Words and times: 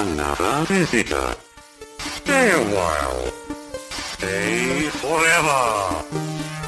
another 0.00 0.64
visitor. 0.66 1.36
Stay 1.98 2.50
a 2.50 2.62
while. 2.72 3.30
Stay 4.16 4.88
forever. 4.88 6.04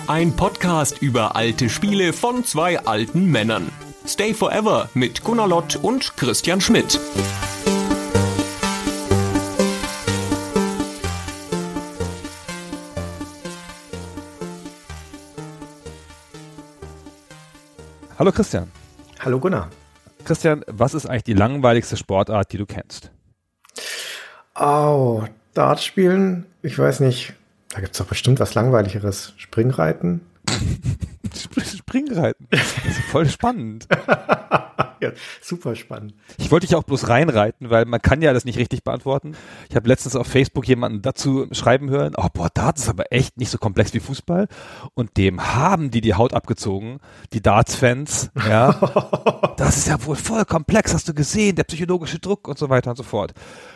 Ein 0.07 0.37
Podcast 0.37 1.01
über 1.01 1.35
alte 1.35 1.71
Spiele 1.71 2.13
von 2.13 2.45
zwei 2.45 2.79
alten 2.81 3.31
Männern. 3.31 3.71
Stay 4.07 4.35
Forever 4.35 4.91
mit 4.93 5.25
Gunnar 5.25 5.49
Lott 5.49 5.77
und 5.77 6.15
Christian 6.19 6.61
Schmidt. 6.61 7.01
Hallo 18.19 18.31
Christian. 18.31 18.71
Hallo 19.21 19.39
Gunnar. 19.39 19.71
Christian, 20.25 20.65
was 20.69 20.95
ist 20.95 21.07
eigentlich 21.07 21.25
die 21.25 21.35
langweiligste 21.35 21.97
Sportart, 21.97 22.53
die 22.53 22.59
du 22.59 22.67
kennst? 22.67 23.11
Oh, 24.65 25.25
Dart 25.55 25.83
spielen? 25.83 26.47
Ich 26.63 26.79
weiß 26.79 27.01
nicht. 27.01 27.35
Da 27.71 27.81
gibt's 27.81 27.99
doch 27.99 28.07
bestimmt 28.07 28.39
was 28.39 28.55
Langweiligeres. 28.55 29.33
Springreiten? 29.37 30.21
Springreiten. 31.77 32.47
Das 32.49 32.61
ist 32.87 33.01
voll 33.11 33.29
spannend. 33.29 33.89
ja, 35.03 35.11
super 35.41 35.75
spannend. 35.75 36.15
Ich 36.39 36.53
wollte 36.53 36.67
dich 36.67 36.77
auch 36.77 36.85
bloß 36.85 37.09
reinreiten, 37.09 37.71
weil 37.71 37.85
man 37.87 38.01
kann 38.01 38.23
ja 38.23 38.33
das 38.33 38.45
nicht 38.45 38.57
richtig 38.57 38.85
beantworten. 38.85 39.37
Ich 39.69 39.75
habe 39.75 39.89
letztens 39.89 40.15
auf 40.15 40.29
Facebook 40.29 40.67
jemanden 40.69 41.03
dazu 41.03 41.49
schreiben 41.51 41.91
hören, 41.91 42.15
oh 42.17 42.29
boah, 42.33 42.49
Darts 42.55 42.83
ist 42.83 42.89
aber 42.89 43.13
echt 43.13 43.37
nicht 43.37 43.51
so 43.51 43.59
komplex 43.59 43.93
wie 43.95 44.01
Fußball. 44.01 44.47
Und 44.95 45.17
dem 45.17 45.55
haben 45.55 45.91
die 45.91 46.01
die 46.01 46.15
Haut 46.15 46.35
abgezogen, 46.35 47.01
die 47.33 47.43
Darts-Fans. 47.43 48.31
Ja, 48.49 49.55
das 49.57 49.77
ist 49.77 49.89
ja 49.89 50.05
wohl 50.07 50.17
voll 50.17 50.45
komplex, 50.45 50.95
hast 50.95 51.09
du 51.09 51.15
gesehen, 51.15 51.57
der 51.57 51.65
psychologische 51.65 52.21
Druck 52.21 52.47
und 52.47 52.59
so 52.59 52.71
weiter 52.71 52.91
und 52.91 52.97
so 52.97 53.03
fort. 53.03 53.33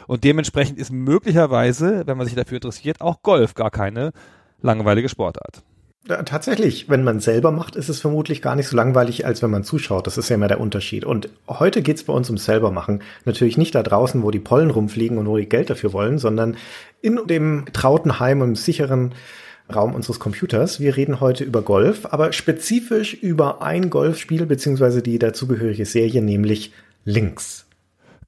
Und 0.06 0.22
dementsprechend 0.22 0.78
ist 0.78 0.92
möglicherweise, 0.92 2.06
wenn 2.06 2.16
man 2.16 2.26
sich 2.26 2.36
dafür 2.36 2.56
interessiert, 2.56 3.00
auch 3.00 3.22
Golf 3.22 3.54
gar 3.54 3.72
keine 3.72 4.12
langweilige 4.62 5.08
Sportart. 5.08 5.64
Ja, 6.08 6.22
tatsächlich, 6.22 6.88
wenn 6.88 7.02
man 7.02 7.18
selber 7.18 7.50
macht, 7.50 7.74
ist 7.74 7.88
es 7.88 8.00
vermutlich 8.00 8.40
gar 8.40 8.54
nicht 8.54 8.68
so 8.68 8.76
langweilig, 8.76 9.26
als 9.26 9.42
wenn 9.42 9.50
man 9.50 9.64
zuschaut. 9.64 10.06
Das 10.06 10.18
ist 10.18 10.28
ja 10.28 10.36
immer 10.36 10.46
der 10.46 10.60
Unterschied. 10.60 11.04
Und 11.04 11.28
heute 11.48 11.82
geht's 11.82 12.04
bei 12.04 12.12
uns 12.12 12.28
ums 12.28 12.44
selber 12.44 12.70
machen. 12.70 13.02
Natürlich 13.24 13.58
nicht 13.58 13.74
da 13.74 13.82
draußen, 13.82 14.22
wo 14.22 14.30
die 14.30 14.38
Pollen 14.38 14.70
rumfliegen 14.70 15.18
und 15.18 15.26
wo 15.26 15.36
die 15.36 15.48
Geld 15.48 15.68
dafür 15.68 15.92
wollen, 15.92 16.18
sondern 16.18 16.56
in 17.02 17.18
dem 17.26 17.64
trauten 17.72 18.20
Heim 18.20 18.40
und 18.40 18.56
sicheren 18.56 19.14
Raum 19.74 19.94
unseres 19.96 20.20
Computers. 20.20 20.78
Wir 20.78 20.96
reden 20.96 21.18
heute 21.18 21.42
über 21.42 21.62
Golf, 21.62 22.06
aber 22.06 22.32
spezifisch 22.32 23.14
über 23.14 23.62
ein 23.62 23.90
Golfspiel 23.90 24.46
beziehungsweise 24.46 25.02
die 25.02 25.18
dazugehörige 25.18 25.86
Serie, 25.86 26.22
nämlich 26.22 26.72
Links. 27.04 27.66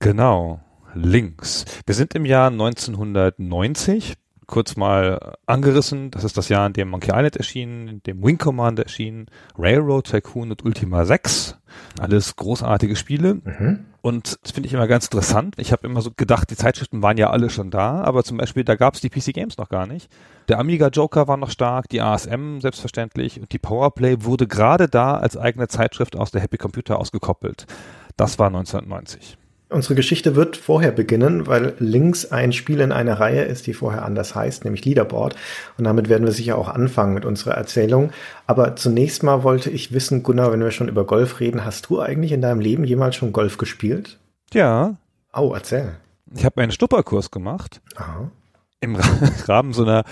Genau, 0.01 0.61
Links. 0.95 1.65
Wir 1.87 1.95
sind 1.95 2.15
im 2.17 2.25
Jahr 2.25 2.51
1990 2.51 4.15
kurz 4.49 4.77
mal 4.77 5.37
angerissen. 5.47 6.11
Das 6.11 6.25
ist 6.25 6.37
das 6.37 6.49
Jahr, 6.49 6.67
in 6.67 6.73
dem 6.73 6.89
Monkey 6.89 7.11
Island 7.11 7.37
erschien, 7.37 7.87
in 7.87 8.03
dem 8.03 8.25
Wing 8.25 8.39
Commander 8.39 8.83
erschien, 8.83 9.27
Railroad 9.57 10.11
Tycoon 10.11 10.51
und 10.51 10.65
Ultima 10.65 11.05
6. 11.05 11.57
Alles 12.01 12.35
großartige 12.35 12.97
Spiele. 12.97 13.35
Mhm. 13.35 13.85
Und 14.01 14.39
das 14.43 14.53
finde 14.53 14.69
ich 14.69 14.73
immer 14.73 14.89
ganz 14.89 15.05
interessant. 15.05 15.55
Ich 15.59 15.71
habe 15.71 15.87
immer 15.87 16.01
so 16.01 16.11
gedacht, 16.17 16.51
die 16.51 16.57
Zeitschriften 16.57 17.03
waren 17.03 17.19
ja 17.19 17.31
alle 17.31 17.51
schon 17.51 17.71
da, 17.71 18.03
aber 18.03 18.25
zum 18.25 18.39
Beispiel, 18.39 18.65
da 18.65 18.75
gab 18.75 18.95
es 18.95 19.01
die 19.01 19.11
PC 19.11 19.35
Games 19.35 19.59
noch 19.59 19.69
gar 19.69 19.87
nicht. 19.87 20.11
Der 20.49 20.59
Amiga 20.59 20.89
Joker 20.89 21.29
war 21.29 21.37
noch 21.37 21.51
stark, 21.51 21.89
die 21.91 22.01
ASM 22.01 22.61
selbstverständlich 22.61 23.41
und 23.41 23.53
die 23.53 23.59
Powerplay 23.59 24.17
wurde 24.21 24.47
gerade 24.47 24.89
da 24.89 25.19
als 25.19 25.37
eigene 25.37 25.69
Zeitschrift 25.69 26.17
aus 26.17 26.31
der 26.31 26.41
Happy 26.41 26.57
Computer 26.57 26.99
ausgekoppelt. 26.99 27.67
Das 28.17 28.39
war 28.39 28.47
1990. 28.47 29.37
Unsere 29.71 29.95
Geschichte 29.95 30.35
wird 30.35 30.57
vorher 30.57 30.93
beginnen, 30.93 31.47
weil 31.47 31.75
links 31.79 32.33
ein 32.33 32.53
Spiel 32.53 32.81
in 32.81 32.91
einer 32.91 33.21
Reihe 33.21 33.43
ist, 33.43 33.67
die 33.67 33.75
vorher 33.75 34.05
anders 34.05 34.35
heißt, 34.35 34.65
nämlich 34.65 34.87
Leaderboard. 34.87 35.37
Und 35.77 35.85
damit 35.85 36.09
werden 36.09 36.25
wir 36.25 36.33
sicher 36.33 36.57
auch 36.57 36.69
anfangen 36.69 37.13
mit 37.13 37.27
unserer 37.27 37.55
Erzählung. 37.55 38.11
Aber 38.47 38.77
zunächst 38.77 39.23
mal 39.23 39.43
wollte 39.43 39.69
ich 39.69 39.93
wissen, 39.93 40.23
Gunnar, 40.23 40.53
wenn 40.53 40.61
wir 40.61 40.71
schon 40.71 40.89
über 40.89 41.05
Golf 41.05 41.41
reden, 41.41 41.67
hast 41.67 41.91
du 41.91 42.01
eigentlich 42.01 42.33
in 42.33 42.41
deinem 42.41 42.61
Leben 42.61 42.85
jemals 42.85 43.17
schon 43.17 43.35
Golf 43.35 43.59
gespielt? 43.59 44.19
Ja. 44.55 44.97
Oh, 45.35 45.53
erzähl. 45.55 45.97
Ich 46.35 46.47
habe 46.47 46.63
einen 46.63 46.73
Stupperkurs 46.73 47.31
gemacht. 47.31 47.83
Aha 47.97 48.31
im 48.81 48.97
Rahmen 49.47 49.73
so 49.73 49.83
einer 49.83 50.05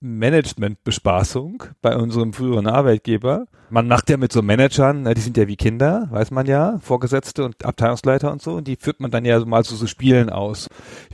Managementbespaßung 0.00 1.64
bei 1.80 1.96
unserem 1.96 2.32
früheren 2.32 2.68
Arbeitgeber. 2.68 3.46
Man 3.68 3.88
macht 3.88 4.10
ja 4.10 4.16
mit 4.16 4.32
so 4.32 4.42
Managern, 4.42 5.12
die 5.12 5.20
sind 5.20 5.36
ja 5.36 5.48
wie 5.48 5.56
Kinder, 5.56 6.06
weiß 6.10 6.30
man 6.30 6.46
ja, 6.46 6.78
Vorgesetzte 6.78 7.44
und 7.44 7.64
Abteilungsleiter 7.64 8.30
und 8.30 8.40
so, 8.40 8.52
und 8.52 8.68
die 8.68 8.76
führt 8.76 9.00
man 9.00 9.10
dann 9.10 9.24
ja 9.24 9.44
mal 9.44 9.64
zu 9.64 9.74
so 9.74 9.86
Spielen 9.86 10.30
aus, 10.30 10.68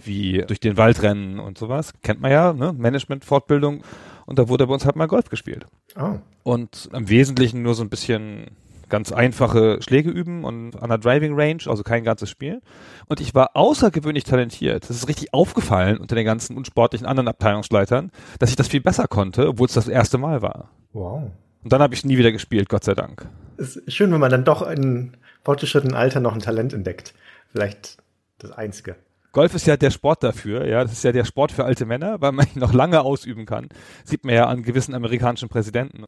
wie 0.04 0.44
durch 0.46 0.60
den 0.60 0.76
Wald 0.76 1.02
rennen 1.02 1.38
und 1.38 1.56
sowas. 1.56 1.94
Kennt 2.02 2.20
man 2.20 2.30
ja, 2.30 2.52
ne? 2.52 2.74
Management-Fortbildung. 2.76 3.84
Und 4.26 4.38
da 4.38 4.48
wurde 4.48 4.66
bei 4.66 4.74
uns 4.74 4.84
halt 4.84 4.96
mal 4.96 5.06
Golf 5.06 5.30
gespielt. 5.30 5.66
Oh. 5.98 6.18
Und 6.42 6.90
im 6.92 7.08
Wesentlichen 7.08 7.62
nur 7.62 7.74
so 7.74 7.82
ein 7.82 7.88
bisschen 7.88 8.48
ganz 8.88 9.12
einfache 9.12 9.80
Schläge 9.82 10.10
üben 10.10 10.44
und 10.44 10.80
an 10.80 10.88
der 10.88 10.98
Driving 10.98 11.38
Range, 11.38 11.62
also 11.66 11.82
kein 11.82 12.04
ganzes 12.04 12.30
Spiel. 12.30 12.60
Und 13.06 13.20
ich 13.20 13.34
war 13.34 13.50
außergewöhnlich 13.54 14.24
talentiert. 14.24 14.88
Das 14.88 14.96
ist 14.96 15.08
richtig 15.08 15.34
aufgefallen 15.34 15.98
unter 15.98 16.14
den 16.14 16.24
ganzen 16.24 16.56
unsportlichen 16.56 17.06
anderen 17.06 17.28
Abteilungsleitern, 17.28 18.10
dass 18.38 18.50
ich 18.50 18.56
das 18.56 18.68
viel 18.68 18.80
besser 18.80 19.06
konnte, 19.08 19.48
obwohl 19.48 19.66
es 19.66 19.74
das 19.74 19.88
erste 19.88 20.18
Mal 20.18 20.42
war. 20.42 20.70
Wow. 20.92 21.30
Und 21.62 21.72
dann 21.72 21.82
habe 21.82 21.94
ich 21.94 22.04
nie 22.04 22.18
wieder 22.18 22.32
gespielt, 22.32 22.68
Gott 22.68 22.84
sei 22.84 22.94
Dank. 22.94 23.26
Es 23.56 23.76
ist 23.76 23.94
schön, 23.94 24.12
wenn 24.12 24.20
man 24.20 24.30
dann 24.30 24.44
doch 24.44 24.62
in 24.68 25.16
fortgeschrittenen 25.44 25.96
Alter 25.96 26.20
noch 26.20 26.34
ein 26.34 26.40
Talent 26.40 26.72
entdeckt. 26.72 27.14
Vielleicht 27.52 27.98
das 28.38 28.52
einzige. 28.52 28.96
Golf 29.32 29.54
ist 29.54 29.66
ja 29.66 29.76
der 29.76 29.90
Sport 29.90 30.22
dafür, 30.22 30.66
ja. 30.66 30.82
Das 30.82 30.92
ist 30.92 31.04
ja 31.04 31.12
der 31.12 31.24
Sport 31.24 31.52
für 31.52 31.64
alte 31.64 31.84
Männer, 31.84 32.20
weil 32.20 32.32
man 32.32 32.46
ihn 32.54 32.60
noch 32.60 32.72
lange 32.72 33.02
ausüben 33.02 33.46
kann. 33.46 33.68
Sieht 34.04 34.24
man 34.24 34.34
ja 34.34 34.46
an 34.46 34.62
gewissen 34.62 34.94
amerikanischen 34.94 35.48
Präsidenten. 35.48 36.04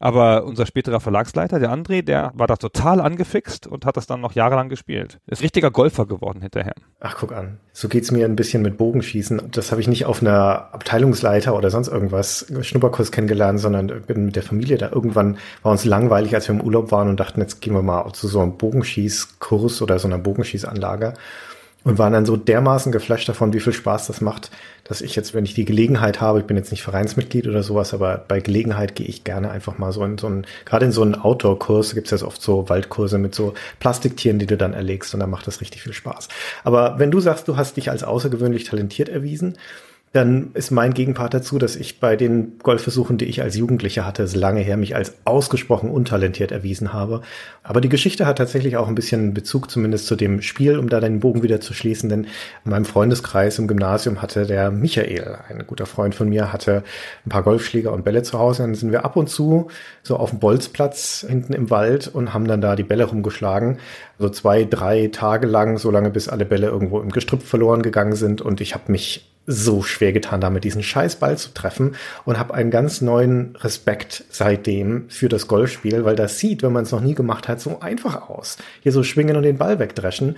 Aber 0.00 0.44
unser 0.44 0.64
späterer 0.64 1.00
Verlagsleiter, 1.00 1.58
der 1.58 1.70
André, 1.70 2.02
der 2.02 2.30
war 2.34 2.46
da 2.46 2.56
total 2.56 3.00
angefixt 3.00 3.66
und 3.66 3.84
hat 3.84 3.96
das 3.96 4.06
dann 4.06 4.20
noch 4.20 4.32
jahrelang 4.32 4.68
gespielt. 4.68 5.18
Ist 5.26 5.42
richtiger 5.42 5.70
Golfer 5.70 6.06
geworden 6.06 6.40
hinterher. 6.40 6.74
Ach, 7.00 7.16
guck 7.18 7.32
an. 7.32 7.58
So 7.72 7.88
geht's 7.88 8.10
mir 8.10 8.24
ein 8.24 8.36
bisschen 8.36 8.62
mit 8.62 8.76
Bogenschießen. 8.76 9.50
Das 9.50 9.72
habe 9.72 9.80
ich 9.80 9.88
nicht 9.88 10.06
auf 10.06 10.22
einer 10.22 10.72
Abteilungsleiter 10.72 11.56
oder 11.56 11.70
sonst 11.70 11.88
irgendwas 11.88 12.46
Schnupperkurs 12.60 13.10
kennengelernt, 13.10 13.60
sondern 13.60 13.88
bin 14.06 14.26
mit 14.26 14.36
der 14.36 14.42
Familie 14.42 14.78
da 14.78 14.90
irgendwann 14.90 15.38
war 15.62 15.72
uns 15.72 15.84
langweilig, 15.84 16.34
als 16.34 16.48
wir 16.48 16.54
im 16.54 16.60
Urlaub 16.60 16.92
waren 16.92 17.08
und 17.08 17.18
dachten, 17.18 17.40
jetzt 17.40 17.60
gehen 17.60 17.74
wir 17.74 17.82
mal 17.82 18.12
zu 18.12 18.28
so 18.28 18.40
einem 18.40 18.56
Bogenschießkurs 18.56 19.82
oder 19.82 19.98
so 19.98 20.06
einer 20.06 20.18
Bogenschießanlage 20.18 21.14
und 21.88 21.96
waren 21.96 22.12
dann 22.12 22.26
so 22.26 22.36
dermaßen 22.36 22.92
geflasht 22.92 23.30
davon, 23.30 23.54
wie 23.54 23.60
viel 23.60 23.72
Spaß 23.72 24.08
das 24.08 24.20
macht, 24.20 24.50
dass 24.84 25.00
ich 25.00 25.16
jetzt, 25.16 25.32
wenn 25.32 25.46
ich 25.46 25.54
die 25.54 25.64
Gelegenheit 25.64 26.20
habe, 26.20 26.38
ich 26.38 26.44
bin 26.44 26.58
jetzt 26.58 26.70
nicht 26.70 26.82
Vereinsmitglied 26.82 27.46
oder 27.46 27.62
sowas, 27.62 27.94
aber 27.94 28.26
bei 28.28 28.40
Gelegenheit 28.40 28.94
gehe 28.94 29.06
ich 29.06 29.24
gerne 29.24 29.50
einfach 29.50 29.78
mal 29.78 29.90
so 29.90 30.04
in 30.04 30.18
so 30.18 30.26
einen, 30.26 30.46
gerade 30.66 30.84
in 30.84 30.92
so 30.92 31.00
einen 31.00 31.14
Outdoor-Kurs, 31.14 31.94
gibt 31.94 32.12
es 32.12 32.20
ja 32.20 32.26
oft 32.26 32.42
so 32.42 32.68
Waldkurse 32.68 33.16
mit 33.16 33.34
so 33.34 33.54
Plastiktieren, 33.80 34.38
die 34.38 34.46
du 34.46 34.58
dann 34.58 34.74
erlegst 34.74 35.14
und 35.14 35.20
dann 35.20 35.30
macht 35.30 35.46
das 35.46 35.62
richtig 35.62 35.80
viel 35.80 35.94
Spaß. 35.94 36.28
Aber 36.62 36.98
wenn 36.98 37.10
du 37.10 37.20
sagst, 37.20 37.48
du 37.48 37.56
hast 37.56 37.78
dich 37.78 37.90
als 37.90 38.04
außergewöhnlich 38.04 38.64
talentiert 38.64 39.08
erwiesen, 39.08 39.56
dann 40.12 40.50
ist 40.54 40.70
mein 40.70 40.94
Gegenpart 40.94 41.34
dazu, 41.34 41.58
dass 41.58 41.76
ich 41.76 42.00
bei 42.00 42.16
den 42.16 42.58
Golfversuchen, 42.62 43.18
die 43.18 43.26
ich 43.26 43.42
als 43.42 43.56
Jugendlicher 43.56 44.06
hatte, 44.06 44.24
lange 44.34 44.60
her 44.60 44.76
mich 44.78 44.96
als 44.96 45.14
ausgesprochen 45.24 45.90
untalentiert 45.90 46.50
erwiesen 46.50 46.94
habe. 46.94 47.20
Aber 47.62 47.82
die 47.82 47.90
Geschichte 47.90 48.24
hat 48.24 48.38
tatsächlich 48.38 48.78
auch 48.78 48.88
ein 48.88 48.94
bisschen 48.94 49.34
Bezug 49.34 49.70
zumindest 49.70 50.06
zu 50.06 50.16
dem 50.16 50.40
Spiel, 50.40 50.78
um 50.78 50.88
da 50.88 51.00
den 51.00 51.20
Bogen 51.20 51.42
wieder 51.42 51.60
zu 51.60 51.74
schließen, 51.74 52.08
denn 52.08 52.24
in 52.64 52.70
meinem 52.70 52.86
Freundeskreis 52.86 53.58
im 53.58 53.68
Gymnasium 53.68 54.22
hatte 54.22 54.46
der 54.46 54.70
Michael, 54.70 55.38
ein 55.48 55.66
guter 55.66 55.84
Freund 55.84 56.14
von 56.14 56.30
mir, 56.30 56.52
hatte 56.52 56.84
ein 57.26 57.28
paar 57.30 57.42
Golfschläger 57.42 57.92
und 57.92 58.04
Bälle 58.04 58.22
zu 58.22 58.38
Hause. 58.38 58.62
Dann 58.62 58.74
sind 58.74 58.92
wir 58.92 59.04
ab 59.04 59.16
und 59.16 59.28
zu 59.28 59.68
so 60.02 60.16
auf 60.16 60.30
dem 60.30 60.38
Bolzplatz 60.38 61.26
hinten 61.28 61.52
im 61.52 61.68
Wald 61.68 62.08
und 62.08 62.32
haben 62.32 62.48
dann 62.48 62.62
da 62.62 62.76
die 62.76 62.82
Bälle 62.82 63.04
rumgeschlagen. 63.04 63.78
So 64.18 64.30
zwei, 64.30 64.64
drei 64.64 65.08
Tage 65.12 65.46
lang, 65.46 65.76
so 65.76 65.90
lange 65.90 66.10
bis 66.10 66.28
alle 66.28 66.46
Bälle 66.46 66.68
irgendwo 66.68 67.00
im 67.00 67.10
Gestrüpp 67.10 67.42
verloren 67.42 67.82
gegangen 67.82 68.14
sind 68.14 68.40
und 68.40 68.62
ich 68.62 68.74
habe 68.74 68.90
mich 68.90 69.28
so 69.50 69.82
schwer 69.82 70.12
getan, 70.12 70.42
damit 70.42 70.64
diesen 70.64 70.82
Scheißball 70.82 71.38
zu 71.38 71.54
treffen 71.54 71.96
und 72.26 72.38
habe 72.38 72.52
einen 72.52 72.70
ganz 72.70 73.00
neuen 73.00 73.56
Respekt 73.56 74.24
seitdem 74.28 75.08
für 75.08 75.30
das 75.30 75.48
Golfspiel, 75.48 76.04
weil 76.04 76.16
das 76.16 76.38
sieht, 76.38 76.62
wenn 76.62 76.72
man 76.72 76.84
es 76.84 76.92
noch 76.92 77.00
nie 77.00 77.14
gemacht 77.14 77.48
hat, 77.48 77.58
so 77.58 77.80
einfach 77.80 78.28
aus. 78.28 78.58
Hier 78.82 78.92
so 78.92 79.02
schwingen 79.02 79.36
und 79.36 79.44
den 79.44 79.56
Ball 79.56 79.78
wegdreschen. 79.78 80.36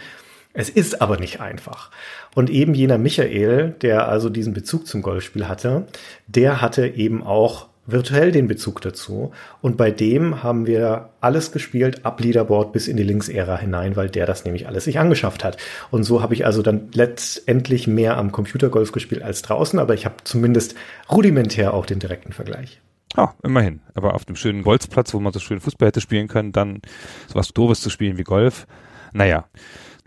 Es 0.52 0.68
ist 0.68 1.02
aber 1.02 1.18
nicht 1.18 1.40
einfach. 1.40 1.90
Und 2.36 2.50
eben 2.50 2.72
jener 2.72 2.98
Michael, 2.98 3.74
der 3.82 4.08
also 4.08 4.30
diesen 4.30 4.52
Bezug 4.54 4.86
zum 4.86 5.02
Golfspiel 5.02 5.48
hatte, 5.48 5.86
der 6.28 6.60
hatte 6.60 6.86
eben 6.86 7.24
auch 7.24 7.66
virtuell 7.92 8.32
den 8.32 8.48
Bezug 8.48 8.80
dazu. 8.80 9.32
Und 9.60 9.76
bei 9.76 9.90
dem 9.90 10.42
haben 10.42 10.66
wir 10.66 11.10
alles 11.20 11.52
gespielt, 11.52 12.04
ab 12.04 12.20
Leaderboard 12.20 12.72
bis 12.72 12.88
in 12.88 12.96
die 12.96 13.02
Links-Ära 13.02 13.56
hinein, 13.58 13.96
weil 13.96 14.08
der 14.08 14.26
das 14.26 14.44
nämlich 14.44 14.66
alles 14.66 14.84
sich 14.84 14.98
angeschafft 14.98 15.44
hat. 15.44 15.56
Und 15.90 16.04
so 16.04 16.22
habe 16.22 16.34
ich 16.34 16.46
also 16.46 16.62
dann 16.62 16.88
letztendlich 16.92 17.86
mehr 17.86 18.16
am 18.16 18.32
Computergolf 18.32 18.92
gespielt 18.92 19.22
als 19.22 19.42
draußen, 19.42 19.78
aber 19.78 19.94
ich 19.94 20.04
habe 20.04 20.16
zumindest 20.24 20.74
rudimentär 21.10 21.74
auch 21.74 21.86
den 21.86 21.98
direkten 21.98 22.32
Vergleich. 22.32 22.80
Ah, 23.16 23.32
immerhin. 23.42 23.80
Aber 23.94 24.14
auf 24.14 24.24
dem 24.24 24.36
schönen 24.36 24.62
Bolzplatz, 24.62 25.12
wo 25.14 25.20
man 25.20 25.32
so 25.32 25.40
schön 25.40 25.60
Fußball 25.60 25.88
hätte 25.88 26.00
spielen 26.00 26.28
können, 26.28 26.52
dann 26.52 26.80
sowas 27.26 27.48
Doofes 27.48 27.80
zu 27.80 27.90
spielen 27.90 28.18
wie 28.18 28.24
Golf. 28.24 28.66
Naja. 29.12 29.46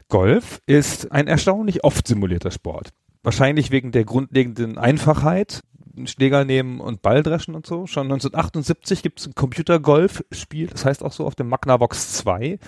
Golf 0.10 0.60
ist 0.68 1.12
ein 1.12 1.28
erstaunlich 1.28 1.84
oft 1.84 2.08
simulierter 2.08 2.52
Sport. 2.52 2.90
Wahrscheinlich 3.24 3.72
wegen 3.72 3.92
der 3.92 4.04
grundlegenden 4.04 4.78
Einfachheit. 4.78 5.62
Schläger 6.06 6.44
nehmen 6.46 6.80
und 6.80 7.02
Ball 7.02 7.24
dreschen 7.24 7.56
und 7.56 7.66
so. 7.66 7.86
Schon 7.88 8.04
1978 8.04 9.04
gibt 9.04 9.20
es 9.20 9.28
ein 9.28 9.36
Computer-Golf-Spiel, 9.36 10.68
das 10.68 10.86
heißt 10.86 11.04
auch 11.04 11.12
so 11.12 11.26
auf 11.26 11.36
dem 11.36 11.50
Magnavox 11.50 12.14
2, 12.14 12.60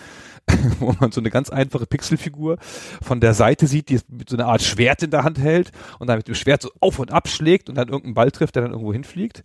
wo 0.80 0.95
man 1.00 1.12
so 1.12 1.22
eine 1.22 1.30
ganz 1.30 1.50
einfache 1.50 1.86
Pixelfigur 1.86 2.57
von 3.01 3.19
der 3.19 3.33
Seite 3.33 3.68
sieht, 3.68 3.89
die 3.89 4.00
mit 4.10 4.30
so 4.30 4.38
einer 4.38 4.48
Art 4.48 4.62
Schwert 4.62 5.04
in 5.04 5.12
der 5.12 5.24
Hand 5.24 5.39
hält 5.39 5.72
und 6.00 6.07
dann 6.07 6.18
mit 6.18 6.27
dem 6.27 6.36
Schwert 6.36 6.62
so 6.62 6.72
auf 6.80 7.00
und 7.00 7.12
ab 7.12 7.27
schlägt 7.27 7.69
und 7.69 7.75
dann 7.75 7.88
irgendeinen 7.88 8.13
Ball 8.13 8.31
trifft, 8.31 8.56
der 8.56 8.63
dann 8.63 8.72
irgendwo 8.72 8.94
hinfliegt. 8.94 9.44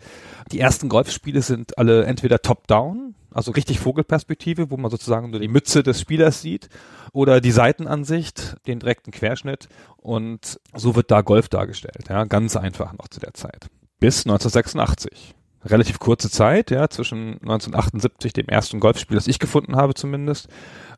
Die 0.53 0.61
ersten 0.61 0.89
Golfspiele 0.89 1.43
sind 1.43 1.79
alle 1.79 2.05
entweder 2.05 2.43
top-down, 2.43 3.15
also 3.33 3.53
richtig 3.53 3.81
Vogelperspektive, 3.81 4.71
wo 4.71 4.77
man 4.77 4.91
sozusagen 4.91 5.31
nur 5.31 5.41
die 5.41 5.49
Mütze 5.49 5.83
des 5.83 6.01
Spielers 6.01 6.43
sieht 6.43 6.69
oder 7.13 7.41
die 7.41 7.51
Seitenansicht, 7.51 8.57
den 8.67 8.81
direkten 8.81 9.11
Querschnitt 9.11 9.69
und 9.97 10.61
so 10.75 10.97
wird 10.97 11.11
da 11.11 11.21
Golf 11.23 11.49
dargestellt. 11.49 12.09
Ja, 12.09 12.25
ganz 12.25 12.57
einfach 12.57 12.93
noch 12.93 13.09
zu 13.09 13.21
der 13.21 13.35
Zeit. 13.35 13.69
Bis 13.99 14.25
1986. 14.27 15.35
Relativ 15.63 15.99
kurze 15.99 16.31
Zeit, 16.31 16.71
ja, 16.71 16.89
zwischen 16.89 17.35
1978, 17.35 18.33
dem 18.33 18.49
ersten 18.49 18.81
Golfspiel, 18.81 19.17
das 19.17 19.27
ich 19.27 19.39
gefunden 19.39 19.77
habe 19.77 19.93
zumindest, 19.93 20.49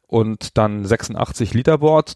und 0.06 0.56
dann 0.56 0.84
86 0.84 1.52
Leaderboard, 1.52 2.14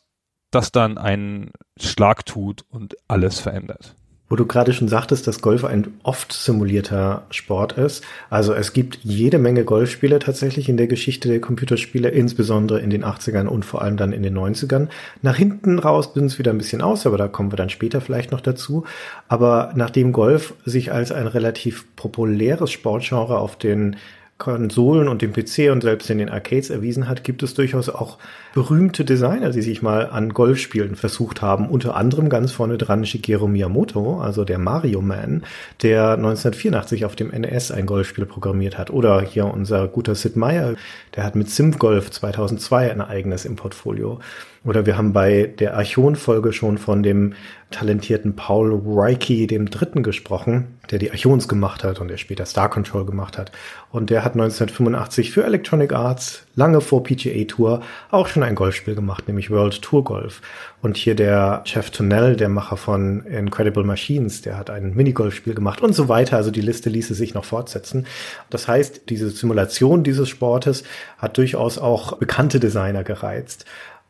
das 0.53 0.71
dann 0.71 0.97
einen 0.97 1.51
Schlag 1.77 2.25
tut 2.25 2.65
und 2.69 2.97
alles 3.09 3.41
verändert. 3.41 3.97
Wo 4.29 4.35
du 4.35 4.45
gerade 4.45 4.73
schon 4.73 4.89
sagtest, 4.89 5.27
dass 5.27 5.41
Golf 5.41 5.65
ein 5.65 5.95
oft 6.03 6.33
simulierter 6.33 7.27
Sport 7.31 7.75
ist. 7.75 8.03
Also 8.29 8.55
es 8.55 8.73
gibt 8.73 8.99
jede 9.05 9.39
Menge 9.39 9.65
Golfspiele 9.65 10.19
tatsächlich 10.19 10.69
in 10.69 10.77
der 10.77 10.89
Geschichte 10.89 11.29
der 11.29 11.41
Computerspiele, 11.41 12.09
insbesondere 12.09 12.81
in 12.81 12.91
den 12.91 13.05
80ern 13.05 13.47
und 13.47 13.65
vor 13.65 13.83
allem 13.83 13.97
dann 13.97 14.13
in 14.13 14.25
den 14.25 14.37
90ern. 14.37 14.89
Nach 15.23 15.37
hinten 15.37 15.79
raus 15.79 16.13
bin 16.13 16.25
es 16.25 16.41
wieder 16.41 16.51
ein 16.51 16.59
bisschen 16.59 16.83
aus, 16.83 17.07
aber 17.07 17.19
da 17.19 17.29
kommen 17.29 17.53
wir 17.53 17.57
dann 17.57 17.71
später 17.71 18.01
vielleicht 18.01 18.33
noch 18.33 18.41
dazu. 18.41 18.85
Aber 19.29 19.73
nachdem 19.77 20.13
Golf 20.13 20.55
sich 20.65 20.91
als 20.91 21.13
ein 21.13 21.29
relativ 21.29 21.85
populäres 21.95 22.73
Sportgenre 22.73 23.39
auf 23.39 23.57
den 23.57 23.97
Konsolen 24.39 25.09
und 25.09 25.23
dem 25.23 25.33
PC 25.33 25.73
und 25.73 25.83
selbst 25.83 26.11
in 26.11 26.19
den 26.19 26.29
Arcades 26.29 26.69
erwiesen 26.69 27.09
hat, 27.09 27.25
gibt 27.25 27.43
es 27.43 27.55
durchaus 27.55 27.89
auch 27.89 28.19
berühmte 28.53 29.05
Designer, 29.05 29.51
die 29.51 29.63
sich 29.63 29.81
mal 29.81 30.11
an 30.11 30.35
Golfspielen 30.35 30.95
versucht 30.95 31.41
haben. 31.41 31.71
Unter 31.71 31.97
anderem 31.97 32.29
ganz 32.29 32.53
vorne 32.53 32.77
dran 32.77 33.07
Shigeru 33.07 33.49
Miyamoto, 33.49 34.21
also 34.21 34.45
der 34.45 34.59
Mario 34.59 35.01
Man, 35.01 35.45
der 35.83 36.13
1984 36.13 37.07
auf 37.07 37.17
dem 37.17 37.29
NES 37.29 37.71
ein 37.71 37.87
Golfspiel 37.87 38.27
programmiert 38.27 38.77
hat. 38.77 38.91
Oder 38.91 39.23
hier 39.23 39.47
unser 39.47 39.89
guter 39.89 40.15
Sid 40.15 40.37
Meier, 40.37 40.75
der 41.15 41.25
hat 41.25 41.35
mit 41.35 41.49
SimGolf 41.49 42.11
2002 42.11 42.93
ein 42.93 43.01
eigenes 43.01 43.47
im 43.47 43.57
Portfolio. 43.57 44.21
Oder 44.67 44.85
wir 44.85 44.99
haben 44.99 45.13
bei 45.13 45.55
der 45.61 45.77
Archon-Folge 45.77 46.53
schon 46.53 46.77
von 46.77 47.05
dem 47.05 47.35
talentierten 47.71 48.35
Paul 48.35 48.81
Reiki, 48.85 49.47
dem 49.47 49.71
Dritten, 49.71 50.03
gesprochen, 50.03 50.79
der 50.91 50.99
die 50.99 51.11
Archons 51.11 51.49
gemacht 51.49 51.85
hat 51.85 52.01
und 52.01 52.09
der 52.09 52.17
später 52.17 52.47
Star 52.47 52.69
Control 52.69 53.07
gemacht 53.07 53.39
hat. 53.39 53.53
Und 53.91 54.11
der 54.11 54.25
hat 54.25 54.33
1985 54.33 55.31
für 55.31 55.45
Electronic 55.45 55.93
Arts, 55.93 56.45
lange 56.55 56.81
vor 56.81 57.03
PGA 57.03 57.45
Tour, 57.45 57.83
auch 58.11 58.27
schon 58.27 58.43
ein 58.43 58.55
Golfspiel 58.57 58.95
gemacht, 58.95 59.29
nämlich 59.29 59.51
World 59.51 59.83
Tour 59.83 60.05
Golf. 60.05 60.43
Und 60.83 60.97
hier 60.97 61.15
der 61.15 61.63
Jeff 61.65 61.91
Tunnell, 61.91 62.37
der 62.37 62.49
Macher 62.49 62.77
von 62.77 63.25
Incredible 63.25 63.85
Machines, 63.85 64.43
der 64.43 64.59
hat 64.59 64.71
ein 64.71 64.95
Minigolfspiel 64.95 65.55
gemacht 65.55 65.81
und 65.81 65.95
so 65.95 66.09
weiter. 66.09 66.37
Also 66.37 66.51
die 66.51 66.61
Liste 66.61 66.91
ließe 66.91 67.15
sich 67.15 67.35
noch 67.35 67.45
fortsetzen. 67.45 68.07
Das 68.51 68.69
heißt, 68.69 69.09
diese 69.11 69.31
Simulation 69.31 70.03
dieses 70.03 70.29
Sportes 70.29 70.83
hat 71.19 71.39
durchaus 71.39 71.79
auch 71.79 72.19
bekannte 72.19 72.61
Designer 72.61 73.05
gereizt. 73.05 73.65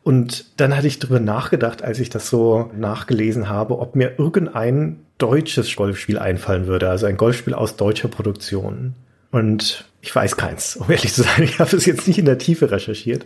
Und 0.07 0.45
dann 0.55 0.73
hatte 0.73 0.87
ich 0.87 0.99
darüber 0.99 1.19
nachgedacht, 1.19 1.83
als 1.83 1.99
ich 1.99 2.09
das 2.09 2.29
so 2.29 2.71
nachgelesen 2.73 3.49
habe, 3.49 3.77
ob 3.77 3.97
mir 3.97 4.17
irgendein 4.17 5.01
deutsches 5.17 5.75
Golfspiel 5.75 6.17
einfallen 6.17 6.65
würde, 6.65 6.89
also 6.89 7.07
ein 7.07 7.17
Golfspiel 7.17 7.53
aus 7.53 7.75
deutscher 7.75 8.07
Produktion. 8.07 8.93
Und 9.31 9.83
ich 9.99 10.15
weiß 10.15 10.37
keins, 10.37 10.77
um 10.77 10.89
ehrlich 10.89 11.13
zu 11.13 11.23
sein. 11.23 11.43
Ich 11.43 11.59
habe 11.59 11.75
es 11.75 11.85
jetzt 11.85 12.07
nicht 12.07 12.19
in 12.19 12.23
der 12.23 12.37
Tiefe 12.37 12.71
recherchiert. 12.71 13.25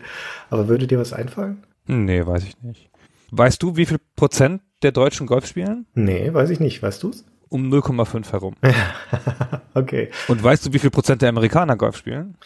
Aber 0.50 0.69
würde 0.69 0.88
dir 0.88 0.98
was 0.98 1.13
einfallen? 1.13 1.62
Nee, 1.86 2.25
weiß 2.25 2.45
ich 2.45 2.60
nicht. 2.63 2.89
Weißt 3.30 3.62
du, 3.62 3.77
wie 3.77 3.86
viel 3.86 4.00
Prozent 4.16 4.63
der 4.81 4.92
Deutschen 4.92 5.27
Golf 5.27 5.45
spielen? 5.45 5.86
Nee, 5.94 6.34
weiß 6.34 6.50
ich 6.50 6.60
nicht. 6.60 6.81
Weißt 6.81 7.04
du's? 7.04 7.25
Um 7.50 7.72
0,5 7.72 8.31
herum. 8.31 8.56
okay. 9.75 10.10
Und 10.27 10.44
weißt 10.44 10.66
du, 10.66 10.74
wie 10.74 10.80
viel 10.80 10.89
Prozent 10.89 11.22
der 11.22 11.30
Amerikaner 11.30 11.77
Golf 11.77 11.95
spielen? 11.95 12.38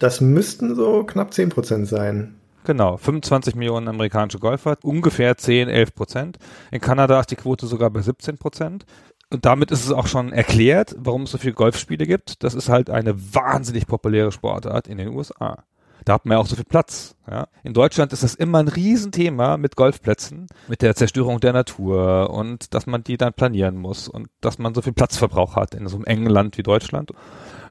Das 0.00 0.20
müssten 0.20 0.74
so 0.74 1.04
knapp 1.04 1.32
10 1.32 1.50
Prozent 1.50 1.86
sein. 1.86 2.34
Genau, 2.64 2.96
25 2.96 3.54
Millionen 3.54 3.88
amerikanische 3.88 4.38
Golfer, 4.38 4.78
ungefähr 4.82 5.36
10, 5.36 5.68
11 5.68 5.94
Prozent. 5.94 6.38
In 6.70 6.80
Kanada 6.80 7.20
ist 7.20 7.30
die 7.30 7.36
Quote 7.36 7.66
sogar 7.66 7.90
bei 7.90 8.00
17 8.00 8.38
Prozent. 8.38 8.86
Und 9.30 9.44
damit 9.44 9.70
ist 9.70 9.84
es 9.84 9.92
auch 9.92 10.06
schon 10.06 10.32
erklärt, 10.32 10.94
warum 10.98 11.22
es 11.22 11.30
so 11.30 11.38
viele 11.38 11.54
Golfspiele 11.54 12.06
gibt. 12.06 12.42
Das 12.42 12.54
ist 12.54 12.68
halt 12.68 12.88
eine 12.88 13.34
wahnsinnig 13.34 13.86
populäre 13.86 14.32
Sportart 14.32 14.88
in 14.88 14.98
den 14.98 15.08
USA. 15.08 15.64
Da 16.04 16.14
hat 16.14 16.26
man 16.26 16.36
ja 16.36 16.40
auch 16.40 16.46
so 16.46 16.56
viel 16.56 16.64
Platz. 16.64 17.16
Ja. 17.30 17.48
In 17.62 17.74
Deutschland 17.74 18.12
ist 18.12 18.22
das 18.22 18.34
immer 18.34 18.58
ein 18.58 18.68
Riesenthema 18.68 19.56
mit 19.56 19.76
Golfplätzen, 19.76 20.46
mit 20.68 20.82
der 20.82 20.94
Zerstörung 20.94 21.40
der 21.40 21.52
Natur 21.52 22.30
und 22.30 22.74
dass 22.74 22.86
man 22.86 23.04
die 23.04 23.16
dann 23.16 23.32
planieren 23.32 23.76
muss 23.76 24.08
und 24.08 24.28
dass 24.40 24.58
man 24.58 24.74
so 24.74 24.82
viel 24.82 24.92
Platzverbrauch 24.92 25.56
hat 25.56 25.74
in 25.74 25.86
so 25.88 25.96
einem 25.96 26.04
engen 26.04 26.28
Land 26.28 26.58
wie 26.58 26.62
Deutschland. 26.62 27.12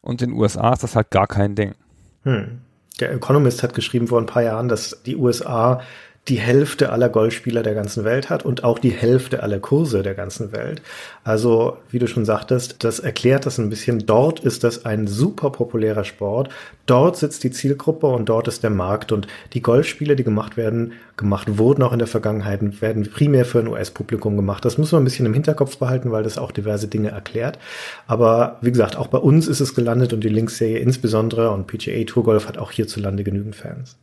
Und 0.01 0.21
in 0.21 0.31
den 0.31 0.39
USA 0.39 0.73
ist 0.73 0.83
das 0.83 0.95
halt 0.95 1.11
gar 1.11 1.27
kein 1.27 1.55
Ding. 1.55 1.75
Hm. 2.23 2.61
Der 2.99 3.11
Economist 3.11 3.63
hat 3.63 3.73
geschrieben 3.73 4.07
vor 4.07 4.19
ein 4.19 4.27
paar 4.27 4.43
Jahren, 4.43 4.67
dass 4.69 5.01
die 5.05 5.15
USA 5.15 5.81
die 6.29 6.39
Hälfte 6.39 6.91
aller 6.93 7.09
Golfspieler 7.09 7.63
der 7.63 7.73
ganzen 7.73 8.05
Welt 8.05 8.29
hat 8.29 8.45
und 8.45 8.63
auch 8.63 8.79
die 8.79 8.91
Hälfte 8.91 9.43
aller 9.43 9.59
Kurse 9.59 10.03
der 10.03 10.13
ganzen 10.13 10.53
Welt. 10.53 10.81
Also, 11.25 11.77
wie 11.89 11.99
du 11.99 12.07
schon 12.07 12.23
sagtest, 12.23 12.83
das 12.85 12.99
erklärt 12.99 13.45
das 13.45 13.57
ein 13.57 13.69
bisschen. 13.69 14.05
Dort 14.05 14.39
ist 14.39 14.63
das 14.63 14.85
ein 14.85 15.07
super 15.07 15.49
populärer 15.49 16.05
Sport. 16.05 16.49
Dort 16.85 17.17
sitzt 17.17 17.43
die 17.43 17.51
Zielgruppe 17.51 18.07
und 18.07 18.29
dort 18.29 18.47
ist 18.47 18.63
der 18.63 18.69
Markt. 18.69 19.11
Und 19.11 19.27
die 19.51 19.61
Golfspiele, 19.61 20.15
die 20.15 20.23
gemacht 20.23 20.55
werden, 20.55 20.93
gemacht 21.17 21.57
wurden 21.57 21.83
auch 21.83 21.91
in 21.91 21.99
der 21.99 22.07
Vergangenheit, 22.07 22.81
werden 22.81 23.09
primär 23.09 23.43
für 23.43 23.59
ein 23.59 23.67
US-Publikum 23.67 24.37
gemacht. 24.37 24.63
Das 24.63 24.77
muss 24.77 24.93
man 24.93 25.01
ein 25.01 25.05
bisschen 25.05 25.25
im 25.25 25.33
Hinterkopf 25.33 25.77
behalten, 25.77 26.13
weil 26.13 26.23
das 26.23 26.37
auch 26.37 26.51
diverse 26.51 26.87
Dinge 26.87 27.09
erklärt. 27.09 27.59
Aber 28.07 28.59
wie 28.61 28.71
gesagt, 28.71 28.95
auch 28.95 29.07
bei 29.07 29.17
uns 29.17 29.47
ist 29.47 29.59
es 29.59 29.75
gelandet 29.75 30.13
und 30.13 30.23
die 30.23 30.29
Links-Serie 30.29 30.79
insbesondere 30.79 31.51
und 31.51 31.67
PGA 31.67 32.05
Tour 32.05 32.23
Golf 32.23 32.47
hat 32.47 32.57
auch 32.57 32.71
hierzulande 32.71 33.25
genügend 33.25 33.57
Fans. 33.57 33.97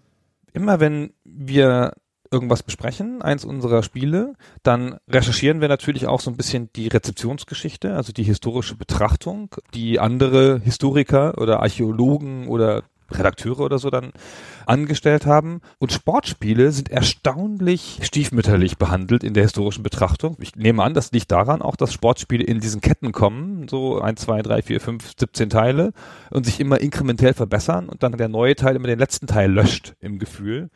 Immer 0.53 0.81
wenn 0.81 1.13
wir 1.25 1.93
irgendwas 2.31 2.63
besprechen, 2.63 3.23
eins 3.23 3.45
unserer 3.45 3.83
Spiele, 3.83 4.35
dann 4.63 4.99
recherchieren 5.09 5.61
wir 5.61 5.69
natürlich 5.69 6.07
auch 6.07 6.21
so 6.21 6.31
ein 6.31 6.37
bisschen 6.37 6.71
die 6.75 6.89
Rezeptionsgeschichte, 6.89 7.95
also 7.97 8.13
die 8.13 8.23
historische 8.23 8.77
Betrachtung, 8.77 9.55
die 9.75 9.99
andere 9.99 10.61
Historiker 10.63 11.39
oder 11.39 11.61
Archäologen 11.61 12.47
oder 12.47 12.83
Redakteure 13.13 13.61
oder 13.61 13.79
so 13.79 13.91
dann 13.91 14.13
angestellt 14.67 15.27
haben. 15.27 15.61
Und 15.79 15.93
Sportspiele 15.93 16.71
sind 16.71 16.91
erstaunlich 16.91 17.99
stiefmütterlich 18.03 18.79
behandelt 18.79 19.25
in 19.25 19.35
der 19.35 19.43
historischen 19.43 19.83
Betrachtung. 19.83 20.37
Ich 20.41 20.55
nehme 20.57 20.83
an, 20.83 20.95
das 20.95 21.13
liegt 21.13 21.33
daran 21.33 21.63
auch, 21.63 21.77
dass 21.77 21.93
Sportspiele 21.93 22.45
in 22.45 22.61
diesen 22.61 22.81
Ketten 22.81 23.13
kommen, 23.13 23.67
so 23.69 24.01
1, 24.01 24.21
2, 24.21 24.43
3, 24.43 24.63
4, 24.63 24.81
5, 24.81 25.13
17 25.19 25.51
Teile 25.51 25.93
und 26.31 26.47
sich 26.47 26.61
immer 26.61 26.81
inkrementell 26.81 27.35
verbessern 27.35 27.89
und 27.89 28.03
dann 28.03 28.17
der 28.17 28.29
neue 28.29 28.55
Teil 28.55 28.77
immer 28.77 28.87
den 28.87 28.99
letzten 28.99 29.27
Teil 29.27 29.51
löscht 29.51 29.95
im 30.01 30.19
Gefühl 30.19 30.71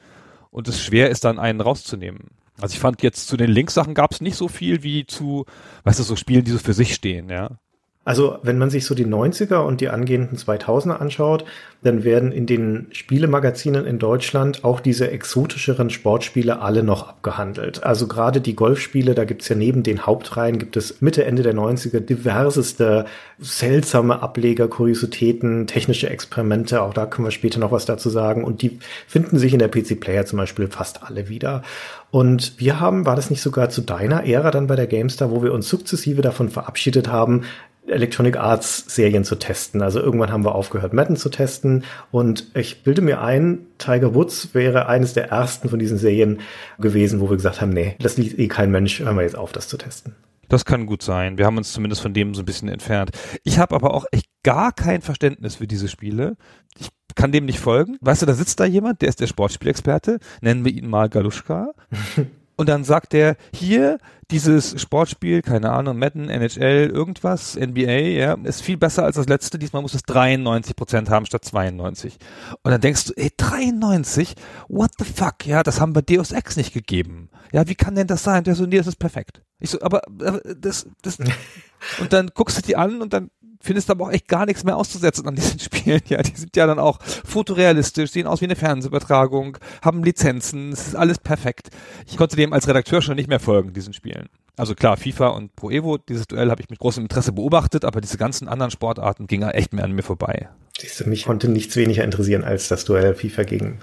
und 0.55 0.69
es 0.69 0.81
schwer 0.81 1.11
ist, 1.11 1.25
dann 1.25 1.41
einen 1.41 1.61
rauszunehmen. 1.61 2.31
Also 2.61 2.75
ich 2.75 2.79
fand 2.79 3.03
jetzt 3.03 3.27
zu 3.27 3.37
den 3.37 3.51
Links-Sachen 3.51 3.93
gab 3.93 4.13
es 4.13 4.21
nicht 4.21 4.37
so 4.37 4.47
viel 4.47 4.85
wie 4.85 5.05
zu, 5.05 5.47
weißt 5.83 5.99
du, 5.99 6.05
so 6.05 6.15
Spielen, 6.15 6.45
die 6.45 6.53
so 6.53 6.59
für 6.59 6.75
sich 6.75 6.95
stehen, 6.95 7.29
ja. 7.29 7.59
Also, 8.05 8.39
wenn 8.43 8.59
man 8.59 8.69
sich 8.69 8.85
so 8.85 8.95
die 8.95 9.07
90er 9.07 9.59
und 9.59 9.81
die 9.81 9.89
angehenden 9.89 10.37
2000er 10.37 10.99
anschaut, 10.99 11.45
dann 11.85 12.05
werden 12.05 12.33
in 12.33 12.47
den 12.47 12.87
Spielemagazinen 12.93 13.87
in 13.87 13.99
Deutschland 13.99 14.65
auch 14.65 14.81
diese 14.81 15.11
exotischeren 15.11 15.91
Sportspiele 15.91 16.61
alle 16.61 16.83
noch 16.83 17.09
abgehandelt. 17.09 17.85
Also 17.85 18.07
gerade 18.07 18.41
die 18.41 18.57
Golfspiele, 18.57 19.15
da 19.15 19.25
gibt's 19.25 19.49
ja 19.49 19.57
neben 19.57 19.83
den 19.83 20.07
Hauptreihen, 20.07 20.59
gibt 20.59 20.77
es 20.77 21.03
Mitte, 21.03 21.25
Ende 21.25 21.43
der 21.43 21.55
90er 21.55 22.01
diverseste 22.01 23.05
seltsame 23.39 24.23
Ableger, 24.23 24.69
Kuriositäten, 24.69 25.67
technische 25.67 26.09
Experimente. 26.09 26.83
Auch 26.83 26.95
da 26.95 27.05
können 27.07 27.27
wir 27.27 27.33
später 27.33 27.61
noch 27.61 27.73
was 27.73 27.85
dazu 27.85 28.09
sagen. 28.09 28.45
Und 28.45 28.63
die 28.63 28.79
finden 29.07 29.39
sich 29.39 29.53
in 29.53 29.59
der 29.59 29.69
PC 29.69 30.01
Player 30.01 30.25
zum 30.25 30.39
Beispiel 30.39 30.69
fast 30.69 31.03
alle 31.05 31.29
wieder. 31.29 31.63
Und 32.11 32.55
wir 32.59 32.81
haben, 32.81 33.07
war 33.07 33.17
das 33.17 33.29
nicht 33.29 33.43
sogar 33.43 33.71
zu 33.71 33.83
deiner 33.83 34.25
Ära 34.25 34.51
dann 34.51 34.69
bei 34.69 34.77
der 34.77 34.87
GameStar, 34.87 35.31
wo 35.31 35.43
wir 35.43 35.53
uns 35.53 35.69
sukzessive 35.69 36.23
davon 36.23 36.49
verabschiedet 36.49 37.09
haben, 37.09 37.43
Electronic 37.87 38.37
Arts 38.37 38.85
Serien 38.89 39.25
zu 39.25 39.37
testen. 39.37 39.83
Also 39.83 40.01
irgendwann 40.01 40.33
haben 40.33 40.45
wir 40.45 40.55
aufgehört, 40.55 40.93
Madden 40.93 41.17
zu 41.17 41.29
testen. 41.29 41.85
Und 42.11 42.51
ich 42.55 42.83
bilde 42.83 43.03
mir 43.03 43.21
ein, 43.21 43.67
Tiger 43.79 44.15
Woods 44.15 44.55
wäre 44.55 44.87
eines 44.87 45.15
der 45.15 45.29
ersten 45.29 45.69
von 45.69 45.79
diesen 45.79 45.99
Serien 45.99 46.41
gewesen, 46.79 47.21
wo 47.21 47.29
wir 47.31 47.37
gesagt 47.37 47.61
haben, 47.61 47.71
nee, 47.71 47.97
das 48.01 48.17
liegt 48.17 48.39
eh 48.39 48.49
kein 48.49 48.71
Mensch, 48.71 49.01
hören 49.01 49.17
wir 49.17 49.23
jetzt 49.23 49.37
auf, 49.37 49.53
das 49.53 49.69
zu 49.69 49.77
testen. 49.77 50.15
Das 50.49 50.65
kann 50.65 50.87
gut 50.87 51.03
sein. 51.03 51.39
Wir 51.39 51.47
haben 51.47 51.57
uns 51.57 51.73
zumindest 51.73 52.03
von 52.03 52.15
dem 52.15 52.35
so 52.35 52.43
ein 52.43 52.47
bisschen 52.47 52.69
entfernt. 52.69 53.11
Ich 53.43 53.59
habe 53.59 53.75
aber 53.75 53.95
auch 53.95 54.05
echt 54.13 54.27
gar 54.43 54.73
kein 54.73 55.01
Verständnis 55.01 55.57
für 55.57 55.67
diese 55.67 55.89
Spiele. 55.89 56.37
Ich 56.79 56.89
kann 57.15 57.33
dem 57.33 57.47
nicht 57.47 57.61
folgen. 57.61 57.97
Weißt 58.01 58.23
du, 58.23 58.27
da 58.27 58.35
sitzt 58.35 58.61
da 58.61 58.65
jemand, 58.65 59.03
der 59.03 59.09
ist 59.09 59.21
der 59.21 59.27
Sportspielexperte, 59.27 60.19
nennen 60.41 60.65
wir 60.65 60.73
ihn 60.73 60.89
mal 60.89 61.09
Galuschka. 61.09 61.73
Und 62.57 62.69
dann 62.69 62.85
sagt 62.85 63.15
er, 63.15 63.37
hier, 63.53 63.99
dieses 64.31 64.81
Sportspiel, 64.81 65.43
keine 65.43 65.71
Ahnung, 65.71 65.99
Madden, 65.99 66.29
NHL, 66.29 66.91
irgendwas, 66.93 67.57
NBA, 67.57 67.91
ja, 67.91 68.35
ist 68.45 68.63
viel 68.63 68.77
besser 68.77 69.05
als 69.05 69.17
das 69.17 69.29
letzte. 69.29 69.59
Diesmal 69.59 69.83
muss 69.83 69.95
es 69.95 70.03
93 70.03 70.77
Prozent 70.77 71.11
haben 71.11 71.27
statt 71.27 71.45
92. 71.45 72.17
Und 72.63 72.71
dann 72.71 72.81
denkst 72.81 73.07
du, 73.07 73.13
ey, 73.17 73.31
93? 73.37 74.35
What 74.69 74.93
the 74.99 75.05
fuck? 75.05 75.47
Ja, 75.47 75.63
das 75.63 75.81
haben 75.81 75.95
wir 75.95 76.03
Deus 76.03 76.33
Ex 76.33 76.57
nicht 76.57 76.73
gegeben. 76.73 77.29
Ja, 77.53 77.69
wie 77.69 77.75
kann 77.75 77.95
denn 77.95 78.07
das 78.07 78.23
sein? 78.23 78.45
Der 78.45 78.55
so, 78.55 78.67
nee, 78.67 78.79
das 78.79 78.87
ist 78.87 78.99
perfekt. 78.99 79.43
Ich 79.59 79.71
so, 79.71 79.81
aber, 79.83 80.03
aber 80.07 80.41
das, 80.57 80.87
das, 81.03 81.19
und 82.01 82.13
dann 82.13 82.31
guckst 82.35 82.57
du 82.59 82.63
die 82.63 82.77
an 82.77 83.03
und 83.03 83.13
dann 83.13 83.31
findest 83.65 83.91
aber 83.91 84.05
auch 84.05 84.13
echt 84.13 84.29
gar 84.29 84.47
nichts 84.47 84.63
mehr 84.63 84.77
auszusetzen 84.77 85.27
an 85.27 85.35
diesen 85.35 85.59
Spielen. 85.61 86.01
Ja, 86.09 86.23
die 86.23 86.37
sind 86.37 86.55
ja 86.57 86.67
dann 86.67 86.79
auch 86.79 87.01
fotorealistisch, 87.03 88.11
sehen 88.11 88.27
aus 88.27 88.41
wie 88.41 88.47
eine 88.47 88.57
Fernsehübertragung, 88.57 89.59
haben 89.83 90.05
Lizenzen, 90.05 90.73
es 90.73 90.87
ist 90.87 90.97
alles 90.97 91.19
perfekt. 91.19 91.71
Ich 92.07 92.17
konnte 92.17 92.37
dem 92.37 92.53
als 92.53 92.69
Redakteur 92.69 93.03
schon 93.03 93.17
nicht 93.17 93.29
mehr 93.29 93.41
folgen, 93.41 93.73
diesen 93.73 93.93
Spielen. 93.93 94.29
Also 94.57 94.75
klar, 94.75 94.97
FIFA 94.97 95.29
und 95.29 95.57
Pro 95.57 95.71
Evo, 95.71 95.99
dieses 95.99 96.29
Duell 96.29 96.51
habe 96.51 96.63
ich 96.63 96.71
mit 96.71 96.79
großem 96.79 97.03
Interesse 97.03 97.33
beobachtet, 97.33 97.85
aber 97.85 98.01
diese 98.01 98.19
ganzen 98.19 98.47
anderen 98.47 98.71
Sportarten 98.71 99.27
gingen 99.27 99.51
echt 99.51 99.73
mehr 99.73 99.85
an 99.85 99.93
mir 99.93 100.03
vorbei. 100.03 100.49
Siehst 100.79 101.01
du, 101.01 101.09
mich 101.09 101.25
konnte 101.25 101.49
nichts 101.49 101.75
weniger 101.75 102.05
interessieren 102.05 102.45
als 102.45 102.69
das 102.69 102.85
Duell 102.85 103.15
FIFA 103.15 103.43
gegen 103.45 103.81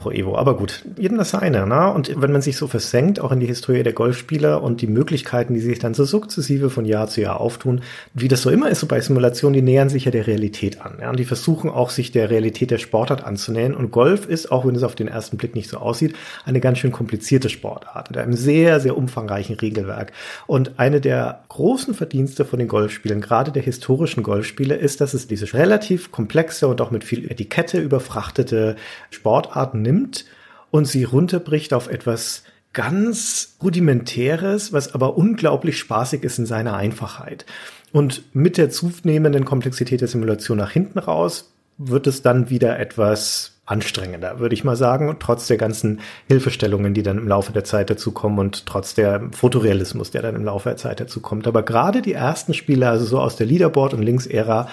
Pro 0.00 0.10
Evo. 0.10 0.36
Aber 0.36 0.56
gut, 0.56 0.84
jedem 0.98 1.18
das 1.18 1.30
seine. 1.30 1.66
Ne? 1.66 1.92
Und 1.92 2.20
wenn 2.20 2.32
man 2.32 2.40
sich 2.40 2.56
so 2.56 2.66
versenkt, 2.66 3.20
auch 3.20 3.32
in 3.32 3.40
die 3.40 3.46
Historie 3.46 3.82
der 3.82 3.92
Golfspieler 3.92 4.62
und 4.62 4.80
die 4.80 4.86
Möglichkeiten, 4.86 5.52
die 5.52 5.60
sich 5.60 5.78
dann 5.78 5.92
so 5.92 6.04
sukzessive 6.04 6.70
von 6.70 6.86
Jahr 6.86 7.06
zu 7.08 7.20
Jahr 7.20 7.38
auftun, 7.38 7.82
wie 8.14 8.28
das 8.28 8.40
so 8.42 8.50
immer 8.50 8.70
ist, 8.70 8.80
so 8.80 8.86
bei 8.86 9.00
Simulationen, 9.00 9.52
die 9.52 9.62
nähern 9.62 9.90
sich 9.90 10.06
ja 10.06 10.10
der 10.10 10.26
Realität 10.26 10.80
an. 10.80 10.98
Ja? 11.00 11.10
Und 11.10 11.18
die 11.18 11.26
versuchen 11.26 11.68
auch, 11.68 11.90
sich 11.90 12.12
der 12.12 12.30
Realität 12.30 12.70
der 12.70 12.78
Sportart 12.78 13.24
anzunähern. 13.24 13.74
Und 13.74 13.90
Golf 13.90 14.26
ist, 14.26 14.50
auch 14.50 14.66
wenn 14.66 14.74
es 14.74 14.82
auf 14.82 14.94
den 14.94 15.06
ersten 15.06 15.36
Blick 15.36 15.54
nicht 15.54 15.68
so 15.68 15.76
aussieht, 15.76 16.16
eine 16.46 16.60
ganz 16.60 16.78
schön 16.78 16.92
komplizierte 16.92 17.50
Sportart 17.50 18.10
mit 18.10 18.18
einem 18.18 18.32
sehr, 18.32 18.80
sehr 18.80 18.96
umfangreichen 18.96 19.56
Regelwerk. 19.56 20.12
Und 20.46 20.78
eine 20.78 21.02
der 21.02 21.44
großen 21.50 21.92
Verdienste 21.92 22.46
von 22.46 22.58
den 22.58 22.68
Golfspielen, 22.68 23.20
gerade 23.20 23.52
der 23.52 23.62
historischen 23.62 24.22
Golfspiele, 24.22 24.76
ist, 24.76 25.02
dass 25.02 25.12
es 25.12 25.28
diese 25.28 25.52
relativ 25.52 26.10
komplexe 26.10 26.68
und 26.68 26.80
auch 26.80 26.90
mit 26.90 27.04
viel 27.04 27.30
Etikette 27.30 27.78
überfrachtete 27.78 28.76
Sportarten 29.10 29.89
nimmt 29.90 30.24
und 30.70 30.86
sie 30.86 31.04
runterbricht 31.04 31.74
auf 31.74 31.88
etwas 31.88 32.44
ganz 32.72 33.56
rudimentäres, 33.62 34.72
was 34.72 34.94
aber 34.94 35.16
unglaublich 35.16 35.78
spaßig 35.78 36.22
ist 36.22 36.38
in 36.38 36.46
seiner 36.46 36.76
Einfachheit. 36.76 37.44
Und 37.92 38.22
mit 38.32 38.56
der 38.56 38.70
zunehmenden 38.70 39.44
Komplexität 39.44 40.00
der 40.00 40.08
Simulation 40.08 40.58
nach 40.58 40.70
hinten 40.70 41.00
raus 41.00 41.52
wird 41.78 42.06
es 42.06 42.22
dann 42.22 42.50
wieder 42.50 42.78
etwas 42.78 43.49
anstrengender, 43.70 44.40
würde 44.40 44.54
ich 44.54 44.64
mal 44.64 44.74
sagen, 44.74 45.16
trotz 45.20 45.46
der 45.46 45.56
ganzen 45.56 46.00
Hilfestellungen, 46.26 46.92
die 46.92 47.04
dann 47.04 47.18
im 47.18 47.28
Laufe 47.28 47.52
der 47.52 47.62
Zeit 47.62 47.88
dazu 47.88 48.10
kommen 48.10 48.38
und 48.38 48.66
trotz 48.66 48.94
der 48.94 49.30
Fotorealismus, 49.30 50.10
der 50.10 50.22
dann 50.22 50.34
im 50.34 50.44
Laufe 50.44 50.70
der 50.70 50.76
Zeit 50.76 50.98
dazu 50.98 51.20
kommt. 51.20 51.46
Aber 51.46 51.62
gerade 51.62 52.02
die 52.02 52.12
ersten 52.12 52.52
Spiele, 52.52 52.88
also 52.88 53.04
so 53.04 53.20
aus 53.20 53.36
der 53.36 53.46
Leaderboard- 53.46 53.94
und 53.94 54.02
Links-Ära, 54.02 54.68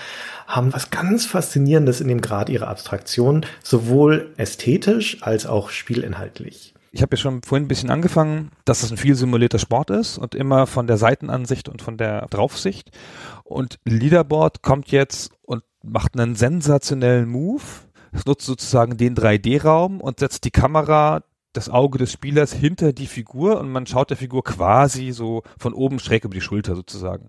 haben 0.47 0.73
was 0.73 0.89
ganz 0.89 1.25
Faszinierendes 1.25 2.01
in 2.01 2.07
dem 2.07 2.21
Grad 2.21 2.49
ihrer 2.49 2.69
Abstraktion, 2.69 3.45
sowohl 3.61 4.33
ästhetisch 4.37 5.21
als 5.21 5.45
auch 5.45 5.69
spielinhaltlich. 5.69 6.73
Ich 6.91 7.01
habe 7.03 7.15
ja 7.15 7.21
schon 7.21 7.43
vorhin 7.43 7.65
ein 7.65 7.67
bisschen 7.67 7.91
angefangen, 7.91 8.49
dass 8.65 8.81
es 8.81 8.89
ein 8.89 8.97
viel 8.97 9.13
simulierter 9.13 9.59
Sport 9.59 9.91
ist 9.91 10.17
und 10.17 10.33
immer 10.33 10.65
von 10.65 10.87
der 10.87 10.97
Seitenansicht 10.97 11.69
und 11.69 11.83
von 11.83 11.97
der 11.97 12.25
Draufsicht. 12.27 12.89
Und 13.43 13.77
Leaderboard 13.85 14.63
kommt 14.63 14.87
jetzt 14.87 15.31
und 15.43 15.63
macht 15.83 16.19
einen 16.19 16.35
sensationellen 16.35 17.29
Move. 17.29 17.63
Es 18.17 18.25
nutzt 18.25 18.47
sozusagen 18.47 18.97
den 18.97 19.15
3D-Raum 19.15 20.01
und 20.01 20.19
setzt 20.19 20.43
die 20.43 20.51
Kamera 20.51 21.23
das 21.53 21.69
Auge 21.69 21.99
des 21.99 22.11
Spielers 22.11 22.51
hinter 22.51 22.91
die 22.91 23.05
Figur 23.05 23.59
und 23.59 23.71
man 23.71 23.85
schaut 23.85 24.09
der 24.09 24.17
Figur 24.17 24.43
quasi 24.43 25.11
so 25.11 25.43
von 25.59 25.73
oben 25.73 25.99
schräg 25.99 26.25
über 26.25 26.33
die 26.33 26.41
Schulter 26.41 26.75
sozusagen. 26.75 27.27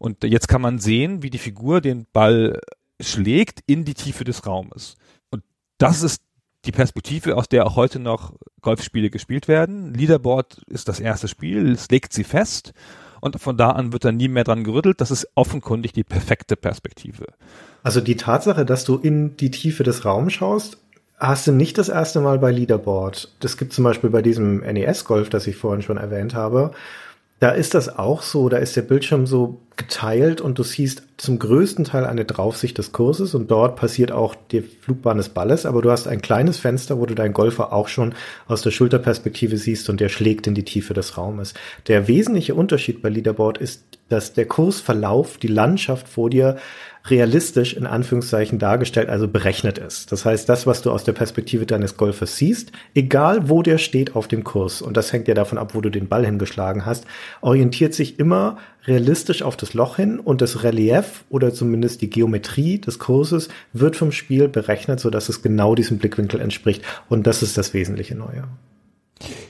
Und 0.00 0.24
jetzt 0.24 0.48
kann 0.48 0.60
man 0.60 0.80
sehen, 0.80 1.22
wie 1.22 1.30
die 1.30 1.38
Figur 1.38 1.80
den 1.80 2.06
Ball 2.12 2.60
schlägt 3.00 3.60
in 3.66 3.84
die 3.84 3.94
Tiefe 3.94 4.24
des 4.24 4.46
Raumes. 4.46 4.96
Und 5.30 5.44
das 5.78 6.02
ist 6.02 6.22
die 6.64 6.72
Perspektive, 6.72 7.36
aus 7.36 7.48
der 7.48 7.64
auch 7.64 7.76
heute 7.76 8.00
noch 8.00 8.34
Golfspiele 8.62 9.10
gespielt 9.10 9.46
werden. 9.46 9.94
Leaderboard 9.94 10.62
ist 10.66 10.88
das 10.88 10.98
erste 10.98 11.28
Spiel, 11.28 11.70
es 11.70 11.88
legt 11.88 12.12
sie 12.12 12.24
fest 12.24 12.72
und 13.20 13.40
von 13.40 13.56
da 13.56 13.70
an 13.70 13.92
wird 13.92 14.04
dann 14.04 14.16
nie 14.16 14.28
mehr 14.28 14.44
dran 14.44 14.64
gerüttelt. 14.64 15.00
Das 15.00 15.10
ist 15.10 15.28
offenkundig 15.34 15.92
die 15.92 16.04
perfekte 16.04 16.56
Perspektive. 16.56 17.26
Also 17.82 18.00
die 18.00 18.16
Tatsache, 18.16 18.64
dass 18.64 18.84
du 18.84 18.96
in 18.96 19.36
die 19.36 19.50
Tiefe 19.50 19.82
des 19.82 20.04
Raums 20.04 20.32
schaust, 20.32 20.78
hast 21.18 21.46
du 21.46 21.52
nicht 21.52 21.78
das 21.78 21.88
erste 21.88 22.20
Mal 22.20 22.38
bei 22.38 22.50
Leaderboard. 22.50 23.32
Das 23.40 23.56
gibt 23.56 23.72
zum 23.72 23.84
Beispiel 23.84 24.10
bei 24.10 24.22
diesem 24.22 24.58
NES-Golf, 24.60 25.30
das 25.30 25.46
ich 25.46 25.56
vorhin 25.56 25.82
schon 25.82 25.96
erwähnt 25.96 26.34
habe. 26.34 26.72
Da 27.38 27.50
ist 27.50 27.74
das 27.74 27.98
auch 27.98 28.22
so, 28.22 28.48
da 28.48 28.56
ist 28.56 28.76
der 28.76 28.82
Bildschirm 28.82 29.26
so 29.26 29.60
geteilt 29.76 30.40
und 30.40 30.58
du 30.58 30.62
siehst 30.62 31.02
zum 31.16 31.38
größten 31.38 31.84
Teil 31.84 32.04
eine 32.04 32.26
Draufsicht 32.26 32.76
des 32.76 32.92
Kurses 32.92 33.34
und 33.34 33.50
dort 33.50 33.76
passiert 33.76 34.12
auch 34.12 34.34
die 34.52 34.60
Flugbahn 34.60 35.16
des 35.16 35.30
Balles, 35.30 35.64
aber 35.64 35.80
du 35.80 35.90
hast 35.90 36.06
ein 36.06 36.20
kleines 36.20 36.58
Fenster, 36.58 36.98
wo 36.98 37.06
du 37.06 37.14
deinen 37.14 37.32
Golfer 37.32 37.72
auch 37.72 37.88
schon 37.88 38.14
aus 38.46 38.60
der 38.60 38.70
Schulterperspektive 38.70 39.56
siehst 39.56 39.88
und 39.88 40.00
der 40.00 40.10
schlägt 40.10 40.46
in 40.46 40.54
die 40.54 40.64
Tiefe 40.64 40.92
des 40.92 41.16
Raumes. 41.16 41.54
Der 41.88 42.06
wesentliche 42.06 42.54
Unterschied 42.54 43.00
bei 43.00 43.08
Leaderboard 43.08 43.58
ist, 43.58 43.82
dass 44.08 44.34
der 44.34 44.46
Kursverlauf, 44.46 45.38
die 45.38 45.48
Landschaft 45.48 46.06
vor 46.06 46.28
dir 46.28 46.56
realistisch 47.08 47.74
in 47.74 47.86
Anführungszeichen 47.86 48.58
dargestellt, 48.58 49.08
also 49.08 49.28
berechnet 49.28 49.78
ist. 49.78 50.10
Das 50.12 50.24
heißt, 50.24 50.48
das, 50.48 50.66
was 50.66 50.82
du 50.82 50.90
aus 50.90 51.04
der 51.04 51.12
Perspektive 51.12 51.66
deines 51.66 51.96
Golfers 51.96 52.36
siehst, 52.36 52.72
egal 52.94 53.48
wo 53.48 53.62
der 53.62 53.78
steht 53.78 54.16
auf 54.16 54.28
dem 54.28 54.44
Kurs, 54.44 54.82
und 54.82 54.96
das 54.96 55.12
hängt 55.12 55.28
ja 55.28 55.34
davon 55.34 55.58
ab, 55.58 55.74
wo 55.74 55.80
du 55.80 55.90
den 55.90 56.08
Ball 56.08 56.24
hingeschlagen 56.24 56.84
hast, 56.84 57.04
orientiert 57.40 57.94
sich 57.94 58.18
immer 58.18 58.58
realistisch 58.86 59.42
auf 59.42 59.56
das 59.56 59.74
Loch 59.74 59.96
hin 59.96 60.20
und 60.20 60.40
das 60.40 60.62
Relief 60.62 61.05
oder 61.28 61.52
zumindest 61.52 62.02
die 62.02 62.10
Geometrie 62.10 62.80
des 62.80 62.98
Kurses 62.98 63.48
wird 63.72 63.96
vom 63.96 64.12
Spiel 64.12 64.48
berechnet, 64.48 65.00
sodass 65.00 65.28
es 65.28 65.42
genau 65.42 65.74
diesem 65.74 65.98
Blickwinkel 65.98 66.40
entspricht. 66.40 66.82
Und 67.08 67.26
das 67.26 67.42
ist 67.42 67.56
das 67.58 67.74
wesentliche 67.74 68.14
Neue. 68.14 68.44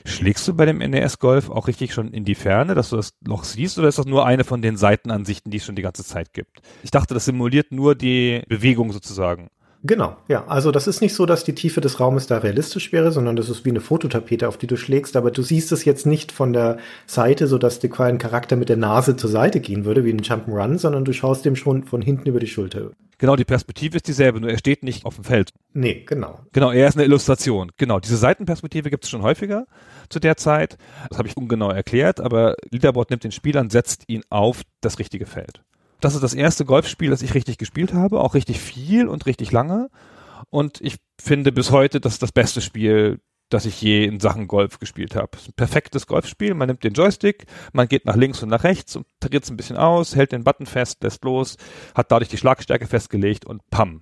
Schlägst 0.05 0.47
du 0.47 0.53
bei 0.53 0.65
dem 0.65 0.77
NES-Golf 0.77 1.49
auch 1.49 1.67
richtig 1.67 1.93
schon 1.93 2.13
in 2.13 2.23
die 2.23 2.35
Ferne, 2.35 2.73
dass 2.73 2.89
du 2.89 2.95
das 2.95 3.13
Loch 3.25 3.43
siehst, 3.43 3.77
oder 3.77 3.89
ist 3.89 3.97
das 3.97 4.05
nur 4.05 4.25
eine 4.25 4.45
von 4.45 4.61
den 4.61 4.77
Seitenansichten, 4.77 5.51
die 5.51 5.57
es 5.57 5.65
schon 5.65 5.75
die 5.75 5.81
ganze 5.81 6.05
Zeit 6.05 6.33
gibt? 6.33 6.61
Ich 6.83 6.91
dachte, 6.91 7.13
das 7.13 7.25
simuliert 7.25 7.71
nur 7.71 7.93
die 7.93 8.43
Bewegung 8.47 8.93
sozusagen. 8.93 9.49
Genau, 9.83 10.17
ja. 10.27 10.45
Also 10.47 10.71
das 10.71 10.87
ist 10.87 11.01
nicht 11.01 11.13
so, 11.13 11.25
dass 11.25 11.43
die 11.43 11.53
Tiefe 11.53 11.81
des 11.81 11.99
Raumes 11.99 12.27
da 12.27 12.39
realistisch 12.39 12.91
wäre, 12.91 13.11
sondern 13.11 13.35
das 13.35 13.49
ist 13.49 13.65
wie 13.65 13.69
eine 13.69 13.81
Fototapete, 13.81 14.47
auf 14.47 14.57
die 14.57 14.67
du 14.67 14.75
schlägst, 14.75 15.15
aber 15.15 15.31
du 15.31 15.41
siehst 15.41 15.71
es 15.71 15.85
jetzt 15.85 16.05
nicht 16.05 16.31
von 16.31 16.53
der 16.53 16.77
Seite, 17.05 17.47
so 17.47 17.57
dass 17.57 17.79
der 17.79 17.97
ein 17.99 18.17
Charakter 18.17 18.55
mit 18.55 18.69
der 18.69 18.77
Nase 18.77 19.15
zur 19.15 19.29
Seite 19.29 19.59
gehen 19.59 19.85
würde, 19.85 20.05
wie 20.05 20.11
ein 20.11 20.21
Jump'n'Run, 20.21 20.77
sondern 20.77 21.05
du 21.05 21.13
schaust 21.13 21.45
dem 21.45 21.55
schon 21.55 21.83
von 21.83 22.01
hinten 22.01 22.27
über 22.27 22.39
die 22.39 22.47
Schulter. 22.47 22.91
Genau, 23.19 23.35
die 23.35 23.45
Perspektive 23.45 23.97
ist 23.97 24.07
dieselbe, 24.07 24.39
nur 24.39 24.51
er 24.51 24.59
steht 24.59 24.83
nicht 24.83 25.05
auf 25.05 25.15
dem 25.15 25.23
Feld. 25.23 25.51
Nee, 25.73 26.03
genau. 26.05 26.39
Genau, 26.53 26.71
er 26.71 26.87
ist 26.87 26.95
eine 26.95 27.05
Illustration. 27.05 27.71
Genau, 27.77 27.99
diese 27.99 28.17
Seitenperspektive 28.17 28.91
gibt 28.91 29.05
es 29.05 29.09
schon 29.09 29.23
häufiger 29.23 29.65
zu 30.09 30.19
der 30.19 30.37
Zeit. 30.37 30.77
Das 31.09 31.17
habe 31.17 31.27
ich 31.27 31.35
ungenau 31.35 31.71
erklärt, 31.71 32.19
aber 32.19 32.55
Leaderboard 32.69 33.09
nimmt 33.09 33.23
den 33.23 33.31
Spielern, 33.31 33.71
setzt 33.71 34.03
ihn 34.07 34.21
auf 34.29 34.61
das 34.81 34.99
richtige 34.99 35.25
Feld 35.25 35.61
das 35.99 36.15
ist 36.15 36.23
das 36.23 36.33
erste 36.33 36.65
Golfspiel, 36.65 37.09
das 37.09 37.21
ich 37.21 37.33
richtig 37.33 37.57
gespielt 37.57 37.93
habe, 37.93 38.19
auch 38.19 38.33
richtig 38.33 38.59
viel 38.59 39.07
und 39.07 39.25
richtig 39.25 39.51
lange. 39.51 39.89
Und 40.49 40.79
ich 40.81 40.97
finde 41.19 41.51
bis 41.51 41.71
heute, 41.71 41.99
das 41.99 42.13
ist 42.13 42.23
das 42.23 42.31
beste 42.31 42.61
Spiel, 42.61 43.19
das 43.49 43.65
ich 43.65 43.81
je 43.81 44.05
in 44.05 44.19
Sachen 44.19 44.47
Golf 44.47 44.79
gespielt 44.79 45.15
habe. 45.15 45.37
Ein 45.45 45.53
perfektes 45.53 46.05
Golfspiel. 46.05 46.53
Man 46.53 46.67
nimmt 46.67 46.83
den 46.83 46.93
Joystick, 46.93 47.45
man 47.73 47.87
geht 47.87 48.05
nach 48.05 48.15
links 48.15 48.43
und 48.43 48.49
nach 48.49 48.63
rechts 48.63 48.95
und 48.95 49.05
tariert 49.19 49.43
es 49.43 49.49
ein 49.49 49.57
bisschen 49.57 49.77
aus, 49.77 50.15
hält 50.15 50.31
den 50.31 50.43
Button 50.43 50.65
fest, 50.65 51.03
lässt 51.03 51.23
los, 51.23 51.57
hat 51.95 52.11
dadurch 52.11 52.29
die 52.29 52.37
Schlagstärke 52.37 52.87
festgelegt 52.87 53.45
und 53.45 53.67
pam. 53.69 54.01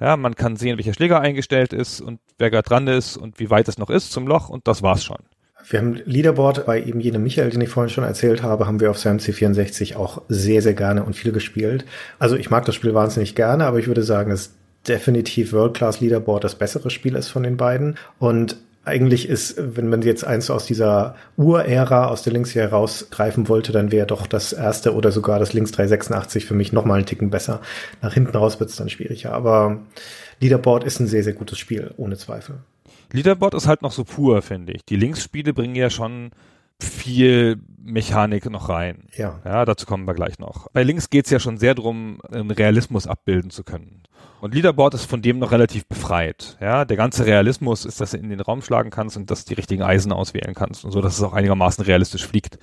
Ja, 0.00 0.16
man 0.16 0.34
kann 0.34 0.56
sehen, 0.56 0.76
welcher 0.76 0.94
Schläger 0.94 1.20
eingestellt 1.20 1.72
ist 1.72 2.00
und 2.00 2.20
wer 2.38 2.50
gerade 2.50 2.68
dran 2.68 2.86
ist 2.86 3.16
und 3.16 3.40
wie 3.40 3.50
weit 3.50 3.66
es 3.68 3.78
noch 3.78 3.90
ist 3.90 4.12
zum 4.12 4.26
Loch 4.26 4.48
und 4.48 4.68
das 4.68 4.82
war's 4.82 5.04
schon. 5.04 5.18
Wir 5.68 5.80
haben 5.80 6.00
Leaderboard 6.04 6.64
bei 6.64 6.80
eben 6.80 7.00
jenem 7.00 7.24
Michael, 7.24 7.50
den 7.50 7.60
ich 7.60 7.70
vorhin 7.70 7.90
schon 7.90 8.04
erzählt 8.04 8.42
habe, 8.42 8.66
haben 8.66 8.78
wir 8.78 8.90
auf 8.90 8.98
seinem 8.98 9.18
C64 9.18 9.96
auch 9.96 10.22
sehr, 10.28 10.62
sehr 10.62 10.74
gerne 10.74 11.02
und 11.02 11.16
viel 11.16 11.32
gespielt. 11.32 11.84
Also 12.20 12.36
ich 12.36 12.50
mag 12.50 12.64
das 12.66 12.76
Spiel 12.76 12.94
wahnsinnig 12.94 13.34
gerne, 13.34 13.66
aber 13.66 13.80
ich 13.80 13.88
würde 13.88 14.04
sagen, 14.04 14.30
dass 14.30 14.52
definitiv 14.86 15.52
World 15.52 15.74
Class 15.74 16.00
Leaderboard 16.00 16.44
das 16.44 16.54
bessere 16.54 16.90
Spiel 16.90 17.16
ist 17.16 17.28
von 17.28 17.42
den 17.42 17.56
beiden. 17.56 17.98
Und 18.20 18.56
eigentlich 18.84 19.28
ist, 19.28 19.56
wenn 19.58 19.88
man 19.88 20.02
jetzt 20.02 20.24
eins 20.24 20.48
aus 20.48 20.64
dieser 20.64 21.16
Urära 21.36 22.06
aus 22.06 22.22
der 22.22 22.32
Links 22.32 22.50
hier 22.50 22.62
herausgreifen 22.62 23.48
wollte, 23.48 23.72
dann 23.72 23.90
wäre 23.90 24.06
doch 24.06 24.28
das 24.28 24.52
erste 24.52 24.94
oder 24.94 25.10
sogar 25.10 25.40
das 25.40 25.52
Links 25.52 25.72
386 25.72 26.46
für 26.46 26.54
mich 26.54 26.72
nochmal 26.72 26.98
einen 26.98 27.06
Ticken 27.06 27.30
besser. 27.30 27.60
Nach 28.02 28.14
hinten 28.14 28.36
raus 28.36 28.60
wird 28.60 28.70
es 28.70 28.76
dann 28.76 28.88
schwieriger. 28.88 29.32
Aber 29.32 29.80
Leaderboard 30.40 30.84
ist 30.84 31.00
ein 31.00 31.06
sehr, 31.06 31.24
sehr 31.24 31.32
gutes 31.32 31.58
Spiel, 31.58 31.92
ohne 31.96 32.16
Zweifel. 32.16 32.60
Leaderboard 33.12 33.54
ist 33.54 33.66
halt 33.66 33.82
noch 33.82 33.92
so 33.92 34.04
pur, 34.04 34.42
finde 34.42 34.72
ich. 34.72 34.84
Die 34.84 34.96
Linksspiele 34.96 35.54
bringen 35.54 35.76
ja 35.76 35.90
schon 35.90 36.30
viel 36.78 37.58
Mechanik 37.82 38.50
noch 38.50 38.68
rein. 38.68 39.04
Ja. 39.16 39.40
Ja, 39.44 39.64
dazu 39.64 39.86
kommen 39.86 40.06
wir 40.06 40.14
gleich 40.14 40.38
noch. 40.38 40.70
Bei 40.72 40.82
Links 40.82 41.08
geht's 41.08 41.30
ja 41.30 41.38
schon 41.38 41.56
sehr 41.56 41.74
drum, 41.74 42.20
einen 42.30 42.50
Realismus 42.50 43.06
abbilden 43.06 43.50
zu 43.50 43.64
können. 43.64 44.02
Und 44.40 44.54
Leaderboard 44.54 44.94
ist 44.94 45.04
von 45.04 45.22
dem 45.22 45.38
noch 45.38 45.52
relativ 45.52 45.86
befreit. 45.86 46.58
Ja, 46.60 46.84
der 46.84 46.96
ganze 46.96 47.24
Realismus 47.24 47.86
ist, 47.86 48.00
dass 48.00 48.10
du 48.10 48.18
in 48.18 48.28
den 48.28 48.40
Raum 48.40 48.60
schlagen 48.60 48.90
kannst 48.90 49.16
und 49.16 49.30
dass 49.30 49.44
du 49.44 49.50
die 49.50 49.54
richtigen 49.54 49.82
Eisen 49.82 50.12
auswählen 50.12 50.54
kannst 50.54 50.84
und 50.84 50.92
so, 50.92 51.00
dass 51.00 51.16
es 51.16 51.22
auch 51.22 51.32
einigermaßen 51.32 51.84
realistisch 51.84 52.26
fliegt. 52.26 52.58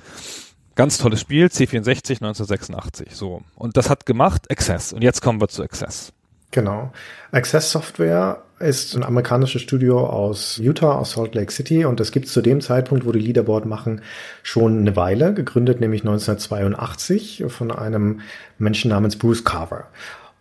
Ganz 0.76 0.98
tolles 0.98 1.22
Spiel, 1.22 1.48
C64 1.48 2.22
1986, 2.22 3.16
so. 3.16 3.42
Und 3.56 3.78
das 3.78 3.90
hat 3.90 4.06
gemacht 4.06 4.50
Access. 4.52 4.94
Und 4.94 5.04
jetzt 5.04 5.22
kommen 5.22 5.42
wir 5.42 5.48
zu 5.48 5.64
Access. 5.64 6.14
Genau. 6.54 6.94
Access 7.32 7.72
Software 7.72 8.44
ist 8.60 8.96
ein 8.96 9.04
amerikanisches 9.04 9.64
Studio 9.64 10.06
aus 10.06 10.58
Utah, 10.58 10.94
aus 10.94 11.14
Salt 11.14 11.34
Lake 11.34 11.52
City 11.52 11.84
und 11.84 12.00
das 12.00 12.12
gibt 12.12 12.28
es 12.28 12.32
zu 12.32 12.44
dem 12.44 12.62
Zeitpunkt, 12.62 13.08
wo 13.08 13.12
die 13.12 13.20
Leaderboard 13.20 13.66
machen, 13.66 14.02
schon 14.44 14.78
eine 14.78 14.96
Weile, 14.96 15.34
gegründet 15.34 15.82
nämlich 15.82 16.02
1982 16.02 17.46
von 17.48 17.72
einem 17.72 18.22
Menschen 18.60 18.90
namens 18.90 19.16
Bruce 19.16 19.44
Carver. 19.44 19.88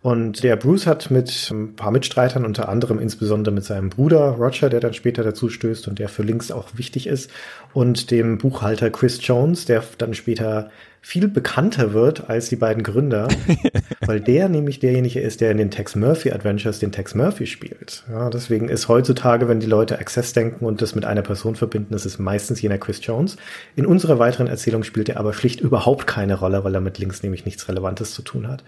Und 0.03 0.43
der 0.43 0.57
Bruce 0.57 0.85
hat 0.85 1.11
mit 1.11 1.49
ein 1.49 1.77
paar 1.77 1.91
Mitstreitern, 1.91 2.45
unter 2.45 2.67
anderem 2.67 2.99
insbesondere 2.99 3.55
mit 3.55 3.63
seinem 3.63 3.89
Bruder 3.89 4.31
Roger, 4.31 4.69
der 4.69 4.81
dann 4.81 4.93
später 4.93 5.23
dazu 5.23 5.47
stößt 5.47 5.87
und 5.87 5.97
der 5.97 6.09
für 6.09 6.23
Links 6.23 6.51
auch 6.51 6.67
wichtig 6.73 7.07
ist, 7.07 7.31
und 7.71 8.11
dem 8.11 8.37
Buchhalter 8.37 8.89
Chris 8.89 9.25
Jones, 9.25 9.63
der 9.63 9.81
dann 9.97 10.13
später 10.13 10.69
viel 10.99 11.29
bekannter 11.29 11.93
wird 11.93 12.29
als 12.29 12.49
die 12.49 12.57
beiden 12.57 12.83
Gründer, 12.83 13.29
weil 14.05 14.19
der 14.19 14.49
nämlich 14.49 14.79
derjenige 14.79 15.21
ist, 15.21 15.39
der 15.39 15.51
in 15.51 15.57
den 15.57 15.71
Tex 15.71 15.95
Murphy 15.95 16.31
Adventures 16.31 16.79
den 16.79 16.91
Tex 16.91 17.15
Murphy 17.15 17.45
spielt. 17.45 18.03
Ja, 18.11 18.29
deswegen 18.29 18.67
ist 18.67 18.89
heutzutage, 18.89 19.47
wenn 19.47 19.61
die 19.61 19.67
Leute 19.67 19.99
Access 19.99 20.33
denken 20.33 20.65
und 20.65 20.81
das 20.81 20.95
mit 20.95 21.05
einer 21.05 21.21
Person 21.21 21.55
verbinden, 21.55 21.93
das 21.93 22.05
ist 22.05 22.19
meistens 22.19 22.61
jener 22.61 22.77
Chris 22.77 22.99
Jones. 23.01 23.37
In 23.77 23.85
unserer 23.85 24.19
weiteren 24.19 24.47
Erzählung 24.47 24.83
spielt 24.83 25.07
er 25.07 25.17
aber 25.17 25.31
schlicht 25.31 25.61
überhaupt 25.61 26.07
keine 26.07 26.35
Rolle, 26.35 26.65
weil 26.65 26.75
er 26.75 26.81
mit 26.81 26.99
Links 26.99 27.23
nämlich 27.23 27.45
nichts 27.45 27.69
Relevantes 27.69 28.13
zu 28.13 28.21
tun 28.21 28.49
hat. 28.49 28.65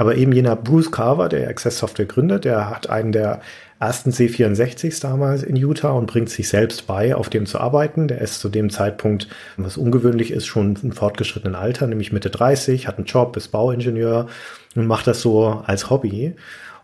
Aber 0.00 0.16
eben 0.16 0.32
jener 0.32 0.56
Bruce 0.56 0.90
Carver, 0.90 1.28
der 1.28 1.50
Access 1.50 1.76
Software 1.76 2.06
gründet, 2.06 2.46
der 2.46 2.70
hat 2.70 2.88
einen 2.88 3.12
der 3.12 3.42
ersten 3.80 4.12
C64s 4.12 5.02
damals 5.02 5.42
in 5.42 5.56
Utah 5.56 5.90
und 5.90 6.06
bringt 6.06 6.30
sich 6.30 6.48
selbst 6.48 6.86
bei, 6.86 7.14
auf 7.14 7.28
dem 7.28 7.44
zu 7.44 7.60
arbeiten. 7.60 8.08
Der 8.08 8.22
ist 8.22 8.40
zu 8.40 8.48
dem 8.48 8.70
Zeitpunkt, 8.70 9.28
was 9.58 9.76
ungewöhnlich 9.76 10.30
ist, 10.30 10.46
schon 10.46 10.74
im 10.82 10.92
fortgeschrittenen 10.92 11.54
Alter, 11.54 11.86
nämlich 11.86 12.12
Mitte 12.12 12.30
30, 12.30 12.88
hat 12.88 12.96
einen 12.96 13.04
Job, 13.04 13.36
ist 13.36 13.48
Bauingenieur 13.48 14.26
und 14.74 14.86
macht 14.86 15.06
das 15.06 15.20
so 15.20 15.62
als 15.66 15.90
Hobby. 15.90 16.34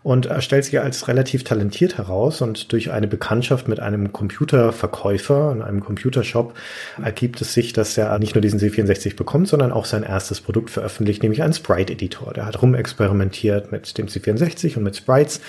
Und 0.06 0.26
er 0.26 0.40
stellt 0.40 0.64
sich 0.64 0.78
als 0.78 1.08
relativ 1.08 1.42
talentiert 1.42 1.98
heraus 1.98 2.40
und 2.40 2.70
durch 2.72 2.92
eine 2.92 3.08
Bekanntschaft 3.08 3.66
mit 3.66 3.80
einem 3.80 4.12
Computerverkäufer 4.12 5.50
in 5.50 5.62
einem 5.62 5.80
Computershop 5.80 6.54
ergibt 7.02 7.40
es 7.40 7.54
sich, 7.54 7.72
dass 7.72 7.98
er 7.98 8.16
nicht 8.20 8.36
nur 8.36 8.40
diesen 8.40 8.60
C64 8.60 9.16
bekommt, 9.16 9.48
sondern 9.48 9.72
auch 9.72 9.84
sein 9.84 10.04
erstes 10.04 10.40
Produkt 10.40 10.70
veröffentlicht, 10.70 11.24
nämlich 11.24 11.42
einen 11.42 11.54
Sprite-Editor. 11.54 12.34
Der 12.34 12.46
hat 12.46 12.62
rumexperimentiert 12.62 13.72
mit 13.72 13.98
dem 13.98 14.06
C64 14.06 14.76
und 14.76 14.84
mit 14.84 14.94
Sprites 14.94 15.40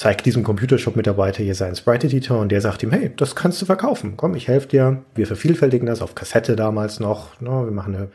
zeigt 0.00 0.24
diesem 0.24 0.44
Computershop-Mitarbeiter 0.44 1.42
hier 1.42 1.54
seinen 1.54 1.76
Sprite-Editor 1.76 2.38
und 2.38 2.48
der 2.48 2.62
sagt 2.62 2.82
ihm, 2.82 2.90
hey, 2.90 3.10
das 3.14 3.36
kannst 3.36 3.60
du 3.60 3.66
verkaufen. 3.66 4.14
Komm, 4.16 4.34
ich 4.34 4.48
helfe 4.48 4.66
dir. 4.66 5.02
Wir 5.14 5.26
vervielfältigen 5.26 5.84
das 5.84 6.00
auf 6.00 6.14
Kassette 6.14 6.56
damals 6.56 7.00
noch. 7.00 7.38
No, 7.42 7.66
wir 7.66 7.70
machen 7.70 7.94
eine, 7.94 8.08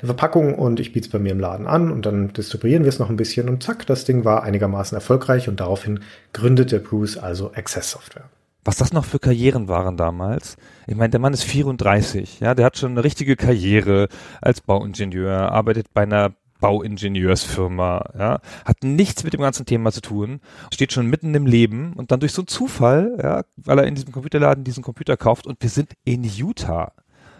eine 0.00 0.06
Verpackung 0.06 0.54
und 0.54 0.78
ich 0.78 0.92
biete 0.92 1.06
es 1.06 1.10
bei 1.10 1.18
mir 1.18 1.32
im 1.32 1.40
Laden 1.40 1.66
an 1.66 1.90
und 1.90 2.04
dann 2.04 2.34
distribuieren 2.34 2.84
wir 2.84 2.90
es 2.90 2.98
noch 2.98 3.08
ein 3.08 3.16
bisschen 3.16 3.48
und 3.48 3.62
zack, 3.62 3.86
das 3.86 4.04
Ding 4.04 4.26
war 4.26 4.42
einigermaßen 4.42 4.94
erfolgreich 4.94 5.48
und 5.48 5.60
daraufhin 5.60 6.00
gründete 6.34 6.80
Bruce 6.80 7.16
also 7.16 7.50
Access 7.54 7.92
Software. 7.92 8.28
Was 8.66 8.76
das 8.76 8.92
noch 8.92 9.06
für 9.06 9.18
Karrieren 9.18 9.68
waren 9.68 9.96
damals. 9.96 10.56
Ich 10.86 10.96
meine, 10.96 11.12
der 11.12 11.20
Mann 11.20 11.32
ist 11.32 11.44
34, 11.44 12.40
ja, 12.40 12.54
der 12.54 12.66
hat 12.66 12.76
schon 12.76 12.90
eine 12.90 13.04
richtige 13.04 13.36
Karriere 13.36 14.08
als 14.42 14.60
Bauingenieur, 14.60 15.50
arbeitet 15.50 15.86
bei 15.94 16.02
einer 16.02 16.34
Bauingenieursfirma, 16.62 18.12
ja, 18.18 18.40
hat 18.64 18.82
nichts 18.82 19.24
mit 19.24 19.34
dem 19.34 19.40
ganzen 19.40 19.66
Thema 19.66 19.92
zu 19.92 20.00
tun, 20.00 20.40
steht 20.72 20.92
schon 20.92 21.08
mitten 21.08 21.34
im 21.34 21.44
Leben 21.44 21.92
und 21.94 22.10
dann 22.10 22.20
durch 22.20 22.32
so 22.32 22.42
einen 22.42 22.48
Zufall, 22.48 23.18
ja, 23.22 23.42
weil 23.56 23.80
er 23.80 23.86
in 23.86 23.94
diesem 23.94 24.12
Computerladen 24.12 24.64
diesen 24.64 24.82
Computer 24.82 25.18
kauft 25.18 25.46
und 25.46 25.60
wir 25.60 25.68
sind 25.68 25.92
in 26.04 26.24
Utah. 26.24 26.92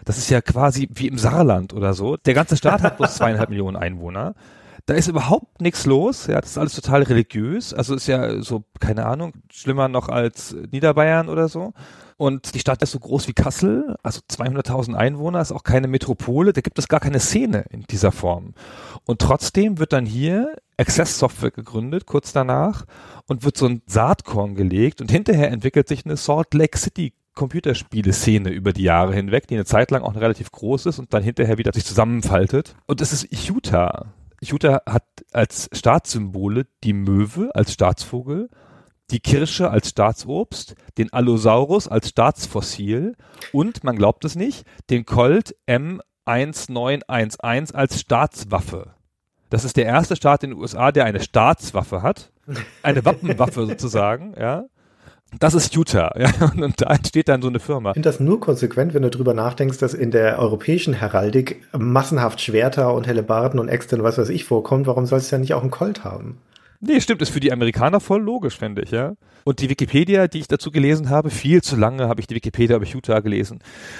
Das 0.05 0.17
ist 0.17 0.29
ja 0.29 0.41
quasi 0.41 0.89
wie 0.93 1.07
im 1.07 1.17
Saarland 1.17 1.73
oder 1.73 1.93
so. 1.93 2.17
Der 2.17 2.33
ganze 2.33 2.57
Staat 2.57 2.83
hat 2.83 2.97
bloß 2.97 3.15
zweieinhalb 3.15 3.49
Millionen 3.49 3.77
Einwohner. 3.77 4.35
Da 4.85 4.95
ist 4.95 5.07
überhaupt 5.07 5.61
nichts 5.61 5.85
los, 5.85 6.27
ja, 6.27 6.41
das 6.41 6.51
ist 6.51 6.57
alles 6.57 6.75
total 6.75 7.03
religiös, 7.03 7.73
also 7.73 7.95
ist 7.95 8.07
ja 8.07 8.41
so, 8.41 8.65
keine 8.81 9.05
Ahnung, 9.05 9.31
schlimmer 9.49 9.87
noch 9.87 10.09
als 10.09 10.53
Niederbayern 10.71 11.29
oder 11.29 11.47
so. 11.47 11.73
Und 12.17 12.53
die 12.53 12.59
Stadt 12.59 12.81
ist 12.81 12.91
so 12.91 12.99
groß 12.99 13.27
wie 13.27 13.33
Kassel, 13.33 13.95
also 14.03 14.21
200.000 14.29 14.93
Einwohner, 14.93 15.41
ist 15.41 15.51
auch 15.51 15.63
keine 15.63 15.87
Metropole, 15.87 16.53
da 16.53 16.61
gibt 16.61 16.79
es 16.79 16.87
gar 16.87 16.99
keine 16.99 17.19
Szene 17.19 17.65
in 17.69 17.83
dieser 17.83 18.11
Form. 18.11 18.53
Und 19.05 19.19
trotzdem 19.19 19.79
wird 19.79 19.93
dann 19.93 20.05
hier 20.05 20.55
Access 20.77 21.19
Software 21.19 21.51
gegründet, 21.51 22.05
kurz 22.05 22.33
danach, 22.33 22.85
und 23.27 23.43
wird 23.43 23.57
so 23.57 23.67
ein 23.67 23.81
Saatkorn 23.85 24.55
gelegt 24.55 25.01
und 25.01 25.11
hinterher 25.11 25.51
entwickelt 25.51 25.87
sich 25.87 26.05
eine 26.05 26.17
Salt 26.17 26.53
Lake 26.53 26.77
City 26.77 27.13
Computerspiele-Szene 27.35 28.49
über 28.49 28.73
die 28.73 28.83
Jahre 28.83 29.13
hinweg, 29.13 29.47
die 29.47 29.55
eine 29.55 29.65
Zeit 29.65 29.91
lang 29.91 30.03
auch 30.03 30.15
relativ 30.15 30.51
groß 30.51 30.85
ist 30.87 30.99
und 30.99 31.13
dann 31.13 31.23
hinterher 31.23 31.57
wieder 31.57 31.73
sich 31.73 31.85
zusammenfaltet. 31.85 32.75
Und 32.85 33.01
es 33.01 33.11
ist 33.11 33.49
Utah. 33.49 34.13
Utah 34.41 34.81
hat 34.85 35.05
als 35.31 35.69
Staatssymbole 35.71 36.67
die 36.83 36.93
Möwe 36.93 37.49
als 37.55 37.73
Staatsvogel, 37.73 38.49
die 39.11 39.19
Kirsche 39.19 39.69
als 39.69 39.89
Staatsobst, 39.89 40.75
den 40.97 41.11
Allosaurus 41.13 41.87
als 41.87 42.09
Staatsfossil 42.09 43.15
und, 43.51 43.83
man 43.83 43.95
glaubt 43.95 44.25
es 44.25 44.35
nicht, 44.35 44.65
den 44.89 45.05
Colt 45.05 45.55
M1911 45.67 47.73
als 47.73 47.99
Staatswaffe. 47.99 48.93
Das 49.49 49.65
ist 49.65 49.77
der 49.77 49.85
erste 49.85 50.15
Staat 50.15 50.43
in 50.43 50.51
den 50.51 50.59
USA, 50.59 50.91
der 50.91 51.05
eine 51.05 51.21
Staatswaffe 51.21 52.01
hat. 52.01 52.31
Eine 52.81 53.05
Wappenwaffe 53.05 53.65
sozusagen, 53.67 54.33
ja. 54.39 54.65
Das 55.39 55.53
ist 55.53 55.75
Utah, 55.75 56.11
ja, 56.17 56.29
und 56.55 56.81
da 56.81 56.87
entsteht 56.87 57.27
dann 57.27 57.41
so 57.41 57.47
eine 57.47 57.59
Firma. 57.59 57.91
Ich 57.91 57.93
finde 57.93 58.09
das 58.09 58.19
nur 58.19 58.39
konsequent, 58.39 58.93
wenn 58.93 59.01
du 59.01 59.09
drüber 59.09 59.33
nachdenkst, 59.33 59.79
dass 59.79 59.93
in 59.93 60.11
der 60.11 60.39
europäischen 60.39 60.93
Heraldik 60.93 61.63
massenhaft 61.75 62.41
Schwerter 62.41 62.93
und 62.93 63.07
Hellebarden 63.07 63.59
und 63.59 63.67
Äxte 63.67 63.95
und 63.95 64.03
was 64.03 64.17
weiß 64.17 64.29
ich 64.29 64.45
vorkommt. 64.45 64.85
Warum 64.85 65.05
soll 65.05 65.19
es 65.19 65.31
ja 65.31 65.37
nicht 65.37 65.53
auch 65.53 65.61
einen 65.61 65.71
Colt 65.71 66.03
haben? 66.03 66.37
Nee, 66.85 66.99
stimmt, 66.99 67.21
ist 67.21 67.29
für 67.29 67.39
die 67.39 67.53
Amerikaner 67.53 68.01
voll 68.01 68.21
logisch, 68.21 68.57
finde 68.57 68.81
ich, 68.81 68.91
ja. 68.91 69.13
Und 69.45 69.61
die 69.61 69.69
Wikipedia, 69.69 70.27
die 70.27 70.39
ich 70.39 70.49
dazu 70.49 70.69
gelesen 70.69 71.09
habe, 71.09 71.29
viel 71.29 71.61
zu 71.61 71.77
lange 71.77 72.09
habe 72.09 72.19
ich 72.19 72.27
die 72.27 72.35
Wikipedia 72.35 72.75
über 72.75 72.85
Utah 72.85 73.21
gelesen. 73.21 73.59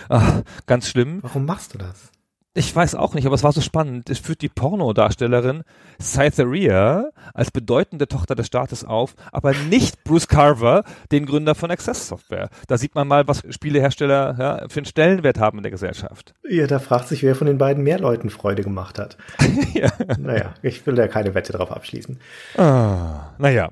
Ach, 0.10 0.42
ganz 0.66 0.90
schlimm. 0.90 1.20
Warum 1.22 1.46
machst 1.46 1.74
du 1.74 1.78
das? 1.78 2.12
Ich 2.56 2.76
weiß 2.76 2.94
auch 2.94 3.16
nicht, 3.16 3.26
aber 3.26 3.34
es 3.34 3.44
war 3.44 3.52
so 3.52 3.62
spannend. 3.62 4.12
Es 4.12 4.20
führt 4.20 4.44
die 4.44 4.50
Pornodarstellerin 4.50 5.64
Cytherea 6.00 7.10
als 7.34 7.50
bedeutende 7.50 8.08
Tochter 8.08 8.36
des 8.36 8.46
Staates 8.46 8.86
auf, 8.86 9.16
aber 9.32 9.54
nicht 9.54 10.04
Bruce 10.04 10.28
Carver, 10.28 10.84
den 11.12 11.26
Gründer 11.26 11.56
von 11.56 11.72
Access 11.72 12.08
Software. 12.08 12.50
Da 12.68 12.78
sieht 12.78 12.94
man 12.94 13.08
mal, 13.08 13.28
was 13.28 13.42
Spielehersteller 13.50 14.36
ja, 14.38 14.70
für 14.70 14.82
einen 14.82 14.86
Stellenwert 14.86 15.40
haben 15.40 15.58
in 15.58 15.64
der 15.64 15.72
Gesellschaft. 15.72 16.36
Ja, 16.48 16.68
da 16.68 16.78
fragt 16.78 17.08
sich, 17.08 17.24
wer 17.24 17.36
von 17.36 17.48
den 17.48 17.58
beiden 17.58 17.84
mehr 17.84 17.98
Leuten 17.98 18.30
Freude 18.30 18.62
gemacht 18.62 19.00
hat. 19.00 19.18
ja. 19.74 19.92
Naja, 20.20 20.54
ich 20.62 20.86
will 20.86 20.94
da 20.94 21.08
keine 21.08 21.34
Wette 21.34 21.54
drauf 21.54 21.72
abschließen. 21.72 22.20
Ah, 22.56 23.32
naja. 23.40 23.72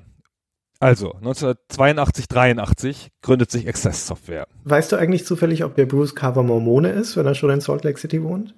Also, 0.80 1.12
1982, 1.12 2.26
83 2.26 3.10
gründet 3.22 3.52
sich 3.52 3.68
Access 3.68 4.08
Software. 4.08 4.48
Weißt 4.64 4.90
du 4.90 4.96
eigentlich 4.96 5.24
zufällig, 5.24 5.62
ob 5.62 5.76
der 5.76 5.86
Bruce 5.86 6.16
Carver 6.16 6.42
Mormone 6.42 6.90
ist, 6.90 7.16
wenn 7.16 7.26
er 7.26 7.36
schon 7.36 7.50
in 7.50 7.60
Salt 7.60 7.84
Lake 7.84 8.00
City 8.00 8.20
wohnt? 8.24 8.56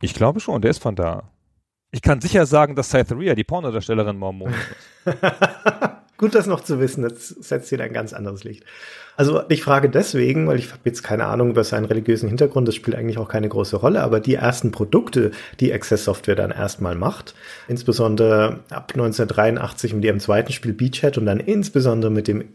Ich 0.00 0.14
glaube 0.14 0.40
schon, 0.40 0.62
der 0.62 0.70
ist 0.70 0.82
von 0.82 0.96
da. 0.96 1.30
Ich 1.92 2.02
kann 2.02 2.20
sicher 2.20 2.46
sagen, 2.46 2.76
dass 2.76 2.90
Cytherea, 2.90 3.34
die 3.34 3.44
Pornodarstellerin, 3.44 4.16
Mormon 4.16 4.52
ist. 4.52 5.16
Gut, 6.16 6.34
das 6.34 6.46
noch 6.46 6.60
zu 6.60 6.78
wissen, 6.80 7.02
das 7.02 7.28
setzt 7.28 7.70
hier 7.70 7.80
ein 7.80 7.94
ganz 7.94 8.12
anderes 8.12 8.44
Licht. 8.44 8.64
Also 9.16 9.42
ich 9.48 9.62
frage 9.62 9.88
deswegen, 9.88 10.46
weil 10.46 10.58
ich 10.58 10.70
habe 10.70 10.82
jetzt 10.84 11.02
keine 11.02 11.24
Ahnung 11.24 11.48
über 11.48 11.64
seinen 11.64 11.86
religiösen 11.86 12.28
Hintergrund, 12.28 12.68
das 12.68 12.74
spielt 12.74 12.96
eigentlich 12.96 13.16
auch 13.16 13.28
keine 13.28 13.48
große 13.48 13.76
Rolle, 13.76 14.02
aber 14.02 14.20
die 14.20 14.34
ersten 14.34 14.70
Produkte, 14.70 15.30
die 15.60 15.72
Access 15.72 16.04
Software 16.04 16.36
dann 16.36 16.50
erstmal 16.50 16.94
macht, 16.94 17.34
insbesondere 17.68 18.60
ab 18.68 18.92
1983 18.92 19.94
mit 19.94 20.04
ihrem 20.04 20.20
zweiten 20.20 20.52
Spiel 20.52 20.74
Beachhead 20.74 21.16
und 21.16 21.24
dann 21.24 21.40
insbesondere 21.40 22.10
mit 22.10 22.28
dem 22.28 22.50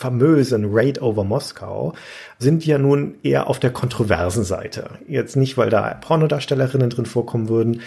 infamösen 0.00 0.68
Raid 0.70 1.02
over 1.02 1.24
Moskau, 1.24 1.92
sind 2.38 2.64
ja 2.64 2.78
nun 2.78 3.16
eher 3.22 3.48
auf 3.48 3.60
der 3.60 3.70
kontroversen 3.70 4.44
Seite. 4.44 4.90
Jetzt 5.06 5.36
nicht, 5.36 5.58
weil 5.58 5.68
da 5.68 5.92
Pornodarstellerinnen 6.00 6.88
drin 6.88 7.04
vorkommen 7.04 7.50
würden, 7.50 7.82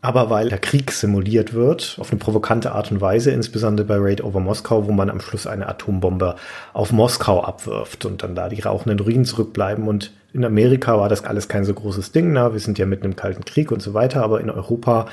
aber 0.00 0.28
weil 0.28 0.48
der 0.48 0.58
Krieg 0.58 0.90
simuliert 0.90 1.54
wird, 1.54 1.98
auf 2.00 2.10
eine 2.10 2.18
provokante 2.18 2.72
Art 2.72 2.90
und 2.90 3.00
Weise, 3.00 3.30
insbesondere 3.30 3.86
bei 3.86 3.96
Raid 3.98 4.24
over 4.24 4.40
Moskau, 4.40 4.88
wo 4.88 4.92
man 4.92 5.08
am 5.08 5.20
Schluss 5.20 5.46
eine 5.46 5.68
Atombombe 5.68 6.34
auf 6.72 6.90
Moskau 6.90 7.44
abwirft 7.44 8.04
und 8.06 8.24
dann 8.24 8.34
da 8.34 8.48
die 8.48 8.60
rauchenden 8.60 8.98
Ruinen 8.98 9.24
zurückbleiben. 9.24 9.86
Und 9.86 10.12
in 10.32 10.44
Amerika 10.44 10.98
war 10.98 11.08
das 11.08 11.22
alles 11.22 11.46
kein 11.46 11.64
so 11.64 11.74
großes 11.74 12.10
Ding, 12.10 12.32
na, 12.32 12.52
wir 12.52 12.58
sind 12.58 12.80
ja 12.80 12.86
mitten 12.86 13.04
im 13.04 13.14
Kalten 13.14 13.44
Krieg 13.44 13.70
und 13.70 13.80
so 13.82 13.94
weiter, 13.94 14.24
aber 14.24 14.40
in 14.40 14.50
Europa 14.50 15.06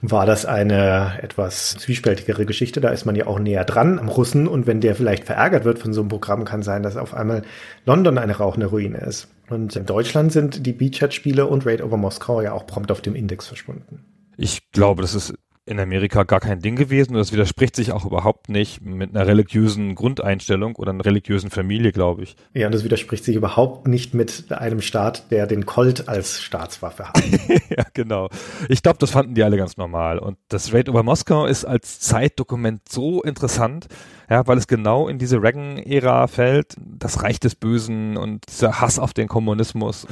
war 0.00 0.26
das 0.26 0.46
eine 0.46 1.18
etwas 1.22 1.70
zwiespältigere 1.70 2.46
Geschichte. 2.46 2.80
Da 2.80 2.90
ist 2.90 3.04
man 3.04 3.16
ja 3.16 3.26
auch 3.26 3.38
näher 3.38 3.64
dran 3.64 3.98
am 3.98 4.08
Russen 4.08 4.46
und 4.46 4.66
wenn 4.66 4.80
der 4.80 4.94
vielleicht 4.94 5.24
verärgert 5.24 5.64
wird 5.64 5.78
von 5.78 5.92
so 5.92 6.00
einem 6.00 6.08
Programm, 6.08 6.44
kann 6.44 6.62
sein, 6.62 6.82
dass 6.82 6.96
auf 6.96 7.14
einmal 7.14 7.42
London 7.84 8.18
eine 8.18 8.36
rauchende 8.36 8.66
Ruine 8.66 8.98
ist. 8.98 9.28
Und 9.48 9.74
in 9.76 9.86
Deutschland 9.86 10.32
sind 10.32 10.66
die 10.66 10.72
Beachhead-Spiele 10.72 11.46
und 11.46 11.66
Raid 11.66 11.82
over 11.82 11.96
Moskau 11.96 12.40
ja 12.40 12.52
auch 12.52 12.66
prompt 12.66 12.92
auf 12.92 13.00
dem 13.00 13.14
Index 13.14 13.46
verschwunden. 13.46 14.04
Ich 14.36 14.70
glaube, 14.70 15.02
das 15.02 15.14
ist 15.14 15.34
in 15.68 15.78
Amerika 15.78 16.24
gar 16.24 16.40
kein 16.40 16.60
Ding 16.60 16.76
gewesen 16.76 17.12
und 17.12 17.18
das 17.18 17.32
widerspricht 17.32 17.76
sich 17.76 17.92
auch 17.92 18.04
überhaupt 18.04 18.48
nicht 18.48 18.80
mit 18.80 19.14
einer 19.14 19.26
religiösen 19.26 19.94
Grundeinstellung 19.94 20.76
oder 20.76 20.90
einer 20.90 21.04
religiösen 21.04 21.50
Familie, 21.50 21.92
glaube 21.92 22.22
ich. 22.22 22.36
Ja, 22.54 22.66
und 22.66 22.74
das 22.74 22.84
widerspricht 22.84 23.24
sich 23.24 23.36
überhaupt 23.36 23.86
nicht 23.86 24.14
mit 24.14 24.50
einem 24.50 24.80
Staat, 24.80 25.30
der 25.30 25.46
den 25.46 25.66
Colt 25.66 26.08
als 26.08 26.40
Staatswaffe 26.40 27.08
hat. 27.08 27.20
ja, 27.70 27.84
genau. 27.94 28.28
Ich 28.68 28.82
glaube, 28.82 28.98
das 28.98 29.10
fanden 29.10 29.34
die 29.34 29.42
alle 29.42 29.56
ganz 29.56 29.76
normal. 29.76 30.18
Und 30.18 30.38
das 30.48 30.72
Raid 30.72 30.88
over 30.88 31.02
Moskau 31.02 31.46
ist 31.46 31.64
als 31.64 32.00
Zeitdokument 32.00 32.88
so 32.88 33.22
interessant, 33.22 33.86
ja, 34.30 34.46
weil 34.46 34.58
es 34.58 34.66
genau 34.66 35.08
in 35.08 35.18
diese 35.18 35.42
Reagan-Ära 35.42 36.26
fällt, 36.26 36.76
das 36.78 37.22
Reich 37.22 37.40
des 37.40 37.54
Bösen 37.54 38.16
und 38.16 38.44
dieser 38.48 38.80
Hass 38.80 38.98
auf 38.98 39.12
den 39.12 39.28
Kommunismus. 39.28 40.06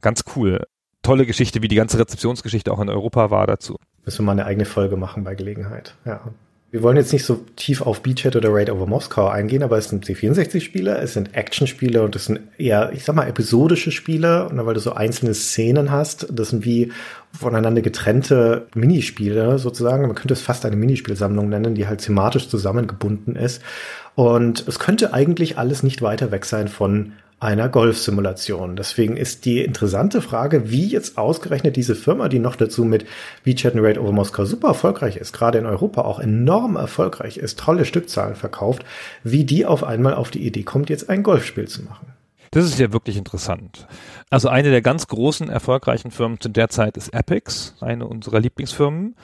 Ganz 0.00 0.24
cool. 0.34 0.62
Tolle 1.02 1.26
Geschichte, 1.26 1.62
wie 1.62 1.68
die 1.68 1.76
ganze 1.76 1.98
Rezeptionsgeschichte 1.98 2.72
auch 2.72 2.80
in 2.80 2.88
Europa 2.88 3.30
war 3.30 3.46
dazu. 3.46 3.76
Müssen 4.06 4.20
wir 4.20 4.26
mal 4.26 4.32
eine 4.32 4.46
eigene 4.46 4.64
Folge 4.64 4.96
machen 4.96 5.24
bei 5.24 5.34
Gelegenheit. 5.34 5.94
Ja. 6.06 6.20
Wir 6.70 6.82
wollen 6.82 6.96
jetzt 6.96 7.12
nicht 7.12 7.24
so 7.24 7.44
tief 7.56 7.80
auf 7.80 8.02
Beachhead 8.02 8.36
oder 8.36 8.52
Raid 8.52 8.70
over 8.70 8.86
Moskau 8.86 9.28
eingehen, 9.28 9.62
aber 9.62 9.78
es 9.78 9.88
sind 9.88 10.04
C64-Spiele, 10.04 10.98
es 10.98 11.14
sind 11.14 11.34
Action-Spiele 11.34 12.02
und 12.02 12.16
es 12.16 12.26
sind 12.26 12.40
eher, 12.58 12.92
ich 12.92 13.04
sag 13.04 13.14
mal, 13.14 13.28
episodische 13.28 13.92
Spiele, 13.92 14.48
weil 14.52 14.74
du 14.74 14.80
so 14.80 14.92
einzelne 14.92 15.34
Szenen 15.34 15.90
hast. 15.90 16.26
Das 16.30 16.50
sind 16.50 16.64
wie 16.64 16.92
voneinander 17.38 17.82
getrennte 17.82 18.66
Minispiele 18.74 19.58
sozusagen. 19.58 20.06
Man 20.06 20.14
könnte 20.14 20.34
es 20.34 20.42
fast 20.42 20.64
eine 20.64 20.76
Minispielsammlung 20.76 21.48
nennen, 21.48 21.74
die 21.74 21.86
halt 21.86 22.00
thematisch 22.00 22.48
zusammengebunden 22.48 23.36
ist. 23.36 23.62
Und 24.14 24.66
es 24.66 24.78
könnte 24.78 25.12
eigentlich 25.12 25.58
alles 25.58 25.82
nicht 25.82 26.02
weiter 26.02 26.30
weg 26.30 26.44
sein 26.44 26.68
von 26.68 27.12
einer 27.38 27.68
Golfsimulation. 27.68 28.76
Deswegen 28.76 29.16
ist 29.16 29.44
die 29.44 29.62
interessante 29.62 30.22
Frage, 30.22 30.70
wie 30.70 30.86
jetzt 30.86 31.18
ausgerechnet 31.18 31.76
diese 31.76 31.94
Firma, 31.94 32.28
die 32.28 32.38
noch 32.38 32.56
dazu 32.56 32.84
mit 32.84 33.04
WeChat 33.44 33.74
and 33.74 33.84
Raid 33.84 33.98
over 33.98 34.12
Moskau 34.12 34.46
super 34.46 34.68
erfolgreich 34.68 35.18
ist, 35.18 35.34
gerade 35.34 35.58
in 35.58 35.66
Europa 35.66 36.02
auch 36.02 36.18
enorm 36.18 36.76
erfolgreich 36.76 37.36
ist, 37.36 37.58
tolle 37.58 37.84
Stückzahlen 37.84 38.36
verkauft, 38.36 38.84
wie 39.22 39.44
die 39.44 39.66
auf 39.66 39.84
einmal 39.84 40.14
auf 40.14 40.30
die 40.30 40.46
Idee 40.46 40.62
kommt, 40.62 40.88
jetzt 40.88 41.10
ein 41.10 41.22
Golfspiel 41.22 41.68
zu 41.68 41.82
machen. 41.82 42.15
Das 42.56 42.64
ist 42.64 42.78
ja 42.78 42.90
wirklich 42.90 43.18
interessant. 43.18 43.86
Also 44.30 44.48
eine 44.48 44.70
der 44.70 44.80
ganz 44.80 45.08
großen 45.08 45.50
erfolgreichen 45.50 46.10
Firmen 46.10 46.40
zu 46.40 46.48
der 46.48 46.70
Zeit 46.70 46.96
ist 46.96 47.12
Epix, 47.12 47.74
eine 47.82 48.06
unserer 48.06 48.40
Lieblingsfirmen, 48.40 49.14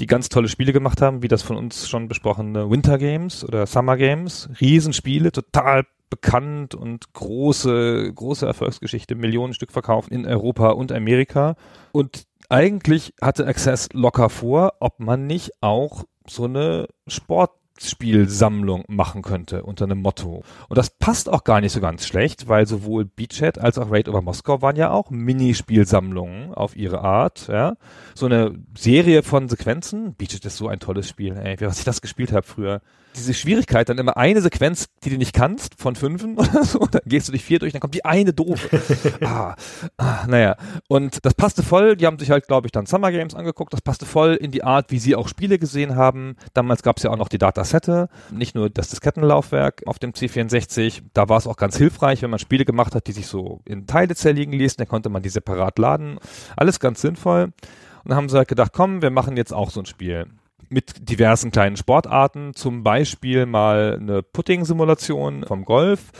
die 0.00 0.06
ganz 0.06 0.30
tolle 0.30 0.48
Spiele 0.48 0.72
gemacht 0.72 1.02
haben, 1.02 1.22
wie 1.22 1.28
das 1.28 1.42
von 1.42 1.58
uns 1.58 1.86
schon 1.86 2.08
besprochene 2.08 2.70
Winter 2.70 2.96
Games 2.96 3.44
oder 3.44 3.66
Summer 3.66 3.98
Games. 3.98 4.48
Riesenspiele, 4.58 5.32
total 5.32 5.84
bekannt 6.08 6.74
und 6.74 7.12
große, 7.12 8.10
große 8.14 8.46
Erfolgsgeschichte, 8.46 9.16
Millionen 9.16 9.52
Stück 9.52 9.70
verkauft 9.70 10.08
in 10.10 10.24
Europa 10.24 10.70
und 10.70 10.90
Amerika. 10.90 11.56
Und 11.92 12.24
eigentlich 12.48 13.12
hatte 13.20 13.46
Access 13.46 13.90
locker 13.92 14.30
vor, 14.30 14.72
ob 14.80 14.98
man 14.98 15.26
nicht 15.26 15.50
auch 15.60 16.04
so 16.26 16.44
eine 16.44 16.86
Sport 17.06 17.50
Spielsammlung 17.80 18.84
machen 18.88 19.22
könnte 19.22 19.62
unter 19.62 19.84
einem 19.84 20.02
Motto. 20.02 20.42
Und 20.68 20.78
das 20.78 20.90
passt 20.90 21.28
auch 21.28 21.44
gar 21.44 21.60
nicht 21.60 21.72
so 21.72 21.80
ganz 21.80 22.06
schlecht, 22.06 22.48
weil 22.48 22.66
sowohl 22.66 23.04
Beachhead 23.04 23.58
als 23.58 23.78
auch 23.78 23.90
Raid 23.90 24.08
over 24.08 24.22
Moskau 24.22 24.62
waren 24.62 24.76
ja 24.76 24.90
auch 24.90 25.10
Minispielsammlungen 25.10 26.54
auf 26.54 26.76
ihre 26.76 27.00
Art, 27.00 27.48
ja. 27.48 27.76
So 28.14 28.26
eine 28.26 28.54
Serie 28.76 29.22
von 29.22 29.48
Sequenzen. 29.48 30.14
Beachhead 30.14 30.44
ist 30.44 30.56
so 30.56 30.68
ein 30.68 30.80
tolles 30.80 31.08
Spiel, 31.08 31.36
ey, 31.36 31.56
was 31.60 31.78
ich 31.78 31.84
das 31.84 32.00
gespielt 32.00 32.32
habe 32.32 32.46
früher 32.46 32.80
diese 33.16 33.34
Schwierigkeit, 33.34 33.88
dann 33.88 33.98
immer 33.98 34.16
eine 34.16 34.40
Sequenz, 34.40 34.86
die 35.04 35.10
du 35.10 35.16
nicht 35.16 35.32
kannst, 35.32 35.80
von 35.80 35.96
fünfen 35.96 36.36
oder 36.38 36.64
so, 36.64 36.80
dann 36.86 37.02
gehst 37.04 37.28
du 37.28 37.32
dich 37.32 37.44
vier 37.44 37.58
durch, 37.58 37.72
dann 37.72 37.80
kommt 37.80 37.94
die 37.94 38.04
eine 38.04 38.32
doofe. 38.32 38.80
ah, 39.24 39.54
ah, 39.96 40.26
naja. 40.26 40.56
Und 40.88 41.24
das 41.24 41.34
passte 41.34 41.62
voll, 41.62 41.96
die 41.96 42.06
haben 42.06 42.18
sich 42.18 42.30
halt, 42.30 42.46
glaube 42.46 42.66
ich, 42.66 42.72
dann 42.72 42.86
Summer 42.86 43.10
Games 43.10 43.34
angeguckt, 43.34 43.72
das 43.72 43.82
passte 43.82 44.06
voll 44.06 44.34
in 44.34 44.50
die 44.50 44.64
Art, 44.64 44.90
wie 44.90 44.98
sie 44.98 45.16
auch 45.16 45.28
Spiele 45.28 45.58
gesehen 45.58 45.96
haben. 45.96 46.36
Damals 46.54 46.82
gab 46.82 46.98
es 46.98 47.02
ja 47.02 47.10
auch 47.10 47.16
noch 47.16 47.28
die 47.28 47.38
Datasette, 47.38 48.08
nicht 48.30 48.54
nur 48.54 48.70
das 48.70 48.88
Diskettenlaufwerk 48.88 49.82
auf 49.86 49.98
dem 49.98 50.12
C64. 50.12 51.02
Da 51.14 51.28
war 51.28 51.38
es 51.38 51.46
auch 51.46 51.56
ganz 51.56 51.76
hilfreich, 51.76 52.22
wenn 52.22 52.30
man 52.30 52.38
Spiele 52.38 52.64
gemacht 52.64 52.94
hat, 52.94 53.06
die 53.06 53.12
sich 53.12 53.26
so 53.26 53.60
in 53.64 53.86
Teile 53.86 54.14
zerlegen 54.14 54.52
ließen, 54.52 54.78
dann 54.78 54.88
konnte 54.88 55.08
man 55.08 55.22
die 55.22 55.28
separat 55.28 55.78
laden. 55.78 56.18
Alles 56.56 56.80
ganz 56.80 57.00
sinnvoll. 57.00 57.44
Und 57.44 58.10
dann 58.10 58.16
haben 58.16 58.28
sie 58.28 58.36
halt 58.36 58.48
gedacht, 58.48 58.72
komm, 58.72 59.02
wir 59.02 59.10
machen 59.10 59.36
jetzt 59.36 59.52
auch 59.52 59.70
so 59.70 59.80
ein 59.80 59.86
Spiel 59.86 60.26
mit 60.68 61.08
diversen 61.08 61.50
kleinen 61.50 61.76
Sportarten, 61.76 62.54
zum 62.54 62.82
Beispiel 62.82 63.46
mal 63.46 63.98
eine 64.00 64.22
Putting-Simulation 64.22 65.44
vom 65.46 65.64
Golf 65.64 66.12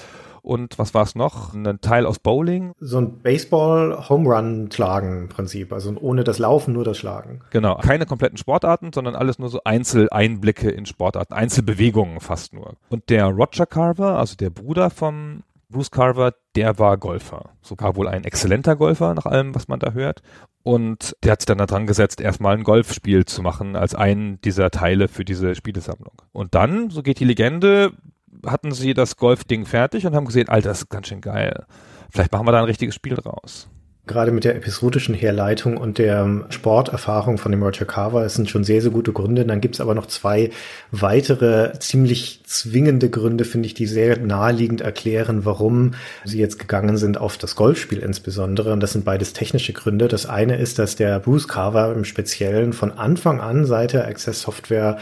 und 0.48 0.78
was 0.78 0.94
war 0.94 1.02
es 1.02 1.14
noch? 1.14 1.52
Ein 1.52 1.82
Teil 1.82 2.06
aus 2.06 2.18
Bowling. 2.18 2.72
So 2.80 2.96
ein 2.98 3.18
Baseball-Home-Run-Schlagen-Prinzip, 3.18 5.74
also 5.74 5.94
ohne 6.00 6.24
das 6.24 6.38
Laufen, 6.38 6.72
nur 6.72 6.84
das 6.84 6.96
Schlagen. 6.96 7.42
Genau, 7.50 7.74
keine 7.76 8.06
kompletten 8.06 8.38
Sportarten, 8.38 8.94
sondern 8.94 9.14
alles 9.14 9.38
nur 9.38 9.50
so 9.50 9.60
Einzeleinblicke 9.64 10.70
in 10.70 10.86
Sportarten, 10.86 11.34
Einzelbewegungen 11.34 12.20
fast 12.20 12.54
nur. 12.54 12.76
Und 12.88 13.10
der 13.10 13.26
Roger 13.26 13.66
Carver, 13.66 14.18
also 14.18 14.36
der 14.36 14.48
Bruder 14.48 14.88
vom 14.88 15.42
Bruce 15.70 15.90
Carver, 15.90 16.34
der 16.56 16.78
war 16.78 16.96
Golfer. 16.96 17.50
Sogar 17.62 17.96
wohl 17.96 18.08
ein 18.08 18.24
exzellenter 18.24 18.76
Golfer, 18.76 19.14
nach 19.14 19.26
allem, 19.26 19.54
was 19.54 19.68
man 19.68 19.80
da 19.80 19.92
hört. 19.92 20.22
Und 20.62 21.16
der 21.22 21.32
hat 21.32 21.42
sich 21.42 21.46
dann 21.46 21.58
da 21.58 21.66
dran 21.66 21.86
gesetzt, 21.86 22.20
erstmal 22.20 22.56
ein 22.56 22.64
Golfspiel 22.64 23.26
zu 23.26 23.42
machen, 23.42 23.76
als 23.76 23.94
einen 23.94 24.40
dieser 24.40 24.70
Teile 24.70 25.08
für 25.08 25.24
diese 25.24 25.54
Spielesammlung. 25.54 26.22
Und 26.32 26.54
dann, 26.54 26.90
so 26.90 27.02
geht 27.02 27.20
die 27.20 27.24
Legende, 27.24 27.92
hatten 28.46 28.72
sie 28.72 28.94
das 28.94 29.16
Golfding 29.16 29.66
fertig 29.66 30.06
und 30.06 30.14
haben 30.14 30.26
gesehen, 30.26 30.48
Alter, 30.48 30.70
das 30.70 30.82
ist 30.82 30.90
ganz 30.90 31.08
schön 31.08 31.20
geil. 31.20 31.66
Vielleicht 32.10 32.32
machen 32.32 32.46
wir 32.46 32.52
da 32.52 32.58
ein 32.58 32.64
richtiges 32.64 32.94
Spiel 32.94 33.14
draus 33.14 33.68
gerade 34.08 34.32
mit 34.32 34.44
der 34.44 34.56
episodischen 34.56 35.14
Herleitung 35.14 35.76
und 35.76 35.98
der 35.98 36.22
ähm, 36.22 36.44
Sporterfahrung 36.48 37.38
von 37.38 37.52
dem 37.52 37.62
Roger 37.62 37.84
Carver, 37.84 38.24
es 38.24 38.34
sind 38.34 38.50
schon 38.50 38.64
sehr, 38.64 38.82
sehr 38.82 38.90
gute 38.90 39.12
Gründe. 39.12 39.44
Dann 39.44 39.60
gibt 39.60 39.76
es 39.76 39.80
aber 39.80 39.94
noch 39.94 40.06
zwei 40.06 40.50
weitere 40.90 41.78
ziemlich 41.78 42.40
zwingende 42.44 43.10
Gründe, 43.10 43.44
finde 43.44 43.66
ich, 43.66 43.74
die 43.74 43.86
sehr 43.86 44.18
naheliegend 44.18 44.80
erklären, 44.80 45.44
warum 45.44 45.92
sie 46.24 46.38
jetzt 46.38 46.58
gegangen 46.58 46.96
sind 46.96 47.18
auf 47.18 47.36
das 47.36 47.54
Golfspiel 47.54 47.98
insbesondere. 47.98 48.72
Und 48.72 48.80
das 48.80 48.92
sind 48.92 49.04
beides 49.04 49.34
technische 49.34 49.72
Gründe. 49.72 50.08
Das 50.08 50.26
eine 50.26 50.56
ist, 50.56 50.78
dass 50.78 50.96
der 50.96 51.20
Bruce 51.20 51.46
Carver 51.46 51.92
im 51.92 52.04
Speziellen 52.04 52.72
von 52.72 52.92
Anfang 52.92 53.40
an, 53.40 53.66
seit 53.66 53.94
er 53.94 54.06
Access 54.08 54.42
Software 54.42 54.98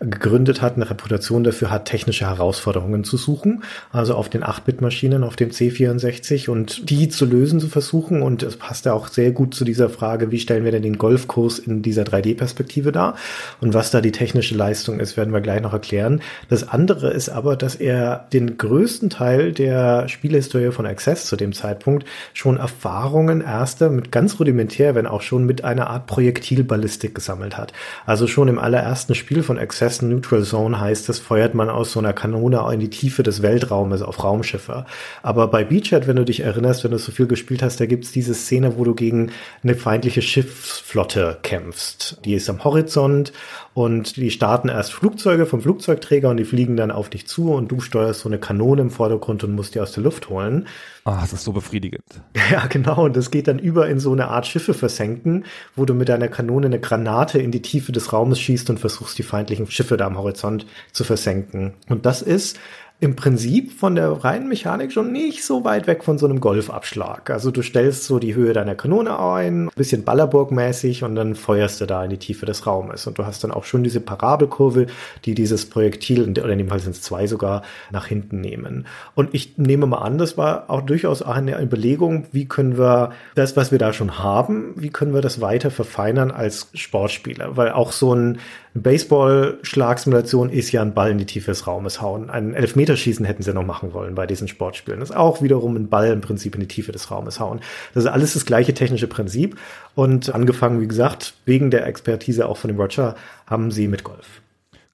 gegründet 0.00 0.62
hat, 0.62 0.76
eine 0.76 0.88
Reputation 0.88 1.42
dafür 1.42 1.70
hat, 1.70 1.86
technische 1.86 2.26
Herausforderungen 2.26 3.04
zu 3.04 3.16
suchen. 3.16 3.64
Also 3.92 4.14
auf 4.14 4.28
den 4.28 4.44
8-Bit-Maschinen, 4.44 5.24
auf 5.24 5.36
dem 5.36 5.50
C64 5.50 6.50
und 6.50 6.90
die 6.90 7.08
zu 7.08 7.24
lösen 7.24 7.60
zu 7.60 7.68
versuchen 7.68 8.22
und 8.22 8.49
das 8.50 8.58
passt 8.58 8.84
ja 8.84 8.94
auch 8.94 9.06
sehr 9.06 9.30
gut 9.30 9.54
zu 9.54 9.64
dieser 9.64 9.88
Frage, 9.88 10.32
wie 10.32 10.40
stellen 10.40 10.64
wir 10.64 10.72
denn 10.72 10.82
den 10.82 10.98
Golfkurs 10.98 11.60
in 11.60 11.82
dieser 11.82 12.02
3D-Perspektive 12.02 12.90
dar? 12.90 13.14
Und 13.60 13.74
was 13.74 13.92
da 13.92 14.00
die 14.00 14.10
technische 14.10 14.56
Leistung 14.56 14.98
ist, 14.98 15.16
werden 15.16 15.32
wir 15.32 15.40
gleich 15.40 15.62
noch 15.62 15.72
erklären. 15.72 16.20
Das 16.48 16.68
andere 16.68 17.10
ist 17.10 17.28
aber, 17.28 17.54
dass 17.54 17.76
er 17.76 18.26
den 18.32 18.58
größten 18.58 19.08
Teil 19.08 19.52
der 19.52 20.08
Spielhistorie 20.08 20.72
von 20.72 20.84
Access 20.84 21.26
zu 21.26 21.36
dem 21.36 21.52
Zeitpunkt 21.52 22.06
schon 22.34 22.56
Erfahrungen 22.56 23.40
erste 23.40 23.88
mit 23.88 24.10
ganz 24.10 24.40
rudimentär, 24.40 24.96
wenn 24.96 25.06
auch 25.06 25.22
schon 25.22 25.46
mit 25.46 25.62
einer 25.62 25.88
Art 25.88 26.08
Projektilballistik 26.08 27.14
gesammelt 27.14 27.56
hat. 27.56 27.72
Also 28.04 28.26
schon 28.26 28.48
im 28.48 28.58
allerersten 28.58 29.14
Spiel 29.14 29.44
von 29.44 29.60
Access 29.60 30.02
Neutral 30.02 30.42
Zone 30.42 30.80
heißt 30.80 31.08
es, 31.08 31.20
feuert 31.20 31.54
man 31.54 31.70
aus 31.70 31.92
so 31.92 32.00
einer 32.00 32.14
Kanone 32.14 32.60
in 32.72 32.80
die 32.80 32.90
Tiefe 32.90 33.22
des 33.22 33.42
Weltraumes 33.42 34.02
auf 34.02 34.24
Raumschiffe. 34.24 34.86
Aber 35.22 35.46
bei 35.46 35.62
Beachhead, 35.62 36.08
wenn 36.08 36.16
du 36.16 36.24
dich 36.24 36.40
erinnerst, 36.40 36.82
wenn 36.82 36.90
du 36.90 36.98
so 36.98 37.12
viel 37.12 37.28
gespielt 37.28 37.62
hast, 37.62 37.78
da 37.78 37.86
gibt's 37.86 38.10
dieses 38.10 38.39
Szene, 38.40 38.76
wo 38.76 38.84
du 38.84 38.94
gegen 38.94 39.30
eine 39.62 39.74
feindliche 39.74 40.22
Schiffsflotte 40.22 41.38
kämpfst. 41.42 42.18
Die 42.24 42.34
ist 42.34 42.50
am 42.50 42.64
Horizont 42.64 43.32
und 43.72 44.16
die 44.16 44.30
starten 44.30 44.68
erst 44.68 44.92
Flugzeuge 44.92 45.46
vom 45.46 45.60
Flugzeugträger 45.60 46.28
und 46.28 46.36
die 46.36 46.44
fliegen 46.44 46.76
dann 46.76 46.90
auf 46.90 47.08
dich 47.08 47.26
zu 47.26 47.52
und 47.52 47.68
du 47.68 47.80
steuerst 47.80 48.20
so 48.20 48.28
eine 48.28 48.38
Kanone 48.38 48.82
im 48.82 48.90
Vordergrund 48.90 49.44
und 49.44 49.54
musst 49.54 49.74
die 49.74 49.80
aus 49.80 49.92
der 49.92 50.02
Luft 50.02 50.28
holen. 50.28 50.66
Ah, 51.04 51.20
das 51.20 51.32
ist 51.32 51.44
so 51.44 51.52
befriedigend. 51.52 52.02
Ja, 52.50 52.66
genau. 52.66 53.04
Und 53.04 53.16
das 53.16 53.30
geht 53.30 53.46
dann 53.46 53.60
über 53.60 53.88
in 53.88 54.00
so 54.00 54.12
eine 54.12 54.26
Art 54.26 54.44
Schiffe 54.46 54.74
versenken, 54.74 55.44
wo 55.76 55.84
du 55.84 55.94
mit 55.94 56.08
deiner 56.08 56.26
Kanone 56.26 56.66
eine 56.66 56.80
Granate 56.80 57.38
in 57.38 57.52
die 57.52 57.62
Tiefe 57.62 57.92
des 57.92 58.12
Raumes 58.12 58.40
schießt 58.40 58.70
und 58.70 58.80
versuchst, 58.80 59.16
die 59.18 59.22
feindlichen 59.22 59.70
Schiffe 59.70 59.96
da 59.96 60.06
am 60.06 60.18
Horizont 60.18 60.66
zu 60.90 61.04
versenken. 61.04 61.74
Und 61.88 62.06
das 62.06 62.22
ist 62.22 62.58
im 63.02 63.16
Prinzip 63.16 63.72
von 63.72 63.94
der 63.94 64.10
reinen 64.10 64.46
Mechanik 64.48 64.92
schon 64.92 65.10
nicht 65.10 65.42
so 65.42 65.64
weit 65.64 65.86
weg 65.86 66.04
von 66.04 66.18
so 66.18 66.26
einem 66.26 66.38
Golfabschlag. 66.38 67.30
Also 67.30 67.50
du 67.50 67.62
stellst 67.62 68.04
so 68.04 68.18
die 68.18 68.34
Höhe 68.34 68.52
deiner 68.52 68.74
Kanone 68.74 69.18
ein, 69.18 69.70
bisschen 69.74 70.04
Ballerburg-mäßig 70.04 71.02
und 71.02 71.14
dann 71.14 71.34
feuerst 71.34 71.80
du 71.80 71.86
da 71.86 72.04
in 72.04 72.10
die 72.10 72.18
Tiefe 72.18 72.44
des 72.44 72.66
Raumes. 72.66 73.06
Und 73.06 73.18
du 73.18 73.24
hast 73.24 73.42
dann 73.42 73.52
auch 73.52 73.64
schon 73.64 73.82
diese 73.82 74.00
Parabelkurve, 74.00 74.86
die 75.24 75.34
dieses 75.34 75.64
Projektil, 75.70 76.28
oder 76.28 76.50
in 76.50 76.58
dem 76.58 76.68
Fall 76.68 76.80
sind 76.80 76.94
es 76.94 77.00
zwei 77.00 77.26
sogar, 77.26 77.62
nach 77.90 78.04
hinten 78.04 78.42
nehmen. 78.42 78.86
Und 79.14 79.30
ich 79.32 79.56
nehme 79.56 79.86
mal 79.86 79.98
an, 79.98 80.18
das 80.18 80.36
war 80.36 80.68
auch 80.68 80.82
durchaus 80.82 81.22
eine 81.22 81.58
Überlegung, 81.58 82.26
wie 82.32 82.48
können 82.48 82.76
wir 82.76 83.12
das, 83.34 83.56
was 83.56 83.72
wir 83.72 83.78
da 83.78 83.94
schon 83.94 84.18
haben, 84.18 84.74
wie 84.76 84.90
können 84.90 85.14
wir 85.14 85.22
das 85.22 85.40
weiter 85.40 85.70
verfeinern 85.70 86.30
als 86.30 86.68
Sportspieler? 86.74 87.56
Weil 87.56 87.72
auch 87.72 87.92
so 87.92 88.14
ein 88.14 88.38
Baseball-Schlagsimulation 88.74 90.48
ist 90.50 90.70
ja 90.70 90.80
ein 90.82 90.94
Ball 90.94 91.10
in 91.10 91.18
die 91.18 91.26
Tiefe 91.26 91.50
des 91.50 91.66
Raumes 91.66 92.00
hauen. 92.00 92.30
Ein 92.30 92.54
Elfmeterschießen 92.54 93.24
hätten 93.24 93.42
sie 93.42 93.52
noch 93.52 93.66
machen 93.66 93.92
wollen 93.92 94.14
bei 94.14 94.26
diesen 94.26 94.46
Sportspielen. 94.46 95.00
Das 95.00 95.10
ist 95.10 95.16
auch 95.16 95.42
wiederum 95.42 95.74
ein 95.76 95.88
Ball 95.88 96.12
im 96.12 96.20
Prinzip 96.20 96.54
in 96.54 96.60
die 96.60 96.68
Tiefe 96.68 96.92
des 96.92 97.10
Raumes 97.10 97.40
hauen. 97.40 97.60
Das 97.94 98.04
ist 98.04 98.10
alles 98.10 98.34
das 98.34 98.46
gleiche 98.46 98.72
technische 98.72 99.08
Prinzip. 99.08 99.58
Und 99.96 100.32
angefangen, 100.34 100.80
wie 100.80 100.88
gesagt, 100.88 101.34
wegen 101.46 101.70
der 101.70 101.86
Expertise 101.86 102.48
auch 102.48 102.58
von 102.58 102.68
dem 102.68 102.80
Roger, 102.80 103.16
haben 103.46 103.72
sie 103.72 103.88
mit 103.88 104.04
Golf. 104.04 104.40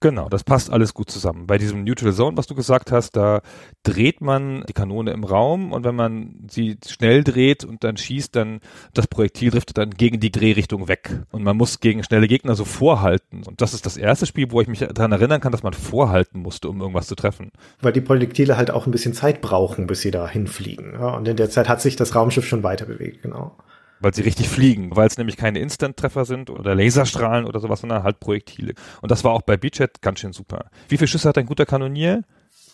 Genau, 0.00 0.28
das 0.28 0.44
passt 0.44 0.70
alles 0.70 0.92
gut 0.92 1.10
zusammen. 1.10 1.46
Bei 1.46 1.56
diesem 1.56 1.82
Neutral 1.82 2.12
Zone, 2.12 2.36
was 2.36 2.46
du 2.46 2.54
gesagt 2.54 2.92
hast, 2.92 3.16
da 3.16 3.40
dreht 3.82 4.20
man 4.20 4.62
die 4.68 4.74
Kanone 4.74 5.12
im 5.12 5.24
Raum 5.24 5.72
und 5.72 5.84
wenn 5.84 5.94
man 5.94 6.46
sie 6.50 6.76
schnell 6.86 7.24
dreht 7.24 7.64
und 7.64 7.82
dann 7.82 7.96
schießt, 7.96 8.36
dann 8.36 8.60
das 8.92 9.06
Projektil 9.06 9.50
driftet 9.50 9.78
dann 9.78 9.90
gegen 9.90 10.20
die 10.20 10.30
Drehrichtung 10.30 10.88
weg. 10.88 11.22
Und 11.30 11.44
man 11.44 11.56
muss 11.56 11.80
gegen 11.80 12.04
schnelle 12.04 12.28
Gegner 12.28 12.54
so 12.54 12.66
vorhalten. 12.66 13.42
Und 13.46 13.62
das 13.62 13.72
ist 13.72 13.86
das 13.86 13.96
erste 13.96 14.26
Spiel, 14.26 14.50
wo 14.50 14.60
ich 14.60 14.68
mich 14.68 14.80
daran 14.80 15.12
erinnern 15.12 15.40
kann, 15.40 15.52
dass 15.52 15.62
man 15.62 15.72
vorhalten 15.72 16.40
musste, 16.40 16.68
um 16.68 16.80
irgendwas 16.80 17.06
zu 17.06 17.14
treffen. 17.14 17.50
Weil 17.80 17.92
die 17.92 18.02
Projektile 18.02 18.58
halt 18.58 18.70
auch 18.70 18.86
ein 18.86 18.92
bisschen 18.92 19.14
Zeit 19.14 19.40
brauchen, 19.40 19.86
bis 19.86 20.02
sie 20.02 20.10
da 20.10 20.28
hinfliegen. 20.28 20.92
Ja, 20.92 21.16
und 21.16 21.26
in 21.26 21.36
der 21.36 21.48
Zeit 21.48 21.70
hat 21.70 21.80
sich 21.80 21.96
das 21.96 22.14
Raumschiff 22.14 22.46
schon 22.46 22.62
weiter 22.62 22.84
bewegt, 22.84 23.22
genau 23.22 23.56
weil 24.00 24.14
sie 24.14 24.22
richtig 24.22 24.48
fliegen, 24.48 24.94
weil 24.94 25.06
es 25.06 25.18
nämlich 25.18 25.36
keine 25.36 25.58
Instant-Treffer 25.58 26.24
sind 26.24 26.50
oder 26.50 26.74
Laserstrahlen 26.74 27.46
oder 27.46 27.60
sowas, 27.60 27.80
sondern 27.80 28.02
halt 28.02 28.20
Projektile. 28.20 28.74
Und 29.00 29.10
das 29.10 29.24
war 29.24 29.32
auch 29.32 29.42
bei 29.42 29.56
Beachhead 29.56 30.02
ganz 30.02 30.20
schön 30.20 30.32
super. 30.32 30.66
Wie 30.88 30.96
viele 30.96 31.08
Schüsse 31.08 31.28
hat 31.28 31.38
ein 31.38 31.46
guter 31.46 31.66
Kanonier? 31.66 32.22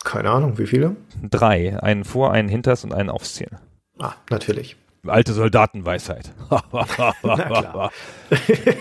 Keine 0.04 0.30
Ahnung, 0.30 0.58
wie 0.58 0.66
viele? 0.66 0.96
Drei. 1.22 1.80
Einen 1.80 2.04
vor, 2.04 2.32
einen 2.32 2.48
hinters 2.48 2.84
und 2.84 2.92
einen 2.92 3.10
aufs 3.10 3.34
Ziel. 3.34 3.50
Ah, 3.98 4.14
natürlich. 4.30 4.76
Alte 5.06 5.32
Soldatenweisheit. 5.32 6.32
Na 6.50 7.36
klar. 7.36 7.90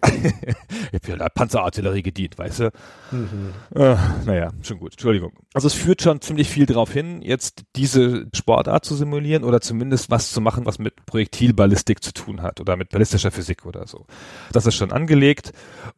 ich 0.92 1.00
habe 1.00 1.08
ja 1.08 1.16
der 1.16 1.28
Panzerartillerie 1.28 2.02
gedient, 2.02 2.38
weißt 2.38 2.60
du? 2.60 2.70
Mhm. 3.10 3.52
Äh, 3.74 3.96
naja, 4.24 4.52
schon 4.62 4.78
gut, 4.78 4.92
Entschuldigung. 4.92 5.32
Also 5.54 5.66
es 5.66 5.74
führt 5.74 6.02
schon 6.02 6.20
ziemlich 6.20 6.48
viel 6.48 6.66
darauf 6.66 6.92
hin, 6.92 7.22
jetzt 7.22 7.62
diese 7.76 8.26
Sportart 8.34 8.84
zu 8.84 8.94
simulieren 8.94 9.44
oder 9.44 9.60
zumindest 9.60 10.10
was 10.10 10.32
zu 10.32 10.40
machen, 10.40 10.66
was 10.66 10.78
mit 10.78 11.06
Projektilballistik 11.06 12.02
zu 12.02 12.12
tun 12.12 12.42
hat 12.42 12.60
oder 12.60 12.76
mit 12.76 12.90
ballistischer 12.90 13.30
Physik 13.30 13.66
oder 13.66 13.86
so. 13.86 14.06
Das 14.52 14.66
ist 14.66 14.74
schon 14.74 14.92
angelegt 14.92 15.52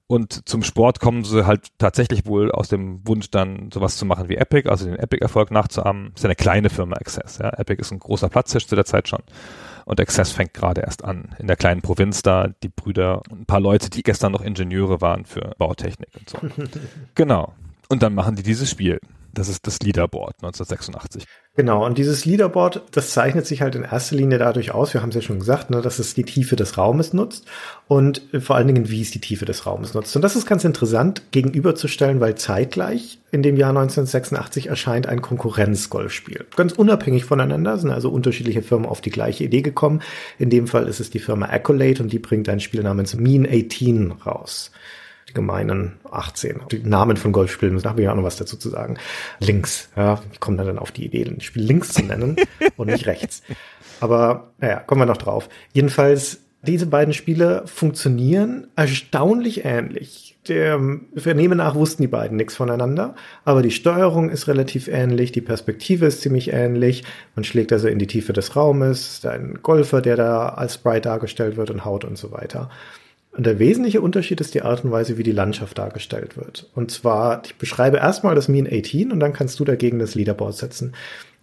und 0.07 0.49
zum 0.49 0.63
Sport 0.63 1.01
kommen 1.01 1.25
sie 1.25 1.47
halt 1.47 1.69
tatsächlich 1.79 2.27
wohl 2.27 2.51
aus 2.51 2.69
dem 2.69 3.07
Wunsch 3.07 3.31
dann 3.31 3.71
sowas 3.73 3.97
zu 3.97 4.07
machen 4.07 4.29
wie 4.29 4.37
Epic, 4.37 4.69
also 4.69 4.85
den 4.87 4.97
Epic-Erfolg 4.97 5.51
nachzuahmen. 5.51 6.11
Das 6.13 6.21
ist 6.21 6.25
ja 6.25 6.29
eine 6.29 6.37
kleine 6.37 6.71
Firma 6.71 6.97
Access, 6.97 7.39
ja. 7.39 7.51
Epic 7.51 7.81
ist 7.81 7.93
ein 7.93 7.99
großer 7.99 8.29
Platzhirsch 8.29 8.67
zu 8.67 8.75
der 8.75 8.85
Zeit 8.85 9.09
schon. 9.09 9.23
Und 9.85 10.01
Access 10.01 10.33
fängt 10.33 10.55
gerade 10.55 10.83
erst 10.83 11.05
an. 11.05 11.35
In 11.39 11.47
der 11.47 11.57
kleinen 11.57 11.83
Provinz 11.83 12.23
da, 12.23 12.49
die 12.63 12.69
Brüder 12.69 13.23
und 13.31 13.43
ein 13.43 13.47
paar 13.47 13.61
Leute, 13.61 13.91
die 13.91 14.03
gestern 14.03 14.33
noch 14.33 14.43
Ingenieure 14.43 15.01
waren 15.01 15.25
für 15.25 15.55
Bautechnik 15.59 16.11
und 16.19 16.29
so. 16.29 16.39
genau. 17.15 17.53
Und 17.89 18.03
dann 18.03 18.15
machen 18.15 18.37
die 18.37 18.43
dieses 18.43 18.71
Spiel. 18.71 19.01
Das 19.35 19.49
ist 19.49 19.67
das 19.67 19.79
Leaderboard 19.81 20.35
1986. 20.43 21.25
Genau, 21.55 21.85
und 21.85 21.99
dieses 21.99 22.25
Leaderboard, 22.25 22.83
das 22.93 23.11
zeichnet 23.11 23.47
sich 23.47 23.61
halt 23.61 23.75
in 23.75 23.83
erster 23.83 24.17
Linie 24.17 24.39
dadurch 24.39 24.73
aus, 24.73 24.95
wir 24.95 25.03
haben 25.03 25.11
es 25.11 25.15
ja 25.15 25.21
schon 25.21 25.39
gesagt, 25.39 25.69
ne, 25.69 25.83
dass 25.83 25.99
es 25.99 26.15
die 26.15 26.25
Tiefe 26.25 26.57
des 26.57 26.79
Raumes 26.79 27.13
nutzt 27.13 27.47
und 27.89 28.23
vor 28.41 28.57
allen 28.57 28.69
Dingen, 28.69 28.89
wie 28.91 29.03
es 29.03 29.11
die 29.11 29.21
Tiefe 29.21 29.45
des 29.45 29.67
Raumes 29.67 29.93
nutzt. 29.93 30.17
Und 30.17 30.23
das 30.23 30.35
ist 30.35 30.47
ganz 30.47 30.65
interessant 30.65 31.31
gegenüberzustellen, 31.31 32.21
weil 32.21 32.37
zeitgleich 32.37 33.19
in 33.33 33.43
dem 33.43 33.57
Jahr 33.57 33.71
1986 33.71 34.69
erscheint 34.69 35.07
ein 35.07 35.21
Konkurrenz-Golfspiel. 35.21 36.47
Ganz 36.57 36.73
unabhängig 36.73 37.25
voneinander 37.25 37.77
sind 37.77 37.91
also 37.91 38.11
unterschiedliche 38.11 38.63
Firmen 38.63 38.87
auf 38.87 39.03
die 39.03 39.11
gleiche 39.11 39.45
Idee 39.45 39.63
gekommen. 39.63 40.01
In 40.39 40.49
dem 40.49 40.67
Fall 40.67 40.87
ist 40.89 41.01
es 41.01 41.11
die 41.11 41.19
Firma 41.19 41.47
Accolade 41.47 42.03
und 42.03 42.13
die 42.13 42.19
bringt 42.19 42.49
ein 42.49 42.61
Spiel 42.61 42.83
namens 42.83 43.15
Mean 43.15 43.47
18 43.47 44.13
raus 44.25 44.71
die 45.33 45.35
gemeinen 45.35 45.95
18. 46.11 46.61
Die 46.71 46.81
Namen 46.81 47.17
von 47.17 47.33
Golfspielen, 47.33 47.81
da 47.81 47.91
habe 47.91 48.03
ich 48.03 48.09
auch 48.09 48.15
noch 48.15 48.23
was 48.23 48.37
dazu 48.37 48.57
zu 48.57 48.69
sagen. 48.69 48.99
Links, 49.41 49.89
ja, 49.97 50.21
ich 50.33 50.41
komme 50.41 50.59
dann 50.59 50.79
auf 50.79 50.93
die 50.93 51.07
Idee, 51.07 51.25
ein 51.25 51.41
Spiel 51.41 51.63
links 51.63 51.93
zu 51.93 52.03
nennen 52.03 52.37
und 52.77 52.89
nicht 52.89 53.07
rechts. 53.07 53.43
Aber 54.01 54.53
naja, 54.59 54.81
kommen 54.81 55.01
wir 55.01 55.07
noch 55.07 55.17
drauf. 55.17 55.49
Jedenfalls, 55.73 56.41
diese 56.63 56.87
beiden 56.87 57.15
Spiele 57.15 57.63
funktionieren 57.67 58.69
erstaunlich 58.77 59.65
ähnlich. 59.65 60.37
Der 60.49 60.81
Vernehmen 61.17 61.59
nach 61.59 61.77
wussten 61.77 62.03
die 62.03 62.09
beiden 62.09 62.37
nichts 62.37 62.57
voneinander, 62.57 63.15
aber 63.45 63.63
die 63.63 63.71
Steuerung 63.71 64.29
ist 64.29 64.49
relativ 64.49 64.89
ähnlich, 64.89 65.31
die 65.31 65.41
Perspektive 65.41 66.07
ist 66.07 66.21
ziemlich 66.21 66.53
ähnlich. 66.53 67.05
Man 67.37 67.45
schlägt 67.45 67.73
also 67.73 67.87
in 67.87 68.01
die 68.01 68.09
Tiefe 68.09 68.33
des 68.33 68.57
Raumes, 68.57 69.25
ein 69.25 69.61
Golfer, 69.63 70.03
der 70.03 70.17
da 70.17 70.49
als 70.49 70.75
Sprite 70.75 71.03
dargestellt 71.03 71.57
wird 71.57 71.71
und 71.71 71.85
haut 71.85 72.05
und 72.05 72.19
so 72.19 72.33
weiter. 72.33 72.71
Und 73.33 73.47
der 73.47 73.59
wesentliche 73.59 74.03
Unterschied 74.03 74.41
ist 74.43 74.55
die 74.55 74.63
Art 74.63 74.85
und 74.85 74.91
Weise, 74.91 75.17
wie 75.17 75.23
die 75.23 75.33
Landschaft 75.33 75.79
dargestellt 75.79 76.37
wird. 76.37 76.69
Und 76.75 76.91
zwar, 76.91 77.43
ich 77.47 77.57
beschreibe 77.57 77.97
erstmal 77.97 78.35
das 78.35 78.49
Mean 78.49 78.69
18 78.71 79.11
und 79.11 79.21
dann 79.21 79.33
kannst 79.33 79.59
du 79.59 79.65
dagegen 79.65 79.99
das 79.99 80.15
Leaderboard 80.15 80.55
setzen. 80.55 80.93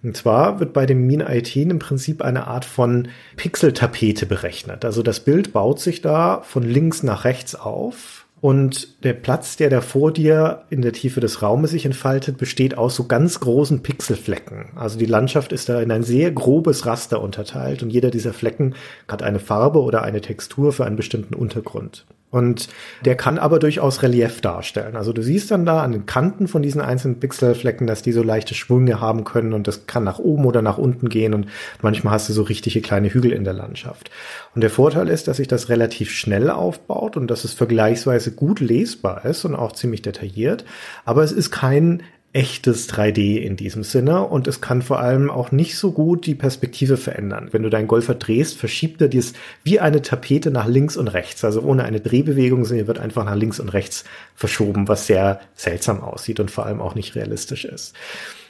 Und 0.04 0.15
zwar 0.15 0.60
wird 0.60 0.71
bei 0.71 0.86
dem 0.86 1.08
Mean 1.08 1.23
18 1.23 1.71
im 1.71 1.80
Prinzip 1.80 2.21
eine 2.21 2.47
Art 2.47 2.63
von 2.63 3.10
Pixeltapete 3.36 4.28
berechnet. 4.28 4.86
Also 4.86 5.02
das 5.02 5.19
Bild 5.19 5.52
baut 5.52 5.80
sich 5.80 6.02
da 6.02 6.41
von 6.41 6.63
links 6.63 7.02
nach 7.02 7.25
rechts 7.25 7.56
auf 7.56 8.28
und 8.41 9.04
der 9.04 9.13
Platz, 9.13 9.58
der 9.58 9.69
da 9.69 9.82
vor 9.82 10.13
dir 10.13 10.63
in 10.69 10.82
der 10.82 10.93
Tiefe 10.93 11.19
des 11.19 11.41
Raumes 11.41 11.71
sich 11.71 11.86
entfaltet, 11.86 12.38
besteht 12.38 12.78
aus 12.78 12.95
so 12.95 13.06
ganz 13.06 13.39
großen 13.39 13.84
Pixelflecken. 13.84 14.69
Also 14.75 14.97
die 14.97 15.06
Landschaft 15.06 15.52
ist 15.52 15.67
da 15.67 15.82
in 15.82 15.91
ein 15.91 16.04
sehr 16.04 16.32
grobes 16.32 16.86
Raster 16.86 17.21
unterteilt 17.21 17.84
und 17.84 17.89
jeder 17.89 18.12
dieser 18.12 18.34
Flecken 18.34 18.75
hat 19.08 19.23
eine 19.23 19.39
Farbe 19.39 19.82
oder 19.82 20.04
eine 20.04 20.21
Textur 20.21 20.71
für 20.71 20.86
einen 20.86 20.95
bestimmten 20.95 21.36
Untergrund. 21.36 22.06
Und 22.32 22.70
der 23.06 23.15
kann 23.15 23.39
aber 23.39 23.58
durchaus 23.58 24.04
Relief 24.04 24.39
darstellen. 24.42 24.96
Also 24.96 25.13
du 25.13 25.24
siehst 25.24 25.50
dann 25.50 25.65
da 25.65 25.82
an 25.82 25.92
den 25.92 26.06
Kanten 26.06 26.48
von 26.48 26.62
diesen 26.62 26.80
einzelnen 26.80 27.20
Pixelflecken, 27.20 27.88
dass 27.88 28.04
die 28.04 28.12
so 28.12 28.22
leichte 28.22 28.54
Schwünge 28.54 29.02
haben 29.02 29.24
können 29.24 29.54
und 29.54 29.68
das 29.68 29.88
kann 29.88 30.04
nach 30.04 30.20
oben 30.20 30.46
oder 30.46 30.62
nach 30.62 30.78
unten 30.78 31.10
gehen 31.10 31.34
und 31.34 31.48
manchmal 31.82 32.13
hast 32.13 32.30
du 32.30 32.34
so 32.34 32.44
richtige 32.44 32.82
kleine 32.82 33.12
Hügel 33.12 33.32
in 33.32 33.46
der 33.46 33.54
Landschaft. 33.54 34.12
Und 34.54 34.62
der 34.62 34.70
Vorteil 34.70 35.10
ist, 35.10 35.28
dass 35.28 35.38
sich 35.38 35.48
das 35.48 35.70
relativ 35.70 36.12
schnell 36.12 36.52
aufbaut 36.52 37.18
und 37.18 37.32
dass 37.32 37.46
es 37.46 37.54
vergleichsweise 37.54 38.32
gut 38.32 38.60
lesbar 38.60 39.26
ist 39.26 39.44
und 39.46 39.56
auch 39.56 39.72
ziemlich 39.72 40.04
detailliert. 40.04 40.65
Aber 41.06 41.24
es 41.24 41.32
ist 41.32 41.50
kein 41.50 42.04
echtes 42.32 42.88
3D 42.89 43.38
in 43.38 43.56
diesem 43.56 43.84
Sinne 43.84 44.24
und 44.24 44.48
es 44.48 44.62
kann 44.62 44.82
vor 44.82 45.00
allem 45.00 45.32
auch 45.32 45.52
nicht 45.52 45.78
so 45.78 45.92
gut 45.92 46.28
die 46.28 46.36
Perspektive 46.36 46.98
verändern. 46.98 47.50
Wenn 47.52 47.63
du 47.63 47.70
deinen 47.70 47.88
Golfer 47.88 48.13
drehst, 48.13 48.56
verschiebt 48.56 49.02
er 49.02 49.08
dies 49.08 49.34
wie 49.63 49.80
eine 49.80 50.02
Tapete 50.02 50.52
nach 50.52 50.68
links 50.68 50.96
und 50.96 51.08
rechts, 51.08 51.44
also 51.44 51.62
ohne 51.62 51.86
eine 51.86 52.00
Drehbewegung, 52.00 52.65
sondern 52.65 52.88
wird 52.88 53.00
einfach 53.00 53.26
nach 53.26 53.36
links 53.36 53.60
und 53.60 53.70
rechts 53.70 54.04
verschoben, 54.36 54.88
was 54.88 55.08
sehr 55.08 55.39
seltsam 55.56 56.02
aussieht 56.02 56.39
und 56.39 56.52
vor 56.52 56.65
allem 56.65 56.82
auch 56.82 56.94
nicht 56.94 57.15
realistisch 57.15 57.65
ist. 57.65 57.96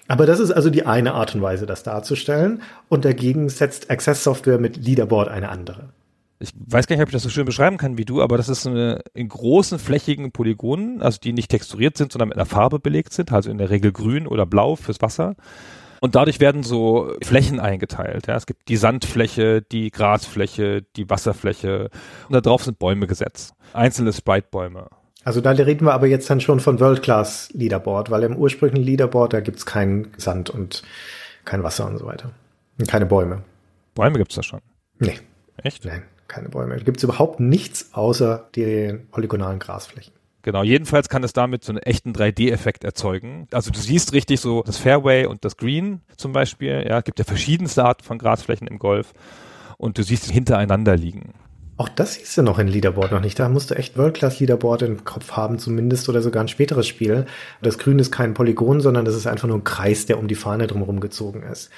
Aber 0.10 0.26
das 0.26 0.40
ist 0.40 0.52
also 0.52 0.70
die 0.70 0.86
eine 0.86 1.14
Art 1.14 1.36
und 1.36 1.42
Weise, 1.42 1.66
das 1.66 1.84
darzustellen 1.84 2.62
und 2.90 3.06
dagegen 3.06 3.48
setzt 3.48 3.90
Access 3.90 4.24
Software 4.24 4.58
mit 4.58 4.78
Leaderboard 4.78 5.30
eine 5.30 5.50
andere 5.50 5.90
ich 6.40 6.52
weiß 6.56 6.88
gar 6.88 6.96
nicht, 6.96 7.04
ob 7.04 7.10
ich 7.10 7.14
das 7.14 7.24
so 7.24 7.30
schön 7.30 7.46
beschreiben 7.46 7.78
kann 7.78 7.98
wie 7.98 8.06
du, 8.06 8.22
aber 8.22 8.38
das 8.38 8.48
ist 8.48 8.66
eine, 8.66 9.02
in 9.14 9.28
großen 9.28 9.78
flächigen 9.78 10.32
Polygonen, 10.32 11.02
also 11.02 11.20
die 11.22 11.34
nicht 11.34 11.52
texturiert 11.52 11.98
sind, 11.98 12.14
sondern 12.14 12.30
mit 12.30 12.38
einer 12.38 12.46
Farbe 12.46 12.80
belegt 12.80 13.12
sind, 13.12 13.34
also 13.34 13.52
in 13.52 13.58
der 13.58 13.70
Regel 13.70 13.92
grün 13.92 14.26
oder 14.26 14.46
blau 14.46 14.78
fürs 14.78 15.02
Wasser. 15.02 15.36
Und 16.00 16.16
dadurch 16.16 16.40
werden 16.40 16.64
so 16.64 17.14
Flächen 17.22 17.60
eingeteilt. 17.60 18.28
Ja. 18.28 18.38
Es 18.38 18.46
gibt 18.46 18.70
die 18.70 18.78
Sandfläche, 18.78 19.62
die 19.62 19.92
Grasfläche, 19.92 20.84
die 20.96 21.10
Wasserfläche 21.10 21.90
und 22.30 22.34
da 22.34 22.40
drauf 22.40 22.64
sind 22.64 22.80
Bäume 22.80 23.06
gesetzt. 23.06 23.54
Einzelne 23.74 24.14
Sprite-Bäume. 24.14 24.88
Also 25.26 25.42
da 25.42 25.52
reden 25.52 25.86
wir 25.86 25.94
aber 25.94 26.08
jetzt 26.08 26.30
dann 26.30 26.40
schon 26.40 26.62
von 26.62 26.80
World-Class 26.80 27.50
Leaderboard, 27.52 28.12
weil 28.12 28.24
im 28.24 28.38
ursprünglichen 28.38 28.86
Leaderboard, 28.86 29.34
da 29.34 29.42
gibt's 29.42 29.66
keinen 29.66 30.14
Sand 30.16 30.50
und 30.50 30.84
kein 31.44 31.64
Wasser 31.64 31.86
und 31.86 31.98
so 31.98 32.06
weiter. 32.06 32.32
Und 32.80 32.88
keine 32.88 33.06
Bäume. 33.06 33.44
Bäume 33.94 34.18
gibt's 34.20 34.36
da 34.36 34.44
schon? 34.44 34.62
Nee. 35.00 35.20
Echt? 35.62 35.84
Nein 35.84 36.04
keine 36.30 36.50
Bäume. 36.50 36.78
Da 36.78 36.84
gibt 36.84 36.98
es 36.98 37.04
überhaupt 37.04 37.40
nichts 37.40 37.90
außer 37.94 38.50
den 38.56 39.08
polygonalen 39.10 39.60
Grasflächen. 39.60 40.14
Genau, 40.42 40.64
jedenfalls 40.64 41.10
kann 41.10 41.24
es 41.24 41.34
damit 41.34 41.66
so 41.66 41.74
einen 41.74 41.80
echten 41.80 42.14
3D-Effekt 42.14 42.86
erzeugen. 42.86 43.48
Also 43.52 43.72
du 43.72 43.80
siehst 43.80 44.14
richtig 44.14 44.40
so 44.40 44.64
das 44.64 44.78
Fairway 44.78 45.26
und 45.26 45.44
das 45.44 45.58
Green 45.58 46.02
zum 46.16 46.32
Beispiel. 46.32 46.86
Ja, 46.88 47.00
es 47.00 47.04
gibt 47.04 47.20
ja 47.20 47.26
verschiedenste 47.26 47.84
Arten 47.84 48.04
von 48.04 48.18
Grasflächen 48.18 48.68
im 48.68 48.80
Golf 48.80 49.14
und 49.78 49.98
du 49.98 50.04
siehst 50.04 50.24
sie 50.24 50.34
hintereinander 50.34 50.96
liegen. 50.96 51.34
Auch 51.76 51.88
das 51.88 52.16
hieß 52.16 52.38
ja 52.38 52.44
noch 52.44 52.60
in 52.60 52.68
Leaderboard 52.68 53.14
noch 53.14 53.22
nicht. 53.22 53.40
Da 53.40 53.48
musst 53.48 53.72
du 53.72 53.76
echt 53.76 53.98
World-Class-Leaderboard 53.98 54.82
im 54.82 55.06
Kopf 55.06 55.32
haben, 55.32 55.60
zumindest 55.60 56.10
oder 56.10 56.22
sogar 56.22 56.44
ein 56.44 56.50
späteres 56.50 56.88
Spiel. 56.88 57.26
Das 57.62 57.78
Grün 57.78 58.00
ist 58.00 58.12
kein 58.12 58.34
Polygon, 58.34 58.82
sondern 58.82 59.06
das 59.06 59.16
ist 59.16 59.28
einfach 59.28 59.48
nur 59.48 59.58
ein 59.58 59.64
Kreis, 59.64 60.06
der 60.06 60.20
um 60.20 60.28
die 60.28 60.36
Fahne 60.36 60.68
drumherum 60.68 61.00
gezogen 61.00 61.42
ist. 61.44 61.70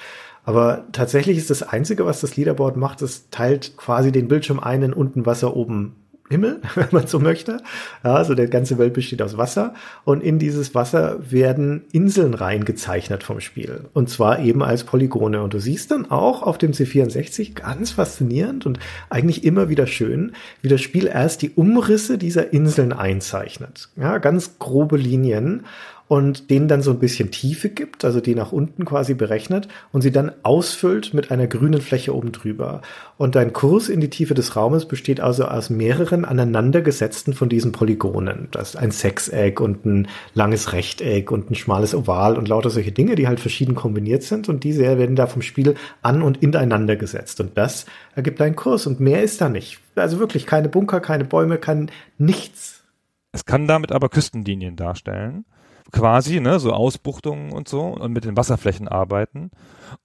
Aber 0.44 0.84
tatsächlich 0.92 1.38
ist 1.38 1.50
das 1.50 1.62
Einzige, 1.62 2.04
was 2.04 2.20
das 2.20 2.36
Leaderboard 2.36 2.76
macht, 2.76 3.02
es 3.02 3.30
teilt 3.30 3.76
quasi 3.76 4.10
den 4.10 4.28
Bildschirm 4.28 4.58
ein 4.58 4.82
in 4.82 4.92
unten 4.92 5.24
Wasser, 5.24 5.56
oben 5.56 5.94
Himmel, 6.32 6.60
wenn 6.74 6.88
man 6.90 7.06
so 7.06 7.20
möchte. 7.20 7.58
Ja, 8.02 8.14
also 8.14 8.34
der 8.34 8.48
ganze 8.48 8.78
Welt 8.78 8.94
besteht 8.94 9.22
aus 9.22 9.36
Wasser 9.36 9.74
und 10.04 10.22
in 10.22 10.38
dieses 10.38 10.74
Wasser 10.74 11.18
werden 11.30 11.84
Inseln 11.92 12.34
reingezeichnet 12.34 13.22
vom 13.22 13.40
Spiel 13.40 13.84
und 13.92 14.08
zwar 14.08 14.40
eben 14.40 14.62
als 14.62 14.84
Polygone 14.84 15.42
und 15.42 15.54
du 15.54 15.60
siehst 15.60 15.90
dann 15.90 16.10
auch 16.10 16.42
auf 16.42 16.58
dem 16.58 16.72
C64 16.72 17.54
ganz 17.54 17.92
faszinierend 17.92 18.66
und 18.66 18.78
eigentlich 19.10 19.44
immer 19.44 19.68
wieder 19.68 19.86
schön, 19.86 20.32
wie 20.62 20.68
das 20.68 20.80
Spiel 20.80 21.06
erst 21.06 21.42
die 21.42 21.50
Umrisse 21.50 22.18
dieser 22.18 22.52
Inseln 22.52 22.92
einzeichnet. 22.92 23.90
Ja, 23.96 24.18
ganz 24.18 24.58
grobe 24.58 24.96
Linien 24.96 25.64
und 26.12 26.50
denen 26.50 26.68
dann 26.68 26.82
so 26.82 26.90
ein 26.90 26.98
bisschen 26.98 27.30
Tiefe 27.30 27.70
gibt, 27.70 28.04
also 28.04 28.20
die 28.20 28.34
nach 28.34 28.52
unten 28.52 28.84
quasi 28.84 29.14
berechnet 29.14 29.66
und 29.92 30.02
sie 30.02 30.12
dann 30.12 30.30
ausfüllt 30.42 31.14
mit 31.14 31.30
einer 31.30 31.46
grünen 31.46 31.80
Fläche 31.80 32.14
oben 32.14 32.32
drüber. 32.32 32.82
Und 33.16 33.34
dein 33.34 33.54
Kurs 33.54 33.88
in 33.88 34.02
die 34.02 34.10
Tiefe 34.10 34.34
des 34.34 34.54
Raumes 34.54 34.84
besteht 34.84 35.22
also 35.22 35.46
aus 35.46 35.70
mehreren 35.70 36.26
aneinandergesetzten 36.26 37.32
von 37.32 37.48
diesen 37.48 37.72
Polygonen. 37.72 38.48
Das 38.50 38.74
ist 38.74 38.76
ein 38.76 38.90
Sechseck 38.90 39.58
und 39.58 39.86
ein 39.86 40.08
langes 40.34 40.74
Rechteck 40.74 41.30
und 41.30 41.50
ein 41.50 41.54
schmales 41.54 41.94
Oval 41.94 42.36
und 42.36 42.46
lauter 42.46 42.68
solche 42.68 42.92
Dinge, 42.92 43.14
die 43.14 43.26
halt 43.26 43.40
verschieden 43.40 43.74
kombiniert 43.74 44.22
sind 44.22 44.50
und 44.50 44.64
diese 44.64 44.82
werden 44.82 45.16
da 45.16 45.26
vom 45.26 45.40
Spiel 45.40 45.76
an 46.02 46.20
und 46.20 46.42
ineinander 46.42 46.96
gesetzt. 46.96 47.40
Und 47.40 47.56
das 47.56 47.86
ergibt 48.14 48.38
einen 48.42 48.54
Kurs 48.54 48.86
und 48.86 49.00
mehr 49.00 49.22
ist 49.22 49.40
da 49.40 49.48
nicht. 49.48 49.78
Also 49.94 50.18
wirklich 50.18 50.44
keine 50.44 50.68
Bunker, 50.68 51.00
keine 51.00 51.24
Bäume, 51.24 51.56
kein 51.56 51.90
nichts. 52.18 52.84
Es 53.32 53.46
kann 53.46 53.66
damit 53.66 53.92
aber 53.92 54.10
Küstenlinien 54.10 54.76
darstellen 54.76 55.46
quasi, 55.92 56.40
ne, 56.40 56.58
so 56.58 56.72
Ausbuchtungen 56.72 57.52
und 57.52 57.68
so 57.68 57.82
und 57.82 58.12
mit 58.12 58.24
den 58.24 58.36
Wasserflächen 58.36 58.88
arbeiten. 58.88 59.50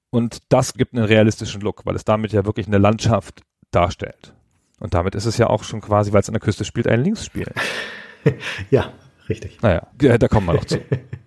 Und 0.09 0.39
das 0.49 0.73
gibt 0.73 0.93
einen 0.93 1.05
realistischen 1.05 1.61
Look, 1.61 1.85
weil 1.85 1.95
es 1.95 2.05
damit 2.05 2.31
ja 2.31 2.45
wirklich 2.45 2.67
eine 2.67 2.77
Landschaft 2.77 3.41
darstellt. 3.71 4.33
Und 4.79 4.93
damit 4.93 5.15
ist 5.15 5.25
es 5.25 5.37
ja 5.37 5.47
auch 5.47 5.63
schon 5.63 5.81
quasi, 5.81 6.13
weil 6.13 6.21
es 6.21 6.29
an 6.29 6.33
der 6.33 6.41
Küste 6.41 6.65
spielt, 6.65 6.87
ein 6.87 7.03
Linksspiel. 7.03 7.51
ja, 8.69 8.91
richtig. 9.27 9.61
Naja, 9.61 9.87
da 9.97 10.27
kommen 10.27 10.47
wir 10.47 10.53
noch 10.53 10.65
zu. 10.65 10.79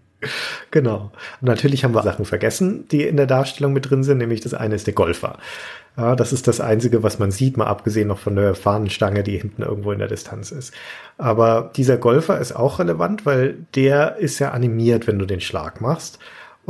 genau. 0.70 1.12
Und 1.40 1.48
natürlich 1.48 1.85
haben 1.85 1.94
wir 1.94 2.02
Sachen 2.02 2.24
vergessen, 2.24 2.87
die 2.88 3.02
in 3.02 3.16
der 3.16 3.26
Darstellung 3.26 3.72
mit 3.72 3.90
drin 3.90 4.02
sind, 4.02 4.18
nämlich 4.18 4.40
das 4.40 4.54
eine 4.54 4.74
ist 4.74 4.87
der 4.87 4.94
Golfer. 4.94 5.38
Ja, 5.96 6.14
das 6.14 6.33
ist 6.33 6.46
das 6.46 6.61
Einzige, 6.61 7.02
was 7.02 7.18
man 7.18 7.30
sieht, 7.30 7.56
mal 7.56 7.66
abgesehen 7.66 8.09
noch 8.09 8.18
von 8.18 8.37
der 8.37 8.54
Fahnenstange, 8.54 9.22
die 9.22 9.37
hinten 9.37 9.62
irgendwo 9.62 9.92
in 9.92 9.98
der 9.98 10.09
Distanz 10.09 10.52
ist. 10.52 10.72
Aber 11.18 11.70
dieser 11.76 11.96
Golfer 11.96 12.38
ist 12.38 12.52
auch 12.52 12.78
relevant, 12.78 13.26
weil 13.26 13.66
der 13.74 14.16
ist 14.16 14.38
ja 14.38 14.52
animiert, 14.52 15.06
wenn 15.06 15.18
du 15.18 15.26
den 15.26 15.40
Schlag 15.40 15.80
machst. 15.80 16.18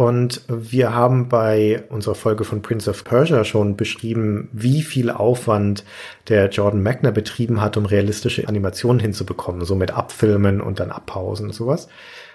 Und 0.01 0.41
wir 0.49 0.95
haben 0.95 1.29
bei 1.29 1.85
unserer 1.91 2.15
Folge 2.15 2.45
von 2.45 2.63
Prince 2.63 2.89
of 2.89 3.05
Persia 3.05 3.45
schon 3.45 3.77
beschrieben, 3.77 4.49
wie 4.51 4.81
viel 4.81 5.11
Aufwand 5.11 5.85
der 6.31 6.49
Jordan 6.49 6.83
Magner 6.83 7.13
betrieben 7.13 7.61
hat, 7.61 7.77
um 7.77 7.85
realistische 7.85 8.49
Animationen 8.49 8.99
hinzubekommen, 8.99 9.67
so 9.67 9.75
mit 9.75 9.91
Abfilmen 9.91 10.63
und 10.63 10.81
dann 10.81 10.91
Abpausen 10.91 11.49
und 11.49 11.53
sowas. 11.53 11.89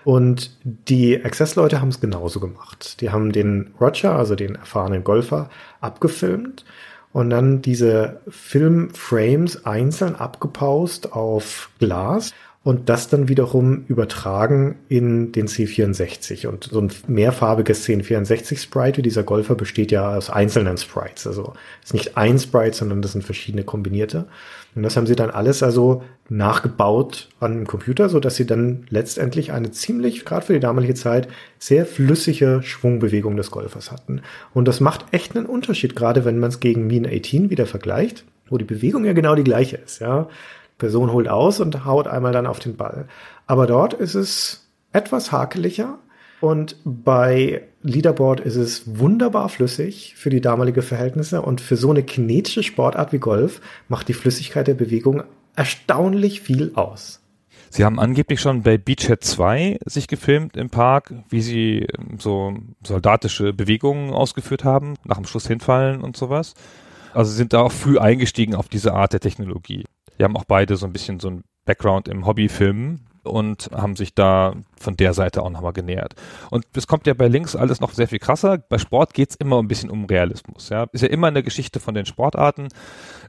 Und 0.03 0.55
die 0.63 1.25
Access-Leute 1.25 1.81
haben 1.81 1.89
es 1.89 1.99
genauso 1.99 2.39
gemacht. 2.39 3.01
Die 3.01 3.09
haben 3.09 3.31
den 3.31 3.73
Roger, 3.81 4.15
also 4.15 4.35
den 4.35 4.53
erfahrenen 4.53 5.03
Golfer, 5.03 5.49
abgefilmt 5.81 6.65
und 7.13 7.31
dann 7.31 7.63
diese 7.63 8.21
Filmframes 8.27 9.65
einzeln 9.65 10.15
abgepaust 10.15 11.13
auf 11.13 11.71
Glas 11.79 12.31
und 12.65 12.89
das 12.89 13.09
dann 13.09 13.27
wiederum 13.27 13.85
übertragen 13.87 14.79
in 14.89 15.31
den 15.31 15.47
C64. 15.47 16.47
Und 16.47 16.63
so 16.63 16.81
ein 16.81 16.89
mehrfarbiges 17.05 17.87
C64 17.87 18.57
Sprite 18.57 18.97
wie 18.97 19.01
dieser 19.03 19.21
Golfer 19.21 19.53
besteht 19.53 19.91
ja 19.91 20.17
aus 20.17 20.31
einzelnen 20.31 20.75
Sprites. 20.77 21.27
Also 21.27 21.53
ist 21.83 21.93
nicht 21.93 22.17
ein 22.17 22.39
Sprite, 22.39 22.75
sondern 22.75 23.03
das 23.03 23.11
sind 23.11 23.23
verschiedene 23.23 23.63
kombinierte. 23.63 24.25
Und 24.73 24.81
das 24.81 24.97
haben 24.97 25.05
sie 25.05 25.15
dann 25.15 25.29
alles 25.29 25.61
also 25.61 26.01
nachgebaut 26.27 27.29
an 27.39 27.53
dem 27.53 27.67
Computer, 27.67 28.09
so 28.09 28.19
dass 28.19 28.35
sie 28.35 28.47
dann 28.47 28.87
letztendlich 28.89 29.51
eine 29.51 29.69
ziemlich, 29.69 30.25
gerade 30.25 30.47
für 30.47 30.53
die 30.53 30.59
damalige 30.59 30.95
Zeit, 30.95 31.27
sehr 31.59 31.85
flüssige 31.85 32.61
Schwungbewegung 32.63 33.37
des 33.37 33.51
Golfers 33.51 33.91
hatten. 33.91 34.23
Und 34.55 34.67
das 34.67 34.79
macht 34.79 35.05
echt 35.11 35.37
einen 35.37 35.45
Unterschied, 35.45 35.95
gerade 35.95 36.25
wenn 36.25 36.39
man 36.39 36.49
es 36.49 36.61
gegen 36.61 36.87
Mean 36.87 37.05
18 37.05 37.51
wieder 37.51 37.67
vergleicht, 37.67 38.25
wo 38.49 38.57
die 38.57 38.65
Bewegung 38.65 39.05
ja 39.05 39.13
genau 39.13 39.35
die 39.35 39.43
gleiche 39.43 39.77
ist, 39.77 40.01
ja. 40.01 40.29
Person 40.77 41.11
holt 41.11 41.27
aus 41.27 41.59
und 41.59 41.85
haut 41.85 42.07
einmal 42.07 42.33
dann 42.33 42.47
auf 42.47 42.59
den 42.59 42.75
Ball. 42.75 43.07
Aber 43.47 43.67
dort 43.67 43.93
ist 43.93 44.15
es 44.15 44.67
etwas 44.91 45.31
hakeliger 45.31 45.99
und 46.41 46.77
bei 46.83 47.63
Leaderboard 47.81 48.39
ist 48.39 48.55
es 48.55 48.99
wunderbar 48.99 49.49
flüssig 49.49 50.15
für 50.15 50.29
die 50.29 50.41
damalige 50.41 50.81
Verhältnisse 50.81 51.41
und 51.41 51.61
für 51.61 51.75
so 51.75 51.91
eine 51.91 52.03
kinetische 52.03 52.63
Sportart 52.63 53.13
wie 53.13 53.19
Golf 53.19 53.61
macht 53.87 54.07
die 54.07 54.13
Flüssigkeit 54.13 54.67
der 54.67 54.73
Bewegung 54.73 55.23
erstaunlich 55.55 56.41
viel 56.41 56.71
aus. 56.75 57.21
Sie 57.69 57.83
haben 57.83 57.99
angeblich 57.99 58.39
schon 58.39 58.63
bei 58.63 58.77
Beachhead 58.77 59.23
2 59.23 59.79
sich 59.85 60.07
gefilmt 60.07 60.55
im 60.55 60.69
Park, 60.69 61.13
wie 61.29 61.41
sie 61.41 61.79
ähm, 61.79 62.19
so 62.19 62.53
soldatische 62.85 63.51
Bewegungen 63.51 64.13
ausgeführt 64.13 64.63
haben, 64.63 64.95
nach 65.03 65.17
dem 65.17 65.25
Schluss 65.25 65.47
hinfallen 65.47 66.01
und 66.01 66.15
sowas. 66.15 66.53
Also 67.13 67.31
sind 67.31 67.53
da 67.53 67.61
auch 67.61 67.71
früh 67.71 67.97
eingestiegen 67.97 68.55
auf 68.55 68.69
diese 68.69 68.93
Art 68.93 69.13
der 69.13 69.19
Technologie. 69.19 69.85
Die 70.17 70.23
haben 70.23 70.37
auch 70.37 70.45
beide 70.45 70.75
so 70.77 70.85
ein 70.85 70.93
bisschen 70.93 71.19
so 71.19 71.29
ein 71.29 71.43
Background 71.65 72.07
im 72.07 72.25
Hobbyfilmen 72.25 73.05
und 73.25 73.69
haben 73.73 73.95
sich 73.95 74.13
da 74.13 74.53
von 74.77 74.95
der 74.95 75.13
Seite 75.13 75.41
auch 75.41 75.49
nochmal 75.49 75.73
genähert. 75.73 76.13
Und 76.51 76.65
es 76.75 76.87
kommt 76.87 77.07
ja 77.07 77.13
bei 77.13 77.27
Links 77.27 77.55
alles 77.55 77.79
noch 77.79 77.91
sehr 77.91 78.07
viel 78.07 78.19
krasser. 78.19 78.57
Bei 78.57 78.77
Sport 78.77 79.13
geht's 79.13 79.35
immer 79.35 79.59
ein 79.59 79.67
bisschen 79.67 79.89
um 79.89 80.05
Realismus. 80.05 80.69
Ja. 80.69 80.85
Ist 80.91 81.01
ja 81.01 81.07
immer 81.07 81.27
eine 81.27 81.43
Geschichte 81.43 81.79
von 81.79 81.95
den 81.95 82.05
Sportarten. 82.05 82.67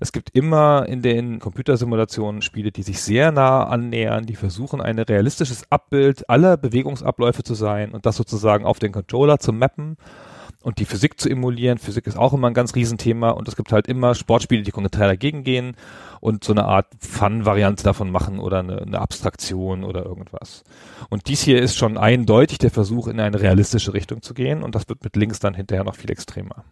Es 0.01 0.12
gibt 0.12 0.31
immer 0.37 0.87
in 0.87 1.03
den 1.03 1.38
Computersimulationen 1.38 2.42
Spiele, 2.42 2.72
die 2.72 2.83
sich 2.83 3.01
sehr 3.01 3.33
nah 3.33 3.64
annähern, 3.64 4.27
die 4.27 4.37
versuchen, 4.37 4.81
ein 4.81 4.99
realistisches 4.99 5.64
Abbild 5.70 6.29
aller 6.29 6.57
Bewegungsabläufe 6.57 7.42
zu 7.42 7.55
sein 7.55 7.92
und 7.92 8.07
das 8.07 8.16
sozusagen 8.16 8.66
auf 8.66 8.79
den 8.79 8.92
Controller 8.92 9.38
zu 9.38 9.53
mappen 9.53 9.96
und 10.66 10.81
die 10.81 10.85
Physik 10.85 11.20
zu 11.20 11.29
emulieren. 11.29 11.79
Physik 11.79 12.09
ist 12.09 12.18
auch 12.18 12.33
immer 12.33 12.48
ein 12.48 12.55
ganz 12.55 12.74
Riesenthema 12.74 13.31
und 13.31 13.46
es 13.46 13.55
gibt 13.55 13.70
halt 13.70 13.87
immer 13.87 14.16
Sportspiele, 14.16 14.64
die 14.64 14.72
konträr 14.72 15.07
dagegen 15.07 15.44
gehen 15.44 15.76
und 16.18 16.42
so 16.42 16.52
eine 16.52 16.64
Art 16.64 16.88
Fun-Variante 16.98 17.85
davon 17.85 18.11
machen 18.11 18.40
oder 18.40 18.59
eine, 18.59 18.83
eine, 18.83 19.00
Abstraktion 19.00 19.85
oder 19.85 20.05
irgendwas. 20.05 20.64
Und 21.09 21.29
dies 21.29 21.40
hier 21.40 21.62
ist 21.62 21.76
schon 21.76 21.96
eindeutig 21.96 22.59
der 22.59 22.72
Versuch, 22.72 23.07
in 23.07 23.20
eine 23.20 23.40
realistische 23.40 23.94
Richtung 23.94 24.22
zu 24.22 24.35
gehen 24.35 24.64
und 24.64 24.74
das 24.74 24.88
wird 24.88 25.05
mit 25.05 25.14
Links 25.14 25.38
dann 25.38 25.55
hinterher 25.55 25.85
noch 25.85 25.94
viel 25.94 26.11
extremer. 26.11 26.64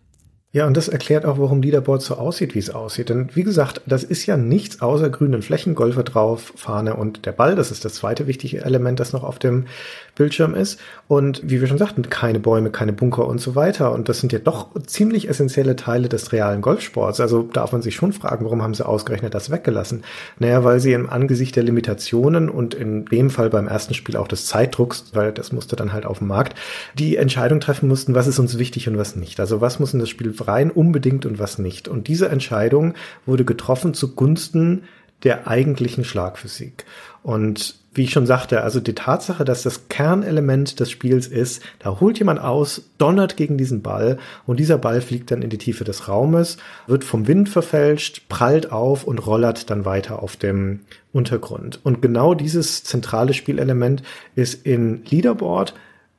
Ja, 0.55 0.69
und 0.69 0.77
das 0.77 0.87
erklärt 0.87 1.25
auch, 1.25 1.39
warum 1.39 1.63
Leaderboard 1.63 2.01
so 2.01 2.15
aussieht, 2.15 2.55
wie 2.55 2.61
es 2.61 2.71
aussieht. 2.71 3.09
Denn 3.09 3.29
wie 3.35 3.43
gesagt, 3.43 3.81
das 3.87 4.05
ist 4.05 4.25
ja 4.27 4.37
nichts 4.37 4.81
außer 4.81 5.11
grünen 5.11 5.43
Flächen, 5.43 5.75
Golfer 5.75 6.05
drauf, 6.05 6.53
Fahne 6.55 6.95
und 6.95 7.27
der 7.27 7.33
Ball. 7.33 7.57
Das 7.57 7.73
ist 7.73 7.85
das 7.85 7.95
zweite 7.95 8.29
wichtige 8.29 8.65
Element, 8.65 9.01
das 9.01 9.13
noch 9.13 9.25
auf 9.25 9.41
dem 9.41 9.67
Bildschirm 10.15 10.55
ist. 10.55 10.81
Und 11.09 11.43
wie 11.45 11.61
wir 11.61 11.67
schon 11.69 11.79
sagten, 11.79 12.09
keine 12.09 12.39
Bäume, 12.39 12.71
keine 12.71 12.93
Bunker 12.93 13.27
und 13.27 13.41
so 13.41 13.55
weiter. 13.55 13.93
Und 13.93 14.09
das 14.09 14.21
sind 14.21 14.33
ja 14.33 14.39
doch 14.39 14.69
ziemlich 14.87 15.29
essentielle 15.29 15.77
Teile 15.77 16.09
des 16.09 16.33
realen 16.33 16.63
Golfsports. 16.63 17.21
Also 17.21 17.43
darf 17.43 17.73
man 17.73 17.83
sich 17.83 17.95
schon 17.95 18.13
fragen, 18.13 18.45
warum 18.45 18.63
haben 18.63 18.75
sie 18.75 18.87
ausgerechnet 18.87 19.35
das 19.35 19.51
weggelassen? 19.51 20.05
Naja, 20.39 20.65
weil 20.65 20.81
sie 20.81 20.93
im 20.93 21.11
Angesicht 21.11 21.57
der 21.57 21.63
Limitationen 21.63 22.49
und 22.49 22.75
in 22.75 23.05
dem 23.07 23.31
Fall 23.31 23.51
beim 23.51 23.69
ersten 23.69 23.95
Spiel 23.95 24.17
auch 24.17 24.29
des 24.29 24.47
Zeitdrucks, 24.47 25.07
weil 25.13 25.33
das 25.33 25.53
musste 25.53 25.77
dann 25.77 25.93
halt 25.93 26.07
auf 26.07 26.19
dem 26.19 26.29
Markt, 26.29 26.57
die 26.95 27.17
Entscheidung 27.17 27.61
treffen 27.61 27.89
mussten, 27.89 28.15
was 28.15 28.27
ist 28.27 28.39
uns 28.39 28.59
wichtig 28.59 28.89
und 28.89 28.97
was 28.97 29.17
nicht. 29.17 29.41
Also 29.41 29.61
was 29.61 29.81
muss 29.81 29.95
in 29.95 30.01
das 30.01 30.09
Spiel 30.09 30.35
rein 30.41 30.71
unbedingt 30.71 31.27
und 31.27 31.39
was 31.39 31.59
nicht. 31.59 31.89
Und 31.89 32.09
diese 32.09 32.29
Entscheidung 32.29 32.95
wurde 33.27 33.45
getroffen 33.45 33.95
zugunsten 33.95 34.85
der 35.23 35.49
eigentlichen 35.49 36.05
Schlagphysik. 36.05 36.85
Und 37.23 37.77
wie 37.95 38.03
ich 38.03 38.11
schon 38.11 38.27
sagte, 38.27 38.63
also 38.63 38.81
die 38.81 38.95
Tatsache, 38.95 39.45
dass 39.45 39.63
das 39.63 39.89
Kernelement 39.89 40.81
des 40.81 40.91
Spiels 40.91 41.27
ist, 41.27 41.63
da 41.79 42.01
holt 42.01 42.19
jemand 42.19 42.41
aus, 42.41 42.91
donnert 42.99 43.37
gegen 43.37 43.57
diesen 43.57 43.83
Ball 43.83 44.19
und 44.47 44.59
dieser 44.59 44.79
Ball 44.79 45.01
fliegt 45.01 45.31
dann 45.31 45.43
in 45.43 45.51
die 45.51 45.59
Tiefe 45.59 45.85
des 45.85 46.09
Raumes, 46.09 46.57
wird 46.87 47.05
vom 47.05 47.29
Wind 47.29 47.49
verfälscht, 47.49 48.29
prallt 48.29 48.73
auf 48.73 49.05
und 49.05 49.25
rollert 49.27 49.71
dann 49.71 49.85
weiter 49.85 50.23
auf 50.23 50.37
dem 50.37 50.81
Untergrund. 51.13 51.81
Und 51.85 52.03
genau 52.03 52.35
dieses 52.35 52.83
zentrale 52.83 53.33
Spielelement 53.33 54.03
ist 54.35 54.67
in 54.67 55.05
Leaderboard 55.05 55.75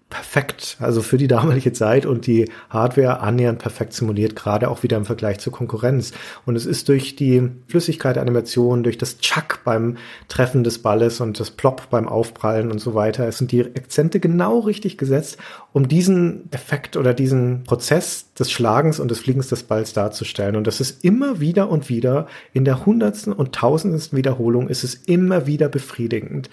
perfekt, 0.09 0.77
also 0.79 1.01
für 1.01 1.17
die 1.17 1.27
damalige 1.27 1.73
Zeit 1.73 2.05
und 2.05 2.27
die 2.27 2.49
Hardware 2.69 3.21
annähernd 3.21 3.59
perfekt 3.59 3.93
simuliert, 3.93 4.35
gerade 4.35 4.69
auch 4.69 4.83
wieder 4.83 4.97
im 4.97 5.05
Vergleich 5.05 5.39
zur 5.39 5.51
Konkurrenz. 5.51 6.13
Und 6.45 6.55
es 6.55 6.65
ist 6.65 6.89
durch 6.89 7.15
die 7.15 7.49
Flüssigkeit 7.67 8.15
der 8.15 8.21
Animation, 8.21 8.83
durch 8.83 8.99
das 8.99 9.17
Chuck 9.17 9.61
beim 9.63 9.97
Treffen 10.27 10.63
des 10.63 10.79
Balles 10.79 11.21
und 11.21 11.39
das 11.39 11.49
Plop 11.49 11.89
beim 11.89 12.07
Aufprallen 12.07 12.71
und 12.71 12.79
so 12.79 12.93
weiter, 12.93 13.27
es 13.27 13.39
sind 13.39 13.51
die 13.51 13.65
Akzente 13.65 14.19
genau 14.19 14.59
richtig 14.59 14.97
gesetzt, 14.97 15.37
um 15.73 15.87
diesen 15.87 16.51
Effekt 16.51 16.97
oder 16.97 17.13
diesen 17.13 17.63
Prozess 17.63 18.31
des 18.33 18.51
Schlagens 18.51 18.99
und 18.99 19.09
des 19.09 19.19
Fliegens 19.19 19.49
des 19.49 19.63
Balls 19.63 19.93
darzustellen. 19.93 20.55
Und 20.55 20.67
das 20.67 20.81
ist 20.81 21.03
immer 21.03 21.39
wieder 21.39 21.69
und 21.69 21.89
wieder 21.89 22.27
in 22.53 22.63
der 22.63 22.85
hundertsten 22.85 23.33
und 23.33 23.53
tausendsten 23.53 24.17
Wiederholung 24.17 24.69
ist 24.69 24.83
es 24.83 24.93
immer 24.93 25.47
wieder 25.47 25.67
befriedigend 25.67 26.49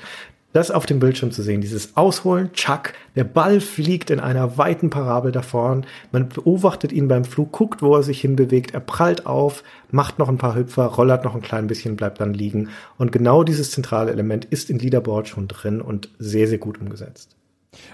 das 0.52 0.70
auf 0.70 0.86
dem 0.86 0.98
Bildschirm 0.98 1.30
zu 1.30 1.42
sehen, 1.42 1.60
dieses 1.60 1.96
Ausholen, 1.96 2.52
Chuck, 2.52 2.92
der 3.16 3.24
Ball 3.24 3.60
fliegt 3.60 4.10
in 4.10 4.20
einer 4.20 4.58
weiten 4.58 4.90
Parabel 4.90 5.32
davon, 5.32 5.86
man 6.12 6.28
beobachtet 6.28 6.92
ihn 6.92 7.08
beim 7.08 7.24
Flug, 7.24 7.52
guckt, 7.52 7.82
wo 7.82 7.94
er 7.96 8.02
sich 8.02 8.20
hinbewegt, 8.20 8.74
er 8.74 8.80
prallt 8.80 9.26
auf, 9.26 9.62
macht 9.90 10.18
noch 10.18 10.28
ein 10.28 10.38
paar 10.38 10.54
Hüpfer, 10.54 10.86
rollert 10.86 11.24
noch 11.24 11.34
ein 11.34 11.42
klein 11.42 11.66
bisschen, 11.66 11.96
bleibt 11.96 12.20
dann 12.20 12.34
liegen. 12.34 12.68
Und 12.98 13.12
genau 13.12 13.44
dieses 13.44 13.70
zentrale 13.70 14.10
Element 14.12 14.44
ist 14.44 14.70
in 14.70 14.78
Leaderboard 14.78 15.28
schon 15.28 15.48
drin 15.48 15.80
und 15.80 16.10
sehr, 16.18 16.48
sehr 16.48 16.58
gut 16.58 16.80
umgesetzt. 16.80 17.36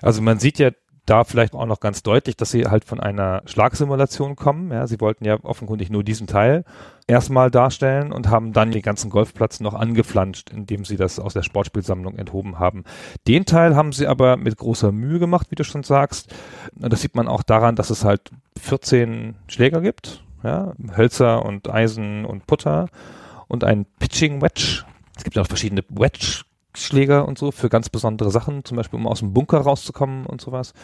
Also 0.03 0.23
man 0.23 0.39
sieht 0.39 0.59
ja 0.59 0.71
da 1.09 1.25
vielleicht 1.25 1.55
auch 1.55 1.67
noch 1.67 1.81
ganz 1.81 2.03
deutlich, 2.03 2.37
dass 2.37 2.51
sie 2.51 2.67
halt 2.67 2.85
von 2.85 3.01
einer 3.01 3.43
Schlagsimulation 3.47 4.37
kommen. 4.37 4.71
Ja, 4.71 4.87
sie 4.87 5.01
wollten 5.01 5.25
ja 5.25 5.39
offenkundig 5.43 5.91
nur 5.91 6.05
diesen 6.05 6.27
Teil 6.27 6.65
erstmal 7.07 7.51
darstellen 7.51 8.13
und 8.13 8.29
haben 8.29 8.53
dann 8.53 8.71
den 8.71 8.83
ganzen 8.83 9.11
Golfplatz 9.11 9.61
noch 9.61 9.75
angeflanscht, 9.75 10.51
indem 10.51 10.85
sie 10.85 10.97
das 10.97 11.19
aus 11.19 11.33
der 11.33 11.43
Sportspielsammlung 11.43 12.17
enthoben 12.17 12.59
haben. 12.59 12.85
Den 13.27 13.47
Teil 13.47 13.75
haben 13.75 13.93
sie 13.93 14.07
aber 14.07 14.37
mit 14.37 14.57
großer 14.57 14.93
Mühe 14.93 15.19
gemacht, 15.19 15.51
wie 15.51 15.57
du 15.57 15.65
schon 15.65 15.83
sagst. 15.83 16.35
Das 16.75 17.01
sieht 17.01 17.15
man 17.15 17.29
auch 17.29 17.43
daran, 17.43 17.77
dass 17.77 17.91
es 17.91 18.05
halt 18.05 18.31
14 18.61 19.37
Schläger 19.47 19.81
gibt, 19.81 20.23
ja, 20.43 20.75
Hölzer 20.97 21.45
und 21.45 21.71
Eisen 21.71 22.25
und 22.25 22.47
Putter 22.47 22.89
und 23.49 23.65
ein 23.65 23.87
Pitching 23.99 24.43
Wedge. 24.43 24.85
Es 25.17 25.25
gibt 25.25 25.39
auch 25.39 25.47
verschiedene 25.47 25.83
Wedge 25.89 26.43
Schläger 26.75 27.27
und 27.27 27.39
so 27.39 27.51
für 27.51 27.69
ganz 27.69 27.89
besondere 27.89 28.31
Sachen, 28.31 28.65
zum 28.65 28.77
Beispiel 28.77 28.99
um 28.99 29.07
aus 29.07 29.21
dem 29.21 29.33
Bunker 29.33 29.59
rauszukommen 29.59 30.27
und 30.27 30.41
sowas. 30.41 30.75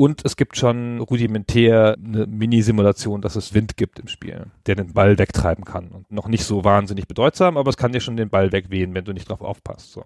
Und 0.00 0.24
es 0.24 0.36
gibt 0.36 0.56
schon 0.56 1.00
rudimentär 1.00 1.96
eine 1.98 2.26
Mini-Simulation, 2.26 3.20
dass 3.20 3.34
es 3.34 3.52
Wind 3.52 3.76
gibt 3.76 3.98
im 3.98 4.06
Spiel, 4.06 4.46
der 4.66 4.76
den 4.76 4.92
Ball 4.92 5.18
wegtreiben 5.18 5.64
kann. 5.64 5.88
Und 5.88 6.12
noch 6.12 6.28
nicht 6.28 6.44
so 6.44 6.62
wahnsinnig 6.62 7.08
bedeutsam, 7.08 7.56
aber 7.56 7.68
es 7.68 7.76
kann 7.76 7.90
dir 7.90 8.00
schon 8.00 8.16
den 8.16 8.30
Ball 8.30 8.52
wegwehen, 8.52 8.94
wenn 8.94 9.04
du 9.04 9.12
nicht 9.12 9.28
drauf 9.28 9.40
aufpasst. 9.40 9.90
So. 9.90 10.04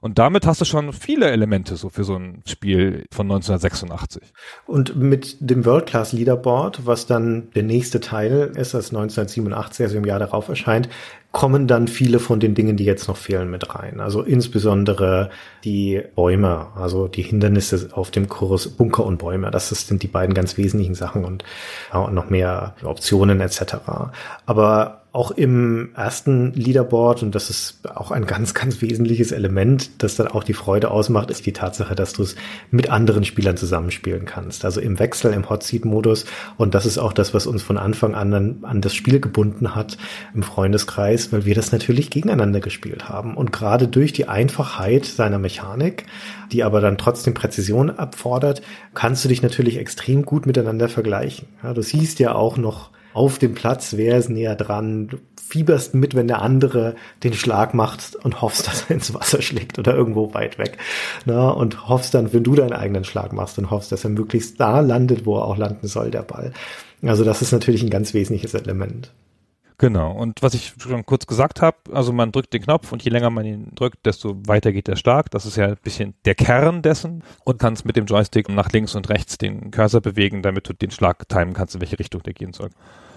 Und 0.00 0.20
damit 0.20 0.46
hast 0.46 0.60
du 0.60 0.64
schon 0.64 0.92
viele 0.92 1.32
Elemente 1.32 1.74
so 1.74 1.88
für 1.88 2.04
so 2.04 2.14
ein 2.14 2.42
Spiel 2.46 3.06
von 3.10 3.26
1986. 3.26 4.22
Und 4.66 4.94
mit 4.94 5.36
dem 5.40 5.64
World 5.64 5.86
Class 5.86 6.12
Leaderboard, 6.12 6.86
was 6.86 7.06
dann 7.06 7.50
der 7.56 7.64
nächste 7.64 7.98
Teil 7.98 8.52
ist, 8.54 8.72
das 8.72 8.90
1987, 8.90 9.84
also 9.84 9.98
im 9.98 10.04
Jahr 10.04 10.20
darauf 10.20 10.48
erscheint, 10.48 10.88
kommen 11.34 11.66
dann 11.66 11.88
viele 11.88 12.20
von 12.20 12.38
den 12.38 12.54
Dingen, 12.54 12.76
die 12.76 12.84
jetzt 12.84 13.08
noch 13.08 13.16
fehlen, 13.16 13.50
mit 13.50 13.74
rein. 13.74 13.98
Also 13.98 14.22
insbesondere 14.22 15.30
die 15.64 16.00
Bäume, 16.14 16.68
also 16.76 17.08
die 17.08 17.22
Hindernisse 17.22 17.88
auf 17.92 18.12
dem 18.12 18.28
Kurs 18.28 18.68
Bunker 18.68 19.04
und 19.04 19.18
Bäume. 19.18 19.50
Das 19.50 19.68
sind 19.68 20.04
die 20.04 20.08
beiden 20.08 20.32
ganz 20.32 20.56
wesentlichen 20.56 20.94
Sachen 20.94 21.24
und, 21.24 21.42
ja, 21.92 21.98
und 21.98 22.14
noch 22.14 22.30
mehr 22.30 22.76
Optionen 22.84 23.40
etc. 23.40 23.74
Aber 24.46 25.03
auch 25.14 25.30
im 25.30 25.90
ersten 25.94 26.52
Leaderboard, 26.54 27.22
und 27.22 27.36
das 27.36 27.48
ist 27.48 27.88
auch 27.94 28.10
ein 28.10 28.26
ganz, 28.26 28.52
ganz 28.52 28.82
wesentliches 28.82 29.30
Element, 29.30 30.02
das 30.02 30.16
dann 30.16 30.26
auch 30.26 30.42
die 30.42 30.54
Freude 30.54 30.90
ausmacht, 30.90 31.30
ist 31.30 31.46
die 31.46 31.52
Tatsache, 31.52 31.94
dass 31.94 32.14
du 32.14 32.24
es 32.24 32.34
mit 32.72 32.90
anderen 32.90 33.24
Spielern 33.24 33.56
zusammenspielen 33.56 34.24
kannst. 34.24 34.64
Also 34.64 34.80
im 34.80 34.98
Wechsel, 34.98 35.32
im 35.32 35.48
Hot 35.48 35.62
Seat 35.62 35.84
Modus. 35.84 36.24
Und 36.56 36.74
das 36.74 36.84
ist 36.84 36.98
auch 36.98 37.12
das, 37.12 37.32
was 37.32 37.46
uns 37.46 37.62
von 37.62 37.78
Anfang 37.78 38.16
an 38.16 38.58
an, 38.64 38.80
das 38.80 38.92
Spiel 38.92 39.20
gebunden 39.20 39.76
hat 39.76 39.98
im 40.34 40.42
Freundeskreis, 40.42 41.32
weil 41.32 41.44
wir 41.44 41.54
das 41.54 41.70
natürlich 41.70 42.10
gegeneinander 42.10 42.58
gespielt 42.58 43.08
haben. 43.08 43.36
Und 43.36 43.52
gerade 43.52 43.86
durch 43.86 44.12
die 44.12 44.26
Einfachheit 44.26 45.04
seiner 45.04 45.38
Mechanik, 45.38 46.06
die 46.50 46.64
aber 46.64 46.80
dann 46.80 46.98
trotzdem 46.98 47.34
Präzision 47.34 47.90
abfordert, 47.90 48.62
kannst 48.94 49.24
du 49.24 49.28
dich 49.28 49.42
natürlich 49.42 49.78
extrem 49.78 50.24
gut 50.24 50.44
miteinander 50.44 50.88
vergleichen. 50.88 51.46
Ja, 51.62 51.72
du 51.72 51.82
siehst 51.82 52.18
ja 52.18 52.34
auch 52.34 52.56
noch 52.56 52.90
auf 53.14 53.38
dem 53.38 53.54
Platz, 53.54 53.94
wer 53.96 54.18
ist 54.18 54.28
näher 54.28 54.56
dran, 54.56 55.08
du 55.08 55.18
fieberst 55.40 55.94
mit, 55.94 56.14
wenn 56.14 56.26
der 56.26 56.42
andere 56.42 56.96
den 57.22 57.34
Schlag 57.34 57.74
macht 57.74 58.16
und 58.16 58.42
hoffst, 58.42 58.66
dass 58.66 58.82
er 58.82 58.96
ins 58.96 59.14
Wasser 59.14 59.40
schlägt 59.40 59.78
oder 59.78 59.94
irgendwo 59.94 60.34
weit 60.34 60.58
weg. 60.58 60.78
Na, 61.24 61.50
und 61.50 61.88
hoffst 61.88 62.14
dann, 62.14 62.32
wenn 62.32 62.44
du 62.44 62.54
deinen 62.54 62.72
eigenen 62.72 63.04
Schlag 63.04 63.32
machst 63.32 63.58
und 63.58 63.70
hoffst, 63.70 63.92
dass 63.92 64.04
er 64.04 64.10
möglichst 64.10 64.60
da 64.60 64.80
landet, 64.80 65.26
wo 65.26 65.38
er 65.38 65.44
auch 65.44 65.56
landen 65.56 65.86
soll, 65.86 66.10
der 66.10 66.22
Ball. 66.22 66.52
Also 67.02 67.24
das 67.24 67.42
ist 67.42 67.52
natürlich 67.52 67.82
ein 67.82 67.90
ganz 67.90 68.14
wesentliches 68.14 68.54
Element. 68.54 69.12
Genau. 69.78 70.12
Und 70.12 70.42
was 70.42 70.54
ich 70.54 70.74
schon 70.78 71.04
kurz 71.04 71.26
gesagt 71.26 71.60
habe, 71.60 71.76
also 71.92 72.12
man 72.12 72.30
drückt 72.30 72.52
den 72.52 72.62
Knopf 72.62 72.92
und 72.92 73.02
je 73.02 73.10
länger 73.10 73.30
man 73.30 73.44
ihn 73.44 73.72
drückt, 73.74 74.06
desto 74.06 74.36
weiter 74.46 74.72
geht 74.72 74.88
er 74.88 74.96
stark. 74.96 75.30
Das 75.32 75.46
ist 75.46 75.56
ja 75.56 75.66
ein 75.66 75.76
bisschen 75.82 76.14
der 76.24 76.36
Kern 76.36 76.82
dessen 76.82 77.24
und 77.44 77.58
kannst 77.58 77.84
mit 77.84 77.96
dem 77.96 78.06
Joystick 78.06 78.48
nach 78.48 78.70
links 78.70 78.94
und 78.94 79.08
rechts 79.08 79.36
den 79.36 79.72
Cursor 79.72 80.00
bewegen, 80.00 80.42
damit 80.42 80.68
du 80.68 80.74
den 80.74 80.92
Schlag 80.92 81.28
timen 81.28 81.54
kannst, 81.54 81.74
in 81.74 81.80
welche 81.80 81.98
Richtung 81.98 82.22
der 82.22 82.34
gehen 82.34 82.52
soll. 82.52 82.70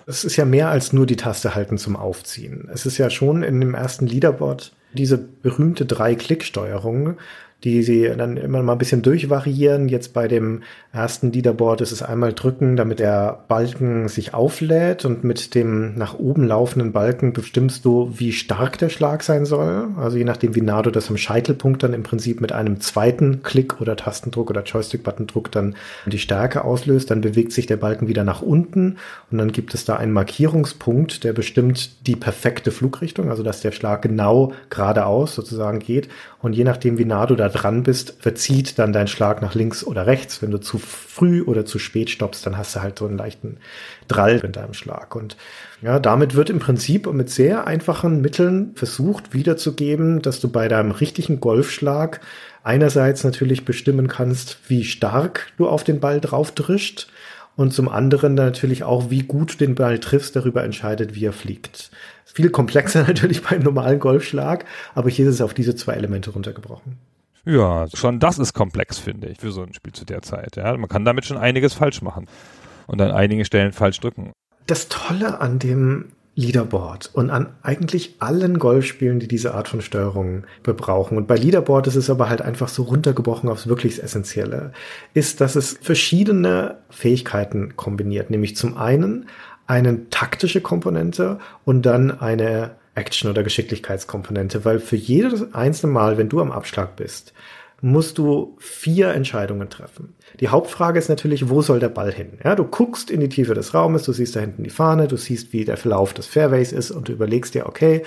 Es 0.07 0.23
ist 0.23 0.35
ja 0.37 0.45
mehr 0.45 0.69
als 0.69 0.93
nur 0.93 1.05
die 1.05 1.17
Taste 1.17 1.53
halten 1.53 1.77
zum 1.77 1.95
Aufziehen. 1.95 2.69
Es 2.73 2.85
ist 2.85 2.97
ja 2.97 3.09
schon 3.09 3.43
in 3.43 3.59
dem 3.59 3.75
ersten 3.75 4.07
Leaderboard 4.07 4.73
diese 4.93 5.17
berühmte 5.17 5.85
Drei-Klick-Steuerung, 5.85 7.17
die 7.63 7.81
sie 7.81 8.11
dann 8.15 8.37
immer 8.37 8.61
mal 8.61 8.73
ein 8.73 8.77
bisschen 8.77 9.01
durchvariieren. 9.01 9.89
Jetzt 9.89 10.13
bei 10.13 10.27
dem 10.27 10.61
ersten 10.93 11.31
Leaderboard 11.31 11.81
ist 11.81 11.91
es 11.91 12.03
einmal 12.03 12.33
drücken, 12.33 12.75
damit 12.75 12.99
der 12.99 13.43
Balken 13.47 14.07
sich 14.09 14.35
auflädt 14.35 15.05
und 15.05 15.23
mit 15.23 15.55
dem 15.55 15.95
nach 15.95 16.19
oben 16.19 16.45
laufenden 16.47 16.91
Balken 16.91 17.33
bestimmst 17.33 17.83
du, 17.83 18.13
wie 18.15 18.31
stark 18.31 18.77
der 18.77 18.89
Schlag 18.89 19.23
sein 19.23 19.45
soll. 19.45 19.87
Also 19.97 20.17
je 20.17 20.23
nachdem, 20.23 20.55
wie 20.55 20.61
nah 20.61 20.83
du 20.83 20.91
das 20.91 21.09
am 21.09 21.17
Scheitelpunkt 21.17 21.81
dann 21.81 21.93
im 21.93 22.03
Prinzip 22.03 22.41
mit 22.41 22.51
einem 22.51 22.79
zweiten 22.79 23.41
Klick 23.41 23.81
oder 23.81 23.95
Tastendruck 23.95 24.51
oder 24.51 24.63
Joystick-Buttondruck 24.63 25.51
dann 25.51 25.75
die 26.05 26.19
Stärke 26.19 26.63
auslöst, 26.63 27.09
dann 27.09 27.21
bewegt 27.21 27.53
sich 27.53 27.65
der 27.65 27.77
Balken 27.77 28.07
wieder 28.07 28.23
nach 28.23 28.43
unten 28.43 28.97
und 29.31 29.39
dann 29.39 29.51
gibt 29.51 29.73
es 29.73 29.83
da 29.83 29.95
einen 29.95 30.13
Markierungspunkt, 30.13 31.23
der 31.23 31.33
bestimmt 31.33 32.07
die 32.07 32.15
perfekte 32.15 32.71
Flugrichtung, 32.71 33.29
also 33.29 33.41
dass 33.41 33.61
der 33.61 33.71
Schlag 33.71 34.03
genau 34.03 34.53
geradeaus 34.69 35.33
sozusagen 35.33 35.79
geht 35.79 36.07
und 36.39 36.53
je 36.53 36.63
nachdem, 36.63 36.97
wie 36.97 37.05
nah 37.05 37.25
du 37.25 37.35
da 37.35 37.46
dran 37.49 37.83
bist, 37.83 38.15
verzieht 38.19 38.79
dann 38.79 38.93
dein 38.93 39.07
Schlag 39.07 39.41
nach 39.41 39.55
links 39.55 39.83
oder 39.83 40.05
rechts. 40.05 40.41
Wenn 40.41 40.51
du 40.51 40.59
zu 40.59 40.77
früh 40.77 41.41
oder 41.41 41.65
zu 41.65 41.79
spät 41.79 42.09
stoppst, 42.09 42.45
dann 42.45 42.57
hast 42.57 42.75
du 42.75 42.81
halt 42.81 42.99
so 42.99 43.05
einen 43.05 43.17
leichten 43.17 43.57
Drall 44.07 44.39
in 44.39 44.51
deinem 44.51 44.73
Schlag. 44.73 45.15
Und 45.15 45.37
ja, 45.81 45.99
damit 45.99 46.35
wird 46.35 46.49
im 46.49 46.59
Prinzip 46.59 47.11
mit 47.11 47.29
sehr 47.29 47.67
einfachen 47.67 48.21
Mitteln 48.21 48.71
versucht 48.75 49.33
wiederzugeben, 49.33 50.21
dass 50.21 50.39
du 50.39 50.49
bei 50.49 50.67
deinem 50.67 50.91
richtigen 50.91 51.39
Golfschlag 51.39 52.21
einerseits 52.63 53.23
natürlich 53.23 53.65
bestimmen 53.65 54.07
kannst, 54.07 54.57
wie 54.67 54.83
stark 54.83 55.47
du 55.57 55.67
auf 55.67 55.83
den 55.83 55.99
Ball 55.99 56.19
drauf 56.19 56.51
drischt 56.51 57.07
und 57.57 57.73
zum 57.73 57.89
anderen 57.89 58.35
natürlich 58.35 58.83
auch, 58.83 59.09
wie 59.09 59.23
gut 59.23 59.53
du 59.53 59.57
den 59.57 59.75
Ball 59.75 59.99
triffst, 59.99 60.35
darüber 60.35 60.63
entscheidet, 60.63 61.15
wie 61.15 61.25
er 61.25 61.33
fliegt. 61.33 61.89
Viel 62.25 62.51
komplexer 62.51 63.03
natürlich 63.07 63.41
beim 63.41 63.61
normalen 63.61 63.99
Golfschlag, 63.99 64.65
aber 64.93 65.09
hier 65.09 65.27
ist 65.27 65.35
es 65.35 65.41
auf 65.41 65.55
diese 65.55 65.75
zwei 65.75 65.93
Elemente 65.93 66.29
runtergebrochen. 66.29 66.97
Ja, 67.47 67.85
schon 67.93 68.19
das 68.19 68.39
ist 68.39 68.53
komplex, 68.53 68.99
finde 68.99 69.29
ich, 69.29 69.39
für 69.39 69.53
so 69.53 69.61
ein 69.61 69.73
Spiel 69.73 69.93
zu 69.93 70.03
der 70.03 70.21
Zeit. 70.21 70.57
Ja, 70.57 70.75
man 70.75 70.89
kann 70.89 71.05
damit 71.05 71.25
schon 71.25 71.37
einiges 71.37 71.73
falsch 71.73 72.01
machen 72.01 72.27
und 72.87 73.01
an 73.01 73.11
einigen 73.11 73.45
Stellen 73.45 73.71
falsch 73.71 74.01
drücken. 74.01 74.33
Das 74.65 74.89
Tolle 74.89 75.39
an 75.39 75.57
dem 75.57 76.11
Leaderboard 76.35 77.09
und 77.13 77.29
an 77.29 77.47
eigentlich 77.63 78.17
allen 78.19 78.59
Golfspielen, 78.59 79.19
die 79.19 79.29
diese 79.29 79.53
Art 79.53 79.69
von 79.69 79.79
Steuerung 79.79 80.43
bebrauchen. 80.61 81.17
Und 81.17 81.25
bei 81.25 81.37
Leaderboard 81.37 81.87
ist 81.87 81.95
es 81.95 82.09
aber 82.09 82.27
halt 82.27 82.41
einfach 82.41 82.67
so 82.67 82.83
runtergebrochen 82.83 83.49
aufs 83.49 83.67
wirklich 83.67 84.03
Essentielle, 84.03 84.73
ist, 85.13 85.39
dass 85.39 85.55
es 85.55 85.79
verschiedene 85.81 86.79
Fähigkeiten 86.89 87.77
kombiniert. 87.77 88.29
Nämlich 88.29 88.57
zum 88.57 88.77
einen 88.77 89.29
eine 89.67 90.09
taktische 90.09 90.59
Komponente 90.59 91.39
und 91.63 91.85
dann 91.85 92.11
eine 92.19 92.71
Action- 92.97 93.29
oder 93.29 93.43
Geschicklichkeitskomponente, 93.43 94.65
weil 94.65 94.79
für 94.79 94.95
jedes 94.95 95.53
einzelne 95.53 95.93
Mal, 95.93 96.17
wenn 96.17 96.29
du 96.29 96.41
am 96.41 96.51
Abschlag 96.51 96.95
bist, 96.95 97.33
musst 97.81 98.17
du 98.17 98.55
vier 98.59 99.09
Entscheidungen 99.09 99.69
treffen. 99.69 100.15
Die 100.39 100.47
Hauptfrage 100.47 100.97
ist 100.97 101.09
natürlich, 101.09 101.49
wo 101.49 101.61
soll 101.61 101.79
der 101.79 101.89
Ball 101.89 102.11
hin? 102.11 102.39
Ja, 102.43 102.55
du 102.55 102.63
guckst 102.63 103.11
in 103.11 103.19
die 103.19 103.29
Tiefe 103.29 103.53
des 103.53 103.73
Raumes, 103.73 104.03
du 104.03 104.13
siehst 104.13 104.35
da 104.35 104.39
hinten 104.39 104.63
die 104.63 104.71
Fahne, 104.71 105.07
du 105.07 105.15
siehst, 105.15 105.53
wie 105.53 105.63
der 105.63 105.77
Verlauf 105.77 106.13
des 106.13 106.25
Fairways 106.25 106.71
ist 106.71 106.91
und 106.91 107.07
du 107.07 107.13
überlegst 107.13 107.53
dir, 107.53 107.67
okay, 107.67 108.03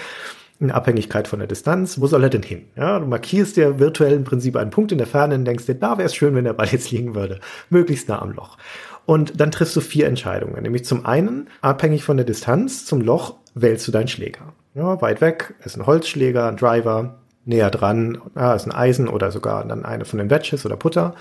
in 0.58 0.70
Abhängigkeit 0.70 1.26
von 1.26 1.38
der 1.38 1.48
Distanz, 1.48 2.00
wo 2.00 2.06
soll 2.06 2.22
er 2.22 2.30
denn 2.30 2.42
hin? 2.42 2.66
Ja, 2.76 2.98
du 2.98 3.06
markierst 3.06 3.56
dir 3.56 3.78
virtuell 3.78 4.12
im 4.12 4.24
Prinzip 4.24 4.56
einen 4.56 4.70
Punkt 4.70 4.92
in 4.92 4.98
der 4.98 5.06
Ferne 5.06 5.36
und 5.36 5.46
denkst 5.46 5.66
dir, 5.66 5.74
da 5.74 5.96
wäre 5.96 6.06
es 6.06 6.14
schön, 6.14 6.34
wenn 6.34 6.44
der 6.44 6.52
Ball 6.52 6.68
jetzt 6.68 6.90
liegen 6.90 7.14
würde. 7.14 7.40
Möglichst 7.70 8.08
nah 8.08 8.20
am 8.20 8.32
Loch. 8.32 8.58
Und 9.06 9.40
dann 9.40 9.50
triffst 9.50 9.74
du 9.74 9.80
vier 9.80 10.06
Entscheidungen. 10.06 10.62
Nämlich 10.62 10.84
zum 10.84 11.06
einen, 11.06 11.48
abhängig 11.62 12.04
von 12.04 12.18
der 12.18 12.26
Distanz 12.26 12.84
zum 12.84 13.00
Loch, 13.00 13.36
wählst 13.54 13.88
du 13.88 13.92
deinen 13.92 14.08
Schläger. 14.08 14.52
Ja, 14.74 15.00
weit 15.00 15.20
weg 15.20 15.54
ist 15.64 15.76
ein 15.76 15.86
Holzschläger, 15.86 16.46
ein 16.46 16.56
Driver, 16.56 17.18
näher 17.44 17.70
dran, 17.70 18.20
ja, 18.36 18.54
ist 18.54 18.66
ein 18.66 18.72
Eisen 18.72 19.08
oder 19.08 19.30
sogar 19.32 19.64
dann 19.64 19.84
eine 19.84 20.04
von 20.04 20.18
den 20.18 20.30
Wedges 20.30 20.64
oder 20.64 20.76
Putter. 20.76 21.14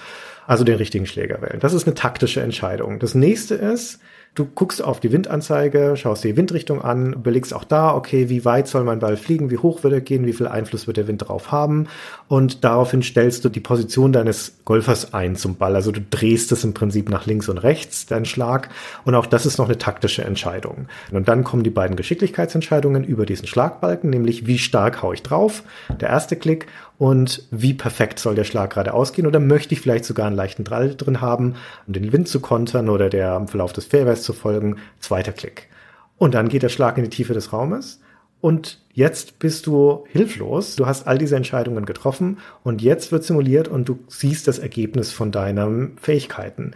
Also 0.46 0.64
den 0.64 0.78
richtigen 0.78 1.06
Schläger 1.06 1.42
wählen. 1.42 1.60
Das 1.60 1.74
ist 1.74 1.86
eine 1.86 1.94
taktische 1.94 2.42
Entscheidung. 2.42 2.98
Das 3.00 3.14
nächste 3.14 3.54
ist, 3.54 4.00
Du 4.36 4.46
guckst 4.46 4.84
auf 4.84 5.00
die 5.00 5.12
Windanzeige, 5.12 5.96
schaust 5.98 6.24
die 6.24 6.38
Windrichtung 6.38 6.82
an, 6.82 7.14
überlegst 7.14 7.54
auch 7.54 7.64
da, 7.64 7.94
okay, 7.94 8.30
wie 8.30 8.46
weit 8.46 8.68
soll 8.68 8.84
mein 8.84 9.00
Ball 9.00 9.18
fliegen, 9.18 9.50
wie 9.50 9.58
hoch 9.58 9.84
wird 9.84 9.94
er 9.94 10.02
gehen, 10.02 10.26
wie 10.26 10.34
viel 10.34 10.48
Einfluss 10.48 10.88
wird 10.88 10.98
der 10.98 11.08
Wind 11.08 11.28
drauf 11.28 11.52
haben 11.52 11.88
und 12.28 12.64
daraufhin 12.64 13.02
stellst 13.02 13.44
du 13.44 13.50
die 13.50 13.60
Position 13.60 14.14
deines 14.14 14.54
Golfers 14.66 15.14
ein 15.14 15.36
zum 15.36 15.56
Ball. 15.56 15.76
Also 15.76 15.92
du 15.92 16.00
drehst 16.00 16.52
es 16.52 16.64
im 16.64 16.74
Prinzip 16.74 17.10
nach 17.10 17.26
links 17.26 17.50
und 17.50 17.58
rechts, 17.58 18.06
dein 18.06 18.26
Schlag 18.26 18.70
und 19.04 19.16
auch 19.16 19.26
das 19.26 19.46
ist 19.46 19.58
noch 19.58 19.66
eine 19.66 19.78
taktische 19.78 20.24
Entscheidung. 20.24 20.88
Und 21.12 21.28
dann 21.28 21.44
kommen 21.44 21.64
die 21.64 21.70
beiden 21.70 21.96
Geschicklichkeitsentscheidungen 21.96 23.04
über 23.04 23.26
diesen 23.26 23.48
Schlagbalken, 23.48 24.10
nämlich 24.10 24.46
wie 24.46 24.60
stark 24.60 25.02
hau 25.02 25.12
ich 25.12 25.24
drauf, 25.24 25.64
der 26.00 26.10
erste 26.10 26.36
Klick 26.36 26.68
und 27.00 27.48
wie 27.50 27.74
perfekt 27.74 28.20
soll 28.20 28.36
der 28.36 28.44
Schlag 28.44 28.72
gerade 28.72 28.94
ausgehen 28.94 29.26
oder 29.26 29.40
möchte 29.40 29.74
ich 29.74 29.80
vielleicht 29.80 30.04
sogar 30.04 30.28
einen 30.28 30.36
leichten 30.36 30.66
Drall 30.66 30.96
drin 30.96 31.22
haben, 31.22 31.56
um 31.88 31.94
den 31.94 32.12
Wind 32.12 32.28
zu 32.28 32.42
kontern 32.42 32.90
oder 32.90 33.10
der 33.10 33.32
am 33.32 33.48
Verlauf 33.48 33.72
des 33.72 33.86
Fairways 33.86 34.22
zu 34.22 34.34
folgen. 34.34 34.76
Zweiter 35.00 35.32
Klick. 35.32 35.70
Und 36.18 36.34
dann 36.34 36.50
geht 36.50 36.62
der 36.62 36.70
Schlag 36.70 36.98
in 36.98 37.06
die 37.06 37.10
Tiefe 37.10 37.34
des 37.34 37.54
Raumes 37.54 38.02
und 38.42 38.80
jetzt 38.94 39.40
bist 39.40 39.66
du 39.66 40.04
hilflos. 40.12 40.76
Du 40.76 40.88
hast 40.88 41.08
all 41.08 41.18
diese 41.18 41.38
Entscheidungen 41.38 41.86
getroffen 41.86 42.40
und 42.64 42.82
jetzt 42.82 43.14
wird 43.14 43.24
simuliert 43.24 43.70
und 43.70 43.88
du 43.88 44.00
siehst 44.10 44.50
das 44.50 44.60
Ergebnis 44.60 45.14
von 45.14 45.32
deinen 45.32 45.98
Fähigkeiten. 46.02 46.74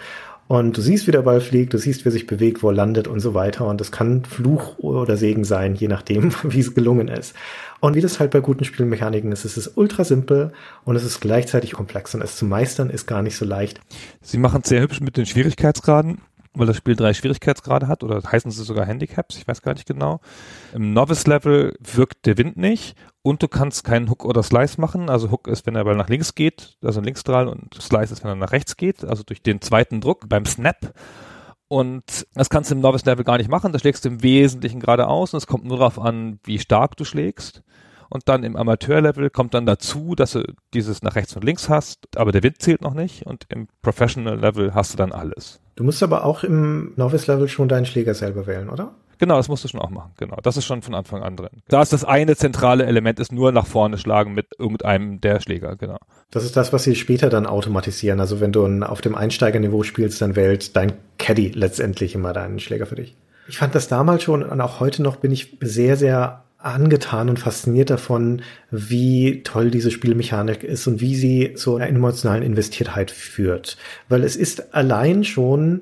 Und 0.53 0.77
du 0.77 0.81
siehst, 0.81 1.07
wie 1.07 1.11
der 1.11 1.23
Ball 1.23 1.41
fliegt, 1.41 1.73
du 1.73 1.79
siehst, 1.79 2.05
wie 2.05 2.09
er 2.09 2.11
sich 2.11 2.27
bewegt, 2.27 2.61
wo 2.61 2.69
er 2.69 2.75
landet 2.75 3.07
und 3.07 3.21
so 3.21 3.33
weiter. 3.33 3.65
Und 3.65 3.81
das 3.81 3.91
kann 3.91 4.23
Fluch 4.23 4.77
oder 4.77 5.17
Segen 5.17 5.45
sein, 5.45 5.73
je 5.73 5.87
nachdem, 5.87 6.31
wie 6.43 6.59
es 6.59 6.75
gelungen 6.75 7.07
ist. 7.07 7.33
Und 7.79 7.95
wie 7.95 8.01
das 8.01 8.19
halt 8.19 8.29
bei 8.29 8.39
guten 8.39 8.63
Spielmechaniken 8.63 9.31
ist, 9.31 9.45
es 9.45 9.57
ist 9.57 9.75
ultra 9.77 10.03
simpel 10.03 10.53
und 10.83 10.95
es 10.95 11.03
ist 11.03 11.21
gleichzeitig 11.21 11.71
komplex 11.71 12.13
und 12.13 12.21
es 12.21 12.37
zu 12.37 12.45
meistern 12.45 12.91
ist 12.91 13.07
gar 13.07 13.23
nicht 13.23 13.35
so 13.35 13.45
leicht. 13.45 13.81
Sie 14.21 14.37
machen 14.37 14.61
es 14.61 14.69
sehr 14.69 14.81
hübsch 14.81 15.01
mit 15.01 15.17
den 15.17 15.25
Schwierigkeitsgraden 15.25 16.19
weil 16.53 16.67
das 16.67 16.77
Spiel 16.77 16.95
drei 16.95 17.13
Schwierigkeitsgrade 17.13 17.87
hat 17.87 18.03
oder 18.03 18.21
heißen 18.23 18.51
sie 18.51 18.63
sogar 18.63 18.85
Handicaps, 18.85 19.37
ich 19.37 19.47
weiß 19.47 19.61
gar 19.61 19.73
nicht 19.73 19.87
genau. 19.87 20.21
Im 20.73 20.93
Novice-Level 20.93 21.75
wirkt 21.79 22.25
der 22.25 22.37
Wind 22.37 22.57
nicht 22.57 22.95
und 23.21 23.41
du 23.41 23.47
kannst 23.47 23.83
keinen 23.83 24.09
Hook 24.09 24.25
oder 24.25 24.43
Slice 24.43 24.79
machen. 24.79 25.09
Also 25.09 25.31
Hook 25.31 25.47
ist, 25.47 25.65
wenn 25.65 25.75
er 25.75 25.83
Ball 25.83 25.95
nach 25.95 26.09
links 26.09 26.35
geht, 26.35 26.77
also 26.83 26.99
ein 26.99 27.05
Linksstrahl 27.05 27.47
und 27.47 27.73
Slice 27.81 28.13
ist, 28.13 28.23
wenn 28.23 28.31
er 28.31 28.35
nach 28.35 28.51
rechts 28.51 28.77
geht, 28.77 29.03
also 29.03 29.23
durch 29.23 29.41
den 29.41 29.61
zweiten 29.61 30.01
Druck 30.01 30.29
beim 30.29 30.45
Snap. 30.45 30.93
Und 31.67 32.27
das 32.35 32.49
kannst 32.49 32.69
du 32.69 32.75
im 32.75 32.81
Novice-Level 32.81 33.23
gar 33.23 33.37
nicht 33.37 33.49
machen, 33.49 33.71
da 33.71 33.79
schlägst 33.79 34.05
du 34.05 34.09
im 34.09 34.21
Wesentlichen 34.21 34.79
geradeaus 34.79 35.33
und 35.33 35.37
es 35.37 35.47
kommt 35.47 35.65
nur 35.65 35.77
darauf 35.77 35.99
an, 35.99 36.39
wie 36.43 36.59
stark 36.59 36.97
du 36.97 37.05
schlägst. 37.05 37.63
Und 38.13 38.29
dann 38.29 38.43
im 38.43 38.55
Amateur-Level 38.55 39.31
kommt 39.31 39.55
dann 39.55 39.65
dazu, 39.65 40.13
dass 40.13 40.33
du 40.33 40.43
dieses 40.75 41.01
nach 41.01 41.15
rechts 41.15 41.35
und 41.35 41.43
links 41.43 41.67
hast, 41.67 42.15
aber 42.15 42.31
der 42.31 42.43
Wind 42.43 42.61
zählt 42.61 42.83
noch 42.83 42.93
nicht. 42.93 43.25
Und 43.25 43.45
im 43.49 43.67
Professional-Level 43.81 44.75
hast 44.75 44.93
du 44.93 44.97
dann 44.97 45.11
alles. 45.11 45.62
Du 45.75 45.83
musst 45.83 46.03
aber 46.03 46.23
auch 46.23 46.43
im 46.43 46.93
Novice-Level 46.95 47.47
schon 47.47 47.67
deinen 47.67 47.85
Schläger 47.85 48.13
selber 48.13 48.45
wählen, 48.47 48.69
oder? 48.69 48.93
Genau, 49.17 49.37
das 49.37 49.47
musst 49.47 49.63
du 49.63 49.67
schon 49.67 49.79
auch 49.79 49.89
machen. 49.89 50.11
Genau, 50.17 50.37
das 50.43 50.57
ist 50.57 50.65
schon 50.65 50.81
von 50.81 50.93
Anfang 50.93 51.23
an 51.23 51.37
drin. 51.37 51.49
Da 51.69 51.81
ist 51.81 51.93
das 51.93 52.03
eine 52.03 52.35
zentrale 52.35 52.85
Element, 52.85 53.19
ist 53.19 53.31
nur 53.31 53.51
nach 53.51 53.65
vorne 53.65 53.97
schlagen 53.97 54.33
mit 54.33 54.47
irgendeinem 54.57 55.21
der 55.21 55.39
Schläger, 55.39 55.75
genau. 55.75 55.97
Das 56.29 56.43
ist 56.43 56.57
das, 56.57 56.73
was 56.73 56.83
sie 56.83 56.95
später 56.95 57.29
dann 57.29 57.45
automatisieren. 57.45 58.19
Also 58.19 58.39
wenn 58.39 58.51
du 58.51 58.65
auf 58.83 59.01
dem 59.01 59.15
Einsteigerniveau 59.15 59.83
spielst, 59.83 60.21
dann 60.21 60.35
wählt 60.35 60.75
dein 60.75 60.93
Caddy 61.19 61.49
letztendlich 61.49 62.15
immer 62.15 62.33
deinen 62.33 62.59
Schläger 62.59 62.85
für 62.85 62.95
dich. 62.95 63.15
Ich 63.47 63.57
fand 63.57 63.75
das 63.75 63.87
damals 63.87 64.23
schon 64.23 64.43
und 64.43 64.61
auch 64.61 64.79
heute 64.79 65.01
noch 65.01 65.17
bin 65.17 65.31
ich 65.31 65.57
sehr, 65.61 65.95
sehr 65.97 66.42
angetan 66.63 67.29
und 67.29 67.39
fasziniert 67.39 67.89
davon, 67.89 68.41
wie 68.71 69.43
toll 69.43 69.69
diese 69.69 69.91
Spielmechanik 69.91 70.63
ist 70.63 70.87
und 70.87 71.01
wie 71.01 71.15
sie 71.15 71.53
zu 71.55 71.75
einer 71.75 71.87
emotionalen 71.87 72.43
Investiertheit 72.43 73.11
führt. 73.11 73.77
Weil 74.09 74.23
es 74.23 74.35
ist 74.35 74.73
allein 74.73 75.23
schon 75.23 75.81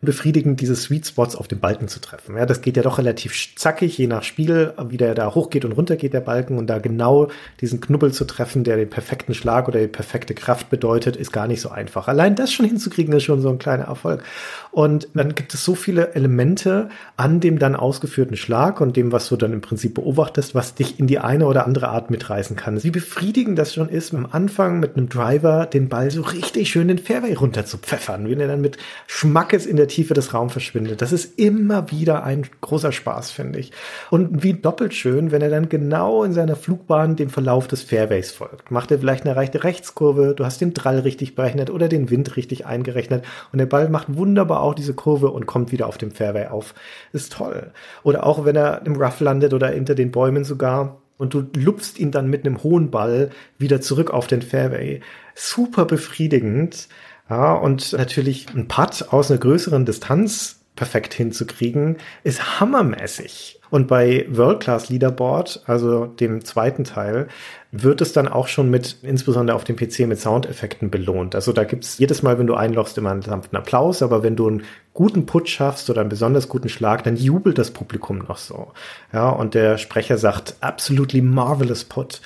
befriedigend, 0.00 0.60
diese 0.60 0.76
Sweet 0.76 1.08
Spots 1.08 1.34
auf 1.34 1.48
den 1.48 1.58
Balken 1.58 1.88
zu 1.88 2.00
treffen. 2.00 2.36
Ja, 2.36 2.46
das 2.46 2.60
geht 2.60 2.76
ja 2.76 2.84
doch 2.84 2.98
relativ 2.98 3.34
zackig, 3.56 3.98
je 3.98 4.06
nach 4.06 4.22
Spiel, 4.22 4.72
wie 4.88 4.96
der 4.96 5.16
da 5.16 5.34
hochgeht 5.34 5.64
und 5.64 5.72
runter 5.72 5.96
geht, 5.96 6.14
der 6.14 6.20
Balken. 6.20 6.56
Und 6.56 6.68
da 6.68 6.78
genau 6.78 7.28
diesen 7.60 7.80
Knubbel 7.80 8.12
zu 8.12 8.24
treffen, 8.24 8.62
der 8.62 8.76
den 8.76 8.88
perfekten 8.88 9.34
Schlag 9.34 9.66
oder 9.66 9.80
die 9.80 9.88
perfekte 9.88 10.34
Kraft 10.34 10.70
bedeutet, 10.70 11.16
ist 11.16 11.32
gar 11.32 11.48
nicht 11.48 11.60
so 11.60 11.70
einfach. 11.70 12.06
Allein 12.06 12.36
das 12.36 12.52
schon 12.52 12.66
hinzukriegen, 12.66 13.12
ist 13.12 13.24
schon 13.24 13.40
so 13.40 13.48
ein 13.48 13.58
kleiner 13.58 13.84
Erfolg. 13.86 14.22
Und 14.70 15.08
dann 15.14 15.34
gibt 15.34 15.52
es 15.52 15.64
so 15.64 15.74
viele 15.74 16.14
Elemente 16.14 16.90
an 17.16 17.40
dem 17.40 17.58
dann 17.58 17.74
ausgeführten 17.74 18.36
Schlag 18.36 18.80
und 18.80 18.96
dem, 18.96 19.10
was 19.10 19.28
du 19.28 19.36
dann 19.36 19.52
im 19.52 19.62
Prinzip 19.62 19.94
beobachtest, 19.94 20.54
was 20.54 20.74
dich 20.74 21.00
in 21.00 21.08
die 21.08 21.18
eine 21.18 21.46
oder 21.46 21.66
andere 21.66 21.88
Art 21.88 22.12
mitreißen 22.12 22.54
kann. 22.54 22.84
Wie 22.84 22.92
befriedigend 22.92 23.58
das 23.58 23.74
schon 23.74 23.88
ist, 23.88 24.14
am 24.14 24.28
Anfang 24.30 24.78
mit 24.78 24.96
einem 24.96 25.08
Driver 25.08 25.66
den 25.66 25.88
Ball 25.88 26.12
so 26.12 26.22
richtig 26.22 26.70
schön 26.70 26.86
den 26.86 26.98
Fairway 26.98 27.34
runter 27.34 27.66
zu 27.66 27.78
pfeffern, 27.78 28.30
wenn 28.30 28.38
er 28.38 28.46
dann 28.46 28.60
mit 28.60 28.76
Schmackes 29.08 29.66
in 29.66 29.76
der 29.76 29.87
Tiefe 29.88 30.14
des 30.14 30.32
Raums 30.32 30.52
verschwindet. 30.52 31.02
Das 31.02 31.12
ist 31.12 31.38
immer 31.38 31.90
wieder 31.90 32.24
ein 32.24 32.46
großer 32.60 32.92
Spaß, 32.92 33.30
finde 33.30 33.58
ich. 33.58 33.72
Und 34.10 34.42
wie 34.42 34.54
doppelt 34.54 34.94
schön, 34.94 35.30
wenn 35.30 35.42
er 35.42 35.50
dann 35.50 35.68
genau 35.68 36.22
in 36.22 36.32
seiner 36.32 36.56
Flugbahn 36.56 37.16
dem 37.16 37.30
Verlauf 37.30 37.66
des 37.66 37.82
Fairways 37.82 38.30
folgt. 38.30 38.70
Macht 38.70 38.90
er 38.90 39.00
vielleicht 39.00 39.24
eine 39.24 39.36
reichte 39.36 39.64
Rechtskurve, 39.64 40.34
du 40.36 40.44
hast 40.44 40.60
den 40.60 40.74
Drall 40.74 41.00
richtig 41.00 41.34
berechnet 41.34 41.70
oder 41.70 41.88
den 41.88 42.10
Wind 42.10 42.36
richtig 42.36 42.66
eingerechnet 42.66 43.24
und 43.52 43.58
der 43.58 43.66
Ball 43.66 43.88
macht 43.88 44.14
wunderbar 44.16 44.62
auch 44.62 44.74
diese 44.74 44.94
Kurve 44.94 45.30
und 45.30 45.46
kommt 45.46 45.72
wieder 45.72 45.86
auf 45.86 45.98
dem 45.98 46.10
Fairway 46.10 46.46
auf. 46.46 46.74
Ist 47.12 47.32
toll. 47.32 47.72
Oder 48.02 48.24
auch 48.26 48.44
wenn 48.44 48.56
er 48.56 48.86
im 48.86 48.96
Rough 48.96 49.20
landet 49.20 49.54
oder 49.54 49.68
hinter 49.68 49.94
den 49.94 50.10
Bäumen 50.10 50.44
sogar 50.44 50.98
und 51.18 51.34
du 51.34 51.44
lupfst 51.56 51.98
ihn 51.98 52.12
dann 52.12 52.30
mit 52.30 52.46
einem 52.46 52.62
hohen 52.62 52.90
Ball 52.90 53.30
wieder 53.58 53.80
zurück 53.80 54.10
auf 54.12 54.28
den 54.28 54.40
Fairway. 54.40 55.00
Super 55.34 55.84
befriedigend. 55.84 56.88
Ja, 57.28 57.52
und 57.52 57.92
natürlich 57.92 58.46
ein 58.54 58.68
Putt 58.68 59.06
aus 59.10 59.30
einer 59.30 59.40
größeren 59.40 59.84
Distanz 59.84 60.58
perfekt 60.76 61.12
hinzukriegen, 61.12 61.96
ist 62.22 62.60
hammermäßig. 62.60 63.60
Und 63.70 63.86
bei 63.88 64.26
World 64.30 64.60
Class 64.60 64.88
Leaderboard, 64.88 65.62
also 65.66 66.06
dem 66.06 66.44
zweiten 66.44 66.84
Teil, 66.84 67.28
wird 67.70 68.00
es 68.00 68.12
dann 68.12 68.28
auch 68.28 68.46
schon 68.48 68.70
mit, 68.70 68.96
insbesondere 69.02 69.56
auf 69.56 69.64
dem 69.64 69.76
PC, 69.76 70.06
mit 70.06 70.20
Soundeffekten 70.20 70.90
belohnt. 70.90 71.34
Also 71.34 71.52
da 71.52 71.64
gibt's 71.64 71.98
jedes 71.98 72.22
Mal, 72.22 72.38
wenn 72.38 72.46
du 72.46 72.54
einlochst, 72.54 72.96
immer 72.96 73.10
einen 73.10 73.22
sanften 73.22 73.58
Applaus, 73.58 74.02
aber 74.02 74.22
wenn 74.22 74.36
du 74.36 74.46
einen 74.46 74.62
guten 74.94 75.26
Putsch 75.26 75.50
schaffst 75.50 75.90
oder 75.90 76.00
einen 76.00 76.08
besonders 76.08 76.48
guten 76.48 76.68
Schlag, 76.70 77.04
dann 77.04 77.16
jubelt 77.16 77.58
das 77.58 77.72
Publikum 77.72 78.18
noch 78.18 78.38
so. 78.38 78.72
Ja, 79.12 79.28
und 79.28 79.54
der 79.54 79.76
Sprecher 79.76 80.16
sagt, 80.16 80.56
absolutely 80.60 81.20
marvelous 81.20 81.84
put. 81.84 82.22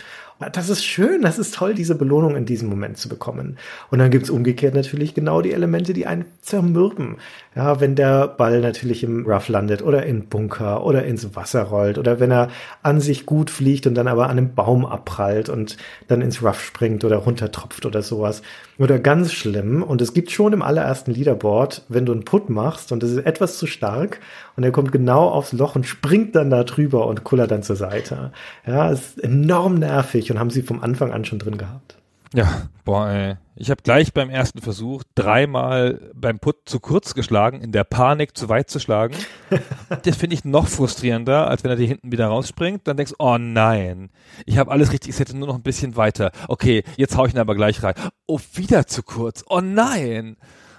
Das 0.50 0.68
ist 0.68 0.84
schön, 0.84 1.22
das 1.22 1.38
ist 1.38 1.54
toll, 1.54 1.74
diese 1.74 1.94
Belohnung 1.94 2.36
in 2.36 2.46
diesem 2.46 2.68
Moment 2.68 2.98
zu 2.98 3.08
bekommen. 3.08 3.58
Und 3.90 3.98
dann 3.98 4.10
gibt's 4.10 4.30
umgekehrt 4.30 4.74
natürlich 4.74 5.14
genau 5.14 5.42
die 5.42 5.52
Elemente, 5.52 5.92
die 5.92 6.06
einen 6.06 6.24
zermürben. 6.40 7.16
Ja, 7.54 7.80
wenn 7.80 7.96
der 7.96 8.28
Ball 8.28 8.62
natürlich 8.62 9.04
im 9.04 9.26
Rough 9.26 9.48
landet 9.48 9.82
oder 9.82 10.06
in 10.06 10.26
Bunker 10.28 10.86
oder 10.86 11.04
ins 11.04 11.36
Wasser 11.36 11.64
rollt 11.64 11.98
oder 11.98 12.18
wenn 12.18 12.30
er 12.30 12.48
an 12.82 12.98
sich 12.98 13.26
gut 13.26 13.50
fliegt 13.50 13.86
und 13.86 13.94
dann 13.94 14.08
aber 14.08 14.24
an 14.30 14.38
einem 14.38 14.54
Baum 14.54 14.86
abprallt 14.86 15.50
und 15.50 15.76
dann 16.08 16.22
ins 16.22 16.42
Rough 16.42 16.62
springt 16.62 17.04
oder 17.04 17.18
runtertropft 17.18 17.84
oder 17.84 18.00
sowas. 18.00 18.40
Oder 18.78 18.98
ganz 18.98 19.34
schlimm, 19.34 19.82
und 19.82 20.00
es 20.00 20.14
gibt 20.14 20.30
schon 20.30 20.54
im 20.54 20.62
allerersten 20.62 21.12
Leaderboard, 21.12 21.84
wenn 21.88 22.06
du 22.06 22.12
einen 22.12 22.24
Put 22.24 22.48
machst 22.48 22.90
und 22.90 23.02
das 23.02 23.10
ist 23.10 23.26
etwas 23.26 23.58
zu 23.58 23.66
stark 23.66 24.20
und 24.56 24.64
er 24.64 24.72
kommt 24.72 24.90
genau 24.90 25.28
aufs 25.28 25.52
Loch 25.52 25.76
und 25.76 25.86
springt 25.86 26.34
dann 26.34 26.48
da 26.48 26.64
drüber 26.64 27.06
und 27.06 27.22
kullert 27.22 27.50
dann 27.50 27.62
zur 27.62 27.76
Seite. 27.76 28.32
Ja, 28.66 28.90
ist 28.90 29.22
enorm 29.22 29.74
nervig 29.74 30.30
und 30.30 30.38
haben 30.38 30.50
sie 30.50 30.62
vom 30.62 30.80
Anfang 30.82 31.12
an 31.12 31.26
schon 31.26 31.38
drin 31.38 31.58
gehabt. 31.58 32.01
Ja, 32.34 32.68
boah, 32.84 33.08
ey. 33.08 33.36
Ich 33.56 33.70
habe 33.70 33.82
gleich 33.82 34.14
beim 34.14 34.30
ersten 34.30 34.62
Versuch 34.62 35.02
dreimal 35.14 36.10
beim 36.14 36.38
Put 36.38 36.56
zu 36.64 36.80
kurz 36.80 37.12
geschlagen, 37.12 37.60
in 37.60 37.70
der 37.70 37.84
Panik 37.84 38.36
zu 38.36 38.48
weit 38.48 38.70
zu 38.70 38.80
schlagen. 38.80 39.14
das 40.02 40.16
finde 40.16 40.34
ich 40.34 40.44
noch 40.44 40.66
frustrierender, 40.66 41.48
als 41.48 41.62
wenn 41.62 41.70
er 41.70 41.76
dir 41.76 41.86
hinten 41.86 42.10
wieder 42.10 42.28
rausspringt. 42.28 42.88
Dann 42.88 42.96
denkst 42.96 43.12
oh 43.18 43.36
nein, 43.38 44.10
ich 44.46 44.56
habe 44.56 44.70
alles 44.70 44.92
richtig, 44.92 45.10
ich 45.10 45.20
hätte 45.20 45.36
nur 45.36 45.48
noch 45.48 45.56
ein 45.56 45.62
bisschen 45.62 45.96
weiter. 45.96 46.32
Okay, 46.48 46.84
jetzt 46.96 47.16
hau 47.16 47.26
ich 47.26 47.34
ihn 47.34 47.38
aber 47.38 47.54
gleich 47.54 47.82
rein. 47.82 47.94
Oh, 48.26 48.40
wieder 48.54 48.86
zu 48.86 49.02
kurz. 49.02 49.44
Oh 49.48 49.60
nein. 49.60 50.36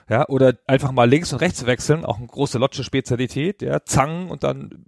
Ja, 0.09 0.27
oder 0.27 0.55
einfach 0.67 0.91
mal 0.91 1.09
links 1.09 1.31
und 1.31 1.39
rechts 1.39 1.65
wechseln, 1.65 2.03
auch 2.03 2.17
eine 2.17 2.27
große 2.27 2.57
Lotsche-Spezialität, 2.57 3.61
ja, 3.61 3.85
zangen 3.85 4.29
und 4.29 4.43
dann 4.43 4.83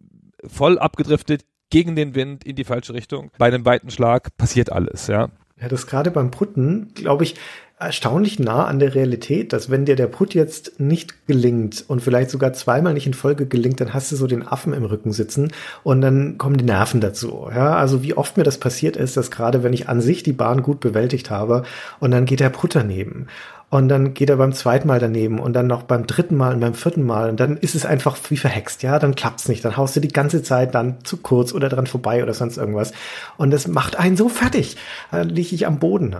voll 0.46 0.78
abgedriftet 0.78 1.46
gegen 1.70 1.96
den 1.96 2.16
Wind 2.16 2.44
in 2.44 2.56
die 2.56 2.64
falsche 2.64 2.94
Richtung. 2.94 3.32
Bei 3.38 3.48
einem 3.48 3.66
weiten 3.66 3.92
Schlag 3.92 4.36
passiert 4.38 4.72
alles, 4.72 5.08
ja. 5.08 5.30
Ja, 5.62 5.70
das 5.70 5.88
gerade 5.88 6.12
beim 6.12 6.32
Putten, 6.32 6.94
glaube 6.96 7.24
ich, 7.24 7.36
erstaunlich 7.80 8.40
nah 8.40 8.66
an 8.66 8.80
der 8.80 8.96
Realität, 8.96 9.52
dass 9.52 9.70
wenn 9.70 9.86
dir 9.86 9.96
der 9.98 10.08
Put 10.08 10.34
jetzt 10.34 10.80
nicht 10.80 11.28
gelingt 11.28 11.84
und 11.88 12.02
vielleicht 12.02 12.30
sogar 12.30 12.54
zweimal 12.54 12.94
nicht 12.94 13.08
in 13.08 13.14
Folge 13.14 13.46
gelingt, 13.48 13.82
dann 13.82 13.94
hast 13.94 14.12
du 14.12 14.16
so 14.16 14.28
den 14.28 14.48
Affen 14.48 14.74
im 14.74 14.86
Rücken 14.86 15.12
sitzen 15.12 15.52
und 15.84 16.00
dann 16.02 16.38
kommen 16.38 16.58
die 16.58 16.64
Nerven 16.64 17.02
dazu. 17.02 17.48
Ja, 17.54 17.76
also 17.76 18.02
wie 18.02 18.16
oft 18.16 18.38
mir 18.38 18.44
das 18.44 18.60
passiert 18.60 18.96
ist, 18.96 19.18
dass 19.18 19.32
gerade 19.32 19.64
wenn 19.64 19.74
ich 19.74 19.90
an 19.90 20.00
sich 20.00 20.24
die 20.24 20.34
Bahn 20.34 20.62
gut 20.62 20.80
bewältigt 20.80 21.30
habe 21.30 21.64
und 22.00 22.12
dann 22.12 22.26
geht 22.26 22.40
der 22.40 22.50
Put 22.50 22.76
daneben 22.76 23.28
und 23.76 23.90
dann 23.90 24.14
geht 24.14 24.30
er 24.30 24.38
beim 24.38 24.54
zweiten 24.54 24.88
Mal 24.88 25.00
daneben 25.00 25.38
und 25.38 25.54
dann 25.54 25.68
noch 25.68 25.84
beim 25.84 26.08
dritten 26.08 26.38
Mal 26.38 26.54
und 26.54 26.62
beim 26.62 26.74
vierten 26.74 27.04
Mal 27.04 27.30
und 27.30 27.40
dann 27.40 27.58
ist 27.58 27.76
es 27.76 27.86
einfach 27.86 28.18
wie 28.30 28.38
verhext, 28.38 28.84
ja, 28.84 29.00
dann 29.00 29.16
klappt's 29.16 29.50
nicht, 29.50 29.66
dann 29.66 29.76
haust 29.76 29.96
du 29.96 30.00
die 30.00 30.08
ganze 30.08 30.42
Zeit 30.44 30.74
dann 30.74 31.04
zu 31.04 31.18
kurz 31.18 31.54
oder 31.54 31.68
dran 31.68 31.86
vorbei 31.86 32.24
oder 32.24 32.34
sonst 32.34 32.58
irgendwas. 32.58 32.94
Und 33.38 33.52
das 33.52 33.68
macht 33.68 33.98
einen 33.98 34.16
so 34.16 34.30
fertig, 34.30 34.78
dann 35.12 35.28
liege 35.28 35.54
ich 35.54 35.68
am 35.68 35.80
Boden 35.80 36.16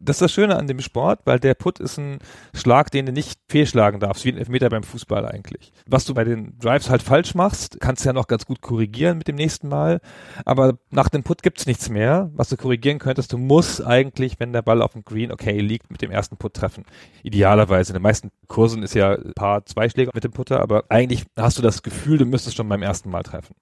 das 0.00 0.16
ist 0.16 0.22
das 0.22 0.32
Schöne 0.32 0.56
an 0.56 0.66
dem 0.66 0.80
Sport, 0.80 1.20
weil 1.24 1.38
der 1.38 1.54
Put 1.54 1.78
ist 1.78 1.98
ein 1.98 2.18
Schlag, 2.54 2.90
den 2.90 3.06
du 3.06 3.12
nicht 3.12 3.38
fehlschlagen 3.48 4.00
darfst, 4.00 4.24
wie 4.24 4.32
ein 4.32 4.38
Elfmeter 4.38 4.70
beim 4.70 4.82
Fußball 4.82 5.26
eigentlich. 5.26 5.72
Was 5.86 6.06
du 6.06 6.14
bei 6.14 6.24
den 6.24 6.58
Drives 6.58 6.88
halt 6.88 7.02
falsch 7.02 7.34
machst, 7.34 7.80
kannst 7.80 8.04
du 8.04 8.08
ja 8.08 8.12
noch 8.12 8.26
ganz 8.26 8.46
gut 8.46 8.62
korrigieren 8.62 9.18
mit 9.18 9.28
dem 9.28 9.36
nächsten 9.36 9.68
Mal. 9.68 10.00
Aber 10.44 10.78
nach 10.90 11.10
dem 11.10 11.22
Put 11.22 11.42
gibt's 11.42 11.66
nichts 11.66 11.90
mehr, 11.90 12.30
was 12.34 12.48
du 12.48 12.56
korrigieren 12.56 12.98
könntest. 12.98 13.32
Du 13.32 13.38
musst 13.38 13.84
eigentlich, 13.84 14.40
wenn 14.40 14.52
der 14.52 14.62
Ball 14.62 14.82
auf 14.82 14.92
dem 14.92 15.04
Green 15.04 15.32
okay 15.32 15.60
liegt, 15.60 15.90
mit 15.90 16.00
dem 16.00 16.10
ersten 16.10 16.36
Put 16.36 16.54
treffen. 16.54 16.84
Idealerweise. 17.22 17.92
In 17.92 17.94
den 17.94 18.02
meisten 18.02 18.30
Kursen 18.48 18.82
ist 18.82 18.94
ja 18.94 19.12
ein 19.12 19.34
paar 19.34 19.66
Zweischläge 19.66 20.10
mit 20.14 20.24
dem 20.24 20.32
Putter, 20.32 20.60
aber 20.60 20.84
eigentlich 20.88 21.24
hast 21.36 21.58
du 21.58 21.62
das 21.62 21.82
Gefühl, 21.82 22.18
du 22.18 22.24
müsstest 22.24 22.56
schon 22.56 22.68
beim 22.68 22.82
ersten 22.82 23.10
Mal 23.10 23.22
treffen 23.22 23.54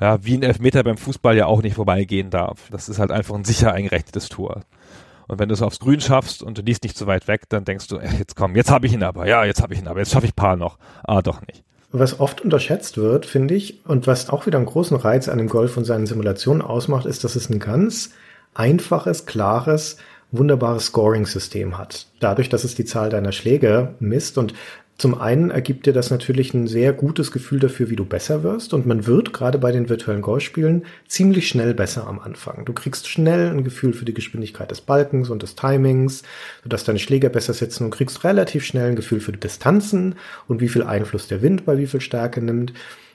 ja, 0.00 0.24
wie 0.24 0.34
ein 0.34 0.42
Elfmeter 0.42 0.82
beim 0.82 0.96
Fußball 0.96 1.36
ja 1.36 1.46
auch 1.46 1.62
nicht 1.62 1.74
vorbeigehen 1.74 2.30
darf. 2.30 2.68
Das 2.70 2.88
ist 2.88 2.98
halt 2.98 3.10
einfach 3.10 3.34
ein 3.34 3.44
sicher 3.44 3.72
eingerechnetes 3.72 4.30
Tor. 4.30 4.62
Und 5.30 5.38
wenn 5.38 5.48
du 5.48 5.54
es 5.54 5.62
aufs 5.62 5.78
Grün 5.78 6.00
schaffst 6.00 6.42
und 6.42 6.58
du 6.58 6.62
liest 6.62 6.82
nicht 6.82 6.98
zu 6.98 7.06
weit 7.06 7.28
weg, 7.28 7.42
dann 7.48 7.64
denkst 7.64 7.86
du, 7.86 7.98
ey, 7.98 8.18
jetzt 8.18 8.34
komm, 8.34 8.56
jetzt 8.56 8.68
habe 8.68 8.88
ich 8.88 8.92
ihn 8.92 9.04
aber, 9.04 9.28
ja, 9.28 9.44
jetzt 9.44 9.62
habe 9.62 9.74
ich 9.74 9.78
ihn 9.78 9.86
aber, 9.86 10.00
jetzt 10.00 10.10
schaffe 10.10 10.26
ich 10.26 10.34
Paar 10.34 10.56
noch. 10.56 10.76
Ah, 11.04 11.22
doch 11.22 11.40
nicht. 11.46 11.62
Was 11.92 12.18
oft 12.18 12.40
unterschätzt 12.40 12.96
wird, 12.96 13.26
finde 13.26 13.54
ich, 13.54 13.86
und 13.86 14.08
was 14.08 14.28
auch 14.28 14.46
wieder 14.46 14.58
einen 14.58 14.66
großen 14.66 14.96
Reiz 14.96 15.28
an 15.28 15.38
dem 15.38 15.48
Golf 15.48 15.76
und 15.76 15.84
seinen 15.84 16.06
Simulationen 16.06 16.62
ausmacht, 16.62 17.06
ist, 17.06 17.22
dass 17.22 17.36
es 17.36 17.48
ein 17.48 17.60
ganz 17.60 18.10
einfaches, 18.54 19.24
klares, 19.24 19.98
wunderbares 20.32 20.86
Scoring-System 20.86 21.78
hat. 21.78 22.06
Dadurch, 22.18 22.48
dass 22.48 22.64
es 22.64 22.74
die 22.74 22.84
Zahl 22.84 23.08
deiner 23.08 23.30
Schläge 23.30 23.94
misst 24.00 24.36
und 24.36 24.54
zum 25.00 25.18
einen 25.18 25.50
ergibt 25.50 25.86
dir 25.86 25.94
das 25.94 26.10
natürlich 26.10 26.52
ein 26.52 26.66
sehr 26.66 26.92
gutes 26.92 27.32
Gefühl 27.32 27.58
dafür, 27.58 27.88
wie 27.88 27.96
du 27.96 28.04
besser 28.04 28.42
wirst. 28.42 28.74
Und 28.74 28.84
man 28.84 29.06
wird 29.06 29.32
gerade 29.32 29.56
bei 29.56 29.72
den 29.72 29.88
virtuellen 29.88 30.20
Golfspielen 30.20 30.84
ziemlich 31.08 31.48
schnell 31.48 31.72
besser 31.72 32.06
am 32.06 32.18
Anfang. 32.18 32.66
Du 32.66 32.74
kriegst 32.74 33.08
schnell 33.08 33.48
ein 33.48 33.64
Gefühl 33.64 33.94
für 33.94 34.04
die 34.04 34.12
Geschwindigkeit 34.12 34.70
des 34.70 34.82
Balkens 34.82 35.30
und 35.30 35.42
des 35.42 35.56
Timings, 35.56 36.22
sodass 36.62 36.84
deine 36.84 36.98
Schläger 36.98 37.30
besser 37.30 37.54
sitzen 37.54 37.84
und 37.84 37.92
kriegst 37.92 38.24
relativ 38.24 38.66
schnell 38.66 38.90
ein 38.90 38.96
Gefühl 38.96 39.20
für 39.20 39.32
die 39.32 39.40
Distanzen 39.40 40.16
und 40.48 40.60
wie 40.60 40.68
viel 40.68 40.82
Einfluss 40.82 41.28
der 41.28 41.40
Wind 41.40 41.64
bei 41.64 41.78
wie 41.78 41.86
viel 41.86 42.02
Stärke 42.02 42.42
nimmt 42.42 42.74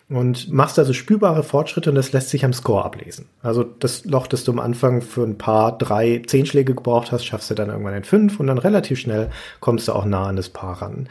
und 0.10 0.52
machst 0.52 0.80
also 0.80 0.94
spürbare 0.94 1.44
Fortschritte 1.44 1.90
und 1.90 1.96
das 1.96 2.14
lässt 2.14 2.30
sich 2.30 2.46
am 2.46 2.54
Score 2.54 2.84
ablesen. 2.84 3.28
Also 3.44 3.64
das 3.64 4.06
Loch, 4.06 4.26
das 4.26 4.44
du 4.44 4.52
am 4.52 4.60
Anfang 4.60 5.02
für 5.02 5.24
ein 5.24 5.38
paar, 5.38 5.78
drei, 5.78 6.24
zehn 6.26 6.48
Schläge 6.48 6.74
gebraucht 6.74 7.12
hast, 7.12 7.26
schaffst 7.26 7.50
du 7.52 7.56
dann 7.56 7.70
irgendwann 7.70 7.96
in 7.96 8.04
fünf 8.04 8.40
und 8.40 8.48
dann 8.48 8.58
relativ 8.58 9.00
schnell 9.00 9.30
kommst 9.60 9.88
du 9.88 9.94
auch 9.94 10.06
nah 10.06 10.28
an 10.28 10.36
das 10.36 10.50
Paar 10.50 10.82
ran. 10.82 11.10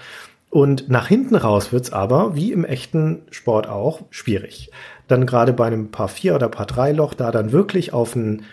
Und 0.54 0.88
nach 0.88 1.08
hinten 1.08 1.34
raus 1.34 1.72
wird's 1.72 1.92
aber, 1.92 2.36
wie 2.36 2.52
im 2.52 2.64
echten 2.64 3.22
Sport 3.32 3.68
auch, 3.68 4.02
schwierig. 4.10 4.70
Dann 5.08 5.26
gerade 5.26 5.52
bei 5.52 5.66
einem 5.66 5.90
Paar 5.90 6.06
4 6.06 6.36
oder 6.36 6.48
Paar 6.48 6.66
3 6.66 6.92
Loch, 6.92 7.14
da 7.14 7.32
dann 7.32 7.50
wirklich 7.50 7.92
auf 7.92 8.14
einen 8.14 8.44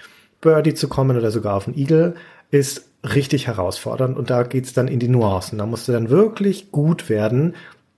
Birdie 0.41 0.73
zu 0.73 0.87
kommen 0.87 1.15
oder 1.15 1.29
sogar 1.29 1.53
auf 1.53 1.67
einen 1.67 1.77
Eagle, 1.77 2.15
ist 2.49 2.89
richtig 3.03 3.45
herausfordernd 3.45 4.17
und 4.17 4.31
da 4.31 4.41
geht's 4.41 4.73
dann 4.73 4.87
in 4.87 4.97
die 4.97 5.09
Nuancen. 5.09 5.59
Da 5.59 5.67
musst 5.67 5.87
du 5.87 5.91
dann 5.91 6.09
wirklich 6.09 6.71
gut 6.71 7.07
werden 7.07 7.53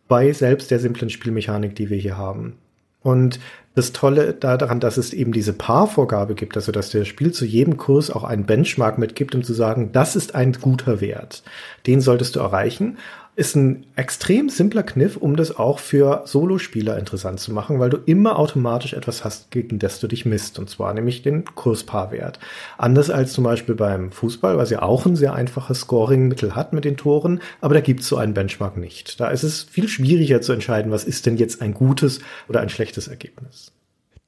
bei 0.09 0.33
selbst 0.33 0.69
der 0.69 0.79
simplen 0.79 1.09
Spielmechanik, 1.09 1.73
die 1.73 1.89
wir 1.89 1.97
hier 1.97 2.17
haben. 2.17 2.57
Und 3.03 3.39
das 3.73 3.93
Tolle 3.93 4.33
daran, 4.33 4.81
dass 4.81 4.97
es 4.97 5.13
eben 5.13 5.31
diese 5.31 5.53
Paarvorgabe 5.53 6.35
gibt, 6.35 6.57
also 6.57 6.73
dass 6.73 6.89
der 6.89 7.05
Spiel 7.05 7.31
zu 7.31 7.45
jedem 7.45 7.77
Kurs 7.77 8.11
auch 8.11 8.25
einen 8.25 8.45
Benchmark 8.45 8.97
mitgibt, 8.97 9.33
um 9.33 9.43
zu 9.43 9.53
sagen, 9.53 9.91
das 9.93 10.17
ist 10.17 10.35
ein 10.35 10.51
guter 10.51 10.99
Wert. 10.99 11.43
Den 11.87 12.01
solltest 12.01 12.35
du 12.35 12.41
erreichen 12.41 12.97
ist 13.35 13.55
ein 13.55 13.87
extrem 13.95 14.49
simpler 14.49 14.83
Kniff, 14.83 15.17
um 15.17 15.35
das 15.35 15.55
auch 15.55 15.79
für 15.79 16.21
Solospieler 16.25 16.99
interessant 16.99 17.39
zu 17.39 17.51
machen, 17.51 17.79
weil 17.79 17.89
du 17.89 17.97
immer 18.05 18.37
automatisch 18.37 18.93
etwas 18.93 19.23
hast, 19.23 19.49
gegen 19.49 19.79
das 19.79 19.99
du 19.99 20.07
dich 20.07 20.25
misst, 20.25 20.59
und 20.59 20.69
zwar 20.69 20.93
nämlich 20.93 21.23
den 21.23 21.43
Kurspaarwert. 21.43 22.39
Anders 22.77 23.09
als 23.09 23.33
zum 23.33 23.43
Beispiel 23.43 23.73
beim 23.73 24.11
Fußball, 24.11 24.57
was 24.57 24.69
ja 24.69 24.83
auch 24.83 25.05
ein 25.05 25.15
sehr 25.15 25.33
einfaches 25.33 25.81
Scoring-Mittel 25.81 26.55
hat 26.55 26.73
mit 26.73 26.85
den 26.85 26.95
Toren, 26.95 27.41
aber 27.59 27.73
da 27.73 27.81
gibt 27.81 28.01
es 28.01 28.07
so 28.07 28.17
einen 28.17 28.35
Benchmark 28.35 28.77
nicht. 28.77 29.19
Da 29.19 29.29
ist 29.29 29.43
es 29.43 29.63
viel 29.63 29.87
schwieriger 29.87 30.41
zu 30.41 30.53
entscheiden, 30.53 30.91
was 30.91 31.03
ist 31.03 31.25
denn 31.25 31.37
jetzt 31.37 31.61
ein 31.61 31.73
gutes 31.73 32.19
oder 32.47 32.61
ein 32.61 32.69
schlechtes 32.69 33.07
Ergebnis. 33.07 33.71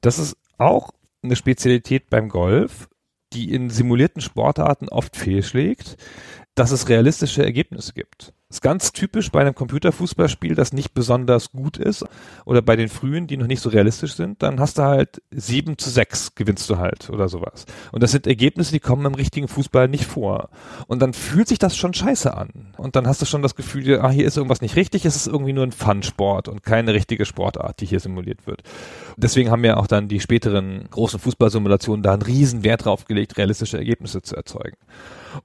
Das 0.00 0.18
ist 0.18 0.36
auch 0.58 0.90
eine 1.22 1.36
Spezialität 1.36 2.10
beim 2.10 2.28
Golf, 2.28 2.88
die 3.32 3.52
in 3.52 3.70
simulierten 3.70 4.20
Sportarten 4.20 4.88
oft 4.88 5.16
fehlschlägt, 5.16 5.96
dass 6.56 6.72
es 6.72 6.88
realistische 6.88 7.44
Ergebnisse 7.44 7.92
gibt 7.92 8.32
ist 8.56 8.62
ganz 8.62 8.92
typisch 8.92 9.30
bei 9.30 9.42
einem 9.42 9.54
Computerfußballspiel, 9.54 10.54
das 10.54 10.72
nicht 10.72 10.94
besonders 10.94 11.52
gut 11.52 11.76
ist 11.76 12.06
oder 12.46 12.62
bei 12.62 12.74
den 12.74 12.88
frühen, 12.88 13.26
die 13.26 13.36
noch 13.36 13.46
nicht 13.46 13.60
so 13.60 13.68
realistisch 13.68 14.14
sind, 14.14 14.42
dann 14.42 14.60
hast 14.60 14.78
du 14.78 14.82
halt 14.82 15.20
sieben 15.30 15.76
zu 15.76 15.90
sechs 15.90 16.34
gewinnst 16.34 16.70
du 16.70 16.78
halt 16.78 17.10
oder 17.10 17.28
sowas. 17.28 17.66
Und 17.92 18.02
das 18.02 18.12
sind 18.12 18.26
Ergebnisse, 18.26 18.72
die 18.72 18.80
kommen 18.80 19.04
im 19.04 19.14
richtigen 19.14 19.46
Fußball 19.46 19.88
nicht 19.88 20.06
vor. 20.06 20.48
Und 20.86 21.02
dann 21.02 21.12
fühlt 21.12 21.48
sich 21.48 21.58
das 21.58 21.76
schon 21.76 21.92
scheiße 21.92 22.34
an. 22.34 22.74
Und 22.78 22.96
dann 22.96 23.06
hast 23.06 23.20
du 23.22 23.26
schon 23.26 23.42
das 23.42 23.54
Gefühl, 23.54 24.00
ah, 24.00 24.10
hier 24.10 24.26
ist 24.26 24.36
irgendwas 24.36 24.60
nicht 24.60 24.76
richtig, 24.76 25.04
es 25.04 25.16
ist 25.16 25.26
irgendwie 25.26 25.52
nur 25.52 25.64
ein 25.64 25.72
Fun-Sport 25.72 26.48
und 26.48 26.62
keine 26.62 26.94
richtige 26.94 27.24
Sportart, 27.24 27.80
die 27.80 27.86
hier 27.86 28.00
simuliert 28.00 28.46
wird. 28.46 28.62
Deswegen 29.16 29.50
haben 29.50 29.64
ja 29.64 29.76
auch 29.76 29.86
dann 29.86 30.08
die 30.08 30.20
späteren 30.20 30.88
großen 30.90 31.18
Fußballsimulationen 31.20 32.02
da 32.02 32.12
einen 32.12 32.22
riesen 32.22 32.64
Wert 32.64 32.84
drauf 32.84 33.04
gelegt, 33.04 33.38
realistische 33.38 33.78
Ergebnisse 33.78 34.22
zu 34.22 34.36
erzeugen. 34.36 34.76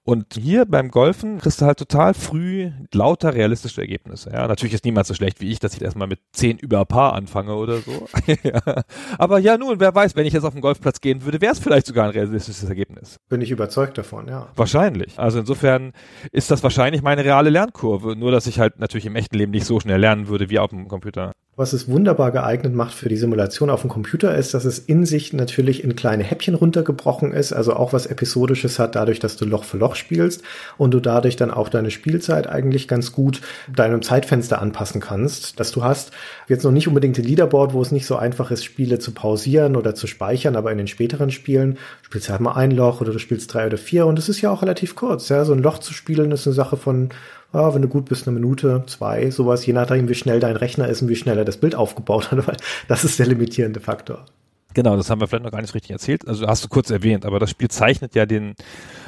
Und 0.04 0.34
hier 0.34 0.66
beim 0.66 0.90
Golfen 0.90 1.40
kriegst 1.40 1.62
du 1.62 1.66
halt 1.66 1.80
total 1.80 2.14
früh 2.14 2.72
lauter 2.94 3.34
realistische 3.34 3.82
Ergebnisse. 3.82 4.32
Ja, 4.32 4.48
natürlich 4.48 4.74
ist 4.74 4.86
niemand 4.86 5.08
so 5.08 5.14
schlecht 5.14 5.42
wie 5.42 5.52
ich, 5.52 5.60
dass 5.60 5.74
ich 5.74 5.82
erstmal 5.82 6.08
mit 6.08 6.20
zehn 6.32 6.58
über 6.58 6.86
Paar 6.86 7.14
anfange 7.14 7.56
oder 7.56 7.78
so. 7.78 8.08
ja. 8.44 8.84
Aber 9.18 9.40
ja, 9.40 9.58
nun, 9.58 9.80
wer 9.80 9.94
weiß, 9.94 10.16
wenn 10.16 10.26
ich 10.26 10.34
jetzt 10.34 10.44
auf 10.44 10.54
den 10.54 10.62
Golfplatz 10.62 11.02
gehen 11.02 11.24
würde, 11.24 11.42
wäre 11.42 11.54
es 11.54 11.60
vielleicht 11.60 11.88
sogar 11.88 12.06
ein 12.06 12.12
realistisches 12.12 12.68
Ergebnis. 12.68 13.18
Bin 13.30 13.42
ich 13.42 13.52
überzeugt 13.52 13.98
davon, 13.98 14.28
ja. 14.28 14.48
Wahrscheinlich. 14.56 15.20
Also 15.20 15.40
insofern 15.40 15.94
ist 16.32 16.52
das 16.52 16.64
wahrscheinlich 16.64 17.02
meine 17.02 17.21
reale 17.24 17.50
Lernkurve. 17.50 18.16
Nur, 18.16 18.32
dass 18.32 18.48
ich 18.48 18.60
halt 18.60 18.80
natürlich 18.80 19.06
im 19.06 19.16
echten 19.16 19.38
Leben 19.38 19.52
nicht 19.52 19.66
so 19.66 19.80
schnell 19.80 20.00
lernen 20.00 20.28
würde 20.28 20.50
wie 20.50 20.60
auf 20.60 20.70
dem 20.70 20.88
Computer. 20.88 21.32
Was 21.58 21.74
es 21.74 21.90
wunderbar 21.90 22.32
geeignet 22.32 22.74
macht 22.74 22.94
für 22.94 23.10
die 23.10 23.18
Simulation 23.18 23.70
auf 23.70 23.82
dem 23.82 23.90
Computer 23.90 24.34
ist, 24.34 24.54
dass 24.54 24.64
es 24.64 24.80
in 24.80 25.06
sich 25.06 25.34
natürlich 25.34 25.84
in 25.84 25.98
kleine 25.98 26.24
Häppchen 26.24 26.56
runtergebrochen 26.56 27.34
ist, 27.34 27.52
also 27.52 27.74
auch 27.74 27.92
was 27.92 28.06
Episodisches 28.06 28.80
hat, 28.80 28.96
dadurch, 28.96 29.20
dass 29.20 29.36
du 29.36 29.44
Loch 29.44 29.66
für 29.66 29.76
Loch 29.76 29.96
spielst 29.96 30.44
und 30.78 30.94
du 30.94 31.02
dadurch 31.02 31.36
dann 31.36 31.52
auch 31.52 31.68
deine 31.68 31.92
Spielzeit 31.92 32.48
eigentlich 32.48 32.88
ganz 32.88 33.12
gut 33.12 33.42
deinem 33.68 34.02
Zeitfenster 34.02 34.62
anpassen 34.62 35.02
kannst, 35.02 35.60
dass 35.60 35.74
du 35.74 35.84
hast 35.84 36.12
jetzt 36.48 36.64
noch 36.64 36.72
nicht 36.72 36.88
unbedingt 36.88 37.18
ein 37.18 37.26
Leaderboard, 37.26 37.74
wo 37.74 37.82
es 37.82 37.92
nicht 37.92 38.06
so 38.06 38.16
einfach 38.16 38.50
ist, 38.50 38.64
Spiele 38.64 39.00
zu 39.00 39.12
pausieren 39.12 39.76
oder 39.76 39.94
zu 39.94 40.08
speichern, 40.08 40.56
aber 40.56 40.72
in 40.72 40.78
den 40.78 40.88
späteren 40.88 41.32
Spielen 41.32 41.78
spielst 42.02 42.30
du 42.30 42.32
halt 42.32 42.42
mal 42.42 42.54
ein 42.54 42.72
Loch 42.72 43.02
oder 43.02 43.12
du 43.12 43.20
spielst 43.20 43.54
drei 43.54 43.66
oder 43.66 43.78
vier 43.78 44.06
und 44.06 44.18
es 44.18 44.30
ist 44.30 44.40
ja 44.40 44.52
auch 44.52 44.62
relativ 44.62 44.96
kurz, 44.96 45.28
ja, 45.28 45.44
so 45.44 45.52
ein 45.52 45.62
Loch 45.62 45.80
zu 45.80 45.94
spielen 45.94 46.32
ist 46.32 46.48
eine 46.48 46.54
Sache 46.54 46.78
von 46.78 47.10
ja, 47.54 47.74
wenn 47.74 47.82
du 47.82 47.88
gut 47.88 48.06
bist, 48.06 48.28
eine 48.28 48.40
Minute, 48.40 48.84
zwei, 48.88 49.30
sowas, 49.30 49.66
je 49.66 49.74
nachdem, 49.74 50.08
wie 50.10 50.16
schnell 50.16 50.40
dein 50.40 50.56
Rechner 50.56 50.88
ist 50.88 51.02
und 51.02 51.10
wie 51.10 51.16
schnell 51.16 51.38
er 51.38 51.46
das 51.46 51.58
Bild 51.58 51.76
aufgebaut 51.76 52.32
hat, 52.32 52.48
weil 52.48 52.58
das 52.88 53.04
ist 53.04 53.20
der 53.20 53.28
limitierende 53.28 53.80
Faktor. 53.80 54.26
Genau, 54.74 54.96
das 54.96 55.10
haben 55.10 55.20
wir 55.20 55.28
vielleicht 55.28 55.44
noch 55.44 55.52
gar 55.52 55.62
nicht 55.62 55.74
richtig 55.74 55.92
erzählt. 55.92 56.28
Also 56.28 56.48
hast 56.48 56.64
du 56.64 56.70
kurz 56.70 56.90
erwähnt, 56.90 57.26
aber 57.26 57.40
das 57.40 57.50
Spiel 57.50 57.68
zeichnet 57.68 58.16
ja 58.16 58.26
den 58.26 58.56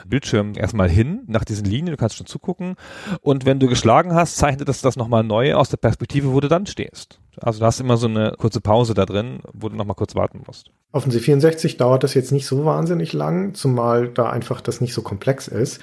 Bildschirm 0.05 0.53
erstmal 0.55 0.89
hin 0.89 1.21
nach 1.27 1.45
diesen 1.45 1.65
Linien, 1.65 1.91
du 1.91 1.97
kannst 1.97 2.17
schon 2.17 2.25
zugucken. 2.25 2.75
Und 3.21 3.45
wenn 3.45 3.59
du 3.59 3.67
geschlagen 3.67 4.13
hast, 4.13 4.35
zeichnet 4.35 4.67
es 4.67 4.81
das 4.81 4.97
nochmal 4.97 5.23
neu 5.23 5.53
aus 5.53 5.69
der 5.69 5.77
Perspektive, 5.77 6.33
wo 6.33 6.39
du 6.41 6.49
dann 6.49 6.65
stehst. 6.65 7.19
Also 7.39 7.59
du 7.59 7.65
hast 7.65 7.79
immer 7.79 7.97
so 7.97 8.07
eine 8.07 8.33
kurze 8.37 8.61
Pause 8.61 8.93
da 8.93 9.05
drin, 9.05 9.39
wo 9.53 9.69
du 9.69 9.75
nochmal 9.75 9.95
kurz 9.95 10.15
warten 10.15 10.41
musst. 10.45 10.69
Auf 10.91 11.03
dem 11.03 11.13
C64 11.13 11.77
dauert 11.77 12.03
das 12.03 12.13
jetzt 12.13 12.31
nicht 12.31 12.45
so 12.45 12.65
wahnsinnig 12.65 13.13
lang, 13.13 13.53
zumal 13.53 14.09
da 14.09 14.29
einfach 14.29 14.61
das 14.61 14.81
nicht 14.81 14.93
so 14.93 15.01
komplex 15.01 15.47
ist. 15.47 15.79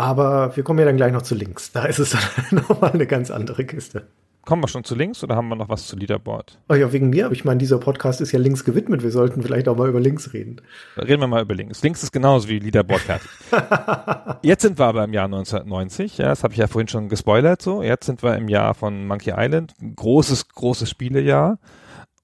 Aber 0.00 0.56
wir 0.56 0.62
kommen 0.62 0.78
ja 0.78 0.86
dann 0.86 0.96
gleich 0.96 1.12
noch 1.12 1.20
zu 1.20 1.34
links. 1.34 1.72
Da 1.72 1.84
ist 1.84 1.98
es 1.98 2.16
dann 2.50 2.62
nochmal 2.62 2.92
eine 2.92 3.06
ganz 3.06 3.30
andere 3.30 3.66
Kiste. 3.66 4.06
Kommen 4.46 4.62
wir 4.62 4.68
schon 4.68 4.82
zu 4.82 4.94
links 4.94 5.22
oder 5.22 5.36
haben 5.36 5.48
wir 5.48 5.56
noch 5.56 5.68
was 5.68 5.86
zu 5.86 5.96
Leaderboard? 5.96 6.58
Oh 6.70 6.74
ja, 6.74 6.90
wegen 6.90 7.10
mir. 7.10 7.30
Ich 7.32 7.44
meine, 7.44 7.58
dieser 7.58 7.76
Podcast 7.76 8.22
ist 8.22 8.32
ja 8.32 8.38
links 8.38 8.64
gewidmet. 8.64 9.02
Wir 9.02 9.10
sollten 9.10 9.42
vielleicht 9.42 9.68
auch 9.68 9.76
mal 9.76 9.90
über 9.90 10.00
links 10.00 10.32
reden. 10.32 10.62
Reden 10.96 11.20
wir 11.20 11.26
mal 11.26 11.42
über 11.42 11.54
links. 11.54 11.82
Links 11.82 12.02
ist 12.02 12.12
genauso 12.12 12.48
wie 12.48 12.60
Leaderboard 12.60 13.02
fertig. 13.02 13.28
Jetzt 14.42 14.62
sind 14.62 14.78
wir 14.78 14.86
aber 14.86 15.04
im 15.04 15.12
Jahr 15.12 15.26
1990. 15.26 16.16
Ja, 16.16 16.28
das 16.28 16.44
habe 16.44 16.54
ich 16.54 16.58
ja 16.58 16.66
vorhin 16.66 16.88
schon 16.88 17.10
gespoilert. 17.10 17.60
So, 17.60 17.82
jetzt 17.82 18.06
sind 18.06 18.22
wir 18.22 18.36
im 18.36 18.48
Jahr 18.48 18.72
von 18.72 19.06
Monkey 19.06 19.34
Island. 19.36 19.74
Großes, 19.96 20.48
großes 20.48 20.88
Spielejahr. 20.88 21.58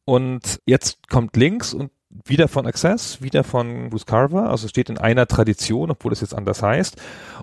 Und 0.07 0.61
jetzt 0.65 1.11
kommt 1.11 1.37
links 1.37 1.75
und 1.75 1.91
wieder 2.25 2.49
von 2.49 2.67
Access, 2.67 3.23
wieder 3.23 3.45
von 3.45 3.91
Bruce 3.91 4.07
Carver, 4.07 4.51
also 4.51 4.69
steht 4.69 4.89
in 4.91 4.99
einer 4.99 5.27
Tradition, 5.27 5.91
obwohl 5.91 6.13
es 6.13 6.21
jetzt 6.21 6.35
anders 6.35 6.63
heißt. 6.63 6.97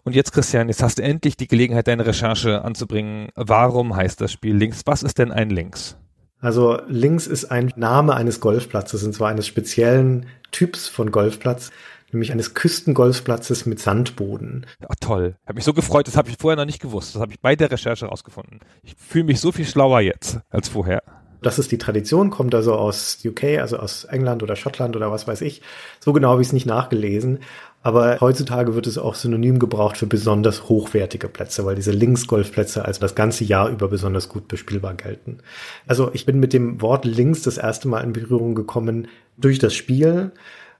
Und 0.03 0.15
jetzt, 0.15 0.33
Christian, 0.33 0.67
jetzt 0.67 0.83
hast 0.83 0.99
du 0.99 1.03
endlich 1.03 1.37
die 1.37 1.47
Gelegenheit, 1.47 1.87
deine 1.87 2.05
Recherche 2.05 2.63
anzubringen. 2.63 3.29
Warum 3.35 3.95
heißt 3.95 4.21
das 4.21 4.31
Spiel 4.31 4.55
Links? 4.55 4.81
Was 4.85 5.03
ist 5.03 5.17
denn 5.19 5.31
ein 5.31 5.49
Links? 5.49 5.97
Also 6.39 6.81
Links 6.87 7.25
ist 7.27 7.45
ein 7.45 7.71
Name 7.77 8.15
eines 8.15 8.41
Golfplatzes, 8.41 9.03
und 9.03 9.13
zwar 9.13 9.29
eines 9.29 9.47
speziellen 9.47 10.25
Typs 10.51 10.89
von 10.89 11.11
Golfplatz, 11.11 11.71
nämlich 12.11 12.31
eines 12.31 12.53
Küstengolfplatzes 12.53 13.65
mit 13.65 13.79
Sandboden. 13.79 14.65
Ja, 14.81 14.87
toll. 14.99 15.35
Hab 15.45 15.55
mich 15.55 15.63
so 15.63 15.73
gefreut, 15.73 16.07
das 16.07 16.17
habe 16.17 16.29
ich 16.29 16.37
vorher 16.37 16.57
noch 16.57 16.65
nicht 16.65 16.81
gewusst. 16.81 17.15
Das 17.15 17.21
habe 17.21 17.31
ich 17.31 17.39
bei 17.39 17.55
der 17.55 17.71
Recherche 17.71 18.07
rausgefunden. 18.07 18.59
Ich 18.83 18.95
fühle 18.97 19.23
mich 19.23 19.39
so 19.39 19.51
viel 19.51 19.65
schlauer 19.65 20.01
jetzt 20.01 20.39
als 20.49 20.67
vorher. 20.67 21.01
Das 21.43 21.59
ist 21.59 21.71
die 21.71 21.77
Tradition, 21.77 22.29
kommt 22.29 22.55
also 22.55 22.73
aus 22.73 23.19
UK, 23.23 23.59
also 23.59 23.77
aus 23.77 24.05
England 24.05 24.41
oder 24.41 24.55
Schottland 24.55 24.95
oder 24.95 25.11
was 25.11 25.27
weiß 25.27 25.41
ich. 25.41 25.61
So 25.99 26.13
genau 26.13 26.31
habe 26.31 26.41
ich 26.41 26.47
es 26.47 26.53
nicht 26.53 26.65
nachgelesen. 26.65 27.39
Aber 27.85 28.17
heutzutage 28.21 28.75
wird 28.75 28.87
es 28.87 28.97
auch 28.97 29.13
synonym 29.13 29.59
gebraucht 29.59 29.97
für 29.97 30.07
besonders 30.07 30.69
hochwertige 30.69 31.27
Plätze, 31.27 31.65
weil 31.65 31.75
diese 31.75 31.91
Links-Golfplätze 31.91 32.85
als 32.85 32.97
das 32.97 33.13
ganze 33.13 33.43
Jahr 33.43 33.69
über 33.69 33.89
besonders 33.89 34.29
gut 34.29 34.47
bespielbar 34.47 34.93
gelten. 34.93 35.39
Also 35.85 36.09
ich 36.13 36.25
bin 36.25 36.39
mit 36.39 36.53
dem 36.53 36.81
Wort 36.81 37.03
Links 37.03 37.41
das 37.43 37.57
erste 37.57 37.89
Mal 37.89 37.99
in 37.99 38.13
Berührung 38.13 38.55
gekommen 38.55 39.09
durch 39.37 39.59
das 39.59 39.73
Spiel 39.73 40.31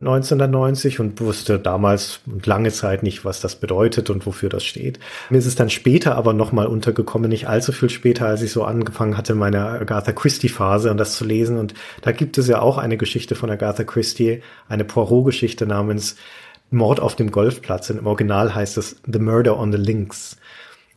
1990 0.08 1.00
und 1.00 1.20
wusste 1.22 1.60
damals 1.60 2.20
und 2.26 2.46
lange 2.46 2.72
Zeit 2.72 3.04
nicht, 3.04 3.26
was 3.26 3.42
das 3.42 3.56
bedeutet 3.56 4.10
und 4.10 4.26
wofür 4.26 4.50
das 4.50 4.64
steht. 4.64 5.00
Mir 5.30 5.38
ist 5.38 5.46
es 5.46 5.56
dann 5.56 5.70
später 5.70 6.16
aber 6.16 6.34
nochmal 6.34 6.68
untergekommen, 6.68 7.30
nicht 7.30 7.48
allzu 7.48 7.72
viel 7.72 7.90
später, 7.90 8.28
als 8.28 8.42
ich 8.42 8.52
so 8.52 8.64
angefangen 8.64 9.18
hatte, 9.18 9.36
meine 9.36 9.66
Agatha 9.66 10.12
Christie-Phase 10.12 10.92
und 10.92 10.98
das 10.98 11.16
zu 11.16 11.26
lesen. 11.26 11.58
Und 11.58 11.74
da 12.02 12.12
gibt 12.12 12.38
es 12.38 12.48
ja 12.48 12.62
auch 12.62 12.78
eine 12.78 12.98
Geschichte 12.98 13.36
von 13.36 13.50
Agatha 13.50 13.84
Christie, 13.84 14.42
eine 14.68 14.84
Poirot-Geschichte 14.84 15.66
namens 15.66 16.18
Mord 16.70 17.00
auf 17.00 17.16
dem 17.16 17.32
Golfplatz. 17.32 17.90
Im 17.90 18.06
Original 18.06 18.54
heißt 18.54 18.78
es 18.78 18.98
The 19.06 19.20
Murder 19.20 19.58
on 19.58 19.72
the 19.72 19.78
Links. 19.78 20.38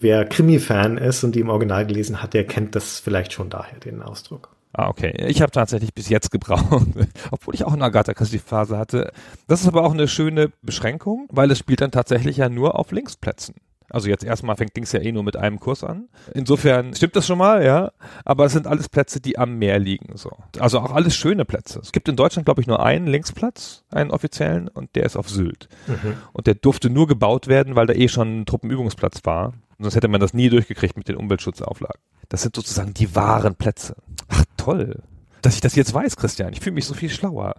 Wer 0.00 0.24
Krimi-Fan 0.24 0.98
ist 0.98 1.24
und 1.24 1.34
die 1.34 1.40
im 1.40 1.48
Original 1.48 1.86
gelesen 1.86 2.22
hat, 2.22 2.34
der 2.34 2.44
kennt 2.44 2.74
das 2.74 3.00
vielleicht 3.00 3.32
schon 3.32 3.50
daher, 3.50 3.78
den 3.78 4.02
Ausdruck. 4.02 4.55
Ah, 4.78 4.88
okay. 4.88 5.14
Ich 5.26 5.40
habe 5.40 5.50
tatsächlich 5.50 5.94
bis 5.94 6.10
jetzt 6.10 6.30
gebraucht, 6.30 6.86
obwohl 7.30 7.54
ich 7.54 7.64
auch 7.64 7.72
eine 7.72 7.84
Agatha 7.84 8.12
Christie 8.12 8.38
Phase 8.38 8.76
hatte. 8.76 9.10
Das 9.48 9.62
ist 9.62 9.68
aber 9.68 9.84
auch 9.84 9.92
eine 9.92 10.06
schöne 10.06 10.52
Beschränkung, 10.60 11.26
weil 11.30 11.50
es 11.50 11.58
spielt 11.58 11.80
dann 11.80 11.92
tatsächlich 11.92 12.36
ja 12.36 12.50
nur 12.50 12.78
auf 12.78 12.92
Linksplätzen. 12.92 13.54
Also 13.88 14.08
jetzt 14.08 14.22
erstmal 14.22 14.56
fängt 14.56 14.74
Links 14.74 14.92
ja 14.92 15.00
eh 15.00 15.12
nur 15.12 15.22
mit 15.22 15.36
einem 15.38 15.60
Kurs 15.60 15.82
an. 15.82 16.08
Insofern 16.34 16.92
stimmt 16.94 17.16
das 17.16 17.26
schon 17.26 17.38
mal, 17.38 17.64
ja. 17.64 17.92
Aber 18.26 18.44
es 18.44 18.52
sind 18.52 18.66
alles 18.66 18.90
Plätze, 18.90 19.20
die 19.20 19.38
am 19.38 19.56
Meer 19.58 19.78
liegen, 19.78 20.14
so. 20.18 20.30
Also 20.58 20.80
auch 20.80 20.92
alles 20.92 21.16
schöne 21.16 21.46
Plätze. 21.46 21.80
Es 21.80 21.92
gibt 21.92 22.08
in 22.10 22.16
Deutschland, 22.16 22.44
glaube 22.44 22.60
ich, 22.60 22.66
nur 22.66 22.84
einen 22.84 23.06
Linksplatz, 23.06 23.84
einen 23.90 24.10
offiziellen, 24.10 24.68
und 24.68 24.94
der 24.94 25.04
ist 25.04 25.16
auf 25.16 25.30
Sylt. 25.30 25.68
Mhm. 25.86 26.18
Und 26.34 26.46
der 26.48 26.54
durfte 26.54 26.90
nur 26.90 27.06
gebaut 27.06 27.46
werden, 27.46 27.76
weil 27.76 27.86
da 27.86 27.94
eh 27.94 28.08
schon 28.08 28.40
ein 28.40 28.46
Truppenübungsplatz 28.46 29.20
war. 29.24 29.54
Sonst 29.78 29.94
hätte 29.94 30.08
man 30.08 30.20
das 30.20 30.34
nie 30.34 30.50
durchgekriegt 30.50 30.98
mit 30.98 31.08
den 31.08 31.16
Umweltschutzauflagen. 31.16 32.00
Das 32.28 32.42
sind 32.42 32.56
sozusagen 32.56 32.92
die 32.92 33.14
wahren 33.14 33.54
Plätze. 33.54 33.94
Ach 34.28 34.44
toll, 34.66 35.02
dass 35.42 35.54
ich 35.54 35.60
das 35.60 35.76
jetzt 35.76 35.94
weiß, 35.94 36.16
Christian. 36.16 36.52
Ich 36.52 36.60
fühle 36.60 36.74
mich 36.74 36.86
so 36.86 36.94
viel 36.94 37.10
schlauer. 37.10 37.54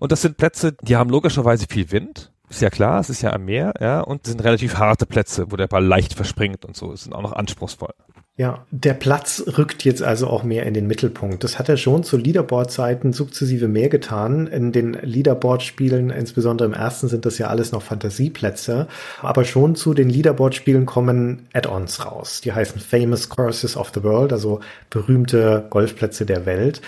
Und 0.00 0.12
das 0.12 0.20
sind 0.20 0.36
Plätze, 0.36 0.76
die 0.82 0.96
haben 0.96 1.08
logischerweise 1.08 1.66
viel 1.68 1.90
Wind. 1.90 2.30
Ist 2.50 2.60
ja 2.60 2.68
klar, 2.68 3.00
es 3.00 3.08
ist 3.08 3.22
ja 3.22 3.32
am 3.32 3.46
Meer, 3.46 3.72
ja, 3.80 4.00
und 4.00 4.26
sind 4.26 4.44
relativ 4.44 4.76
harte 4.76 5.06
Plätze, 5.06 5.50
wo 5.50 5.56
der 5.56 5.68
Ball 5.68 5.82
leicht 5.82 6.12
verspringt 6.12 6.66
und 6.66 6.76
so. 6.76 6.92
Es 6.92 7.04
sind 7.04 7.14
auch 7.14 7.22
noch 7.22 7.32
anspruchsvoll. 7.32 7.94
Ja, 8.34 8.64
der 8.70 8.94
Platz 8.94 9.44
rückt 9.58 9.84
jetzt 9.84 10.02
also 10.02 10.26
auch 10.26 10.42
mehr 10.42 10.64
in 10.64 10.72
den 10.72 10.86
Mittelpunkt. 10.86 11.44
Das 11.44 11.58
hat 11.58 11.68
er 11.68 11.76
schon 11.76 12.02
zu 12.02 12.16
Leaderboard-Zeiten 12.16 13.12
sukzessive 13.12 13.68
mehr 13.68 13.90
getan. 13.90 14.46
In 14.46 14.72
den 14.72 14.94
Leaderboard-Spielen, 14.94 16.08
insbesondere 16.08 16.66
im 16.66 16.72
ersten, 16.72 17.08
sind 17.08 17.26
das 17.26 17.36
ja 17.36 17.48
alles 17.48 17.72
noch 17.72 17.82
Fantasieplätze. 17.82 18.88
Aber 19.20 19.44
schon 19.44 19.74
zu 19.74 19.92
den 19.92 20.08
Leaderboard-Spielen 20.08 20.86
kommen 20.86 21.46
Add-ons 21.52 22.06
raus. 22.06 22.40
Die 22.40 22.52
heißen 22.52 22.80
Famous 22.80 23.28
Courses 23.28 23.76
of 23.76 23.92
the 23.94 24.02
World, 24.02 24.32
also 24.32 24.60
berühmte 24.88 25.66
Golfplätze 25.68 26.24
der 26.24 26.46
Welt. 26.46 26.80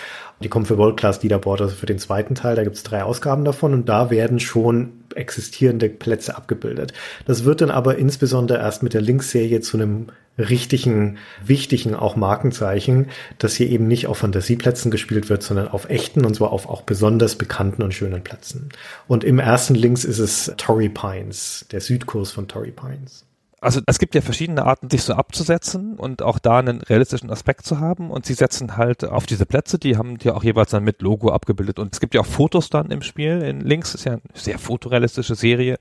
Die 0.42 0.48
kommen 0.48 0.64
für 0.64 0.78
World 0.78 0.96
Class 0.96 1.22
Leaderboard, 1.22 1.60
also 1.60 1.74
für 1.74 1.86
den 1.86 1.98
zweiten 1.98 2.34
Teil. 2.34 2.56
Da 2.56 2.64
gibt 2.64 2.76
es 2.76 2.84
drei 2.84 3.02
Ausgaben 3.02 3.44
davon 3.44 3.74
und 3.74 3.86
da 3.88 4.08
werden 4.08 4.40
schon 4.40 5.04
existierende 5.14 5.90
Plätze 5.90 6.36
abgebildet. 6.36 6.94
Das 7.26 7.44
wird 7.44 7.60
dann 7.60 7.70
aber 7.70 7.96
insbesondere 7.98 8.58
erst 8.58 8.82
mit 8.82 8.94
der 8.94 9.02
Links-Serie 9.02 9.60
zu 9.60 9.76
einem 9.76 10.06
richtigen, 10.38 11.18
wichtigen 11.44 11.94
auch 11.94 12.16
Markenzeichen, 12.16 13.08
dass 13.38 13.54
hier 13.54 13.68
eben 13.68 13.86
nicht 13.86 14.06
auf 14.06 14.18
Fantasieplätzen 14.18 14.90
gespielt 14.90 15.28
wird, 15.28 15.42
sondern 15.42 15.68
auf 15.68 15.88
echten 15.88 16.24
und 16.24 16.34
zwar 16.34 16.52
auf 16.52 16.68
auch 16.68 16.82
besonders 16.82 17.36
bekannten 17.36 17.82
und 17.82 17.94
schönen 17.94 18.24
Plätzen. 18.24 18.68
Und 19.06 19.24
im 19.24 19.38
ersten 19.38 19.74
Links 19.74 20.04
ist 20.04 20.18
es 20.18 20.52
Torrey 20.56 20.88
Pines, 20.88 21.66
der 21.70 21.80
Südkurs 21.80 22.32
von 22.32 22.48
Torrey 22.48 22.72
Pines 22.72 23.24
also 23.64 23.80
es 23.86 23.98
gibt 23.98 24.14
ja 24.14 24.20
verschiedene 24.20 24.66
Arten, 24.66 24.90
sich 24.90 25.02
so 25.02 25.14
abzusetzen 25.14 25.96
und 25.96 26.20
auch 26.20 26.38
da 26.38 26.58
einen 26.58 26.82
realistischen 26.82 27.30
Aspekt 27.30 27.64
zu 27.64 27.80
haben. 27.80 28.10
Und 28.10 28.26
sie 28.26 28.34
setzen 28.34 28.76
halt 28.76 29.04
auf 29.04 29.24
diese 29.24 29.46
Plätze, 29.46 29.78
die 29.78 29.96
haben 29.96 30.18
die 30.18 30.30
auch 30.30 30.44
jeweils 30.44 30.70
dann 30.70 30.84
mit 30.84 31.00
Logo 31.00 31.30
abgebildet. 31.30 31.78
Und 31.78 31.94
es 31.94 32.00
gibt 32.00 32.14
ja 32.14 32.20
auch 32.20 32.26
Fotos 32.26 32.68
dann 32.68 32.90
im 32.90 33.00
Spiel. 33.00 33.40
In 33.40 33.62
Links 33.62 33.94
ist 33.94 34.04
ja 34.04 34.12
eine 34.12 34.22
sehr 34.34 34.58
fotorealistische 34.58 35.34
Serie. 35.34 35.78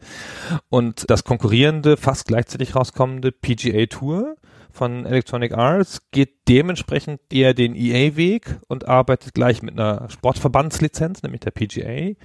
Und 0.70 1.10
das 1.10 1.26
konkurrierende, 1.26 1.98
fast 1.98 2.26
gleichzeitig 2.26 2.74
rauskommende 2.74 3.34
PGA 3.34 3.86
Tour 3.88 4.38
von 4.72 5.06
Electronic 5.06 5.54
Arts 5.54 6.10
geht 6.12 6.48
dementsprechend 6.48 7.20
eher 7.32 7.54
den 7.54 7.76
EA-Weg 7.76 8.60
und 8.70 8.88
arbeitet 8.88 9.34
gleich 9.34 9.62
mit 9.62 9.78
einer 9.78 10.10
Sportverbandslizenz, 10.10 11.22
nämlich 11.22 11.42
der 11.42 11.52
PGA. 11.52 12.16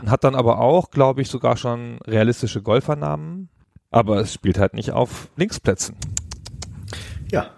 Und 0.00 0.10
hat 0.10 0.22
dann 0.22 0.36
aber 0.36 0.60
auch, 0.60 0.90
glaube 0.90 1.20
ich, 1.20 1.28
sogar 1.28 1.56
schon 1.56 1.98
realistische 2.06 2.62
Golfernamen 2.62 3.48
aber 3.94 4.18
es 4.18 4.34
spielt 4.34 4.58
halt 4.58 4.74
nicht 4.74 4.90
auf 4.90 5.28
Linksplätzen. 5.36 5.94
Ja. 7.30 7.50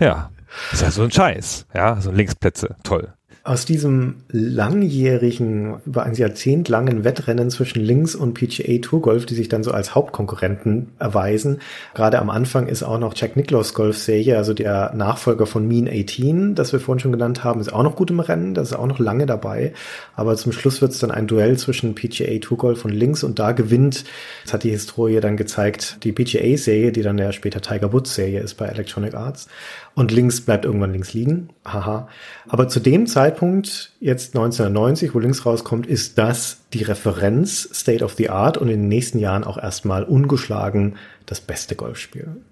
ja. 0.00 0.30
Ist 0.72 0.82
ja 0.82 0.90
so 0.90 1.04
ein 1.04 1.12
Scheiß. 1.12 1.66
Ja, 1.72 2.00
so 2.00 2.10
Linksplätze. 2.10 2.76
Toll. 2.82 3.14
Aus 3.44 3.64
diesem 3.64 4.18
langjährigen, 4.28 5.80
über 5.84 6.04
ein 6.04 6.14
Jahrzehnt 6.14 6.68
langen 6.68 7.02
Wettrennen 7.02 7.50
zwischen 7.50 7.80
Links 7.80 8.14
und 8.14 8.34
PGA 8.34 8.78
Tour 8.78 9.02
Golf, 9.02 9.26
die 9.26 9.34
sich 9.34 9.48
dann 9.48 9.64
so 9.64 9.72
als 9.72 9.96
Hauptkonkurrenten 9.96 10.90
erweisen. 11.00 11.58
Gerade 11.92 12.20
am 12.20 12.30
Anfang 12.30 12.68
ist 12.68 12.84
auch 12.84 13.00
noch 13.00 13.14
Jack 13.16 13.34
Nicklaus 13.34 13.74
Golf-Serie, 13.74 14.36
also 14.36 14.54
der 14.54 14.94
Nachfolger 14.94 15.46
von 15.46 15.66
Mean 15.66 15.88
18, 15.88 16.54
das 16.54 16.72
wir 16.72 16.78
vorhin 16.78 17.00
schon 17.00 17.10
genannt 17.10 17.42
haben, 17.42 17.60
ist 17.60 17.72
auch 17.72 17.82
noch 17.82 17.96
gut 17.96 18.12
im 18.12 18.20
Rennen, 18.20 18.54
das 18.54 18.70
ist 18.70 18.76
auch 18.76 18.86
noch 18.86 19.00
lange 19.00 19.26
dabei. 19.26 19.72
Aber 20.14 20.36
zum 20.36 20.52
Schluss 20.52 20.80
wird 20.80 20.92
es 20.92 21.00
dann 21.00 21.10
ein 21.10 21.26
Duell 21.26 21.58
zwischen 21.58 21.96
PGA 21.96 22.38
Tour 22.38 22.58
Golf 22.58 22.84
und 22.84 22.92
Links 22.92 23.24
und 23.24 23.40
da 23.40 23.50
gewinnt, 23.50 24.04
das 24.44 24.52
hat 24.52 24.62
die 24.62 24.70
Historie 24.70 25.18
dann 25.18 25.36
gezeigt, 25.36 25.98
die 26.04 26.12
PGA-Serie, 26.12 26.92
die 26.92 27.02
dann 27.02 27.18
ja 27.18 27.32
später 27.32 27.60
Tiger 27.60 27.92
Woods-Serie 27.92 28.38
ist 28.38 28.54
bei 28.54 28.66
Electronic 28.66 29.14
Arts 29.14 29.48
und 29.94 30.10
links 30.10 30.40
bleibt 30.40 30.64
irgendwann 30.64 30.92
links 30.92 31.12
liegen. 31.12 31.50
Haha. 31.64 32.08
Aber 32.48 32.68
zu 32.68 32.80
dem 32.80 33.06
Zeitpunkt, 33.06 33.92
jetzt 34.00 34.34
1990, 34.34 35.14
wo 35.14 35.18
links 35.18 35.44
rauskommt, 35.44 35.86
ist 35.86 36.18
das 36.18 36.60
die 36.72 36.82
Referenz 36.82 37.68
State 37.72 38.04
of 38.04 38.14
the 38.14 38.30
Art 38.30 38.56
und 38.56 38.68
in 38.68 38.80
den 38.80 38.88
nächsten 38.88 39.18
Jahren 39.18 39.44
auch 39.44 39.58
erstmal 39.58 40.04
ungeschlagen 40.04 40.96
das 41.26 41.40
beste 41.40 41.76
Golfspiel. 41.76 42.42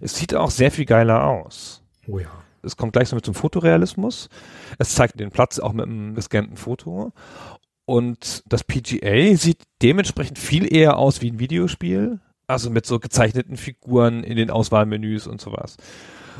Es 0.00 0.16
sieht 0.16 0.34
auch 0.34 0.50
sehr 0.50 0.70
viel 0.70 0.84
geiler 0.84 1.24
aus. 1.24 1.82
Oh 2.06 2.18
ja. 2.18 2.30
Es 2.62 2.76
kommt 2.76 2.92
gleich 2.92 3.08
so 3.08 3.16
mit 3.16 3.24
zum 3.24 3.34
Fotorealismus. 3.34 4.28
Es 4.78 4.94
zeigt 4.94 5.18
den 5.18 5.30
Platz 5.30 5.58
auch 5.58 5.72
mit 5.72 5.86
einem 5.86 6.14
gescannten 6.14 6.56
Foto. 6.56 7.12
Und 7.86 8.42
das 8.46 8.64
PGA 8.64 9.34
sieht 9.36 9.62
dementsprechend 9.82 10.38
viel 10.38 10.72
eher 10.72 10.98
aus 10.98 11.22
wie 11.22 11.30
ein 11.30 11.38
Videospiel. 11.38 12.20
Also 12.46 12.68
mit 12.68 12.84
so 12.84 12.98
gezeichneten 12.98 13.56
Figuren 13.56 14.24
in 14.24 14.36
den 14.36 14.50
Auswahlmenüs 14.50 15.26
und 15.26 15.40
sowas. 15.40 15.76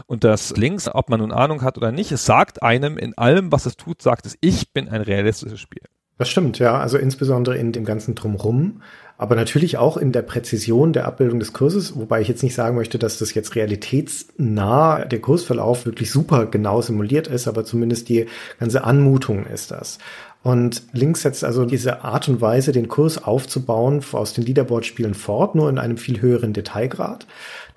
Und 0.07 0.25
das 0.25 0.57
links, 0.57 0.89
ob 0.89 1.09
man 1.09 1.21
nun 1.21 1.33
Ahnung 1.33 1.63
hat 1.63 1.77
oder 1.77 1.93
nicht, 1.93 2.13
es 2.13 2.25
sagt 2.25 2.63
einem 2.63 2.99
in 2.99 3.17
allem, 3.17 3.53
was 3.53 3.67
es 3.67 3.77
tut, 3.77 4.03
sagt 4.03 4.27
es, 4.27 4.37
ich 4.41 4.73
bin 4.73 4.89
ein 4.89 5.01
realistisches 5.01 5.61
Spiel. 5.61 5.83
Das 6.19 6.29
stimmt, 6.29 6.59
ja. 6.59 6.79
Also 6.79 6.99
insbesondere 6.99 7.57
in 7.57 7.73
dem 7.73 7.87
ganzen 7.87 8.15
Drumrum, 8.15 8.83
aber 9.17 9.37
natürlich 9.37 9.79
auch 9.79 9.97
in 9.97 10.13
der 10.13 10.21
Präzision 10.21 10.93
der 10.93 11.07
Abbildung 11.07 11.41
des 11.41 11.55
Kurses, 11.55 11.97
wobei 11.97 12.21
ich 12.21 12.29
jetzt 12.29 12.43
nicht 12.43 12.55
sagen 12.55 12.77
möchte, 12.77 12.99
dass 12.99 13.19
das 13.19 13.33
jetzt 13.33 13.55
realitätsnah 13.55 15.07
der 15.07 15.21
Kursverlauf 15.21 15.87
wirklich 15.87 16.11
super 16.11 16.45
genau 16.45 16.83
simuliert 16.83 17.27
ist, 17.27 17.49
aber 17.49 17.65
zumindest 17.65 18.11
die 18.11 18.27
ganze 18.59 18.85
Anmutung 18.85 19.47
ist 19.47 19.71
das. 19.71 19.99
Und 20.43 20.83
links 20.93 21.23
setzt 21.23 21.45
also 21.45 21.67
diese 21.67 22.03
Art 22.03 22.29
und 22.29 22.41
Weise, 22.41 22.73
den 22.73 22.89
Kurs 22.89 23.23
aufzubauen, 23.23 24.03
aus 24.13 24.33
den 24.33 24.45
Leaderboard-Spielen 24.45 25.15
fort, 25.15 25.55
nur 25.55 25.69
in 25.69 25.79
einem 25.79 25.99
viel 25.99 26.23
höheren 26.23 26.55
Detailgrad 26.55 27.27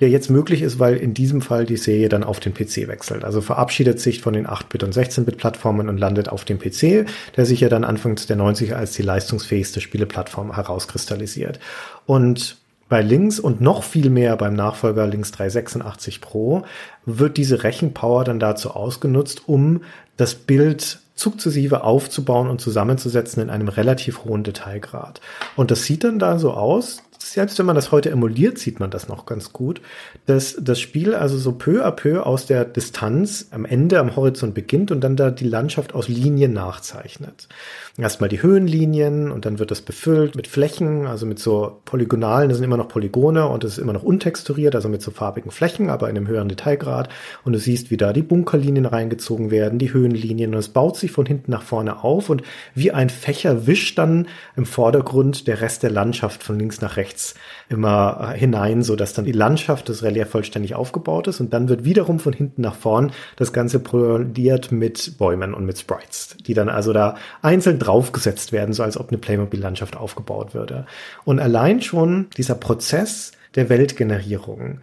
der 0.03 0.09
jetzt 0.09 0.29
möglich 0.29 0.61
ist, 0.61 0.79
weil 0.79 0.97
in 0.97 1.13
diesem 1.13 1.41
Fall 1.41 1.65
die 1.65 1.77
Serie 1.77 2.09
dann 2.09 2.25
auf 2.25 2.41
den 2.41 2.53
PC 2.53 2.89
wechselt. 2.89 3.23
Also 3.23 3.39
verabschiedet 3.39 4.01
sich 4.01 4.19
von 4.19 4.33
den 4.33 4.47
8-Bit- 4.47 4.83
und 4.83 4.93
16-Bit-Plattformen 4.93 5.87
und 5.87 5.97
landet 5.97 6.27
auf 6.27 6.43
dem 6.43 6.59
PC, 6.59 7.05
der 7.37 7.45
sich 7.45 7.61
ja 7.61 7.69
dann 7.69 7.85
anfangs 7.85 8.25
der 8.27 8.35
90er 8.35 8.73
als 8.73 8.91
die 8.91 9.01
leistungsfähigste 9.01 9.79
Spieleplattform 9.79 10.55
herauskristallisiert. 10.55 11.59
Und 12.05 12.57
bei 12.89 13.01
Links 13.01 13.39
und 13.39 13.61
noch 13.61 13.83
viel 13.83 14.09
mehr 14.09 14.35
beim 14.35 14.55
Nachfolger 14.55 15.07
Links 15.07 15.31
386 15.31 16.19
Pro 16.19 16.63
wird 17.05 17.37
diese 17.37 17.63
Rechenpower 17.63 18.25
dann 18.25 18.41
dazu 18.41 18.71
ausgenutzt, 18.71 19.47
um 19.47 19.83
das 20.17 20.35
Bild 20.35 20.99
sukzessive 21.15 21.83
aufzubauen 21.83 22.49
und 22.49 22.59
zusammenzusetzen 22.59 23.41
in 23.43 23.49
einem 23.49 23.67
relativ 23.67 24.25
hohen 24.25 24.43
Detailgrad. 24.43 25.21
Und 25.55 25.71
das 25.71 25.83
sieht 25.83 26.03
dann 26.03 26.19
da 26.19 26.39
so 26.39 26.51
aus, 26.51 27.03
selbst 27.19 27.57
wenn 27.57 27.65
man 27.65 27.75
das 27.75 27.91
heute 27.91 28.09
emuliert, 28.09 28.57
sieht 28.57 28.79
man 28.79 28.91
das 28.91 29.07
noch 29.07 29.25
ganz 29.25 29.53
gut, 29.53 29.81
dass 30.25 30.57
das 30.59 30.79
Spiel 30.79 31.15
also 31.15 31.37
so 31.37 31.53
peu 31.53 31.85
à 31.85 31.91
peu 31.91 32.25
aus 32.25 32.45
der 32.45 32.65
Distanz 32.65 33.47
am 33.51 33.65
Ende, 33.65 33.99
am 33.99 34.15
Horizont 34.15 34.53
beginnt 34.53 34.91
und 34.91 35.01
dann 35.01 35.15
da 35.15 35.31
die 35.31 35.47
Landschaft 35.47 35.95
aus 35.95 36.07
Linien 36.07 36.53
nachzeichnet. 36.53 37.47
Erstmal 37.95 38.27
die 38.27 38.41
Höhenlinien 38.41 39.29
und 39.29 39.45
dann 39.45 39.59
wird 39.59 39.69
das 39.69 39.81
befüllt 39.81 40.35
mit 40.35 40.47
Flächen, 40.47 41.05
also 41.05 41.27
mit 41.27 41.37
so 41.37 41.79
Polygonalen, 41.85 42.49
das 42.49 42.57
sind 42.57 42.65
immer 42.65 42.75
noch 42.75 42.87
Polygone 42.87 43.47
und 43.47 43.63
es 43.63 43.73
ist 43.73 43.77
immer 43.77 43.93
noch 43.93 44.01
untexturiert, 44.01 44.73
also 44.73 44.89
mit 44.89 45.03
so 45.03 45.11
farbigen 45.11 45.51
Flächen, 45.51 45.91
aber 45.91 46.09
in 46.09 46.17
einem 46.17 46.27
höheren 46.27 46.49
Detailgrad. 46.49 47.09
Und 47.43 47.53
du 47.53 47.59
siehst, 47.59 47.91
wie 47.91 47.97
da 47.97 48.11
die 48.11 48.23
Bunkerlinien 48.23 48.87
reingezogen 48.87 49.51
werden, 49.51 49.77
die 49.77 49.93
Höhenlinien 49.93 50.55
und 50.55 50.59
es 50.59 50.69
baut 50.69 50.97
sich 50.97 51.11
von 51.11 51.27
hinten 51.27 51.51
nach 51.51 51.61
vorne 51.61 52.03
auf 52.03 52.31
und 52.31 52.41
wie 52.73 52.91
ein 52.91 53.11
Fächer 53.11 53.67
wischt 53.67 53.99
dann 53.99 54.27
im 54.55 54.65
Vordergrund 54.65 55.45
der 55.47 55.61
Rest 55.61 55.83
der 55.83 55.91
Landschaft 55.91 56.41
von 56.41 56.57
links 56.57 56.81
nach 56.81 56.97
rechts 56.97 57.35
immer 57.69 58.31
hinein, 58.31 58.81
so 58.81 58.95
dass 58.95 59.13
dann 59.13 59.25
die 59.25 59.31
Landschaft 59.33 59.87
des 59.89 60.01
Relief 60.01 60.29
vollständig 60.29 60.73
aufgebaut 60.73 61.27
ist 61.27 61.39
und 61.39 61.53
dann 61.53 61.69
wird 61.69 61.85
wiederum 61.85 62.19
von 62.19 62.33
hinten 62.33 62.63
nach 62.63 62.75
vorn 62.75 63.11
das 63.35 63.53
Ganze 63.53 63.79
proliert 63.79 64.71
mit 64.71 65.19
Bäumen 65.19 65.53
und 65.53 65.65
mit 65.65 65.77
Sprites, 65.77 66.37
die 66.47 66.55
dann 66.55 66.69
also 66.69 66.91
da 66.91 67.17
einzeln 67.43 67.77
draufgesetzt 67.83 68.51
werden, 68.51 68.73
so 68.73 68.83
als 68.83 68.97
ob 68.97 69.09
eine 69.09 69.17
Playmobil-Landschaft 69.17 69.95
aufgebaut 69.95 70.53
würde. 70.53 70.85
Und 71.23 71.39
allein 71.39 71.81
schon 71.81 72.27
dieser 72.37 72.55
Prozess 72.55 73.31
der 73.55 73.69
Weltgenerierung 73.69 74.79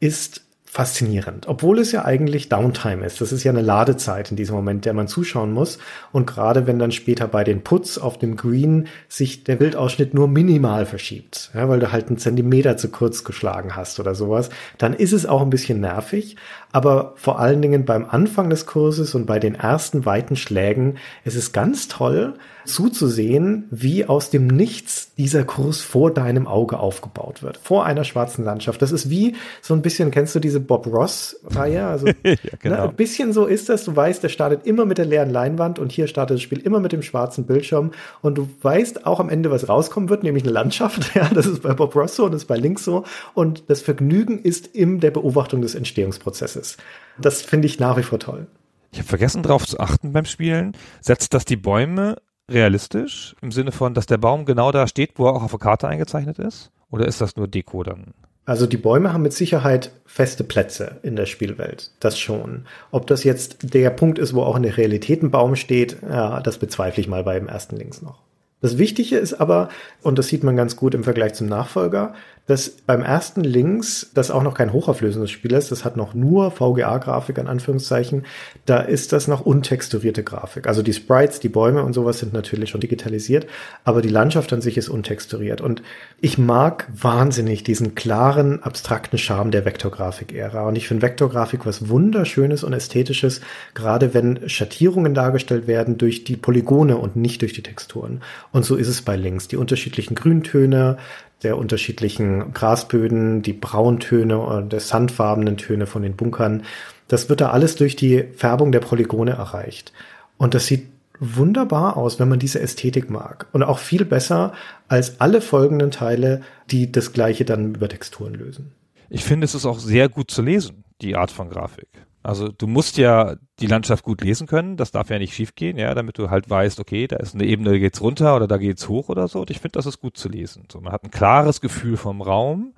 ist 0.00 0.43
faszinierend, 0.74 1.46
obwohl 1.46 1.78
es 1.78 1.92
ja 1.92 2.04
eigentlich 2.04 2.48
Downtime 2.48 3.06
ist. 3.06 3.20
Das 3.20 3.30
ist 3.30 3.44
ja 3.44 3.52
eine 3.52 3.62
Ladezeit 3.62 4.32
in 4.32 4.36
diesem 4.36 4.56
Moment, 4.56 4.84
der 4.84 4.92
man 4.92 5.06
zuschauen 5.06 5.52
muss. 5.52 5.78
Und 6.10 6.26
gerade 6.26 6.66
wenn 6.66 6.80
dann 6.80 6.90
später 6.90 7.28
bei 7.28 7.44
den 7.44 7.62
Putz 7.62 7.96
auf 7.96 8.18
dem 8.18 8.36
Green 8.36 8.88
sich 9.08 9.44
der 9.44 9.54
Bildausschnitt 9.54 10.14
nur 10.14 10.26
minimal 10.26 10.84
verschiebt, 10.84 11.52
ja, 11.54 11.68
weil 11.68 11.78
du 11.78 11.92
halt 11.92 12.08
einen 12.08 12.18
Zentimeter 12.18 12.76
zu 12.76 12.88
kurz 12.88 13.22
geschlagen 13.22 13.76
hast 13.76 14.00
oder 14.00 14.16
sowas, 14.16 14.50
dann 14.76 14.94
ist 14.94 15.12
es 15.12 15.26
auch 15.26 15.42
ein 15.42 15.50
bisschen 15.50 15.78
nervig. 15.78 16.34
Aber 16.72 17.12
vor 17.14 17.38
allen 17.38 17.62
Dingen 17.62 17.84
beim 17.84 18.04
Anfang 18.04 18.50
des 18.50 18.66
Kurses 18.66 19.14
und 19.14 19.26
bei 19.26 19.38
den 19.38 19.54
ersten 19.54 20.04
weiten 20.06 20.34
Schlägen, 20.34 20.96
es 21.24 21.36
ist 21.36 21.52
ganz 21.52 21.86
toll, 21.86 22.34
zuzusehen, 22.64 23.66
wie 23.70 24.06
aus 24.06 24.30
dem 24.30 24.46
Nichts 24.46 25.14
dieser 25.16 25.44
Kurs 25.44 25.80
vor 25.80 26.12
deinem 26.12 26.46
Auge 26.46 26.78
aufgebaut 26.78 27.42
wird. 27.42 27.58
Vor 27.58 27.84
einer 27.84 28.04
schwarzen 28.04 28.44
Landschaft. 28.44 28.82
Das 28.82 28.92
ist 28.92 29.10
wie 29.10 29.34
so 29.62 29.74
ein 29.74 29.82
bisschen, 29.82 30.10
kennst 30.10 30.34
du 30.34 30.40
diese 30.40 30.60
Bob 30.60 30.86
Ross-Reihe? 30.86 31.86
Also, 31.86 32.06
ja, 32.22 32.34
genau. 32.60 32.76
ne, 32.76 32.82
ein 32.82 32.94
bisschen 32.94 33.32
so 33.32 33.46
ist 33.46 33.68
das. 33.68 33.84
Du 33.84 33.94
weißt, 33.94 34.22
der 34.22 34.28
startet 34.28 34.66
immer 34.66 34.86
mit 34.86 34.98
der 34.98 35.04
leeren 35.04 35.30
Leinwand 35.30 35.78
und 35.78 35.92
hier 35.92 36.06
startet 36.06 36.36
das 36.36 36.42
Spiel 36.42 36.58
immer 36.58 36.80
mit 36.80 36.92
dem 36.92 37.02
schwarzen 37.02 37.46
Bildschirm. 37.46 37.92
Und 38.22 38.38
du 38.38 38.48
weißt 38.62 39.06
auch 39.06 39.20
am 39.20 39.28
Ende, 39.28 39.50
was 39.50 39.68
rauskommen 39.68 40.08
wird, 40.08 40.22
nämlich 40.22 40.44
eine 40.44 40.52
Landschaft. 40.52 41.02
Ja, 41.14 41.28
das 41.32 41.46
ist 41.46 41.62
bei 41.62 41.72
Bob 41.74 41.94
Ross 41.94 42.16
so 42.16 42.24
und 42.24 42.32
das 42.32 42.42
ist 42.42 42.48
bei 42.48 42.56
Link 42.56 42.80
so. 42.80 43.04
Und 43.34 43.64
das 43.68 43.82
Vergnügen 43.82 44.40
ist 44.40 44.66
in 44.66 44.98
der 44.98 45.12
Beobachtung 45.12 45.60
des 45.62 45.76
Entstehungsprozesses. 45.76 46.76
Das 47.18 47.42
finde 47.42 47.66
ich 47.66 47.78
nach 47.78 47.96
wie 47.96 48.02
vor 48.02 48.18
toll. 48.18 48.48
Ich 48.94 49.00
habe 49.00 49.08
vergessen 49.08 49.42
darauf 49.42 49.66
zu 49.66 49.80
achten 49.80 50.12
beim 50.12 50.24
Spielen. 50.24 50.70
Setzt 51.00 51.34
das 51.34 51.44
die 51.44 51.56
Bäume 51.56 52.16
realistisch 52.50 53.34
im 53.40 53.52
Sinne 53.52 53.72
von, 53.72 53.94
dass 53.94 54.06
der 54.06 54.18
Baum 54.18 54.44
genau 54.44 54.72
da 54.72 54.86
steht, 54.86 55.12
wo 55.16 55.26
er 55.26 55.34
auch 55.34 55.42
auf 55.42 55.50
der 55.50 55.60
Karte 55.60 55.88
eingezeichnet 55.88 56.38
ist? 56.38 56.70
Oder 56.90 57.06
ist 57.06 57.20
das 57.20 57.36
nur 57.36 57.48
Deko 57.48 57.82
dann? 57.82 58.14
Also 58.46 58.66
die 58.66 58.76
Bäume 58.76 59.12
haben 59.12 59.22
mit 59.22 59.32
Sicherheit 59.32 59.90
feste 60.04 60.44
Plätze 60.44 61.00
in 61.02 61.16
der 61.16 61.24
Spielwelt. 61.24 61.90
Das 62.00 62.18
schon. 62.18 62.66
Ob 62.90 63.06
das 63.06 63.24
jetzt 63.24 63.74
der 63.74 63.88
Punkt 63.90 64.18
ist, 64.18 64.34
wo 64.34 64.42
auch 64.42 64.56
in 64.56 64.64
der 64.64 64.76
Realität 64.76 65.22
ein 65.22 65.30
Baum 65.30 65.56
steht, 65.56 65.96
ja, 66.02 66.40
das 66.40 66.58
bezweifle 66.58 67.00
ich 67.00 67.08
mal 67.08 67.24
beim 67.24 67.48
ersten 67.48 67.76
Links 67.76 68.02
noch. 68.02 68.22
Das 68.64 68.78
Wichtige 68.78 69.18
ist 69.18 69.34
aber, 69.34 69.68
und 70.00 70.18
das 70.18 70.28
sieht 70.28 70.42
man 70.42 70.56
ganz 70.56 70.74
gut 70.74 70.94
im 70.94 71.04
Vergleich 71.04 71.34
zum 71.34 71.48
Nachfolger, 71.48 72.14
dass 72.46 72.70
beim 72.70 73.02
ersten 73.02 73.42
Links, 73.42 74.10
das 74.12 74.30
auch 74.30 74.42
noch 74.42 74.54
kein 74.54 74.72
hochauflösendes 74.72 75.30
Spiel 75.30 75.52
ist, 75.52 75.72
das 75.72 75.84
hat 75.84 75.96
noch 75.96 76.12
nur 76.12 76.50
VGA-Grafik 76.50 77.38
an 77.38 77.46
Anführungszeichen, 77.46 78.26
da 78.66 78.78
ist 78.80 79.14
das 79.14 79.28
noch 79.28 79.40
untexturierte 79.40 80.22
Grafik. 80.22 80.66
Also 80.66 80.82
die 80.82 80.92
Sprites, 80.92 81.40
die 81.40 81.48
Bäume 81.48 81.82
und 81.82 81.94
sowas 81.94 82.18
sind 82.18 82.34
natürlich 82.34 82.68
schon 82.68 82.82
digitalisiert, 82.82 83.46
aber 83.84 84.02
die 84.02 84.10
Landschaft 84.10 84.52
an 84.52 84.60
sich 84.60 84.76
ist 84.76 84.90
untexturiert. 84.90 85.62
Und 85.62 85.82
ich 86.20 86.36
mag 86.36 86.86
wahnsinnig 86.94 87.64
diesen 87.64 87.94
klaren, 87.94 88.62
abstrakten 88.62 89.18
Charme 89.18 89.50
der 89.50 89.64
Vektorgrafik-Ära. 89.64 90.68
Und 90.68 90.76
ich 90.76 90.86
finde 90.86 91.02
Vektorgrafik 91.02 91.64
was 91.64 91.88
Wunderschönes 91.88 92.62
und 92.62 92.74
Ästhetisches, 92.74 93.40
gerade 93.72 94.12
wenn 94.12 94.48
Schattierungen 94.50 95.14
dargestellt 95.14 95.66
werden 95.66 95.96
durch 95.96 96.24
die 96.24 96.36
Polygone 96.36 96.98
und 96.98 97.16
nicht 97.16 97.40
durch 97.40 97.54
die 97.54 97.62
Texturen. 97.62 98.20
Und 98.54 98.64
so 98.64 98.76
ist 98.76 98.86
es 98.86 99.02
bei 99.02 99.16
Links. 99.16 99.48
Die 99.48 99.56
unterschiedlichen 99.56 100.14
Grüntöne, 100.14 100.96
der 101.42 101.58
unterschiedlichen 101.58 102.52
Grasböden, 102.54 103.42
die 103.42 103.52
Brauntöne 103.52 104.38
und 104.38 104.72
der 104.72 104.78
sandfarbenen 104.78 105.56
Töne 105.56 105.88
von 105.88 106.02
den 106.02 106.14
Bunkern. 106.14 106.62
Das 107.08 107.28
wird 107.28 107.40
da 107.40 107.50
alles 107.50 107.74
durch 107.74 107.96
die 107.96 108.22
Färbung 108.36 108.70
der 108.70 108.78
Polygone 108.78 109.32
erreicht. 109.32 109.92
Und 110.38 110.54
das 110.54 110.66
sieht 110.66 110.86
wunderbar 111.18 111.96
aus, 111.96 112.20
wenn 112.20 112.28
man 112.28 112.38
diese 112.38 112.60
Ästhetik 112.60 113.10
mag. 113.10 113.48
Und 113.50 113.64
auch 113.64 113.80
viel 113.80 114.04
besser 114.04 114.52
als 114.86 115.20
alle 115.20 115.40
folgenden 115.40 115.90
Teile, 115.90 116.42
die 116.70 116.92
das 116.92 117.12
gleiche 117.12 117.44
dann 117.44 117.74
über 117.74 117.88
Texturen 117.88 118.34
lösen. 118.34 118.70
Ich 119.10 119.24
finde, 119.24 119.46
es 119.46 119.56
ist 119.56 119.66
auch 119.66 119.80
sehr 119.80 120.08
gut 120.08 120.30
zu 120.30 120.42
lesen, 120.42 120.84
die 121.00 121.16
Art 121.16 121.32
von 121.32 121.50
Grafik. 121.50 121.88
Also 122.24 122.48
du 122.48 122.66
musst 122.66 122.96
ja 122.96 123.36
die 123.60 123.66
Landschaft 123.66 124.02
gut 124.02 124.22
lesen 124.22 124.46
können, 124.46 124.78
das 124.78 124.90
darf 124.90 125.10
ja 125.10 125.18
nicht 125.18 125.34
schiefgehen, 125.34 125.76
ja, 125.76 125.94
damit 125.94 126.18
du 126.18 126.30
halt 126.30 126.48
weißt, 126.48 126.80
okay, 126.80 127.06
da 127.06 127.16
ist 127.16 127.34
eine 127.34 127.44
Ebene, 127.44 127.72
da 127.72 127.78
geht's 127.78 128.00
runter 128.00 128.34
oder 128.34 128.48
da 128.48 128.56
geht's 128.56 128.88
hoch 128.88 129.10
oder 129.10 129.28
so. 129.28 129.40
Und 129.40 129.50
ich 129.50 129.60
finde, 129.60 129.72
das 129.72 129.84
ist 129.84 130.00
gut 130.00 130.16
zu 130.16 130.30
lesen. 130.30 130.66
So, 130.72 130.80
man 130.80 130.92
hat 130.92 131.04
ein 131.04 131.10
klares 131.10 131.60
Gefühl 131.60 131.98
vom 131.98 132.22
Raum, 132.22 132.72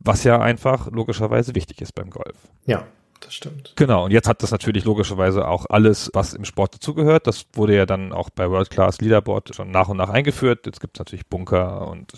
was 0.00 0.24
ja 0.24 0.40
einfach 0.40 0.90
logischerweise 0.90 1.54
wichtig 1.54 1.80
ist 1.80 1.94
beim 1.94 2.10
Golf. 2.10 2.36
Ja, 2.66 2.88
das 3.20 3.34
stimmt. 3.34 3.72
Genau, 3.76 4.04
und 4.04 4.10
jetzt 4.10 4.28
hat 4.28 4.42
das 4.42 4.50
natürlich 4.50 4.84
logischerweise 4.84 5.46
auch 5.46 5.66
alles, 5.68 6.10
was 6.12 6.34
im 6.34 6.44
Sport 6.44 6.74
dazugehört. 6.74 7.28
Das 7.28 7.46
wurde 7.52 7.76
ja 7.76 7.86
dann 7.86 8.12
auch 8.12 8.30
bei 8.30 8.50
World 8.50 8.70
Class 8.70 9.00
Leaderboard 9.00 9.54
schon 9.54 9.70
nach 9.70 9.88
und 9.88 9.96
nach 9.96 10.08
eingeführt. 10.08 10.66
Jetzt 10.66 10.80
gibt's 10.80 10.98
natürlich 10.98 11.28
Bunker 11.28 11.86
und 11.86 12.12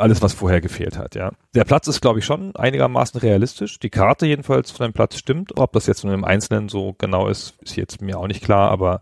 alles, 0.00 0.22
was 0.22 0.34
vorher 0.34 0.60
gefehlt 0.60 0.98
hat, 0.98 1.14
ja. 1.14 1.32
Der 1.54 1.64
Platz 1.64 1.86
ist, 1.86 2.00
glaube 2.00 2.18
ich, 2.18 2.24
schon 2.24 2.54
einigermaßen 2.56 3.20
realistisch. 3.20 3.78
Die 3.78 3.90
Karte 3.90 4.26
jedenfalls 4.26 4.70
von 4.70 4.86
dem 4.86 4.92
Platz 4.92 5.16
stimmt. 5.16 5.58
Ob 5.58 5.72
das 5.72 5.86
jetzt 5.86 6.04
nur 6.04 6.14
im 6.14 6.24
Einzelnen 6.24 6.68
so 6.68 6.94
genau 6.98 7.28
ist, 7.28 7.54
ist 7.62 7.76
jetzt 7.76 8.00
mir 8.00 8.18
auch 8.18 8.26
nicht 8.26 8.42
klar, 8.42 8.70
aber 8.70 9.00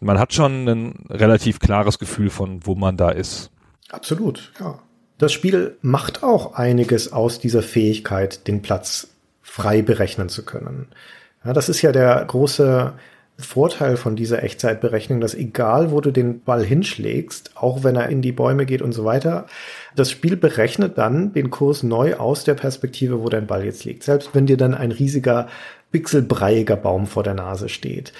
man 0.00 0.18
hat 0.18 0.32
schon 0.32 0.68
ein 0.68 1.06
relativ 1.10 1.58
klares 1.58 1.98
Gefühl 1.98 2.30
von, 2.30 2.66
wo 2.66 2.74
man 2.74 2.96
da 2.96 3.10
ist. 3.10 3.50
Absolut, 3.90 4.52
ja. 4.60 4.78
Das 5.18 5.32
Spiel 5.32 5.78
macht 5.80 6.22
auch 6.22 6.54
einiges 6.54 7.12
aus 7.12 7.38
dieser 7.38 7.62
Fähigkeit, 7.62 8.46
den 8.48 8.62
Platz 8.62 9.08
frei 9.42 9.82
berechnen 9.82 10.28
zu 10.28 10.44
können. 10.44 10.88
Ja, 11.44 11.52
das 11.52 11.68
ist 11.68 11.82
ja 11.82 11.92
der 11.92 12.24
große 12.24 12.94
Vorteil 13.36 13.96
von 13.96 14.14
dieser 14.14 14.44
Echtzeitberechnung, 14.44 15.20
dass 15.20 15.34
egal 15.34 15.90
wo 15.90 16.00
du 16.00 16.12
den 16.12 16.40
Ball 16.42 16.64
hinschlägst, 16.64 17.56
auch 17.56 17.82
wenn 17.82 17.96
er 17.96 18.08
in 18.08 18.22
die 18.22 18.30
Bäume 18.30 18.64
geht 18.64 18.80
und 18.80 18.92
so 18.92 19.04
weiter, 19.04 19.46
das 19.96 20.10
Spiel 20.10 20.36
berechnet 20.36 20.98
dann 20.98 21.32
den 21.32 21.50
Kurs 21.50 21.82
neu 21.82 22.14
aus 22.14 22.44
der 22.44 22.54
Perspektive, 22.54 23.22
wo 23.22 23.28
dein 23.28 23.48
Ball 23.48 23.64
jetzt 23.64 23.84
liegt. 23.84 24.04
Selbst 24.04 24.30
wenn 24.34 24.46
dir 24.46 24.56
dann 24.56 24.74
ein 24.74 24.92
riesiger 24.92 25.48
pixelbreiiger 25.90 26.76
Baum 26.76 27.06
vor 27.06 27.22
der 27.22 27.34
Nase 27.34 27.68
steht. 27.68 28.12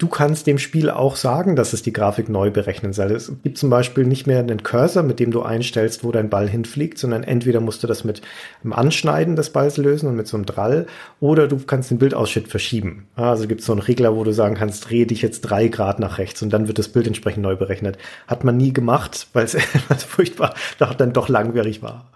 Du 0.00 0.08
kannst 0.08 0.46
dem 0.46 0.56
Spiel 0.56 0.88
auch 0.88 1.14
sagen, 1.14 1.56
dass 1.56 1.74
es 1.74 1.82
die 1.82 1.92
Grafik 1.92 2.30
neu 2.30 2.50
berechnen 2.50 2.94
soll. 2.94 3.10
Es 3.10 3.30
gibt 3.42 3.58
zum 3.58 3.68
Beispiel 3.68 4.06
nicht 4.06 4.26
mehr 4.26 4.38
einen 4.38 4.62
Cursor, 4.62 5.02
mit 5.02 5.20
dem 5.20 5.30
du 5.30 5.42
einstellst, 5.42 6.02
wo 6.02 6.10
dein 6.10 6.30
Ball 6.30 6.48
hinfliegt, 6.48 6.96
sondern 6.96 7.22
entweder 7.22 7.60
musst 7.60 7.82
du 7.82 7.86
das 7.86 8.02
mit 8.02 8.22
dem 8.64 8.72
Anschneiden 8.72 9.36
des 9.36 9.50
Balls 9.50 9.76
lösen 9.76 10.08
und 10.08 10.16
mit 10.16 10.26
so 10.26 10.38
einem 10.38 10.46
Drall, 10.46 10.86
oder 11.20 11.48
du 11.48 11.58
kannst 11.58 11.90
den 11.90 11.98
Bildausschnitt 11.98 12.48
verschieben. 12.48 13.08
Also 13.14 13.46
gibt 13.46 13.60
es 13.60 13.66
so 13.66 13.72
einen 13.72 13.82
Regler, 13.82 14.16
wo 14.16 14.24
du 14.24 14.32
sagen 14.32 14.54
kannst, 14.54 14.88
drehe 14.88 15.04
dich 15.04 15.20
jetzt 15.20 15.42
drei 15.42 15.68
Grad 15.68 16.00
nach 16.00 16.16
rechts 16.16 16.40
und 16.40 16.48
dann 16.48 16.66
wird 16.66 16.78
das 16.78 16.88
Bild 16.88 17.06
entsprechend 17.06 17.42
neu 17.42 17.56
berechnet. 17.56 17.98
Hat 18.26 18.42
man 18.42 18.56
nie 18.56 18.72
gemacht, 18.72 19.26
weil 19.34 19.44
es 19.44 19.54
furchtbar 20.08 20.54
dann 20.78 21.12
doch 21.12 21.28
langwierig 21.28 21.82
war. 21.82 22.10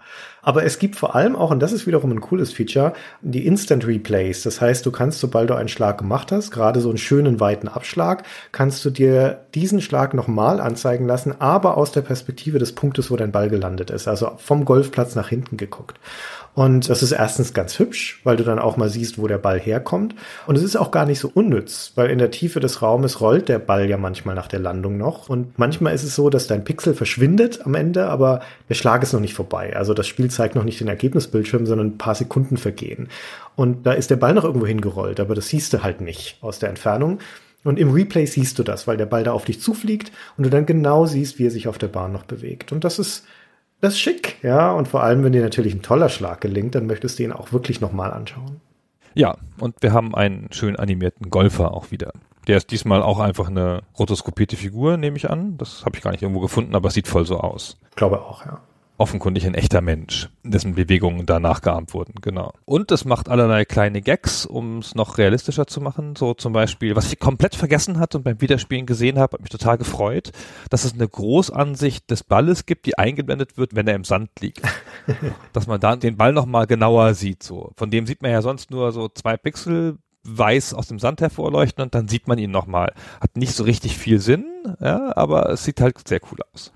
Aber 0.45 0.63
es 0.63 0.77
gibt 0.77 0.95
vor 0.95 1.15
allem 1.15 1.35
auch, 1.35 1.49
und 1.49 1.59
das 1.59 1.73
ist 1.73 1.87
wiederum 1.87 2.11
ein 2.11 2.21
cooles 2.21 2.53
Feature, 2.53 2.93
die 3.21 3.47
Instant 3.47 3.87
Replays. 3.87 4.43
Das 4.43 4.61
heißt, 4.61 4.85
du 4.85 4.91
kannst, 4.91 5.19
sobald 5.19 5.49
du 5.49 5.55
einen 5.55 5.69
Schlag 5.69 5.97
gemacht 5.97 6.31
hast, 6.31 6.51
gerade 6.51 6.81
so 6.81 6.89
einen 6.89 6.99
schönen 6.99 7.39
weiten 7.39 7.67
Abschlag, 7.67 8.23
kannst 8.51 8.85
du 8.85 8.91
dir 8.91 9.41
diesen 9.55 9.81
Schlag 9.81 10.13
nochmal 10.13 10.61
anzeigen 10.61 11.07
lassen, 11.07 11.33
aber 11.39 11.77
aus 11.77 11.91
der 11.91 12.01
Perspektive 12.01 12.59
des 12.59 12.75
Punktes, 12.75 13.09
wo 13.09 13.15
dein 13.15 13.31
Ball 13.31 13.49
gelandet 13.49 13.89
ist. 13.89 14.07
Also 14.07 14.33
vom 14.37 14.65
Golfplatz 14.65 15.15
nach 15.15 15.29
hinten 15.29 15.57
geguckt. 15.57 15.99
Und 16.55 16.89
das 16.89 17.03
ist 17.03 17.11
erstens 17.11 17.53
ganz 17.53 17.77
hübsch, 17.79 18.21
weil 18.23 18.37
du 18.37 18.45
dann 18.45 18.59
auch 18.59 18.77
mal 18.77 18.87
siehst, 18.87 19.17
wo 19.17 19.27
der 19.27 19.37
Ball 19.37 19.59
herkommt. 19.59 20.15
Und 20.47 20.55
es 20.55 20.63
ist 20.63 20.77
auch 20.77 20.89
gar 20.89 21.05
nicht 21.05 21.19
so 21.19 21.29
unnütz, 21.33 21.91
weil 21.95 22.09
in 22.09 22.17
der 22.17 22.31
Tiefe 22.31 22.61
des 22.61 22.81
Raumes 22.81 23.19
rollt 23.19 23.49
der 23.49 23.59
Ball 23.59 23.89
ja 23.89 23.97
manchmal 23.97 24.35
nach 24.35 24.47
der 24.47 24.61
Landung 24.61 24.97
noch. 24.97 25.27
Und 25.27 25.59
manchmal 25.59 25.93
ist 25.93 26.03
es 26.03 26.15
so, 26.15 26.29
dass 26.29 26.47
dein 26.47 26.63
Pixel 26.63 26.93
verschwindet 26.93 27.65
am 27.65 27.75
Ende, 27.75 28.07
aber 28.07 28.39
der 28.69 28.75
Schlag 28.75 29.03
ist 29.03 29.11
noch 29.11 29.19
nicht 29.19 29.33
vorbei. 29.33 29.75
Also 29.75 29.93
das 29.93 30.07
Spiel 30.07 30.31
zeigt 30.31 30.55
noch 30.55 30.63
nicht 30.63 30.79
den 30.79 30.87
Ergebnisbildschirm, 30.87 31.65
sondern 31.65 31.87
ein 31.87 31.97
paar 31.97 32.15
Sekunden 32.15 32.55
vergehen. 32.55 33.09
Und 33.57 33.85
da 33.85 33.91
ist 33.91 34.09
der 34.09 34.15
Ball 34.15 34.33
noch 34.33 34.45
irgendwo 34.45 34.65
hingerollt, 34.65 35.19
aber 35.19 35.35
das 35.35 35.49
siehst 35.49 35.73
du 35.73 35.83
halt 35.83 35.99
nicht 35.99 36.37
aus 36.39 36.59
der 36.59 36.69
Entfernung. 36.69 37.19
Und 37.65 37.79
im 37.79 37.91
Replay 37.91 38.27
siehst 38.27 38.59
du 38.59 38.63
das, 38.63 38.87
weil 38.87 38.95
der 38.95 39.07
Ball 39.07 39.23
da 39.23 39.33
auf 39.33 39.43
dich 39.43 39.59
zufliegt 39.59 40.13
und 40.37 40.45
du 40.45 40.49
dann 40.49 40.65
genau 40.65 41.05
siehst, 41.05 41.37
wie 41.37 41.47
er 41.47 41.51
sich 41.51 41.67
auf 41.67 41.79
der 41.79 41.87
Bahn 41.87 42.13
noch 42.13 42.23
bewegt. 42.23 42.71
Und 42.71 42.85
das 42.85 42.97
ist 42.97 43.25
das 43.81 43.93
ist 43.93 43.99
schick, 43.99 44.37
ja. 44.43 44.71
Und 44.71 44.87
vor 44.87 45.03
allem, 45.03 45.23
wenn 45.23 45.31
dir 45.31 45.41
natürlich 45.41 45.73
ein 45.73 45.81
toller 45.81 46.09
Schlag 46.09 46.41
gelingt, 46.41 46.75
dann 46.75 46.87
möchtest 46.87 47.19
du 47.19 47.23
ihn 47.23 47.31
auch 47.31 47.51
wirklich 47.51 47.81
nochmal 47.81 48.11
anschauen. 48.11 48.61
Ja, 49.13 49.37
und 49.59 49.75
wir 49.81 49.93
haben 49.93 50.13
einen 50.13 50.51
schön 50.51 50.75
animierten 50.75 51.29
Golfer 51.29 51.73
auch 51.73 51.91
wieder. 51.91 52.11
Der 52.47 52.57
ist 52.57 52.71
diesmal 52.71 53.01
auch 53.01 53.19
einfach 53.19 53.47
eine 53.47 53.81
rotoskopierte 53.97 54.57
Figur, 54.57 54.97
nehme 54.97 55.17
ich 55.17 55.29
an. 55.29 55.57
Das 55.57 55.85
habe 55.85 55.97
ich 55.97 56.03
gar 56.03 56.11
nicht 56.11 56.21
irgendwo 56.21 56.41
gefunden, 56.41 56.75
aber 56.75 56.89
es 56.89 56.93
sieht 56.93 57.07
voll 57.07 57.25
so 57.25 57.39
aus. 57.39 57.77
Ich 57.89 57.95
glaube 57.95 58.21
auch, 58.21 58.45
ja 58.45 58.61
offenkundig 58.97 59.45
ein 59.45 59.55
echter 59.55 59.81
Mensch, 59.81 60.29
dessen 60.43 60.75
Bewegungen 60.75 61.25
da 61.25 61.39
nachgeahmt 61.39 61.93
wurden, 61.93 62.15
genau. 62.21 62.53
Und 62.65 62.91
es 62.91 63.05
macht 63.05 63.29
allerlei 63.29 63.65
kleine 63.65 64.01
Gags, 64.01 64.45
um 64.45 64.79
es 64.79 64.95
noch 64.95 65.17
realistischer 65.17 65.67
zu 65.67 65.81
machen. 65.81 66.15
So 66.15 66.33
zum 66.33 66.53
Beispiel, 66.53 66.95
was 66.95 67.11
ich 67.11 67.19
komplett 67.19 67.55
vergessen 67.55 67.99
hatte 67.99 68.17
und 68.17 68.23
beim 68.23 68.41
Wiederspielen 68.41 68.85
gesehen 68.85 69.19
habe, 69.19 69.33
hat 69.33 69.41
mich 69.41 69.49
total 69.49 69.77
gefreut, 69.77 70.31
dass 70.69 70.85
es 70.85 70.93
eine 70.93 71.07
Großansicht 71.07 72.09
des 72.09 72.23
Balles 72.23 72.65
gibt, 72.65 72.85
die 72.85 72.97
eingeblendet 72.97 73.57
wird, 73.57 73.75
wenn 73.75 73.87
er 73.87 73.95
im 73.95 74.03
Sand 74.03 74.29
liegt. 74.39 74.61
dass 75.53 75.67
man 75.67 75.79
da 75.79 75.95
den 75.95 76.17
Ball 76.17 76.33
nochmal 76.33 76.67
genauer 76.67 77.13
sieht. 77.13 77.43
So. 77.43 77.71
Von 77.75 77.91
dem 77.91 78.05
sieht 78.07 78.21
man 78.21 78.31
ja 78.31 78.41
sonst 78.41 78.71
nur 78.71 78.91
so 78.91 79.09
zwei 79.09 79.37
Pixel 79.37 79.97
weiß 80.25 80.73
aus 80.73 80.87
dem 80.87 80.99
Sand 80.99 81.21
hervorleuchten 81.21 81.83
und 81.83 81.95
dann 81.95 82.07
sieht 82.07 82.27
man 82.27 82.37
ihn 82.37 82.51
nochmal. 82.51 82.93
Hat 83.21 83.37
nicht 83.37 83.53
so 83.53 83.63
richtig 83.63 83.97
viel 83.97 84.19
Sinn, 84.19 84.45
ja, 84.79 85.15
aber 85.15 85.49
es 85.49 85.63
sieht 85.63 85.81
halt 85.81 86.07
sehr 86.07 86.19
cool 86.31 86.39
aus. 86.51 86.71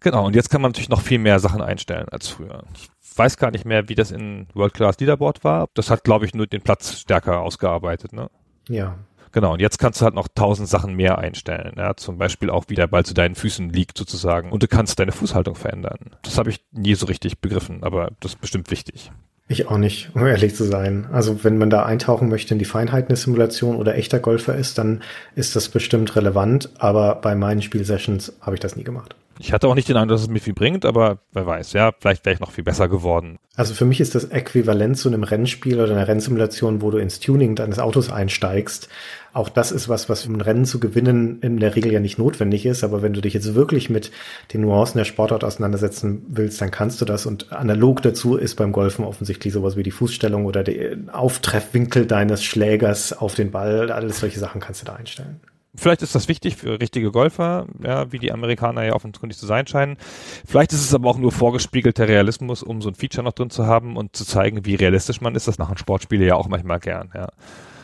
Genau, 0.00 0.26
und 0.26 0.34
jetzt 0.34 0.50
kann 0.50 0.62
man 0.62 0.70
natürlich 0.70 0.88
noch 0.88 1.02
viel 1.02 1.18
mehr 1.18 1.38
Sachen 1.40 1.60
einstellen 1.60 2.08
als 2.10 2.28
früher. 2.28 2.64
Ich 2.74 2.88
weiß 3.16 3.36
gar 3.36 3.50
nicht 3.50 3.66
mehr, 3.66 3.88
wie 3.88 3.94
das 3.94 4.10
in 4.10 4.46
World 4.54 4.74
Class 4.74 4.98
Leaderboard 4.98 5.44
war. 5.44 5.68
Das 5.74 5.90
hat, 5.90 6.04
glaube 6.04 6.24
ich, 6.24 6.34
nur 6.34 6.46
den 6.46 6.62
Platz 6.62 7.00
stärker 7.00 7.40
ausgearbeitet, 7.40 8.12
ne? 8.12 8.30
Ja. 8.68 8.96
Genau, 9.32 9.52
und 9.52 9.60
jetzt 9.60 9.78
kannst 9.78 10.00
du 10.00 10.04
halt 10.04 10.14
noch 10.14 10.26
tausend 10.34 10.68
Sachen 10.68 10.94
mehr 10.94 11.18
einstellen. 11.18 11.74
Ja, 11.76 11.94
zum 11.96 12.18
Beispiel 12.18 12.50
auch, 12.50 12.64
wie 12.68 12.74
der 12.74 12.88
Ball 12.88 13.04
zu 13.04 13.14
deinen 13.14 13.36
Füßen 13.36 13.70
liegt 13.70 13.96
sozusagen. 13.96 14.50
Und 14.50 14.62
du 14.62 14.68
kannst 14.68 14.98
deine 14.98 15.12
Fußhaltung 15.12 15.54
verändern. 15.54 15.98
Das 16.22 16.36
habe 16.36 16.50
ich 16.50 16.64
nie 16.72 16.94
so 16.94 17.06
richtig 17.06 17.40
begriffen, 17.40 17.84
aber 17.84 18.10
das 18.20 18.32
ist 18.32 18.40
bestimmt 18.40 18.70
wichtig. 18.70 19.12
Ich 19.46 19.68
auch 19.68 19.78
nicht, 19.78 20.10
um 20.14 20.26
ehrlich 20.26 20.54
zu 20.54 20.64
sein. 20.64 21.08
Also 21.12 21.44
wenn 21.44 21.58
man 21.58 21.70
da 21.70 21.84
eintauchen 21.84 22.28
möchte 22.28 22.54
in 22.54 22.58
die 22.58 22.64
Feinheiten 22.64 23.08
der 23.08 23.16
Simulation 23.16 23.76
oder 23.76 23.96
echter 23.96 24.20
Golfer 24.20 24.54
ist, 24.54 24.78
dann 24.78 25.02
ist 25.34 25.56
das 25.56 25.68
bestimmt 25.68 26.14
relevant. 26.16 26.70
Aber 26.78 27.16
bei 27.16 27.34
meinen 27.34 27.60
Spielsessions 27.60 28.32
habe 28.40 28.54
ich 28.54 28.60
das 28.60 28.76
nie 28.76 28.84
gemacht. 28.84 29.14
Ich 29.42 29.54
hatte 29.54 29.68
auch 29.68 29.74
nicht 29.74 29.88
den 29.88 29.96
Eindruck, 29.96 30.16
dass 30.16 30.22
es 30.22 30.28
mir 30.28 30.40
viel 30.40 30.52
bringt, 30.52 30.84
aber 30.84 31.20
wer 31.32 31.46
weiß, 31.46 31.72
ja, 31.72 31.92
vielleicht 31.98 32.26
wäre 32.26 32.34
ich 32.34 32.40
noch 32.40 32.50
viel 32.50 32.62
besser 32.62 32.88
geworden. 32.88 33.38
Also 33.56 33.72
für 33.72 33.86
mich 33.86 34.00
ist 34.00 34.14
das 34.14 34.24
äquivalent 34.24 34.98
zu 34.98 35.08
einem 35.08 35.22
Rennspiel 35.22 35.80
oder 35.80 35.92
einer 35.92 36.06
Rennsimulation, 36.06 36.82
wo 36.82 36.90
du 36.90 36.98
ins 36.98 37.20
Tuning 37.20 37.54
deines 37.56 37.78
Autos 37.78 38.10
einsteigst. 38.10 38.90
Auch 39.32 39.48
das 39.48 39.72
ist 39.72 39.88
was, 39.88 40.10
was 40.10 40.26
um 40.26 40.34
ein 40.34 40.40
Rennen 40.42 40.66
zu 40.66 40.78
gewinnen 40.78 41.40
in 41.40 41.58
der 41.58 41.74
Regel 41.74 41.90
ja 41.90 42.00
nicht 42.00 42.18
notwendig 42.18 42.66
ist. 42.66 42.84
Aber 42.84 43.00
wenn 43.00 43.14
du 43.14 43.22
dich 43.22 43.32
jetzt 43.32 43.54
wirklich 43.54 43.88
mit 43.88 44.10
den 44.52 44.60
Nuancen 44.60 44.98
der 44.98 45.04
Sportart 45.06 45.42
auseinandersetzen 45.42 46.22
willst, 46.28 46.60
dann 46.60 46.70
kannst 46.70 47.00
du 47.00 47.06
das. 47.06 47.24
Und 47.24 47.50
analog 47.50 48.02
dazu 48.02 48.36
ist 48.36 48.56
beim 48.56 48.72
Golfen 48.72 49.06
offensichtlich 49.06 49.54
sowas 49.54 49.76
wie 49.76 49.82
die 49.82 49.90
Fußstellung 49.90 50.44
oder 50.44 50.64
der 50.64 50.96
Auftreffwinkel 51.12 52.06
deines 52.06 52.44
Schlägers 52.44 53.14
auf 53.14 53.34
den 53.34 53.50
Ball. 53.50 53.90
Alles 53.90 54.20
solche 54.20 54.38
Sachen 54.38 54.60
kannst 54.60 54.82
du 54.82 54.86
da 54.86 54.94
einstellen. 54.94 55.40
Vielleicht 55.74 56.02
ist 56.02 56.16
das 56.16 56.26
wichtig 56.26 56.56
für 56.56 56.80
richtige 56.80 57.12
Golfer, 57.12 57.66
ja, 57.82 58.10
wie 58.10 58.18
die 58.18 58.32
Amerikaner 58.32 58.84
ja 58.84 58.94
offenkundig 58.94 59.38
zu 59.38 59.46
sein 59.46 59.68
scheinen. 59.68 59.96
Vielleicht 60.44 60.72
ist 60.72 60.82
es 60.82 60.94
aber 60.94 61.08
auch 61.08 61.18
nur 61.18 61.30
vorgespiegelter 61.30 62.08
Realismus, 62.08 62.64
um 62.64 62.82
so 62.82 62.88
ein 62.88 62.96
Feature 62.96 63.22
noch 63.22 63.32
drin 63.32 63.50
zu 63.50 63.66
haben 63.66 63.96
und 63.96 64.16
zu 64.16 64.24
zeigen, 64.24 64.64
wie 64.66 64.74
realistisch 64.74 65.20
man 65.20 65.36
ist. 65.36 65.46
Das 65.46 65.58
machen 65.58 65.78
Sportspiele 65.78 66.26
ja 66.26 66.34
auch 66.34 66.48
manchmal 66.48 66.80
gern, 66.80 67.10
ja. 67.14 67.28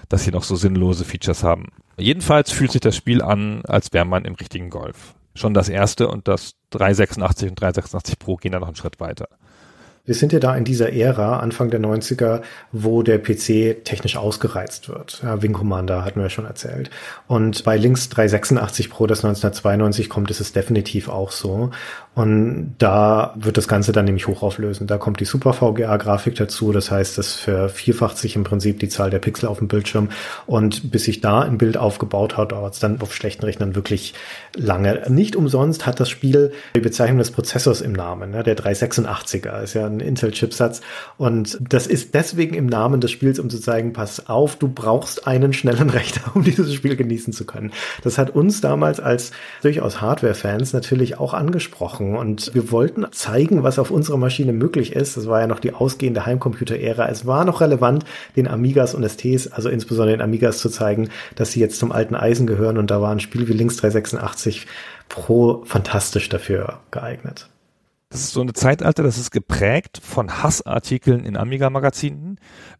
Dass 0.08 0.24
sie 0.24 0.32
noch 0.32 0.42
so 0.42 0.56
sinnlose 0.56 1.04
Features 1.04 1.44
haben. 1.44 1.66
Jedenfalls 1.96 2.50
fühlt 2.50 2.72
sich 2.72 2.80
das 2.80 2.96
Spiel 2.96 3.22
an, 3.22 3.62
als 3.64 3.92
wäre 3.92 4.04
man 4.04 4.24
im 4.24 4.34
richtigen 4.34 4.70
Golf. 4.70 5.14
Schon 5.34 5.54
das 5.54 5.68
erste 5.68 6.08
und 6.08 6.28
das 6.28 6.54
386 6.70 7.50
und 7.50 7.60
386 7.60 8.18
Pro 8.18 8.36
gehen 8.36 8.52
da 8.52 8.58
noch 8.58 8.68
einen 8.68 8.76
Schritt 8.76 8.98
weiter. 8.98 9.28
Wir 10.06 10.14
sind 10.14 10.32
ja 10.32 10.38
da 10.38 10.56
in 10.56 10.64
dieser 10.64 10.92
Ära, 10.92 11.40
Anfang 11.40 11.70
der 11.70 11.80
90er, 11.80 12.42
wo 12.72 13.02
der 13.02 13.18
PC 13.18 13.84
technisch 13.84 14.16
ausgereizt 14.16 14.88
wird. 14.88 15.20
Ja, 15.22 15.42
Wing 15.42 15.52
Commander 15.52 16.04
hatten 16.04 16.20
wir 16.20 16.30
schon 16.30 16.46
erzählt. 16.46 16.90
Und 17.26 17.64
bei 17.64 17.76
Links 17.76 18.08
386 18.08 18.88
Pro, 18.88 19.06
das 19.06 19.24
1992 19.24 20.08
kommt, 20.08 20.30
ist 20.30 20.40
es 20.40 20.52
definitiv 20.52 21.08
auch 21.08 21.32
so. 21.32 21.70
Und 22.16 22.76
da 22.78 23.34
wird 23.36 23.58
das 23.58 23.68
Ganze 23.68 23.92
dann 23.92 24.06
nämlich 24.06 24.26
hochauflösen. 24.26 24.86
Da 24.86 24.96
kommt 24.96 25.20
die 25.20 25.26
Super 25.26 25.52
VGA-Grafik 25.52 26.34
dazu. 26.34 26.72
Das 26.72 26.90
heißt, 26.90 27.18
das 27.18 27.34
vervierfacht 27.34 28.16
sich 28.16 28.36
im 28.36 28.42
Prinzip 28.42 28.80
die 28.80 28.88
Zahl 28.88 29.10
der 29.10 29.18
Pixel 29.18 29.50
auf 29.50 29.58
dem 29.58 29.68
Bildschirm. 29.68 30.08
Und 30.46 30.90
bis 30.90 31.04
sich 31.04 31.20
da 31.20 31.40
ein 31.42 31.58
Bild 31.58 31.76
aufgebaut 31.76 32.38
hat, 32.38 32.52
dauert 32.52 32.72
es 32.72 32.80
dann 32.80 33.02
auf 33.02 33.14
schlechten 33.14 33.44
Rechnern 33.44 33.74
wirklich 33.74 34.14
lange. 34.54 35.02
Nicht 35.10 35.36
umsonst 35.36 35.84
hat 35.84 36.00
das 36.00 36.08
Spiel 36.08 36.52
die 36.74 36.80
Bezeichnung 36.80 37.18
des 37.18 37.32
Prozessors 37.32 37.82
im 37.82 37.92
Namen. 37.92 38.30
Ne? 38.30 38.42
Der 38.42 38.56
386er 38.56 39.62
ist 39.62 39.74
ja 39.74 39.84
ein 39.84 40.00
Intel-Chipsatz. 40.00 40.80
Und 41.18 41.58
das 41.68 41.86
ist 41.86 42.14
deswegen 42.14 42.54
im 42.54 42.64
Namen 42.64 43.02
des 43.02 43.10
Spiels, 43.10 43.38
um 43.38 43.50
zu 43.50 43.60
zeigen, 43.60 43.92
pass 43.92 44.26
auf, 44.26 44.56
du 44.56 44.68
brauchst 44.68 45.26
einen 45.26 45.52
schnellen 45.52 45.90
Rechner, 45.96 46.34
um 46.34 46.44
dieses 46.44 46.72
Spiel 46.72 46.96
genießen 46.96 47.34
zu 47.34 47.44
können. 47.44 47.72
Das 48.02 48.16
hat 48.16 48.30
uns 48.30 48.62
damals 48.62 49.00
als 49.00 49.32
durchaus 49.60 50.00
Hardware-Fans 50.00 50.72
natürlich 50.72 51.18
auch 51.18 51.34
angesprochen 51.34 52.05
machen. 52.06 52.18
Und 52.18 52.54
wir 52.54 52.70
wollten 52.70 53.06
zeigen, 53.12 53.62
was 53.62 53.78
auf 53.78 53.90
unserer 53.90 54.16
Maschine 54.16 54.52
möglich 54.52 54.94
ist. 54.94 55.16
Das 55.16 55.26
war 55.26 55.40
ja 55.40 55.46
noch 55.46 55.60
die 55.60 55.72
ausgehende 55.72 56.26
Heimcomputer-Ära. 56.26 57.08
Es 57.08 57.26
war 57.26 57.44
noch 57.44 57.60
relevant, 57.60 58.04
den 58.36 58.48
Amigas 58.48 58.94
und 58.94 59.08
STs, 59.08 59.48
also 59.48 59.68
insbesondere 59.68 60.16
den 60.16 60.22
Amigas 60.22 60.58
zu 60.58 60.68
zeigen, 60.68 61.10
dass 61.34 61.52
sie 61.52 61.60
jetzt 61.60 61.78
zum 61.78 61.92
alten 61.92 62.14
Eisen 62.14 62.46
gehören. 62.46 62.78
Und 62.78 62.90
da 62.90 63.00
war 63.00 63.10
ein 63.10 63.20
Spiel 63.20 63.48
wie 63.48 63.52
Links 63.52 63.76
386 63.76 64.66
Pro 65.08 65.62
fantastisch 65.64 66.28
dafür 66.28 66.80
geeignet. 66.90 67.48
Das 68.08 68.20
ist 68.20 68.32
so 68.32 68.40
eine 68.40 68.52
Zeitalter, 68.52 69.02
das 69.02 69.18
ist 69.18 69.32
geprägt 69.32 70.00
von 70.02 70.42
Hassartikeln 70.42 71.24
in 71.24 71.36
Amiga-Magazinen, 71.36 72.38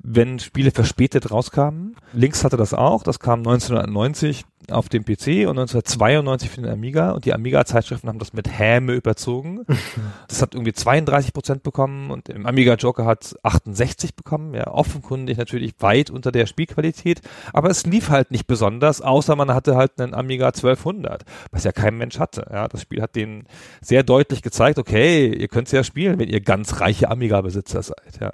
wenn 0.09 0.38
Spiele 0.38 0.70
verspätet 0.70 1.32
rauskamen. 1.32 1.96
Links 2.12 2.44
hatte 2.44 2.57
das 2.57 2.72
auch, 2.72 3.02
das 3.02 3.18
kam 3.18 3.40
1990 3.40 4.44
auf 4.70 4.88
dem 4.88 5.04
PC 5.04 5.48
und 5.48 5.59
1992 5.59 6.48
für 6.48 6.61
den 6.61 6.70
Amiga 6.70 7.11
und 7.11 7.24
die 7.24 7.34
Amiga-Zeitschriften 7.34 8.09
haben 8.09 8.20
das 8.20 8.32
mit 8.32 8.48
Häme 8.48 8.92
überzogen. 8.92 9.64
das 10.28 10.42
hat 10.42 10.54
irgendwie 10.54 10.72
32 10.72 11.32
Prozent 11.32 11.62
bekommen 11.64 12.12
und 12.12 12.28
im 12.28 12.46
Amiga 12.46 12.74
Joker 12.74 13.04
hat 13.04 13.34
68 13.42 14.14
bekommen, 14.14 14.54
ja 14.54 14.68
offenkundig 14.68 15.38
natürlich 15.38 15.74
weit 15.80 16.11
unter 16.11 16.30
der 16.30 16.46
Spielqualität, 16.46 17.20
aber 17.52 17.70
es 17.70 17.84
lief 17.84 18.09
halt 18.09 18.30
nicht 18.30 18.46
besonders, 18.46 19.00
außer 19.00 19.34
man 19.34 19.52
hatte 19.52 19.74
halt 19.74 20.00
einen 20.00 20.14
Amiga 20.14 20.46
1200, 20.46 21.24
was 21.50 21.64
ja 21.64 21.72
kein 21.72 21.96
Mensch 21.96 22.20
hatte. 22.20 22.46
Ja, 22.52 22.68
das 22.68 22.82
Spiel 22.82 23.02
hat 23.02 23.16
denen 23.16 23.46
sehr 23.80 24.04
deutlich 24.04 24.42
gezeigt, 24.42 24.78
okay, 24.78 25.34
ihr 25.34 25.48
könnt 25.48 25.66
es 25.66 25.72
ja 25.72 25.82
spielen, 25.82 26.20
wenn 26.20 26.28
ihr 26.28 26.40
ganz 26.40 26.80
reiche 26.80 27.11
Amiga-Besitzer 27.11 27.82
seid. 27.82 28.20
Ja. 28.20 28.32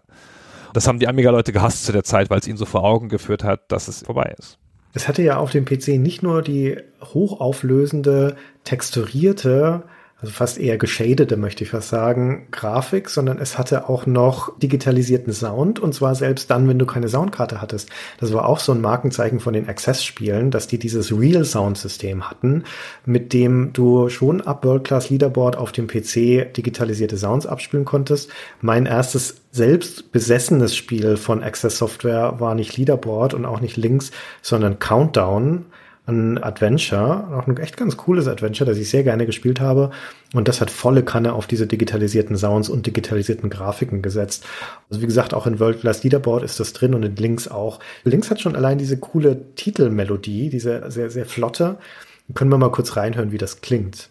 Das 0.72 0.88
haben 0.88 0.98
die 0.98 1.08
Amiga-Leute 1.08 1.52
gehasst 1.52 1.84
zu 1.84 1.92
der 1.92 2.04
Zeit, 2.04 2.30
weil 2.30 2.38
es 2.38 2.48
ihnen 2.48 2.56
so 2.56 2.64
vor 2.64 2.84
Augen 2.84 3.08
geführt 3.08 3.44
hat, 3.44 3.70
dass 3.70 3.88
es 3.88 4.02
vorbei 4.02 4.34
ist. 4.38 4.58
Es 4.94 5.08
hatte 5.08 5.22
ja 5.22 5.38
auf 5.38 5.50
dem 5.50 5.64
PC 5.64 5.98
nicht 5.98 6.22
nur 6.22 6.42
die 6.42 6.76
hochauflösende, 7.02 8.36
texturierte 8.64 9.84
also 10.22 10.32
fast 10.32 10.58
eher 10.58 10.78
geschadete, 10.78 11.36
möchte 11.36 11.64
ich 11.64 11.70
fast 11.70 11.88
sagen, 11.88 12.46
Grafik, 12.52 13.10
sondern 13.10 13.38
es 13.38 13.58
hatte 13.58 13.88
auch 13.88 14.06
noch 14.06 14.56
digitalisierten 14.60 15.32
Sound 15.32 15.80
und 15.80 15.94
zwar 15.94 16.14
selbst 16.14 16.48
dann, 16.48 16.68
wenn 16.68 16.78
du 16.78 16.86
keine 16.86 17.08
Soundkarte 17.08 17.60
hattest. 17.60 17.90
Das 18.20 18.32
war 18.32 18.48
auch 18.48 18.60
so 18.60 18.70
ein 18.70 18.80
Markenzeichen 18.80 19.40
von 19.40 19.52
den 19.52 19.68
Access-Spielen, 19.68 20.52
dass 20.52 20.68
die 20.68 20.78
dieses 20.78 21.10
Real 21.10 21.44
Sound-System 21.44 22.30
hatten, 22.30 22.62
mit 23.04 23.32
dem 23.32 23.72
du 23.72 24.08
schon 24.10 24.40
ab 24.40 24.64
World 24.64 24.84
Class 24.84 25.10
Leaderboard 25.10 25.56
auf 25.56 25.72
dem 25.72 25.88
PC 25.88 26.54
digitalisierte 26.54 27.16
Sounds 27.16 27.46
abspielen 27.46 27.84
konntest. 27.84 28.30
Mein 28.60 28.86
erstes 28.86 29.42
selbst 29.50 30.12
besessenes 30.12 30.76
Spiel 30.76 31.16
von 31.16 31.42
Access 31.42 31.78
Software 31.78 32.38
war 32.38 32.54
nicht 32.54 32.76
Leaderboard 32.76 33.34
und 33.34 33.44
auch 33.44 33.60
nicht 33.60 33.76
Links, 33.76 34.12
sondern 34.40 34.78
Countdown 34.78 35.66
ein 36.07 36.42
Adventure, 36.42 37.28
auch 37.36 37.46
ein 37.46 37.57
echt 37.59 37.76
ganz 37.76 37.96
cooles 37.96 38.26
Adventure, 38.26 38.68
das 38.68 38.78
ich 38.78 38.90
sehr 38.90 39.05
gerne 39.05 39.24
gespielt 39.24 39.61
habe. 39.61 39.90
Und 40.34 40.48
das 40.48 40.61
hat 40.61 40.70
volle 40.70 41.05
Kanne 41.05 41.32
auf 41.32 41.46
diese 41.46 41.66
digitalisierten 41.66 42.36
Sounds 42.36 42.68
und 42.68 42.86
digitalisierten 42.86 43.50
Grafiken 43.50 44.03
gesetzt. 44.03 44.44
Also 44.90 45.00
wie 45.00 45.07
gesagt, 45.07 45.32
auch 45.32 45.46
in 45.46 45.61
World 45.61 45.80
Class 45.80 46.03
Leaderboard 46.03 46.42
ist 46.42 46.59
das 46.59 46.72
drin 46.72 46.94
und 46.94 47.05
in 47.05 47.16
Links 47.16 47.46
auch. 47.46 47.78
Links 48.05 48.30
hat 48.30 48.40
schon 48.40 48.57
allein 48.57 48.78
diese 48.78 48.98
coole 48.98 49.55
Titelmelodie, 49.55 50.50
diese 50.50 50.90
sehr, 50.90 51.11
sehr 51.11 51.26
flotte. 51.26 51.78
Können 52.34 52.50
wir 52.50 52.59
mal 52.59 52.72
kurz 52.72 52.96
reinhören, 52.96 53.30
wie 53.30 53.38
das 53.38 53.61
klingt. 53.61 54.09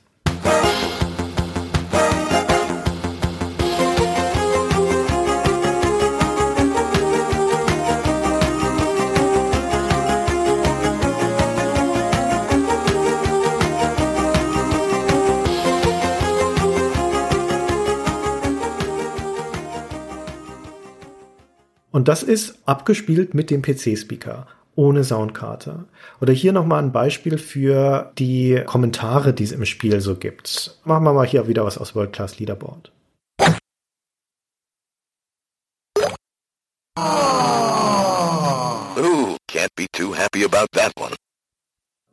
Und 22.02 22.08
das 22.08 22.24
ist 22.24 22.58
abgespielt 22.66 23.36
mit 23.36 23.52
dem 23.52 23.62
PC-Speaker 23.62 24.48
ohne 24.74 25.04
Soundkarte. 25.04 25.86
Oder 26.20 26.34
hier 26.34 26.52
nochmal 26.52 26.82
ein 26.82 26.92
Beispiel 26.92 27.38
für 27.38 28.12
die 28.18 28.64
Kommentare, 28.66 29.36
die 29.36 29.44
es 29.44 29.52
im 29.52 29.64
Spiel 29.66 30.02
so 30.02 30.16
gibt. 30.16 30.80
Machen 30.84 31.04
wir 31.04 31.14
mal 31.14 31.28
hier 31.28 31.48
wieder 31.48 31.64
was 31.64 31.78
aus 31.78 31.94
World 31.94 32.12
Class 32.12 32.40
Leaderboard. 32.40 32.92
Ooh, 38.98 39.38
can't 39.48 39.70
be 39.76 39.86
too 39.92 40.12
happy 40.16 40.44
about 40.44 40.66
that 40.74 40.92
one. 41.00 41.14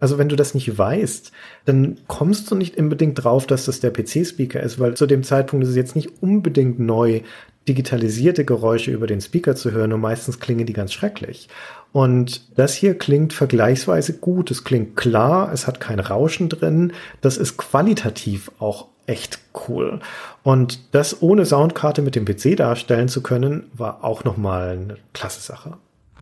Also 0.01 0.17
wenn 0.19 0.29
du 0.29 0.37
das 0.37 0.55
nicht 0.55 0.79
weißt, 0.79 1.33
dann 1.65 1.99
kommst 2.07 2.51
du 2.51 2.55
nicht 2.55 2.77
unbedingt 2.77 3.23
drauf, 3.23 3.47
dass 3.47 3.65
das 3.65 3.81
der 3.81 3.93
PC-Speaker 3.93 4.61
ist, 4.61 4.79
weil 4.79 4.95
zu 4.95 5.07
dem 5.07 5.25
Zeitpunkt 5.25 5.65
ist 5.65 5.71
es 5.71 5.77
jetzt 5.77 5.97
nicht 5.97 6.23
unbedingt 6.23 6.79
neu, 6.79 7.23
digitalisierte 7.69 8.45
Geräusche 8.45 8.91
über 8.91 9.07
den 9.07 9.21
Speaker 9.21 9.55
zu 9.55 9.73
hören 9.73 9.93
und 9.93 10.01
meistens 10.01 10.41
klingen 10.41 10.67
die 10.67 10.73
ganz 10.73 10.93
schrecklich. 10.93 11.49
Und 11.93 12.57
das 12.57 12.75
hier 12.75 12.97
klingt 12.97 13.33
vergleichsweise 13.33 14.15
gut. 14.15 14.51
Es 14.51 14.65
klingt 14.65 14.97
klar, 14.97 15.53
es 15.53 15.67
hat 15.67 15.81
kein 15.81 16.01
Rauschen 16.01 16.49
drin. 16.49 16.93
Das 17.21 17.37
ist 17.37 17.57
qualitativ 17.57 18.51
auch 18.59 18.87
echt 19.07 19.41
cool. 19.69 20.01
Und 20.43 20.95
das 20.95 21.23
ohne 21.23 21.45
Soundkarte 21.45 22.03
mit 22.03 22.15
dem 22.15 22.25
PC 22.25 22.57
darstellen 22.57 23.09
zu 23.09 23.23
können, 23.23 23.71
war 23.75 24.05
auch 24.05 24.25
nochmal 24.25 24.71
eine 24.71 24.97
klasse 25.13 25.41
Sache. 25.41 25.77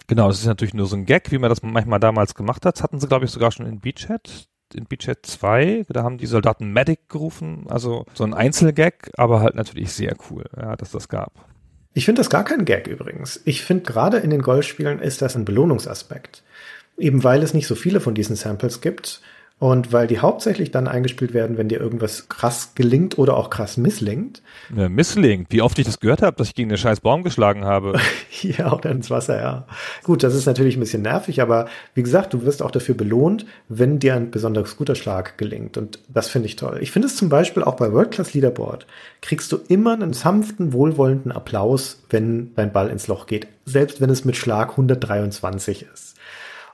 Genau, 0.06 0.28
das 0.28 0.40
ist 0.40 0.46
natürlich 0.46 0.74
nur 0.74 0.86
so 0.86 0.96
ein 0.96 1.06
Gag, 1.06 1.32
wie 1.32 1.38
man 1.38 1.50
das 1.50 1.62
manchmal 1.62 2.00
damals 2.00 2.34
gemacht 2.34 2.64
hat. 2.64 2.76
Das 2.76 2.82
hatten 2.82 3.00
sie, 3.00 3.08
glaube 3.08 3.24
ich, 3.24 3.30
sogar 3.30 3.50
schon 3.50 3.66
in 3.66 3.80
Beachhead. 3.80 4.48
In 4.74 4.86
Beachhead 4.86 5.24
2, 5.24 5.86
da 5.88 6.02
haben 6.02 6.18
die 6.18 6.26
Soldaten 6.26 6.72
Medic 6.72 7.08
gerufen, 7.08 7.66
also 7.68 8.04
so 8.14 8.24
ein 8.24 8.34
Einzelgag, 8.34 9.10
aber 9.16 9.40
halt 9.40 9.54
natürlich 9.54 9.92
sehr 9.92 10.16
cool, 10.28 10.44
ja, 10.56 10.74
dass 10.74 10.90
das 10.90 11.08
gab. 11.08 11.32
Ich 11.94 12.04
finde 12.04 12.20
das 12.20 12.30
gar 12.30 12.44
kein 12.44 12.64
Gag 12.64 12.88
übrigens. 12.88 13.40
Ich 13.44 13.62
finde 13.62 13.84
gerade 13.84 14.18
in 14.18 14.30
den 14.30 14.42
Golfspielen 14.42 14.98
ist 14.98 15.22
das 15.22 15.36
ein 15.36 15.44
Belohnungsaspekt. 15.44 16.42
Eben 16.98 17.24
weil 17.24 17.42
es 17.42 17.54
nicht 17.54 17.66
so 17.66 17.74
viele 17.74 18.00
von 18.00 18.14
diesen 18.14 18.36
Samples 18.36 18.80
gibt, 18.80 19.22
und 19.58 19.90
weil 19.90 20.06
die 20.06 20.18
hauptsächlich 20.18 20.70
dann 20.70 20.86
eingespielt 20.86 21.32
werden, 21.32 21.56
wenn 21.56 21.68
dir 21.68 21.80
irgendwas 21.80 22.28
krass 22.28 22.72
gelingt 22.74 23.16
oder 23.16 23.38
auch 23.38 23.48
krass 23.48 23.78
misslingt. 23.78 24.42
Ja, 24.76 24.90
misslingt. 24.90 25.46
Wie 25.50 25.62
oft 25.62 25.78
ich 25.78 25.86
das 25.86 25.98
gehört 25.98 26.20
habe, 26.20 26.36
dass 26.36 26.48
ich 26.48 26.54
gegen 26.54 26.68
den 26.68 26.76
scheiß 26.76 27.00
Baum 27.00 27.22
geschlagen 27.22 27.64
habe. 27.64 27.98
ja, 28.42 28.70
oder 28.70 28.90
ins 28.90 29.08
Wasser, 29.08 29.40
ja. 29.40 29.66
Gut, 30.02 30.22
das 30.22 30.34
ist 30.34 30.44
natürlich 30.44 30.76
ein 30.76 30.80
bisschen 30.80 31.00
nervig, 31.00 31.40
aber 31.40 31.68
wie 31.94 32.02
gesagt, 32.02 32.34
du 32.34 32.42
wirst 32.42 32.60
auch 32.60 32.70
dafür 32.70 32.94
belohnt, 32.94 33.46
wenn 33.70 33.98
dir 33.98 34.14
ein 34.14 34.30
besonders 34.30 34.76
guter 34.76 34.94
Schlag 34.94 35.38
gelingt. 35.38 35.78
Und 35.78 36.00
das 36.08 36.28
finde 36.28 36.48
ich 36.48 36.56
toll. 36.56 36.78
Ich 36.82 36.90
finde 36.90 37.08
es 37.08 37.16
zum 37.16 37.30
Beispiel 37.30 37.62
auch 37.62 37.76
bei 37.76 37.92
World 37.92 38.10
Class 38.10 38.34
Leaderboard 38.34 38.86
kriegst 39.22 39.50
du 39.52 39.58
immer 39.68 39.94
einen 39.94 40.12
sanften, 40.12 40.74
wohlwollenden 40.74 41.32
Applaus, 41.32 42.02
wenn 42.10 42.54
dein 42.56 42.72
Ball 42.72 42.90
ins 42.90 43.06
Loch 43.06 43.26
geht. 43.26 43.48
Selbst 43.64 44.02
wenn 44.02 44.10
es 44.10 44.26
mit 44.26 44.36
Schlag 44.36 44.72
123 44.72 45.86
ist. 45.92 46.16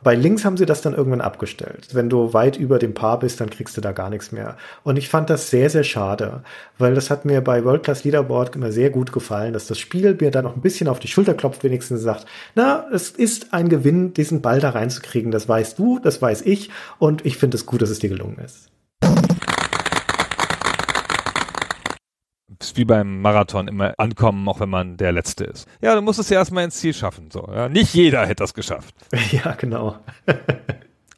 Bei 0.03 0.17
links 0.17 0.45
haben 0.45 0.57
sie 0.57 0.67
das 0.67 0.83
dann 0.83 0.95
irgendwann 0.95 1.21
abgestellt. 1.21 1.89
Wenn 1.93 2.11
du 2.11 2.33
weit 2.33 2.57
über 2.57 2.79
dem 2.79 2.93
Paar 2.93 3.21
bist, 3.21 3.41
dann 3.41 3.51
kriegst 3.51 3.77
du 3.77 3.81
da 3.81 3.93
gar 3.93 4.11
nichts 4.11 4.33
mehr. 4.33 4.57
Und 4.83 4.97
ich 4.97 5.09
fand 5.09 5.31
das 5.31 5.51
sehr, 5.51 5.71
sehr 5.71 5.85
schade, 5.85 6.43
weil 6.79 6.95
das 6.95 7.09
hat 7.09 7.25
mir 7.25 7.41
bei 7.41 7.65
World 7.65 7.85
Class 7.85 8.03
Leaderboard 8.03 8.57
immer 8.57 8.73
sehr 8.73 8.91
gut 8.91 9.13
gefallen, 9.13 9.53
dass 9.53 9.69
das 9.69 9.79
Spiel 9.79 10.17
mir 10.21 10.31
da 10.33 10.43
noch 10.43 10.57
ein 10.57 10.63
bisschen 10.63 10.89
auf 10.89 10.99
die 10.99 11.09
Schulter 11.09 11.35
klopft, 11.35 11.63
wenigstens 11.63 12.03
sagt, 12.03 12.27
na, 12.55 12.87
es 12.93 13.11
ist 13.11 13.55
ein 13.55 13.69
Gewinn, 13.69 14.13
diesen 14.13 14.43
Ball 14.43 14.59
da 14.59 14.71
reinzukriegen. 14.71 15.31
Das 15.31 15.49
weißt 15.49 15.79
du, 15.79 16.01
das 16.01 16.21
weiß 16.21 16.43
ich. 16.43 16.71
Und 16.99 17.25
ich 17.25 17.37
finde 17.37 17.57
es 17.57 17.67
gut, 17.67 17.83
dass 17.83 17.91
es 17.91 18.01
dir 18.01 18.09
gelungen 18.09 18.39
ist. 18.45 18.73
Wie 22.75 22.85
beim 22.85 23.21
Marathon 23.21 23.69
immer 23.69 23.95
ankommen, 23.99 24.49
auch 24.49 24.61
wenn 24.61 24.71
man 24.71 24.97
der 24.97 25.13
Letzte 25.13 25.45
ist. 25.45 25.69
Ja, 25.81 25.95
du 25.95 26.03
musst 26.03 26.19
es 26.19 26.29
ja 26.29 26.39
erstmal 26.39 26.65
ins 26.65 26.77
Ziel 26.77 26.95
schaffen. 26.95 27.31
So, 27.31 27.49
ja. 27.53 27.69
Nicht 27.69 27.95
jeder 27.95 28.23
hätte 28.23 28.43
das 28.43 28.55
geschafft. 28.55 28.95
Ja, 29.33 29.53
genau. 29.53 29.97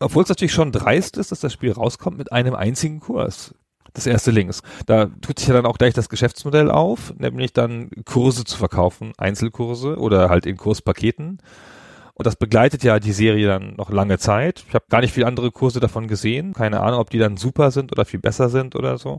Obwohl 0.01 0.23
es 0.23 0.29
natürlich 0.29 0.53
schon 0.53 0.73
dreist 0.73 1.17
ist, 1.17 1.33
dass 1.33 1.41
das 1.41 1.53
Spiel 1.53 1.73
rauskommt 1.73 2.19
mit 2.19 2.33
einem 2.33 2.55
einzigen 2.55 3.01
Kurs. 3.01 3.55
Das 3.93 4.07
erste 4.07 4.31
links. 4.31 4.63
Da 4.87 5.07
tut 5.07 5.39
sich 5.39 5.49
ja 5.49 5.55
dann 5.55 5.67
auch 5.67 5.79
gleich 5.79 5.95
das 5.95 6.09
Geschäftsmodell 6.09 6.71
auf, 6.71 7.15
nämlich 7.17 7.53
dann 7.53 7.91
Kurse 8.05 8.45
zu 8.45 8.59
verkaufen, 8.59 9.13
Einzelkurse 9.17 9.97
oder 9.97 10.29
halt 10.31 10.47
in 10.47 10.57
Kurspaketen. 10.57 11.39
Und 12.15 12.27
das 12.27 12.37
begleitet 12.37 12.85
ja 12.85 13.01
die 13.01 13.13
Serie 13.13 13.47
dann 13.47 13.75
noch 13.77 13.91
lange 13.91 14.19
Zeit. 14.19 14.65
Ich 14.69 14.75
habe 14.75 14.85
gar 14.89 15.01
nicht 15.01 15.13
viele 15.13 15.27
andere 15.27 15.51
Kurse 15.51 15.81
davon 15.81 16.07
gesehen. 16.07 16.55
Keine 16.55 16.81
Ahnung, 16.81 17.01
ob 17.01 17.11
die 17.11 17.19
dann 17.19 17.37
super 17.37 17.71
sind 17.71 17.93
oder 17.93 18.05
viel 18.05 18.21
besser 18.21 18.49
sind 18.49 18.77
oder 18.77 18.99
so. 18.99 19.19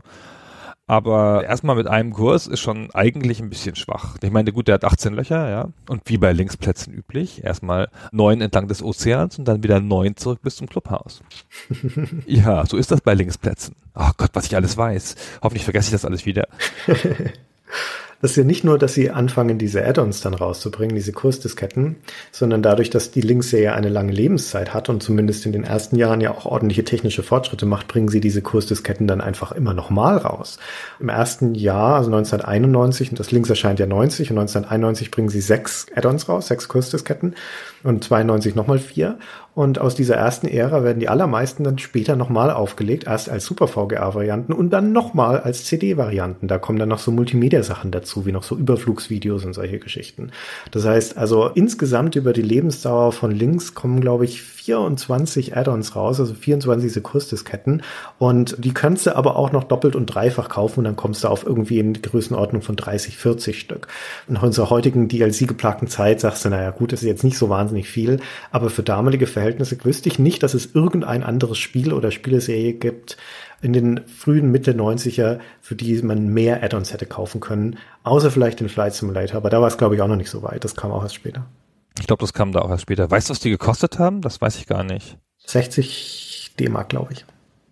Aber 0.88 1.42
erstmal 1.44 1.74
mit 1.74 1.88
einem 1.88 2.12
Kurs 2.12 2.46
ist 2.46 2.60
schon 2.60 2.92
eigentlich 2.94 3.40
ein 3.40 3.50
bisschen 3.50 3.74
schwach. 3.74 4.16
Ich 4.22 4.30
meine, 4.30 4.52
gut, 4.52 4.68
der 4.68 4.74
hat 4.76 4.84
18 4.84 5.14
Löcher, 5.14 5.50
ja. 5.50 5.68
Und 5.88 6.02
wie 6.04 6.16
bei 6.16 6.32
Linksplätzen 6.32 6.94
üblich, 6.94 7.42
erstmal 7.42 7.88
neun 8.12 8.40
entlang 8.40 8.68
des 8.68 8.84
Ozeans 8.84 9.36
und 9.36 9.46
dann 9.46 9.64
wieder 9.64 9.80
neun 9.80 10.16
zurück 10.16 10.40
bis 10.42 10.54
zum 10.56 10.68
Clubhaus. 10.68 11.22
ja, 12.26 12.64
so 12.66 12.76
ist 12.76 12.92
das 12.92 13.00
bei 13.00 13.14
Linksplätzen. 13.14 13.74
Oh 13.96 14.10
Gott, 14.16 14.30
was 14.34 14.46
ich 14.46 14.54
alles 14.54 14.76
weiß. 14.76 15.16
Hoffentlich 15.42 15.64
vergesse 15.64 15.88
ich 15.88 15.92
das 15.92 16.04
alles 16.04 16.24
wieder. 16.24 16.46
das 18.20 18.32
ist 18.32 18.36
ja 18.36 18.44
nicht 18.44 18.64
nur, 18.64 18.78
dass 18.78 18.94
sie 18.94 19.10
anfangen, 19.10 19.58
diese 19.58 19.84
Add-ons 19.84 20.20
dann 20.20 20.34
rauszubringen, 20.34 20.96
diese 20.96 21.12
Kursdisketten, 21.12 21.96
sondern 22.32 22.62
dadurch, 22.62 22.90
dass 22.90 23.10
die 23.10 23.20
Links-Serie 23.20 23.74
eine 23.74 23.88
lange 23.88 24.12
Lebenszeit 24.12 24.72
hat 24.72 24.88
und 24.88 25.02
zumindest 25.02 25.46
in 25.46 25.52
den 25.52 25.64
ersten 25.64 25.96
Jahren 25.96 26.20
ja 26.20 26.30
auch 26.30 26.46
ordentliche 26.46 26.84
technische 26.84 27.22
Fortschritte 27.22 27.66
macht, 27.66 27.88
bringen 27.88 28.08
sie 28.08 28.20
diese 28.20 28.42
Kursdisketten 28.42 29.06
dann 29.06 29.20
einfach 29.20 29.52
immer 29.52 29.74
nochmal 29.74 30.16
raus. 30.16 30.58
Im 30.98 31.08
ersten 31.08 31.54
Jahr, 31.54 31.96
also 31.96 32.10
1991, 32.10 33.10
und 33.10 33.20
das 33.20 33.32
Links 33.32 33.50
erscheint 33.50 33.78
ja 33.78 33.86
90, 33.86 34.30
und 34.30 34.38
1991 34.38 35.10
bringen 35.10 35.28
sie 35.28 35.40
sechs 35.40 35.86
Add-ons 35.94 36.28
raus, 36.28 36.48
sechs 36.48 36.68
Kursdisketten 36.68 37.34
und 37.86 38.04
92 38.04 38.54
nochmal 38.54 38.78
vier. 38.78 39.18
Und 39.54 39.80
aus 39.80 39.94
dieser 39.94 40.16
ersten 40.16 40.46
Ära 40.46 40.84
werden 40.84 41.00
die 41.00 41.08
allermeisten 41.08 41.64
dann 41.64 41.78
später 41.78 42.14
nochmal 42.14 42.50
aufgelegt, 42.50 43.06
erst 43.06 43.30
als 43.30 43.46
Super 43.46 43.68
VGA-Varianten 43.68 44.52
und 44.52 44.68
dann 44.70 44.92
nochmal 44.92 45.40
als 45.40 45.64
CD-Varianten. 45.64 46.46
Da 46.46 46.58
kommen 46.58 46.78
dann 46.78 46.90
noch 46.90 46.98
so 46.98 47.10
Multimedia-Sachen 47.10 47.90
dazu, 47.90 48.26
wie 48.26 48.32
noch 48.32 48.42
so 48.42 48.54
Überflugsvideos 48.54 49.46
und 49.46 49.54
solche 49.54 49.78
Geschichten. 49.78 50.30
Das 50.72 50.84
heißt, 50.84 51.16
also 51.16 51.46
insgesamt 51.46 52.16
über 52.16 52.34
die 52.34 52.42
Lebensdauer 52.42 53.12
von 53.12 53.30
Links 53.30 53.74
kommen, 53.74 54.02
glaube 54.02 54.26
ich, 54.26 54.42
24 54.66 55.56
Add-ons 55.56 55.94
raus, 55.94 56.18
also 56.18 56.34
24 56.34 56.92
Sekursdisketten. 56.92 57.82
Und 58.18 58.56
die 58.58 58.74
kannst 58.74 59.06
du 59.06 59.14
aber 59.14 59.36
auch 59.36 59.52
noch 59.52 59.62
doppelt 59.62 59.94
und 59.94 60.06
dreifach 60.06 60.48
kaufen 60.48 60.80
und 60.80 60.84
dann 60.84 60.96
kommst 60.96 61.22
du 61.22 61.28
auf 61.28 61.46
irgendwie 61.46 61.78
in 61.78 61.92
die 61.92 62.02
Größenordnung 62.02 62.62
von 62.62 62.74
30, 62.74 63.16
40 63.16 63.60
Stück. 63.60 63.86
In 64.28 64.36
unserer 64.36 64.68
heutigen 64.70 65.06
DLC-geplagten 65.06 65.86
Zeit 65.86 66.20
sagst 66.20 66.44
du, 66.44 66.48
naja 66.48 66.72
gut, 66.72 66.92
das 66.92 67.02
ist 67.02 67.08
jetzt 67.08 67.22
nicht 67.22 67.38
so 67.38 67.48
wahnsinnig 67.48 67.88
viel, 67.88 68.18
aber 68.50 68.68
für 68.68 68.82
damalige 68.82 69.28
Verhältnisse 69.28 69.76
wüsste 69.84 70.08
ich 70.08 70.18
nicht, 70.18 70.42
dass 70.42 70.54
es 70.54 70.74
irgendein 70.74 71.22
anderes 71.22 71.58
Spiel 71.58 71.92
oder 71.92 72.10
Spieleserie 72.10 72.72
gibt 72.72 73.16
in 73.62 73.72
den 73.72 74.00
frühen 74.06 74.50
Mitte 74.50 74.72
90er, 74.72 75.38
für 75.60 75.76
die 75.76 76.02
man 76.02 76.28
mehr 76.28 76.62
Add-ons 76.64 76.92
hätte 76.92 77.06
kaufen 77.06 77.40
können, 77.40 77.78
außer 78.02 78.32
vielleicht 78.32 78.58
den 78.58 78.68
Flight 78.68 78.94
Simulator, 78.94 79.36
aber 79.36 79.50
da 79.50 79.60
war 79.60 79.68
es 79.68 79.78
glaube 79.78 79.94
ich 79.94 80.02
auch 80.02 80.08
noch 80.08 80.16
nicht 80.16 80.30
so 80.30 80.42
weit, 80.42 80.64
das 80.64 80.74
kam 80.74 80.90
auch 80.90 81.04
erst 81.04 81.14
später. 81.14 81.46
Ich 81.98 82.06
glaube, 82.06 82.20
das 82.20 82.32
kam 82.32 82.52
da 82.52 82.60
auch 82.60 82.70
erst 82.70 82.82
später. 82.82 83.10
Weißt 83.10 83.28
du, 83.28 83.30
was 83.32 83.40
die 83.40 83.50
gekostet 83.50 83.98
haben? 83.98 84.20
Das 84.20 84.40
weiß 84.40 84.56
ich 84.56 84.66
gar 84.66 84.84
nicht. 84.84 85.18
60 85.46 86.54
D-Mark, 86.58 86.88
glaube 86.88 87.12
ich. 87.12 87.24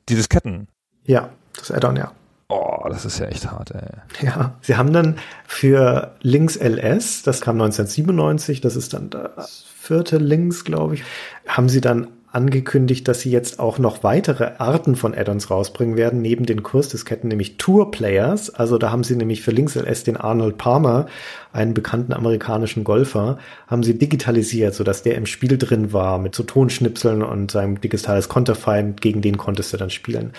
Die 0.08 0.14
Disketten? 0.14 0.68
Ja, 1.04 1.30
das 1.56 1.70
Add-on, 1.70 1.96
ja. 1.96 2.12
Oh, 2.48 2.86
das 2.88 3.04
ist 3.04 3.18
ja 3.18 3.26
echt 3.26 3.50
hart, 3.50 3.70
ey. 3.70 4.26
Ja, 4.26 4.54
sie 4.60 4.76
haben 4.76 4.92
dann 4.92 5.18
für 5.46 6.14
Links 6.20 6.56
LS, 6.56 7.22
das 7.22 7.40
kam 7.40 7.60
1997, 7.60 8.60
das 8.60 8.76
ist 8.76 8.92
dann 8.92 9.10
das 9.10 9.64
vierte 9.76 10.18
Links, 10.18 10.64
glaube 10.64 10.94
ich, 10.94 11.04
haben 11.48 11.68
sie 11.68 11.80
dann 11.80 12.08
angekündigt, 12.34 13.06
dass 13.08 13.20
sie 13.20 13.30
jetzt 13.30 13.58
auch 13.58 13.78
noch 13.78 14.02
weitere 14.02 14.52
Arten 14.58 14.96
von 14.96 15.14
Add-ons 15.14 15.50
rausbringen 15.50 15.96
werden, 15.96 16.20
neben 16.20 16.46
den 16.46 16.62
Kursdisketten, 16.62 17.28
nämlich 17.28 17.56
Tour 17.56 17.90
Players. 17.90 18.50
Also 18.50 18.78
da 18.78 18.90
haben 18.90 19.04
sie 19.04 19.16
nämlich 19.16 19.42
für 19.42 19.50
Links 19.50 19.76
LS 19.76 20.04
den 20.04 20.16
Arnold 20.16 20.58
Palmer 20.58 21.06
einen 21.52 21.72
bekannten 21.72 22.12
amerikanischen 22.12 22.82
Golfer, 22.82 23.38
haben 23.68 23.84
sie 23.84 23.96
digitalisiert, 23.96 24.74
sodass 24.74 25.02
der 25.02 25.14
im 25.14 25.26
Spiel 25.26 25.56
drin 25.56 25.92
war 25.92 26.18
mit 26.18 26.34
so 26.34 26.42
Tonschnipseln 26.42 27.22
und 27.22 27.52
seinem 27.52 27.80
digitales 27.80 28.28
Konterfeind, 28.28 29.00
gegen 29.00 29.22
den 29.22 29.38
konntest 29.38 29.72
du 29.72 29.76
dann 29.76 29.90
spielen. 29.90 30.32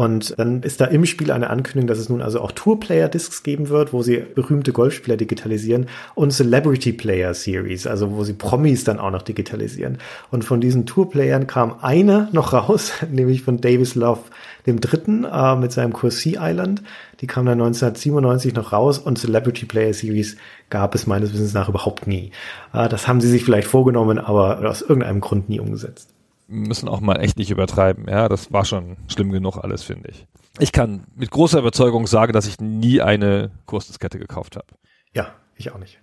Und 0.00 0.38
dann 0.38 0.62
ist 0.62 0.80
da 0.80 0.86
im 0.86 1.04
Spiel 1.04 1.30
eine 1.30 1.50
Ankündigung, 1.50 1.86
dass 1.86 1.98
es 1.98 2.08
nun 2.08 2.22
also 2.22 2.40
auch 2.40 2.52
Tour-Player-Discs 2.52 3.42
geben 3.42 3.68
wird, 3.68 3.92
wo 3.92 4.02
sie 4.02 4.16
berühmte 4.16 4.72
Golfspieler 4.72 5.18
digitalisieren 5.18 5.88
und 6.14 6.32
Celebrity 6.32 6.94
Player 6.94 7.34
Series, 7.34 7.86
also 7.86 8.10
wo 8.12 8.24
sie 8.24 8.32
Promis 8.32 8.82
dann 8.84 8.98
auch 8.98 9.10
noch 9.10 9.20
digitalisieren. 9.20 9.98
Und 10.30 10.42
von 10.42 10.62
diesen 10.62 10.86
Tour-Playern 10.86 11.46
kam 11.46 11.74
eine 11.82 12.30
noch 12.32 12.54
raus, 12.54 12.92
nämlich 13.12 13.42
von 13.42 13.60
Davis 13.60 13.94
Love 13.94 14.22
dem 14.64 14.80
dritten 14.80 15.24
äh, 15.24 15.56
mit 15.56 15.70
seinem 15.70 15.92
Kurs 15.92 16.20
Sea 16.20 16.48
Island. 16.50 16.82
Die 17.20 17.26
kam 17.26 17.44
dann 17.44 17.60
1997 17.60 18.54
noch 18.54 18.72
raus 18.72 18.98
und 18.98 19.18
Celebrity 19.18 19.66
Player 19.66 19.92
Series 19.92 20.38
gab 20.70 20.94
es 20.94 21.06
meines 21.06 21.34
Wissens 21.34 21.52
nach 21.52 21.68
überhaupt 21.68 22.06
nie. 22.06 22.32
Äh, 22.72 22.88
das 22.88 23.06
haben 23.06 23.20
sie 23.20 23.28
sich 23.28 23.44
vielleicht 23.44 23.68
vorgenommen, 23.68 24.18
aber 24.18 24.66
aus 24.66 24.80
irgendeinem 24.80 25.20
Grund 25.20 25.50
nie 25.50 25.60
umgesetzt. 25.60 26.08
Müssen 26.52 26.88
auch 26.88 27.00
mal 27.00 27.20
echt 27.20 27.38
nicht 27.38 27.50
übertreiben. 27.50 28.06
Ja, 28.08 28.28
das 28.28 28.52
war 28.52 28.64
schon 28.64 28.96
schlimm 29.06 29.30
genug 29.30 29.56
alles, 29.56 29.82
finde 29.84 30.10
ich. 30.10 30.26
Ich 30.58 30.72
kann 30.72 31.04
mit 31.14 31.30
großer 31.30 31.60
Überzeugung 31.60 32.06
sagen, 32.06 32.32
dass 32.32 32.46
ich 32.46 32.60
nie 32.60 33.00
eine 33.00 33.52
Kursdiskette 33.66 34.18
gekauft 34.18 34.56
habe. 34.56 34.66
Ja, 35.14 35.32
ich 35.54 35.70
auch 35.70 35.78
nicht. 35.78 36.00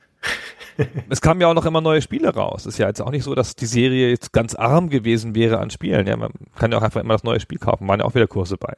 es 1.10 1.22
kamen 1.22 1.42
ja 1.42 1.48
auch 1.48 1.54
noch 1.54 1.66
immer 1.66 1.82
neue 1.82 2.02
Spiele 2.02 2.34
raus. 2.34 2.66
Ist 2.66 2.78
ja 2.78 2.88
jetzt 2.88 3.02
auch 3.02 3.12
nicht 3.12 3.24
so, 3.24 3.36
dass 3.36 3.56
die 3.56 3.66
Serie 3.66 4.10
jetzt 4.10 4.32
ganz 4.32 4.56
arm 4.56 4.90
gewesen 4.90 5.36
wäre 5.36 5.60
an 5.60 5.70
Spielen. 5.70 6.08
Ja, 6.08 6.16
man 6.16 6.32
kann 6.56 6.72
ja 6.72 6.78
auch 6.78 6.84
einfach 6.84 7.02
immer 7.02 7.14
das 7.14 7.24
neue 7.24 7.40
Spiel 7.40 7.58
kaufen. 7.58 7.88
Waren 7.88 8.00
ja 8.00 8.06
auch 8.06 8.16
wieder 8.16 8.28
Kurse 8.28 8.58
bei. 8.58 8.76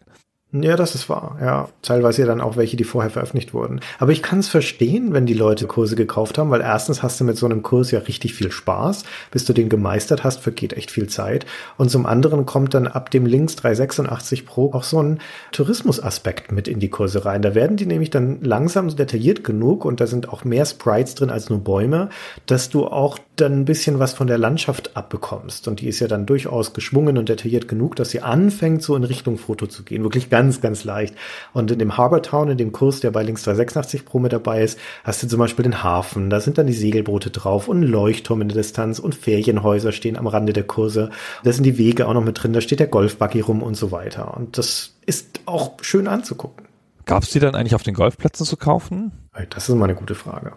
Ja, 0.51 0.75
das 0.75 0.95
ist 0.95 1.09
wahr. 1.09 1.37
Ja, 1.39 1.69
teilweise 1.83 2.23
ja 2.23 2.27
dann 2.27 2.41
auch 2.41 2.57
welche, 2.57 2.75
die 2.75 2.83
vorher 2.83 3.11
veröffentlicht 3.11 3.53
wurden. 3.53 3.81
Aber 3.99 4.11
ich 4.11 4.23
kann 4.23 4.39
es 4.39 4.47
verstehen, 4.47 5.13
wenn 5.13 5.27
die 5.27 5.35
Leute 5.35 5.67
Kurse 5.67 5.95
gekauft 5.95 6.39
haben, 6.39 6.49
weil 6.49 6.61
erstens 6.61 7.03
hast 7.03 7.19
du 7.19 7.23
mit 7.23 7.37
so 7.37 7.45
einem 7.45 7.61
Kurs 7.61 7.91
ja 7.91 7.99
richtig 7.99 8.33
viel 8.33 8.51
Spaß. 8.51 9.03
Bis 9.29 9.45
du 9.45 9.53
den 9.53 9.69
gemeistert 9.69 10.23
hast, 10.23 10.41
vergeht 10.41 10.73
echt 10.73 10.89
viel 10.89 11.07
Zeit. 11.07 11.45
Und 11.77 11.91
zum 11.91 12.07
anderen 12.07 12.47
kommt 12.47 12.73
dann 12.73 12.87
ab 12.87 13.11
dem 13.11 13.27
Links 13.27 13.57
386 13.57 14.47
Pro 14.47 14.73
auch 14.73 14.81
so 14.81 15.03
ein 15.03 15.19
Tourismusaspekt 15.51 16.51
mit 16.51 16.67
in 16.67 16.79
die 16.79 16.89
Kurse 16.89 17.25
rein. 17.25 17.43
Da 17.43 17.53
werden 17.53 17.77
die 17.77 17.85
nämlich 17.85 18.09
dann 18.09 18.41
langsam 18.41 18.87
detailliert 18.89 19.43
genug 19.43 19.85
und 19.85 20.01
da 20.01 20.07
sind 20.07 20.29
auch 20.29 20.45
mehr 20.45 20.65
Sprites 20.65 21.13
drin 21.13 21.29
als 21.29 21.51
nur 21.51 21.59
Bäume, 21.59 22.09
dass 22.47 22.71
du 22.71 22.87
auch 22.87 23.19
dann 23.35 23.53
ein 23.53 23.65
bisschen 23.65 23.99
was 23.99 24.13
von 24.13 24.27
der 24.27 24.37
Landschaft 24.37 24.97
abbekommst. 24.97 25.67
Und 25.67 25.81
die 25.81 25.87
ist 25.87 25.99
ja 25.99 26.07
dann 26.07 26.25
durchaus 26.25 26.73
geschwungen 26.73 27.17
und 27.17 27.29
detailliert 27.29 27.67
genug, 27.67 27.95
dass 27.95 28.09
sie 28.09 28.21
anfängt, 28.21 28.81
so 28.81 28.95
in 28.95 29.03
Richtung 29.03 29.37
Foto 29.37 29.67
zu 29.67 29.83
gehen. 29.83 30.03
Wirklich 30.03 30.29
ganz, 30.29 30.38
ganz 30.61 30.83
leicht. 30.83 31.15
Und 31.53 31.71
in 31.71 31.79
dem 31.79 31.97
Harbour 31.97 32.21
Town, 32.21 32.49
in 32.49 32.57
dem 32.57 32.71
Kurs, 32.71 32.99
der 32.99 33.11
bei 33.11 33.23
Links 33.23 33.43
286 33.43 34.05
Pro 34.05 34.19
mit 34.19 34.33
dabei 34.33 34.63
ist, 34.63 34.79
hast 35.03 35.23
du 35.23 35.27
zum 35.27 35.39
Beispiel 35.39 35.63
den 35.63 35.83
Hafen, 35.83 36.29
da 36.29 36.39
sind 36.39 36.57
dann 36.57 36.67
die 36.67 36.73
Segelboote 36.73 37.29
drauf 37.29 37.67
und 37.67 37.83
Leuchtturm 37.83 38.41
in 38.41 38.49
der 38.49 38.57
Distanz 38.57 38.99
und 38.99 39.15
Ferienhäuser 39.15 39.91
stehen 39.91 40.17
am 40.17 40.27
Rande 40.27 40.53
der 40.53 40.63
Kurse. 40.63 41.09
Da 41.43 41.51
sind 41.51 41.63
die 41.63 41.77
Wege 41.77 42.07
auch 42.07 42.13
noch 42.13 42.23
mit 42.23 42.41
drin, 42.41 42.53
da 42.53 42.61
steht 42.61 42.79
der 42.79 42.87
Golfbuggy 42.87 43.41
rum 43.41 43.61
und 43.61 43.75
so 43.75 43.91
weiter. 43.91 44.35
Und 44.35 44.57
das 44.57 44.95
ist 45.05 45.41
auch 45.45 45.73
schön 45.81 46.07
anzugucken. 46.07 46.67
Gab 47.05 47.23
es 47.23 47.31
die 47.31 47.39
dann 47.39 47.55
eigentlich 47.55 47.75
auf 47.75 47.83
den 47.83 47.95
Golfplätzen 47.95 48.45
zu 48.45 48.55
kaufen? 48.55 49.11
Das 49.49 49.67
ist 49.67 49.75
mal 49.75 49.85
eine 49.85 49.95
gute 49.95 50.15
Frage. 50.15 50.53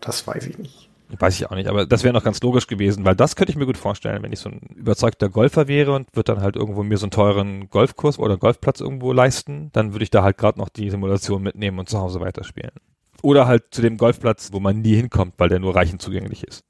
Das 0.00 0.26
weiß 0.26 0.46
ich 0.46 0.58
nicht. 0.58 0.85
Weiß 1.18 1.34
ich 1.36 1.46
auch 1.46 1.54
nicht, 1.54 1.68
aber 1.68 1.86
das 1.86 2.04
wäre 2.04 2.12
noch 2.12 2.24
ganz 2.24 2.40
logisch 2.42 2.66
gewesen, 2.66 3.04
weil 3.04 3.16
das 3.16 3.36
könnte 3.36 3.50
ich 3.50 3.56
mir 3.56 3.66
gut 3.66 3.78
vorstellen, 3.78 4.22
wenn 4.22 4.32
ich 4.32 4.40
so 4.40 4.50
ein 4.50 4.60
überzeugter 4.74 5.28
Golfer 5.28 5.68
wäre 5.68 5.92
und 5.92 6.14
würde 6.14 6.34
dann 6.34 6.42
halt 6.42 6.56
irgendwo 6.56 6.82
mir 6.82 6.98
so 6.98 7.06
einen 7.06 7.10
teuren 7.10 7.70
Golfkurs 7.70 8.18
oder 8.18 8.36
Golfplatz 8.36 8.80
irgendwo 8.80 9.12
leisten, 9.12 9.70
dann 9.72 9.92
würde 9.92 10.02
ich 10.02 10.10
da 10.10 10.22
halt 10.22 10.38
gerade 10.38 10.58
noch 10.58 10.68
die 10.68 10.90
Simulation 10.90 11.42
mitnehmen 11.42 11.78
und 11.78 11.88
zu 11.88 11.98
Hause 11.98 12.20
weiterspielen. 12.20 12.72
Oder 13.22 13.46
halt 13.46 13.64
zu 13.70 13.82
dem 13.82 13.96
Golfplatz, 13.96 14.50
wo 14.52 14.60
man 14.60 14.82
nie 14.82 14.94
hinkommt, 14.96 15.34
weil 15.38 15.48
der 15.48 15.58
nur 15.58 15.74
Reichen 15.74 15.98
zugänglich 15.98 16.44
ist. 16.44 16.64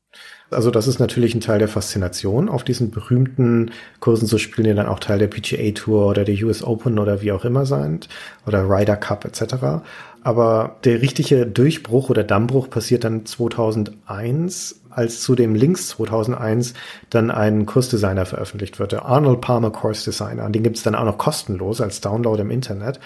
Also 0.51 0.71
das 0.71 0.87
ist 0.87 1.01
natürlich 1.01 1.35
ein 1.35 1.41
Teil 1.41 1.59
der 1.59 1.69
Faszination, 1.69 2.49
auf 2.49 2.63
diesen 2.63 2.91
berühmten 2.91 3.73
Kursen 3.99 4.29
zu 4.29 4.39
spielen, 4.39 4.69
die 4.69 4.75
dann 4.75 4.87
auch 4.87 5.01
Teil 5.01 5.19
der 5.19 5.27
PGA 5.27 5.73
Tour 5.73 6.07
oder 6.07 6.25
der 6.25 6.37
US 6.45 6.63
Open 6.63 6.99
oder 6.99 7.21
wie 7.21 7.33
auch 7.33 7.45
immer 7.45 7.67
sind 7.67 8.09
oder 8.47 8.69
Ryder 8.69 8.97
Cup 8.97 9.25
etc. 9.25 9.83
Aber 10.27 10.75
der 10.83 11.03
richtige 11.03 11.47
Durchbruch 11.47 12.11
oder 12.11 12.25
Dammbruch 12.25 12.69
passiert 12.69 13.05
dann 13.05 13.27
2001, 13.27 14.81
als 14.91 15.21
zu 15.21 15.37
dem 15.37 15.55
Links 15.55 15.87
2001 15.87 16.75
dann 17.11 17.31
ein 17.31 17.65
Kursdesigner 17.65 18.27
veröffentlicht 18.27 18.81
wird, 18.81 18.91
der 18.91 19.05
Arnold 19.05 19.41
Palmer 19.41 19.71
Course 19.71 20.05
Designer. 20.05 20.51
Den 20.51 20.65
gibt 20.65 20.79
es 20.79 20.83
dann 20.83 20.97
auch 20.97 21.05
noch 21.05 21.17
kostenlos 21.17 21.81
als 21.81 22.01
Download 22.01 22.43
im 22.43 22.51
Internet. 22.51 22.99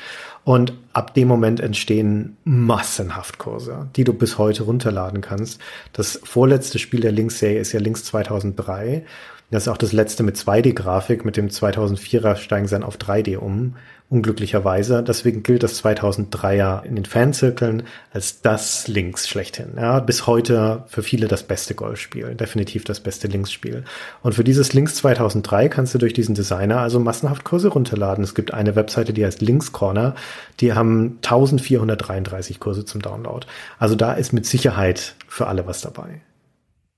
Und 0.45 0.73
ab 0.95 1.13
dem 1.13 1.29
Moment 1.29 1.61
entstehen 1.61 2.39
massenhaft 2.45 3.37
Kurse, 3.37 3.89
die 3.97 4.05
du 4.05 4.15
bis 4.15 4.39
heute 4.39 4.63
runterladen 4.63 5.21
kannst. 5.21 5.61
Das 5.93 6.19
vorletzte 6.25 6.79
Spiel 6.79 7.01
der 7.01 7.13
Links-Serie 7.13 7.61
ist 7.61 7.73
ja 7.73 7.81
Links 7.81 8.03
2003. 8.05 9.05
Das 9.51 9.65
ist 9.65 9.69
auch 9.69 9.77
das 9.77 9.93
letzte 9.93 10.23
mit 10.23 10.37
2D-Grafik. 10.37 11.27
Mit 11.27 11.37
dem 11.37 11.49
2004er 11.49 12.37
steigen 12.37 12.67
sie 12.67 12.77
dann 12.77 12.83
auf 12.83 12.97
3D 12.97 13.37
um 13.37 13.75
unglücklicherweise. 14.11 15.05
Deswegen 15.05 15.45
gilt 15.45 15.63
das 15.63 15.83
2003er 15.83 16.83
in 16.85 16.97
den 16.97 17.05
Fanzirkeln 17.05 17.85
als 18.13 18.43
das 18.43 18.89
Links 18.89 19.29
schlechthin. 19.29 19.75
Ja, 19.77 20.01
bis 20.01 20.27
heute 20.27 20.85
für 20.89 21.05
viele 21.05 21.29
das 21.29 21.45
beste 21.45 21.77
Golfspiel, 21.77 22.35
definitiv 22.35 22.85
das 22.85 23.01
beste 23.01 23.29
Linksspiel. 23.29 23.85
Und 24.23 24.35
für 24.35 24.43
dieses 24.43 24.73
Links 24.73 24.97
2003 24.97 25.69
kannst 25.69 25.95
du 25.95 25.99
durch 25.99 26.13
diesen 26.13 26.35
Designer 26.35 26.81
also 26.81 26.99
massenhaft 26.99 27.45
Kurse 27.45 27.69
runterladen. 27.69 28.25
Es 28.25 28.35
gibt 28.35 28.53
eine 28.53 28.75
Webseite, 28.75 29.13
die 29.13 29.25
heißt 29.25 29.41
Links 29.43 29.71
Corner, 29.71 30.17
die 30.59 30.73
haben 30.73 31.19
1433 31.23 32.59
Kurse 32.59 32.85
zum 32.85 33.01
Download. 33.01 33.47
Also 33.79 33.95
da 33.95 34.13
ist 34.15 34.33
mit 34.33 34.45
Sicherheit 34.45 35.15
für 35.29 35.47
alle 35.47 35.67
was 35.69 35.83
dabei. 35.83 36.21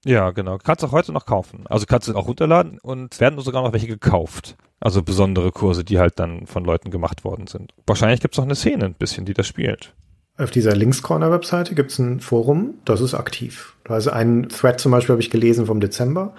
Ja, 0.04 0.30
genau. 0.30 0.58
Kannst 0.58 0.84
auch 0.84 0.92
heute 0.92 1.12
noch 1.12 1.26
kaufen. 1.26 1.64
Also 1.68 1.86
kannst 1.86 2.08
du 2.08 2.14
auch 2.14 2.26
runterladen 2.26 2.78
und 2.78 3.20
werden 3.20 3.38
sogar 3.40 3.62
noch 3.62 3.72
welche 3.72 3.86
gekauft. 3.86 4.56
Also 4.80 5.02
besondere 5.02 5.52
Kurse, 5.52 5.84
die 5.84 6.00
halt 6.00 6.18
dann 6.18 6.46
von 6.46 6.64
Leuten 6.64 6.90
gemacht 6.90 7.24
worden 7.24 7.46
sind. 7.46 7.72
Wahrscheinlich 7.86 8.20
gibt 8.20 8.34
es 8.34 8.38
noch 8.38 8.44
eine 8.44 8.56
Szene 8.56 8.86
ein 8.86 8.94
bisschen, 8.94 9.24
die 9.24 9.34
das 9.34 9.46
spielt. 9.46 9.94
Auf 10.38 10.50
dieser 10.50 10.74
Links-Corner-Webseite 10.74 11.74
gibt 11.74 11.92
es 11.92 11.98
ein 11.98 12.18
Forum, 12.18 12.74
das 12.84 13.00
ist 13.00 13.14
aktiv. 13.14 13.76
Also 13.86 14.10
einen 14.10 14.48
Thread 14.48 14.80
zum 14.80 14.90
Beispiel 14.90 15.12
habe 15.12 15.22
ich 15.22 15.30
gelesen 15.30 15.66
vom 15.66 15.78
Dezember 15.78 16.34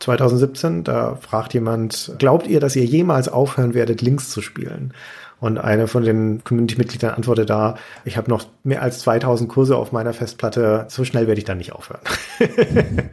2017. 0.00 0.84
Da 0.84 1.16
fragt 1.16 1.54
jemand, 1.54 2.14
glaubt 2.18 2.46
ihr, 2.46 2.60
dass 2.60 2.74
ihr 2.74 2.84
jemals 2.84 3.28
aufhören 3.28 3.74
werdet, 3.74 4.02
Links 4.02 4.30
zu 4.30 4.40
spielen? 4.40 4.94
Und 5.38 5.58
eine 5.58 5.86
von 5.86 6.02
den 6.02 6.42
Community-Mitgliedern 6.44 7.14
antwortet 7.14 7.50
da, 7.50 7.76
ich 8.04 8.16
habe 8.16 8.30
noch 8.30 8.46
mehr 8.64 8.82
als 8.82 9.00
2000 9.00 9.50
Kurse 9.50 9.76
auf 9.76 9.92
meiner 9.92 10.12
Festplatte, 10.12 10.86
so 10.88 11.04
schnell 11.04 11.26
werde 11.26 11.38
ich 11.38 11.44
dann 11.44 11.58
nicht 11.58 11.72
aufhören. 11.72 12.00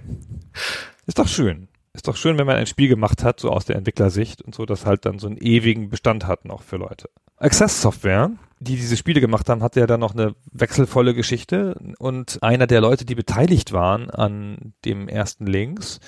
ist 1.05 1.19
doch 1.19 1.27
schön. 1.27 1.67
Ist 1.93 2.07
doch 2.07 2.15
schön, 2.15 2.37
wenn 2.37 2.47
man 2.47 2.55
ein 2.55 2.65
Spiel 2.65 2.87
gemacht 2.87 3.23
hat, 3.23 3.39
so 3.39 3.51
aus 3.51 3.65
der 3.65 3.75
Entwicklersicht 3.75 4.41
und 4.41 4.55
so, 4.55 4.65
das 4.65 4.85
halt 4.85 5.05
dann 5.05 5.19
so 5.19 5.27
einen 5.27 5.37
ewigen 5.37 5.89
Bestand 5.89 6.25
hat 6.25 6.45
noch 6.45 6.63
für 6.63 6.77
Leute. 6.77 7.09
Access 7.37 7.81
Software, 7.81 8.31
die 8.59 8.77
diese 8.77 8.97
Spiele 8.97 9.21
gemacht 9.21 9.47
haben, 9.49 9.61
hatte 9.61 9.81
ja 9.81 9.85
dann 9.85 9.99
noch 9.99 10.15
eine 10.15 10.33
wechselvolle 10.51 11.13
Geschichte 11.13 11.75
und 11.99 12.41
einer 12.41 12.65
der 12.65 12.81
Leute, 12.81 13.05
die 13.05 13.15
beteiligt 13.15 13.73
waren 13.73 14.09
an 14.09 14.73
dem 14.85 15.07
ersten 15.07 15.45
Links, 15.45 15.99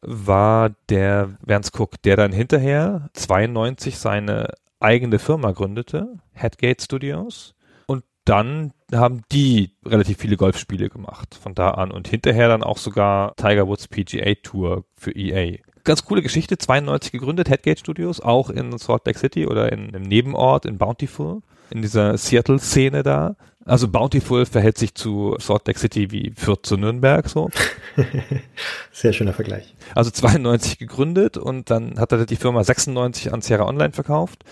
war 0.00 0.70
der 0.88 1.36
Vance 1.42 1.70
Cook, 1.76 2.02
der 2.02 2.16
dann 2.16 2.32
hinterher 2.32 3.10
92 3.12 3.98
seine 3.98 4.54
eigene 4.80 5.18
Firma 5.18 5.52
gründete, 5.52 6.18
Headgate 6.32 6.82
Studios. 6.82 7.54
Und 7.86 8.04
dann 8.24 8.72
haben 8.92 9.22
die 9.30 9.76
relativ 9.84 10.18
viele 10.18 10.36
Golfspiele 10.36 10.88
gemacht 10.88 11.34
von 11.34 11.54
da 11.54 11.70
an 11.70 11.90
und 11.90 12.08
hinterher 12.08 12.48
dann 12.48 12.62
auch 12.62 12.78
sogar 12.78 13.34
Tiger 13.36 13.68
Woods 13.68 13.88
PGA 13.88 14.34
Tour 14.42 14.84
für 14.96 15.12
EA. 15.14 15.58
Ganz 15.84 16.04
coole 16.04 16.22
Geschichte, 16.22 16.58
92 16.58 17.12
gegründet, 17.12 17.48
Headgate 17.48 17.78
Studios, 17.78 18.20
auch 18.20 18.50
in 18.50 18.76
Salt 18.78 19.06
Lake 19.06 19.18
City 19.18 19.46
oder 19.46 19.72
in 19.72 19.94
einem 19.94 20.02
Nebenort 20.02 20.66
in 20.66 20.78
Bountiful, 20.78 21.40
in 21.70 21.82
dieser 21.82 22.18
Seattle-Szene 22.18 23.02
da. 23.02 23.36
Also 23.66 23.88
Bountiful 23.88 24.46
verhält 24.46 24.78
sich 24.78 24.94
zu 24.94 25.36
Salt 25.38 25.66
Lake 25.66 25.78
City 25.78 26.10
wie 26.10 26.32
Fürth 26.34 26.64
zu 26.64 26.76
Nürnberg 26.76 27.28
so. 27.28 27.50
Sehr 28.92 29.12
schöner 29.12 29.32
Vergleich. 29.32 29.74
Also 29.94 30.10
92 30.10 30.78
gegründet 30.78 31.36
und 31.36 31.70
dann 31.70 31.98
hat 31.98 32.12
er 32.12 32.24
die 32.24 32.36
Firma 32.36 32.64
96 32.64 33.32
an 33.32 33.42
Sierra 33.42 33.66
Online 33.66 33.92
verkauft 33.92 34.44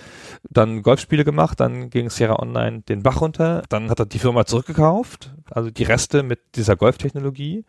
dann 0.50 0.82
Golfspiele 0.82 1.24
gemacht, 1.24 1.60
dann 1.60 1.90
ging 1.90 2.10
Sierra 2.10 2.38
Online 2.38 2.82
den 2.82 3.02
Bach 3.02 3.20
runter, 3.20 3.62
dann 3.68 3.90
hat 3.90 3.98
er 3.98 4.06
die 4.06 4.18
Firma 4.18 4.46
zurückgekauft, 4.46 5.32
also 5.50 5.70
die 5.70 5.84
Reste 5.84 6.22
mit 6.22 6.40
dieser 6.56 6.76
Golftechnologie, 6.76 7.64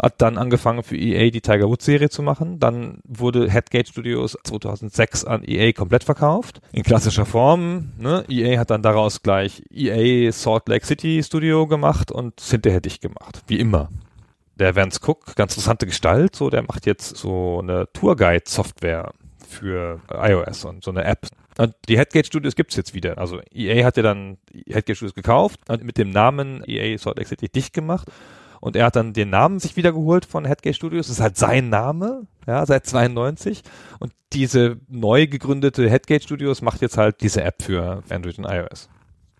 hat 0.00 0.20
dann 0.22 0.38
angefangen 0.38 0.82
für 0.82 0.96
EA 0.96 1.30
die 1.30 1.40
Tiger 1.40 1.68
Woods 1.68 1.84
Serie 1.84 2.08
zu 2.08 2.22
machen, 2.22 2.58
dann 2.58 2.98
wurde 3.04 3.50
Headgate 3.50 3.88
Studios 3.88 4.36
2006 4.44 5.24
an 5.24 5.42
EA 5.44 5.72
komplett 5.72 6.04
verkauft, 6.04 6.60
in 6.72 6.82
klassischer 6.82 7.26
Form, 7.26 7.92
ne? 7.98 8.24
EA 8.28 8.58
hat 8.58 8.70
dann 8.70 8.82
daraus 8.82 9.22
gleich 9.22 9.62
EA 9.70 10.30
Salt 10.32 10.68
Lake 10.68 10.86
City 10.86 11.22
Studio 11.22 11.66
gemacht 11.66 12.10
und 12.10 12.40
hinterher 12.40 12.80
dicht 12.80 13.02
gemacht, 13.02 13.42
wie 13.46 13.58
immer 13.58 13.88
der 14.60 14.76
Vance 14.76 15.00
Cook, 15.02 15.34
ganz 15.36 15.54
interessante 15.54 15.86
Gestalt, 15.86 16.36
so, 16.36 16.50
der 16.50 16.62
macht 16.62 16.86
jetzt 16.86 17.16
so 17.16 17.60
eine 17.60 17.88
Tourguide-Software 17.94 19.12
für 19.48 20.00
iOS 20.12 20.66
und 20.66 20.84
so 20.84 20.90
eine 20.90 21.04
App. 21.04 21.26
Und 21.58 21.74
die 21.88 21.98
Headgate 21.98 22.26
Studios 22.26 22.54
gibt's 22.54 22.76
jetzt 22.76 22.94
wieder. 22.94 23.18
Also 23.18 23.40
EA 23.52 23.84
hat 23.84 23.96
ja 23.96 24.02
dann 24.02 24.38
Headgate 24.66 24.96
Studios 24.96 25.14
gekauft 25.14 25.60
und 25.68 25.82
mit 25.82 25.98
dem 25.98 26.10
Namen 26.10 26.62
EA 26.66 26.96
Salt 26.98 27.16
Lake 27.16 27.28
City 27.28 27.48
dicht 27.48 27.72
gemacht. 27.72 28.08
Und 28.60 28.76
er 28.76 28.86
hat 28.86 28.96
dann 28.96 29.12
den 29.12 29.30
Namen 29.30 29.58
sich 29.58 29.76
wieder 29.76 29.92
geholt 29.92 30.26
von 30.26 30.44
Headgate 30.44 30.76
Studios. 30.76 31.06
Das 31.08 31.16
ist 31.16 31.22
halt 31.22 31.36
sein 31.36 31.70
Name, 31.70 32.26
ja, 32.46 32.64
seit 32.66 32.86
92. 32.86 33.62
Und 33.98 34.12
diese 34.32 34.76
neu 34.88 35.26
gegründete 35.26 35.88
Headgate 35.88 36.22
Studios 36.22 36.62
macht 36.62 36.82
jetzt 36.82 36.98
halt 36.98 37.22
diese 37.22 37.42
App 37.42 37.62
für 37.62 38.02
Android 38.10 38.38
und 38.38 38.44
iOS. 38.44 38.88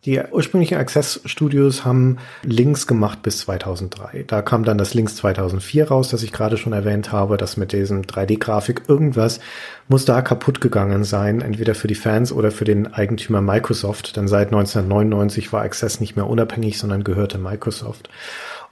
Die 0.06 0.18
ursprünglichen 0.18 0.78
Access 0.78 1.20
Studios 1.26 1.84
haben 1.84 2.16
Links 2.42 2.86
gemacht 2.86 3.20
bis 3.22 3.40
2003. 3.40 4.24
Da 4.26 4.40
kam 4.40 4.64
dann 4.64 4.78
das 4.78 4.94
Links 4.94 5.16
2004 5.16 5.88
raus, 5.88 6.08
das 6.08 6.22
ich 6.22 6.32
gerade 6.32 6.56
schon 6.56 6.72
erwähnt 6.72 7.12
habe, 7.12 7.36
das 7.36 7.58
mit 7.58 7.72
diesem 7.74 8.02
3D-Grafik 8.02 8.84
irgendwas 8.88 9.40
muss 9.88 10.06
da 10.06 10.22
kaputt 10.22 10.60
gegangen 10.60 11.04
sein, 11.04 11.42
entweder 11.42 11.74
für 11.74 11.88
die 11.88 11.96
Fans 11.96 12.32
oder 12.32 12.52
für 12.52 12.64
den 12.64 12.94
Eigentümer 12.94 13.42
Microsoft, 13.42 14.16
denn 14.16 14.28
seit 14.28 14.46
1999 14.46 15.52
war 15.52 15.62
Access 15.62 16.00
nicht 16.00 16.14
mehr 16.14 16.28
unabhängig, 16.28 16.78
sondern 16.78 17.02
gehörte 17.04 17.38
Microsoft. 17.38 18.08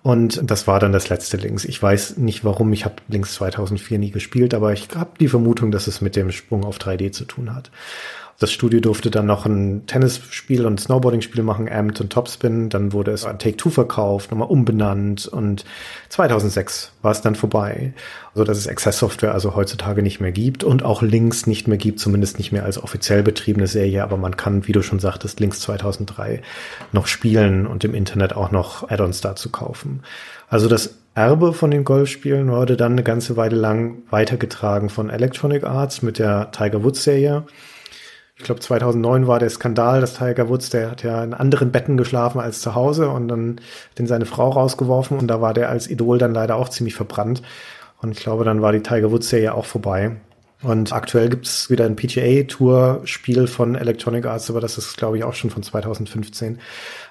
Und 0.09 0.41
das 0.51 0.67
war 0.67 0.81
dann 0.81 0.93
das 0.93 1.11
letzte 1.11 1.37
Links. 1.37 1.67
Ich 1.67 1.83
weiß 1.83 2.17
nicht 2.17 2.43
warum, 2.43 2.73
ich 2.73 2.87
habe 2.87 2.95
Links 3.09 3.35
2004 3.35 3.99
nie 3.99 4.11
gespielt, 4.11 4.55
aber 4.55 4.73
ich 4.73 4.89
habe 4.95 5.11
die 5.21 5.29
Vermutung, 5.29 5.71
dass 5.71 5.87
es 5.87 6.01
mit 6.01 6.17
dem 6.17 6.33
Sprung 6.33 6.65
auf 6.65 6.79
3D 6.79 7.13
zu 7.13 7.27
tun 7.27 7.55
hat. 7.55 7.71
Das 8.41 8.53
Studio 8.53 8.79
durfte 8.79 9.11
dann 9.11 9.27
noch 9.27 9.47
ein 9.47 9.87
Tennisspiel 9.87 10.65
und 10.65 10.79
Snowboarding-Spiel 10.79 11.43
machen, 11.43 11.69
Amped 11.69 12.01
und 12.01 12.13
Topspin. 12.13 12.69
Dann 12.69 12.93
wurde 12.93 13.11
es 13.11 13.25
an 13.25 13.41
Take-Two 13.41 13.71
verkauft, 13.71 14.31
nochmal 14.31 14.47
umbenannt 14.47 15.27
und 15.27 15.65
2006 16.11 16.93
war 17.03 17.11
es 17.11 17.21
dann 17.21 17.35
vorbei. 17.35 17.95
Also 18.35 18.45
dass 18.45 18.59
es 18.59 18.69
Access 18.69 18.99
Software 18.99 19.35
also 19.35 19.57
heutzutage 19.57 20.05
nicht 20.05 20.21
mehr 20.21 20.31
gibt 20.31 20.63
und 20.63 20.85
auch 20.85 21.03
Links 21.03 21.49
nicht 21.49 21.67
mehr 21.67 21.79
gibt, 21.79 21.99
zumindest 21.99 22.39
nicht 22.39 22.53
mehr 22.53 22.65
als 22.65 22.81
offiziell 22.81 23.25
betriebene 23.25 23.67
Serie, 23.67 24.05
aber 24.05 24.17
man 24.17 24.37
kann, 24.37 24.69
wie 24.69 24.73
du 24.73 24.83
schon 24.83 25.01
sagtest, 25.01 25.41
Links 25.41 25.59
2003 25.63 26.41
noch 26.93 27.09
spielen 27.09 27.67
und 27.67 27.83
im 27.83 27.93
Internet 27.93 28.37
auch 28.37 28.53
noch 28.53 28.89
Add-ons 28.89 29.21
dazu 29.21 29.51
kaufen. 29.51 30.05
Also 30.49 30.69
das 30.69 30.95
Erbe 31.17 31.53
von 31.53 31.73
den 31.73 31.83
Golfspielen 31.83 32.53
wurde 32.53 32.77
dann 32.77 32.93
eine 32.93 33.03
ganze 33.03 33.37
Weile 33.37 33.57
lang 33.57 33.97
weitergetragen 34.11 34.91
von 34.91 35.11
Electronic 35.11 35.65
Arts 35.65 36.03
mit 36.03 36.21
der 36.21 36.53
Tiger 36.53 36.85
Woods 36.85 37.03
Serie. 37.03 37.45
Ich 38.39 38.45
glaube 38.45 38.61
2009 38.61 39.27
war 39.27 39.41
der 39.41 39.51
Skandal, 39.51 40.01
dass 40.01 40.15
Tiger 40.15 40.49
Woods, 40.49 40.71
der 40.71 40.93
hat 40.93 41.03
ja 41.03 41.23
in 41.25 41.35
anderen 41.35 41.73
Betten 41.73 41.97
geschlafen 41.97 42.41
als 42.41 42.61
zu 42.61 42.75
Hause 42.77 43.11
und 43.11 43.27
dann 43.27 43.61
den 43.99 44.07
seine 44.07 44.27
Frau 44.27 44.51
rausgeworfen 44.51 45.19
und 45.19 45.27
da 45.27 45.41
war 45.41 45.55
der 45.55 45.69
als 45.69 45.91
Idol 45.91 46.19
dann 46.19 46.35
leider 46.35 46.55
auch 46.55 46.69
ziemlich 46.69 46.95
verbrannt. 46.95 47.43
Und 48.01 48.13
ich 48.13 48.21
glaube, 48.21 48.45
dann 48.45 48.63
war 48.63 48.71
die 48.71 48.83
Tiger 48.83 49.11
Woods 49.11 49.29
Serie 49.29 49.55
auch 49.55 49.65
vorbei. 49.65 50.13
Und 50.63 50.93
aktuell 50.93 51.29
gibt 51.29 51.47
es 51.47 51.69
wieder 51.69 51.85
ein 51.85 51.97
PGA-Tour-Spiel 51.97 53.49
von 53.49 53.75
Electronic 53.75 54.27
Arts, 54.27 54.51
aber 54.51 54.61
das 54.61 54.79
ist, 54.79 54.97
glaube 54.97 55.17
ich, 55.19 55.25
auch 55.25 55.35
schon 55.35 55.51
von 55.51 55.63
2015. 55.63 56.59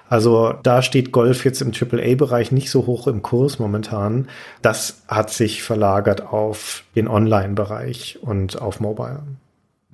Also 0.08 0.54
da 0.62 0.82
steht 0.82 1.12
Golf 1.12 1.44
jetzt 1.44 1.60
im 1.60 1.72
AAA-Bereich 1.72 2.52
nicht 2.52 2.70
so 2.70 2.86
hoch 2.86 3.06
im 3.06 3.22
Kurs 3.22 3.58
momentan. 3.58 4.28
Das 4.62 5.02
hat 5.08 5.30
sich 5.30 5.62
verlagert 5.62 6.26
auf 6.26 6.84
den 6.94 7.08
Online-Bereich 7.08 8.18
und 8.22 8.60
auf 8.60 8.80
Mobile. 8.80 9.22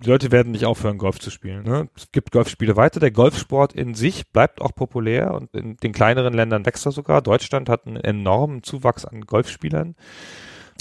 Die 0.05 0.11
Leute 0.11 0.31
werden 0.31 0.53
nicht 0.53 0.67
aufhören, 0.67 0.99
Golf 0.99 1.19
zu 1.19 1.31
spielen. 1.31 1.65
Ne? 1.65 1.89
Es 1.97 2.13
gibt 2.13 2.31
Golfspiele 2.31 2.77
weiter. 2.77 3.01
Der 3.01 3.11
Golfsport 3.11 3.73
in 3.73 3.95
sich 3.95 4.29
bleibt 4.31 4.61
auch 4.61 4.75
populär 4.75 5.33
und 5.33 5.55
in 5.55 5.77
den 5.79 5.93
kleineren 5.93 6.35
Ländern 6.35 6.67
wächst 6.67 6.85
er 6.85 6.93
sogar. 6.93 7.23
Deutschland 7.23 7.71
hat 7.71 7.87
einen 7.87 7.97
enormen 7.97 8.63
Zuwachs 8.63 9.07
an 9.07 9.23
Golfspielern. 9.23 9.95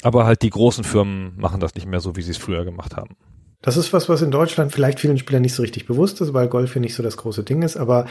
Aber 0.01 0.25
halt 0.25 0.41
die 0.41 0.49
großen 0.49 0.83
Firmen 0.83 1.33
machen 1.37 1.61
das 1.61 1.75
nicht 1.75 1.87
mehr 1.87 2.01
so, 2.01 2.17
wie 2.17 2.21
sie 2.21 2.31
es 2.31 2.37
früher 2.37 2.65
gemacht 2.65 2.97
haben. 2.97 3.15
Das 3.63 3.77
ist 3.77 3.93
was, 3.93 4.09
was 4.09 4.21
in 4.21 4.29
Deutschland 4.29 4.73
vielleicht 4.73 4.99
vielen 4.99 5.17
Spielern 5.17 5.41
nicht 5.41 5.55
so 5.55 5.61
richtig 5.61 5.87
bewusst 5.87 6.19
ist, 6.19 6.33
weil 6.33 6.49
Golf 6.49 6.73
hier 6.73 6.81
nicht 6.81 6.95
so 6.95 7.01
das 7.01 7.15
große 7.15 7.43
Ding 7.43 7.61
ist. 7.61 7.77
Aber 7.77 8.05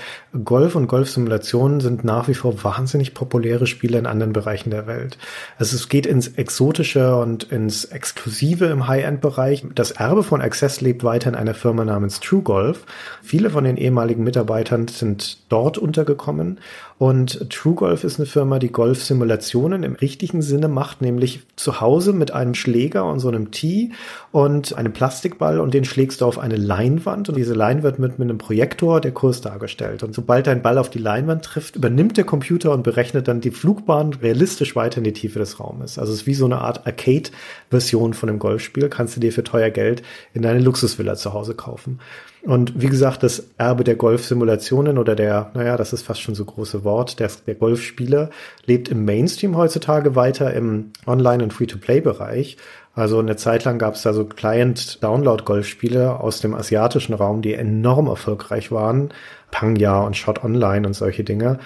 Golf 0.44 0.74
und 0.74 0.86
Golfsimulationen 0.86 1.80
sind 1.80 2.04
nach 2.04 2.26
wie 2.26 2.34
vor 2.34 2.64
wahnsinnig 2.64 3.12
populäre 3.12 3.66
Spiele 3.66 3.98
in 3.98 4.06
anderen 4.06 4.32
Bereichen 4.32 4.70
der 4.70 4.86
Welt. 4.86 5.18
Also 5.58 5.76
es 5.76 5.90
geht 5.90 6.06
ins 6.06 6.28
Exotische 6.28 7.16
und 7.16 7.44
ins 7.44 7.84
Exklusive 7.84 8.64
im 8.64 8.88
High-End-Bereich. 8.88 9.66
Das 9.74 9.90
Erbe 9.90 10.22
von 10.22 10.40
Access 10.40 10.80
lebt 10.80 11.04
weiter 11.04 11.28
in 11.28 11.36
einer 11.36 11.54
Firma 11.54 11.84
namens 11.84 12.20
True 12.20 12.40
Golf. 12.42 12.86
Viele 13.22 13.50
von 13.50 13.64
den 13.64 13.76
ehemaligen 13.76 14.24
Mitarbeitern 14.24 14.88
sind 14.88 15.36
dort 15.50 15.76
untergekommen 15.76 16.60
und 17.02 17.50
True 17.50 17.74
Golf 17.74 18.04
ist 18.04 18.20
eine 18.20 18.26
Firma, 18.26 18.60
die 18.60 18.70
Golfsimulationen 18.70 19.82
im 19.82 19.96
richtigen 19.96 20.40
Sinne 20.40 20.68
macht, 20.68 21.02
nämlich 21.02 21.40
zu 21.56 21.80
Hause 21.80 22.12
mit 22.12 22.30
einem 22.30 22.54
Schläger 22.54 23.06
und 23.06 23.18
so 23.18 23.26
einem 23.26 23.50
Tee 23.50 23.90
und 24.30 24.78
einem 24.78 24.92
Plastikball 24.92 25.58
und 25.58 25.74
den 25.74 25.84
schlägst 25.84 26.20
du 26.20 26.26
auf 26.26 26.38
eine 26.38 26.54
Leinwand 26.54 27.28
und 27.28 27.36
diese 27.36 27.54
Leinwand 27.54 27.98
wird 27.98 28.20
mit 28.20 28.30
einem 28.30 28.38
Projektor 28.38 29.00
der 29.00 29.10
Kurs 29.10 29.40
dargestellt. 29.40 30.04
Und 30.04 30.14
sobald 30.14 30.46
dein 30.46 30.62
Ball 30.62 30.78
auf 30.78 30.90
die 30.90 31.00
Leinwand 31.00 31.44
trifft, 31.44 31.74
übernimmt 31.74 32.18
der 32.18 32.24
Computer 32.24 32.70
und 32.70 32.84
berechnet 32.84 33.26
dann 33.26 33.40
die 33.40 33.50
Flugbahn 33.50 34.12
realistisch 34.12 34.76
weiter 34.76 34.98
in 34.98 35.04
die 35.04 35.12
Tiefe 35.12 35.40
des 35.40 35.58
Raumes. 35.58 35.98
Also 35.98 36.12
es 36.12 36.20
ist 36.20 36.26
wie 36.28 36.34
so 36.34 36.44
eine 36.44 36.58
Art 36.58 36.86
Arcade-Version 36.86 38.14
von 38.14 38.28
einem 38.28 38.38
Golfspiel, 38.38 38.88
kannst 38.88 39.16
du 39.16 39.20
dir 39.20 39.32
für 39.32 39.42
teuer 39.42 39.70
Geld 39.70 40.04
in 40.34 40.42
deine 40.42 40.60
Luxusvilla 40.60 41.16
zu 41.16 41.32
Hause 41.32 41.54
kaufen. 41.54 41.98
Und 42.44 42.80
wie 42.80 42.88
gesagt, 42.88 43.22
das 43.22 43.44
Erbe 43.56 43.84
der 43.84 43.94
Golfsimulationen 43.94 44.98
oder 44.98 45.14
der, 45.14 45.52
naja, 45.54 45.76
das 45.76 45.92
ist 45.92 46.02
fast 46.02 46.20
schon 46.20 46.34
so 46.34 46.44
große 46.44 46.82
Wort, 46.82 47.20
der, 47.20 47.30
der 47.46 47.54
Golfspieler 47.54 48.30
lebt 48.66 48.88
im 48.88 49.04
Mainstream 49.04 49.56
heutzutage 49.56 50.16
weiter 50.16 50.52
im 50.52 50.90
Online- 51.06 51.44
und 51.44 51.52
Free-to-Play-Bereich. 51.52 52.56
Also 52.94 53.20
eine 53.20 53.36
Zeit 53.36 53.64
lang 53.64 53.78
gab 53.78 53.94
es 53.94 54.02
da 54.02 54.12
so 54.12 54.24
Client-Download-Golfspiele 54.24 56.18
aus 56.18 56.40
dem 56.40 56.54
asiatischen 56.54 57.14
Raum, 57.14 57.42
die 57.42 57.54
enorm 57.54 58.08
erfolgreich 58.08 58.72
waren. 58.72 59.10
Pangya 59.52 60.00
und 60.00 60.16
Shot 60.16 60.42
Online 60.42 60.86
und 60.86 60.94
solche 60.94 61.22
Dinge. 61.22 61.60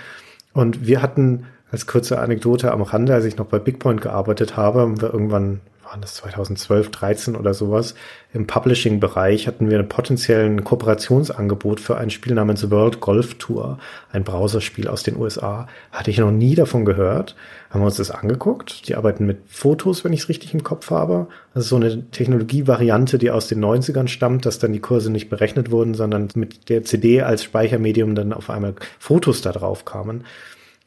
Und 0.52 0.86
wir 0.86 1.00
hatten 1.00 1.46
als 1.70 1.86
kurze 1.86 2.18
Anekdote 2.18 2.70
am 2.70 2.82
Rande, 2.82 3.14
als 3.14 3.24
ich 3.24 3.38
noch 3.38 3.46
bei 3.46 3.58
Bigpoint 3.58 4.02
gearbeitet 4.02 4.56
habe, 4.56 4.80
haben 4.80 5.00
wir 5.00 5.12
irgendwann 5.12 5.60
waren 5.86 6.00
das 6.00 6.16
2012, 6.16 6.90
13 6.90 7.36
oder 7.36 7.54
sowas, 7.54 7.94
im 8.32 8.46
Publishing-Bereich 8.46 9.46
hatten 9.46 9.70
wir 9.70 9.78
einen 9.78 9.88
potenziellen 9.88 10.62
Kooperationsangebot 10.62 11.80
für 11.80 11.96
ein 11.96 12.10
Spiel 12.10 12.34
namens 12.34 12.70
World 12.70 13.00
Golf 13.00 13.36
Tour, 13.36 13.78
ein 14.12 14.24
Browserspiel 14.24 14.88
aus 14.88 15.02
den 15.04 15.16
USA. 15.16 15.68
Hatte 15.90 16.10
ich 16.10 16.18
noch 16.18 16.30
nie 16.30 16.54
davon 16.54 16.84
gehört. 16.84 17.34
Haben 17.70 17.80
wir 17.80 17.86
uns 17.86 17.96
das 17.96 18.10
angeguckt. 18.10 18.88
Die 18.88 18.94
arbeiten 18.94 19.24
mit 19.24 19.38
Fotos, 19.48 20.04
wenn 20.04 20.12
ich 20.12 20.20
es 20.20 20.28
richtig 20.28 20.52
im 20.52 20.64
Kopf 20.64 20.90
habe. 20.90 21.28
Das 21.54 21.64
ist 21.64 21.70
so 21.70 21.76
eine 21.76 22.10
Technologievariante, 22.10 23.16
die 23.16 23.30
aus 23.30 23.48
den 23.48 23.64
90ern 23.64 24.08
stammt, 24.08 24.44
dass 24.44 24.58
dann 24.58 24.74
die 24.74 24.80
Kurse 24.80 25.10
nicht 25.10 25.30
berechnet 25.30 25.70
wurden, 25.70 25.94
sondern 25.94 26.28
mit 26.34 26.68
der 26.68 26.84
CD 26.84 27.22
als 27.22 27.42
Speichermedium 27.42 28.14
dann 28.14 28.34
auf 28.34 28.50
einmal 28.50 28.74
Fotos 28.98 29.40
da 29.40 29.52
drauf 29.52 29.86
kamen 29.86 30.24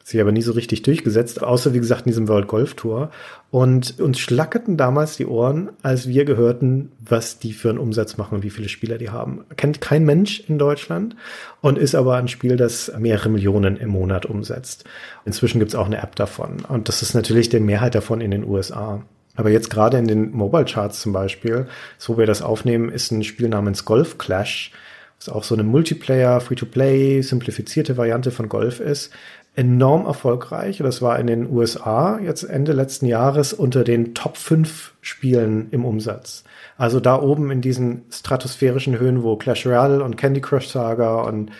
sich 0.02 0.20
aber 0.20 0.32
nie 0.32 0.42
so 0.42 0.52
richtig 0.52 0.82
durchgesetzt, 0.82 1.42
außer 1.42 1.72
wie 1.74 1.78
gesagt 1.78 2.02
in 2.02 2.10
diesem 2.10 2.28
World 2.28 2.48
Golf 2.48 2.74
Tour. 2.74 3.10
Und 3.50 4.00
uns 4.00 4.18
schlackerten 4.18 4.76
damals 4.76 5.16
die 5.16 5.26
Ohren, 5.26 5.70
als 5.82 6.08
wir 6.08 6.24
gehörten, 6.24 6.92
was 7.00 7.38
die 7.38 7.52
für 7.52 7.68
einen 7.68 7.78
Umsatz 7.78 8.16
machen 8.16 8.36
und 8.36 8.42
wie 8.42 8.50
viele 8.50 8.68
Spieler 8.68 8.98
die 8.98 9.10
haben. 9.10 9.44
Kennt 9.56 9.80
kein 9.80 10.04
Mensch 10.04 10.40
in 10.48 10.58
Deutschland 10.58 11.16
und 11.60 11.78
ist 11.78 11.94
aber 11.94 12.16
ein 12.16 12.28
Spiel, 12.28 12.56
das 12.56 12.92
mehrere 12.98 13.28
Millionen 13.28 13.76
im 13.76 13.90
Monat 13.90 14.26
umsetzt. 14.26 14.84
Inzwischen 15.24 15.58
gibt 15.58 15.70
es 15.70 15.74
auch 15.74 15.86
eine 15.86 16.02
App 16.02 16.16
davon. 16.16 16.64
Und 16.68 16.88
das 16.88 17.02
ist 17.02 17.14
natürlich 17.14 17.48
die 17.48 17.60
Mehrheit 17.60 17.94
davon 17.94 18.20
in 18.20 18.30
den 18.30 18.44
USA. 18.44 19.02
Aber 19.36 19.50
jetzt 19.50 19.70
gerade 19.70 19.96
in 19.96 20.06
den 20.06 20.32
Mobile 20.32 20.64
Charts 20.64 21.00
zum 21.00 21.12
Beispiel, 21.12 21.66
so 21.98 22.18
wir 22.18 22.26
das 22.26 22.42
aufnehmen, 22.42 22.90
ist 22.90 23.10
ein 23.10 23.24
Spiel 23.24 23.48
namens 23.48 23.84
Golf 23.84 24.18
Clash, 24.18 24.72
was 25.18 25.28
auch 25.28 25.44
so 25.44 25.54
eine 25.54 25.64
Multiplayer, 25.64 26.40
Free-to-Play, 26.40 27.22
simplifizierte 27.22 27.96
Variante 27.96 28.30
von 28.30 28.48
Golf 28.48 28.80
ist, 28.80 29.12
enorm 29.60 30.06
erfolgreich. 30.06 30.78
Das 30.78 31.02
war 31.02 31.18
in 31.18 31.26
den 31.26 31.50
USA 31.50 32.18
jetzt 32.18 32.44
Ende 32.44 32.72
letzten 32.72 33.04
Jahres 33.04 33.52
unter 33.52 33.84
den 33.84 34.14
Top 34.14 34.38
5 34.38 34.94
Spielen 35.02 35.68
im 35.70 35.84
Umsatz. 35.84 36.44
Also 36.78 36.98
da 36.98 37.20
oben 37.20 37.50
in 37.50 37.60
diesen 37.60 38.06
stratosphärischen 38.10 38.98
Höhen, 38.98 39.22
wo 39.22 39.36
Clash 39.36 39.66
Royale 39.66 40.02
und 40.02 40.16
Candy 40.16 40.40
Crush 40.40 40.68
Saga 40.68 41.20
und 41.20 41.50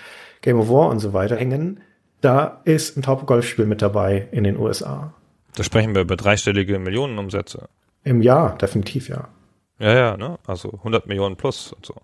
Game 0.40 0.58
of 0.58 0.70
War 0.70 0.88
und 0.88 1.00
so 1.00 1.12
weiter 1.12 1.36
hängen, 1.36 1.80
da 2.22 2.62
ist 2.64 2.96
ein 2.96 3.02
Top-Golfspiel 3.02 3.66
mit 3.66 3.82
dabei 3.82 4.28
in 4.32 4.44
den 4.44 4.56
USA. 4.56 5.12
Da 5.54 5.62
sprechen 5.62 5.94
wir 5.94 6.00
über 6.00 6.16
dreistellige 6.16 6.78
Millionenumsätze. 6.78 7.68
Im 8.02 8.22
Jahr, 8.22 8.56
definitiv, 8.56 9.10
ja. 9.10 9.28
Ja, 9.80 9.94
ja, 9.94 10.16
ne? 10.16 10.38
Also 10.46 10.72
100 10.72 11.06
Millionen 11.06 11.36
plus 11.36 11.72
und 11.72 11.86
so. 11.86 11.94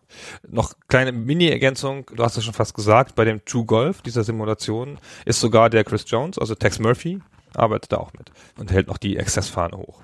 Noch 0.48 0.72
kleine 0.88 1.12
Mini-Ergänzung, 1.12 2.06
du 2.14 2.24
hast 2.24 2.38
es 2.38 2.44
schon 2.44 2.54
fast 2.54 2.74
gesagt, 2.74 3.14
bei 3.14 3.26
dem 3.26 3.44
True 3.44 3.66
Golf, 3.66 4.00
dieser 4.00 4.24
Simulation, 4.24 4.98
ist 5.26 5.40
sogar 5.40 5.68
der 5.68 5.84
Chris 5.84 6.04
Jones, 6.06 6.38
also 6.38 6.54
Tex 6.54 6.78
Murphy, 6.78 7.20
arbeitet 7.54 7.92
da 7.92 7.98
auch 7.98 8.14
mit 8.14 8.32
und 8.58 8.72
hält 8.72 8.88
noch 8.88 8.96
die 8.96 9.20
Access-Fahne 9.20 9.76
hoch. 9.76 10.00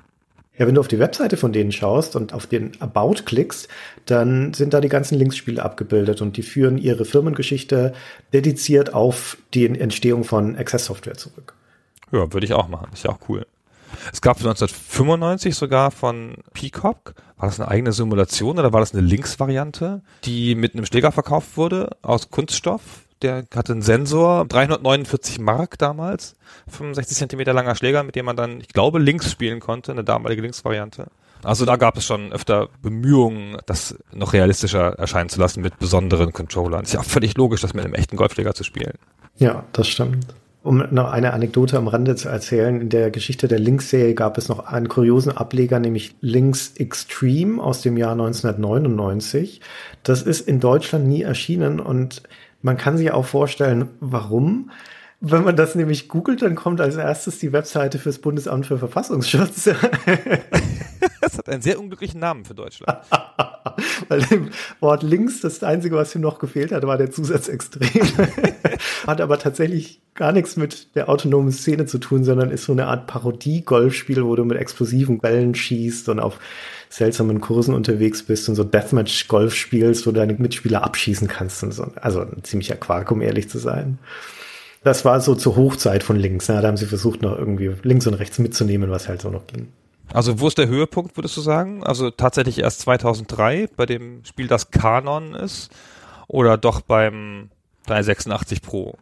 Ja, 0.58 0.66
wenn 0.66 0.74
du 0.74 0.80
auf 0.82 0.88
die 0.88 0.98
Webseite 0.98 1.38
von 1.38 1.54
denen 1.54 1.72
schaust 1.72 2.14
und 2.14 2.34
auf 2.34 2.46
den 2.46 2.78
About 2.80 3.22
klickst, 3.24 3.68
dann 4.04 4.52
sind 4.52 4.74
da 4.74 4.82
die 4.82 4.90
ganzen 4.90 5.16
Linksspiele 5.16 5.62
abgebildet 5.62 6.20
und 6.20 6.36
die 6.36 6.42
führen 6.42 6.76
ihre 6.76 7.06
Firmengeschichte 7.06 7.94
dediziert 8.34 8.92
auf 8.92 9.38
die 9.54 9.66
Entstehung 9.66 10.24
von 10.24 10.56
Access 10.56 10.84
Software 10.84 11.16
zurück. 11.16 11.54
Ja, 12.12 12.30
würde 12.34 12.44
ich 12.44 12.52
auch 12.52 12.68
machen. 12.68 12.90
Ist 12.92 13.04
ja 13.04 13.10
auch 13.12 13.28
cool. 13.30 13.46
Es 14.12 14.20
gab 14.20 14.36
1995 14.36 15.54
sogar 15.54 15.90
von 15.90 16.36
Peacock, 16.52 17.14
war 17.42 17.48
das 17.48 17.58
eine 17.58 17.68
eigene 17.68 17.92
Simulation 17.92 18.56
oder 18.60 18.72
war 18.72 18.78
das 18.78 18.92
eine 18.92 19.02
Links-Variante, 19.02 20.00
die 20.22 20.54
mit 20.54 20.74
einem 20.74 20.86
Schläger 20.86 21.10
verkauft 21.10 21.56
wurde 21.56 21.90
aus 22.00 22.30
Kunststoff. 22.30 22.80
Der 23.20 23.44
hatte 23.52 23.72
einen 23.72 23.82
Sensor, 23.82 24.46
349 24.46 25.40
Mark 25.40 25.76
damals, 25.76 26.36
65 26.68 27.18
Zentimeter 27.18 27.52
langer 27.52 27.74
Schläger, 27.74 28.04
mit 28.04 28.14
dem 28.14 28.26
man 28.26 28.36
dann, 28.36 28.60
ich 28.60 28.68
glaube, 28.68 29.00
links 29.00 29.30
spielen 29.30 29.58
konnte, 29.58 29.90
eine 29.90 30.04
damalige 30.04 30.40
Links-Variante. 30.42 31.08
Also 31.42 31.64
da 31.64 31.74
gab 31.74 31.96
es 31.96 32.04
schon 32.06 32.32
öfter 32.32 32.68
Bemühungen, 32.80 33.56
das 33.66 33.96
noch 34.12 34.34
realistischer 34.34 34.92
erscheinen 34.92 35.28
zu 35.28 35.40
lassen 35.40 35.62
mit 35.62 35.80
besonderen 35.80 36.32
Controllern. 36.32 36.84
Ist 36.84 36.94
ja 36.94 37.00
auch 37.00 37.04
völlig 37.04 37.36
logisch, 37.36 37.60
das 37.60 37.74
mit 37.74 37.84
einem 37.84 37.94
echten 37.94 38.16
Golfschläger 38.16 38.54
zu 38.54 38.62
spielen. 38.62 38.94
Ja, 39.36 39.64
das 39.72 39.88
stimmt. 39.88 40.26
Um 40.62 40.84
noch 40.90 41.10
eine 41.10 41.32
Anekdote 41.32 41.76
am 41.76 41.88
Rande 41.88 42.14
zu 42.14 42.28
erzählen, 42.28 42.80
in 42.80 42.88
der 42.88 43.10
Geschichte 43.10 43.48
der 43.48 43.58
Lynx-Serie 43.58 44.14
gab 44.14 44.38
es 44.38 44.48
noch 44.48 44.66
einen 44.66 44.88
kuriosen 44.88 45.36
Ableger, 45.36 45.80
nämlich 45.80 46.14
Lynx 46.20 46.74
Extreme 46.76 47.60
aus 47.60 47.82
dem 47.82 47.96
Jahr 47.96 48.12
1999. 48.12 49.60
Das 50.04 50.22
ist 50.22 50.46
in 50.46 50.60
Deutschland 50.60 51.08
nie 51.08 51.22
erschienen 51.22 51.80
und 51.80 52.22
man 52.62 52.76
kann 52.76 52.96
sich 52.96 53.10
auch 53.10 53.24
vorstellen, 53.24 53.88
warum. 53.98 54.70
Wenn 55.24 55.44
man 55.44 55.54
das 55.54 55.76
nämlich 55.76 56.08
googelt, 56.08 56.42
dann 56.42 56.56
kommt 56.56 56.80
als 56.80 56.96
erstes 56.96 57.38
die 57.38 57.52
Webseite 57.52 58.00
fürs 58.00 58.18
Bundesamt 58.18 58.66
für 58.66 58.76
Verfassungsschutz. 58.76 59.64
das 61.20 61.38
hat 61.38 61.48
einen 61.48 61.62
sehr 61.62 61.78
unglücklichen 61.78 62.18
Namen 62.18 62.44
für 62.44 62.56
Deutschland. 62.56 62.98
Weil 64.08 64.26
im 64.32 64.50
Wort 64.80 65.04
links 65.04 65.40
das 65.40 65.62
Einzige, 65.62 65.94
was 65.94 66.12
ihm 66.16 66.22
noch 66.22 66.40
gefehlt 66.40 66.72
hat, 66.72 66.84
war 66.88 66.98
der 66.98 67.12
Zusatz 67.12 67.46
extrem. 67.46 68.02
hat 69.06 69.20
aber 69.20 69.38
tatsächlich 69.38 70.00
gar 70.14 70.32
nichts 70.32 70.56
mit 70.56 70.96
der 70.96 71.08
autonomen 71.08 71.52
Szene 71.52 71.86
zu 71.86 71.98
tun, 71.98 72.24
sondern 72.24 72.50
ist 72.50 72.64
so 72.64 72.72
eine 72.72 72.88
Art 72.88 73.06
Parodie-Golfspiel, 73.06 74.24
wo 74.24 74.34
du 74.34 74.44
mit 74.44 74.58
explosiven 74.58 75.20
Bällen 75.20 75.54
schießt 75.54 76.08
und 76.08 76.18
auf 76.18 76.40
seltsamen 76.88 77.40
Kursen 77.40 77.74
unterwegs 77.74 78.24
bist 78.24 78.48
und 78.48 78.56
so 78.56 78.64
Deathmatch-Golf 78.64 79.54
spielst, 79.54 80.04
wo 80.04 80.10
du 80.10 80.18
deine 80.18 80.34
Mitspieler 80.34 80.82
abschießen 80.82 81.28
kannst. 81.28 81.62
Und 81.62 81.70
so. 81.70 81.92
Also 81.94 82.22
ein 82.22 82.42
ziemlicher 82.42 82.74
Quark, 82.76 83.12
um 83.12 83.20
ehrlich 83.20 83.48
zu 83.48 83.58
sein. 83.58 84.00
Das 84.84 85.04
war 85.04 85.20
so 85.20 85.34
zur 85.34 85.56
Hochzeit 85.56 86.02
von 86.02 86.16
links. 86.16 86.48
Ne? 86.48 86.60
Da 86.60 86.68
haben 86.68 86.76
sie 86.76 86.86
versucht, 86.86 87.22
noch 87.22 87.36
irgendwie 87.36 87.74
links 87.82 88.06
und 88.06 88.14
rechts 88.14 88.38
mitzunehmen, 88.38 88.90
was 88.90 89.08
halt 89.08 89.22
so 89.22 89.30
noch 89.30 89.46
ging. 89.46 89.68
Also 90.12 90.40
wo 90.40 90.48
ist 90.48 90.58
der 90.58 90.68
Höhepunkt, 90.68 91.16
würdest 91.16 91.36
du 91.36 91.40
sagen? 91.40 91.84
Also 91.84 92.10
tatsächlich 92.10 92.58
erst 92.58 92.80
2003 92.80 93.68
bei 93.76 93.86
dem 93.86 94.24
Spiel, 94.24 94.46
das 94.46 94.70
Kanon 94.70 95.34
ist 95.34 95.70
oder 96.28 96.58
doch 96.58 96.80
beim 96.80 97.50
386 97.86 98.62
Pro? 98.62 98.96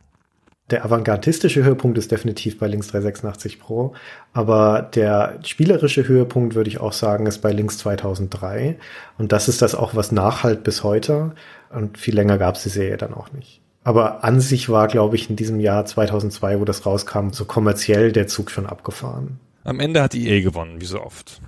Der 0.71 0.85
avantgardistische 0.85 1.65
Höhepunkt 1.65 1.99
ist 1.99 2.13
definitiv 2.13 2.61
bei 2.61 2.69
Links 2.69 2.89
386 2.89 3.59
Pro, 3.59 3.95
aber 4.33 4.83
der 4.83 5.41
spielerische 5.43 6.07
Höhepunkt 6.07 6.55
würde 6.55 6.71
ich 6.71 6.79
auch 6.79 6.93
sagen, 6.93 7.27
ist 7.27 7.39
bei 7.39 7.51
Links 7.51 7.79
2003 7.79 8.79
und 9.19 9.33
das 9.33 9.49
ist 9.49 9.63
das 9.63 9.75
auch, 9.75 9.97
was 9.97 10.13
nachhalt 10.13 10.63
bis 10.63 10.85
heute 10.85 11.33
und 11.71 11.99
viel 11.99 12.15
länger 12.15 12.39
gab 12.39 12.55
es 12.55 12.63
die 12.63 12.69
Serie 12.69 12.99
dann 12.99 13.15
auch 13.15 13.33
nicht. 13.33 13.61
Aber 13.83 14.25
an 14.25 14.41
sich 14.41 14.69
war, 14.69 14.89
glaube 14.89 15.17
ich, 15.17 15.31
in 15.31 15.37
diesem 15.37 15.59
Jahr 15.59 15.87
2002, 15.87 16.61
wo 16.61 16.65
das 16.65 16.85
rauskam, 16.85 17.31
so 17.31 17.45
kommerziell 17.45 18.13
der 18.13 18.27
Zug 18.27 18.51
schon 18.51 18.67
abgefahren. 18.67 19.41
Am 19.65 19.81
Ende 19.81 20.03
hat 20.03 20.13
die 20.13 20.29
EA 20.29 20.43
gewonnen, 20.43 20.81
wie 20.81 20.87
so 20.87 21.03
oft. 21.03 21.41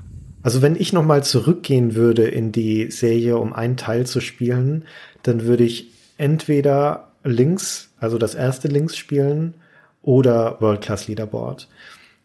Also 0.43 0.63
wenn 0.63 0.77
ich 0.77 0.93
nochmal 0.93 1.23
zurückgehen 1.23 1.95
würde 1.95 2.25
in 2.25 2.53
die 2.53 2.91
Serie, 2.91 3.37
um 3.37 3.53
einen 3.53 3.77
Teil 3.77 4.07
zu 4.07 4.21
spielen, 4.21 4.85
dann 5.23 5.45
würde 5.45 5.65
ich 5.65 5.91
entweder 6.17 7.09
Links, 7.23 7.91
also 8.01 8.19
das 8.19 8.35
erste 8.35 8.69
Links 8.69 8.97
spielen, 8.97 9.55
oder 10.03 10.61
World 10.61 10.81
Class 10.81 11.07
Leaderboard, 11.07 11.69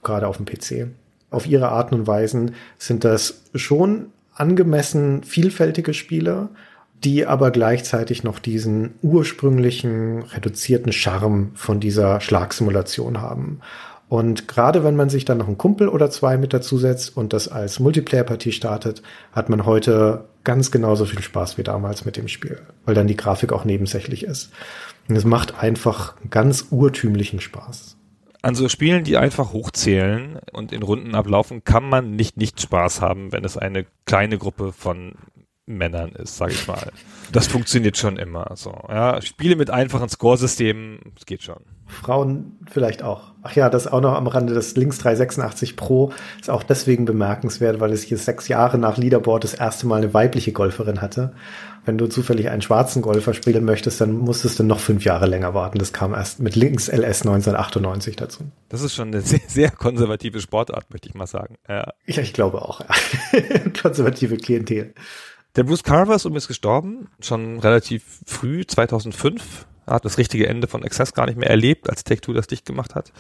gerade 0.04 0.28
auf 0.28 0.38
dem 0.38 0.46
PC. 0.46 0.88
Auf 1.30 1.46
ihre 1.46 1.70
Arten 1.70 1.94
und 1.94 2.08
Weisen 2.08 2.56
sind 2.78 3.04
das 3.04 3.44
schon 3.54 4.08
angemessen 4.34 5.24
vielfältige 5.24 5.94
Spiele, 5.94 6.50
die 7.04 7.26
aber 7.26 7.52
gleichzeitig 7.52 8.24
noch 8.24 8.40
diesen 8.40 8.96
ursprünglichen 9.02 10.24
reduzierten 10.24 10.92
Charme 10.92 11.52
von 11.54 11.80
dieser 11.80 12.22
Schlagsimulation 12.22 13.22
haben. 13.22 13.60
Und 14.10 14.48
gerade 14.48 14.84
wenn 14.84 14.96
man 14.96 15.10
sich 15.10 15.26
dann 15.26 15.38
noch 15.38 15.48
einen 15.48 15.58
Kumpel 15.58 15.90
oder 15.90 16.10
zwei 16.10 16.38
mit 16.38 16.54
dazusetzt 16.54 17.16
und 17.18 17.34
das 17.34 17.50
als 17.50 17.80
Multiplayer-Partie 17.80 18.54
startet, 18.54 19.04
hat 19.34 19.50
man 19.50 19.66
heute 19.66 20.26
ganz 20.46 20.72
genauso 20.72 21.06
viel 21.06 21.22
Spaß 21.22 21.58
wie 21.58 21.64
damals 21.64 22.06
mit 22.06 22.16
dem 22.16 22.30
Spiel, 22.30 22.62
weil 22.86 22.96
dann 22.96 23.08
die 23.08 23.18
Grafik 23.18 23.52
auch 23.52 23.66
nebensächlich 23.66 24.24
ist. 24.24 24.52
Und 25.10 25.18
es 25.18 25.26
macht 25.26 25.62
einfach 25.62 26.16
ganz 26.30 26.68
urtümlichen 26.72 27.42
Spaß. 27.42 27.98
An 28.42 28.56
so 28.56 28.70
Spielen, 28.70 29.04
die 29.04 29.18
einfach 29.18 29.52
hochzählen 29.52 30.40
und 30.54 30.72
in 30.72 30.84
Runden 30.84 31.16
ablaufen, 31.16 31.66
kann 31.66 31.84
man 31.90 32.16
nicht 32.16 32.38
nicht 32.38 32.62
Spaß 32.62 33.02
haben, 33.02 33.34
wenn 33.34 33.44
es 33.44 33.58
eine 33.58 33.86
kleine 34.06 34.38
Gruppe 34.38 34.72
von 34.72 35.16
Männern 35.68 36.14
ist, 36.14 36.38
sage 36.38 36.54
ich 36.54 36.68
mal. 36.68 36.92
Das 37.34 37.48
funktioniert 37.48 37.98
schon 37.98 38.16
immer 38.16 38.54
so. 38.56 38.74
Ja, 38.88 39.22
Spiele 39.22 39.58
mit 39.58 39.70
einfachen 39.70 40.08
Scoresystemen, 40.08 41.00
es 41.18 41.26
geht 41.26 41.44
schon. 41.44 41.58
Frauen 41.86 42.58
vielleicht 42.72 43.04
auch. 43.04 43.34
Ach 43.44 43.54
ja, 43.54 43.70
das 43.70 43.86
auch 43.88 44.00
noch 44.00 44.14
am 44.14 44.28
Rande 44.28 44.54
des 44.54 44.78
Links 44.78 44.98
386 45.00 45.76
Pro 45.76 46.14
ist 46.40 46.50
auch 46.50 46.64
deswegen 46.64 47.04
bemerkenswert, 47.04 47.82
weil 47.82 47.92
es 47.92 48.04
hier 48.04 48.18
sechs 48.18 48.48
Jahre 48.48 48.78
nach 48.78 48.98
Leaderboard 48.98 49.44
das 49.44 49.54
erste 49.54 49.88
Mal 49.88 49.98
eine 49.98 50.14
weibliche 50.14 50.54
Golferin 50.54 51.02
hatte. 51.02 51.34
Wenn 51.86 51.98
du 51.98 52.08
zufällig 52.08 52.50
einen 52.50 52.62
schwarzen 52.62 53.02
Golfer 53.02 53.34
spielen 53.34 53.64
möchtest, 53.64 54.02
dann 54.02 54.12
musstest 54.12 54.60
du 54.60 54.64
noch 54.64 54.80
fünf 54.80 55.06
Jahre 55.06 55.26
länger 55.26 55.54
warten. 55.54 55.80
Das 55.80 55.94
kam 55.94 56.14
erst 56.14 56.42
mit 56.42 56.58
Links 56.58 56.90
LS 56.90 57.22
1998 57.22 58.18
dazu. 58.18 58.44
Das 58.68 58.82
ist 58.82 58.94
schon 58.94 59.08
eine 59.08 59.22
sehr, 59.22 59.40
sehr 59.48 59.72
konservative 59.72 60.42
Sportart, 60.42 60.92
möchte 60.92 61.08
ich 61.08 61.16
mal 61.16 61.28
sagen. 61.28 61.56
Ja, 61.70 61.94
ja 62.06 62.22
ich 62.22 62.34
glaube 62.34 62.62
auch. 62.62 62.82
Ja. 62.82 63.40
Konservative 63.82 64.36
Klientel. 64.36 64.94
Der 65.58 65.64
Bruce 65.64 65.82
Carver 65.82 66.14
ist 66.14 66.24
übrigens 66.24 66.48
gestorben, 66.48 67.08
schon 67.20 67.58
relativ 67.58 68.22
früh, 68.28 68.64
2005. 68.64 69.66
Er 69.88 69.96
hat 69.96 70.06
das 70.06 70.20
richtige 70.20 70.48
Ende 70.48 70.68
von 70.68 70.84
Access 70.84 71.16
gar 71.16 71.26
nicht 71.26 71.40
mehr 71.40 71.50
erlebt, 71.50 71.90
als 71.90 72.04
Take-Two 72.04 72.34
das 72.34 72.46
dicht 72.46 72.64
gemacht 72.64 72.94
hat. 72.94 73.12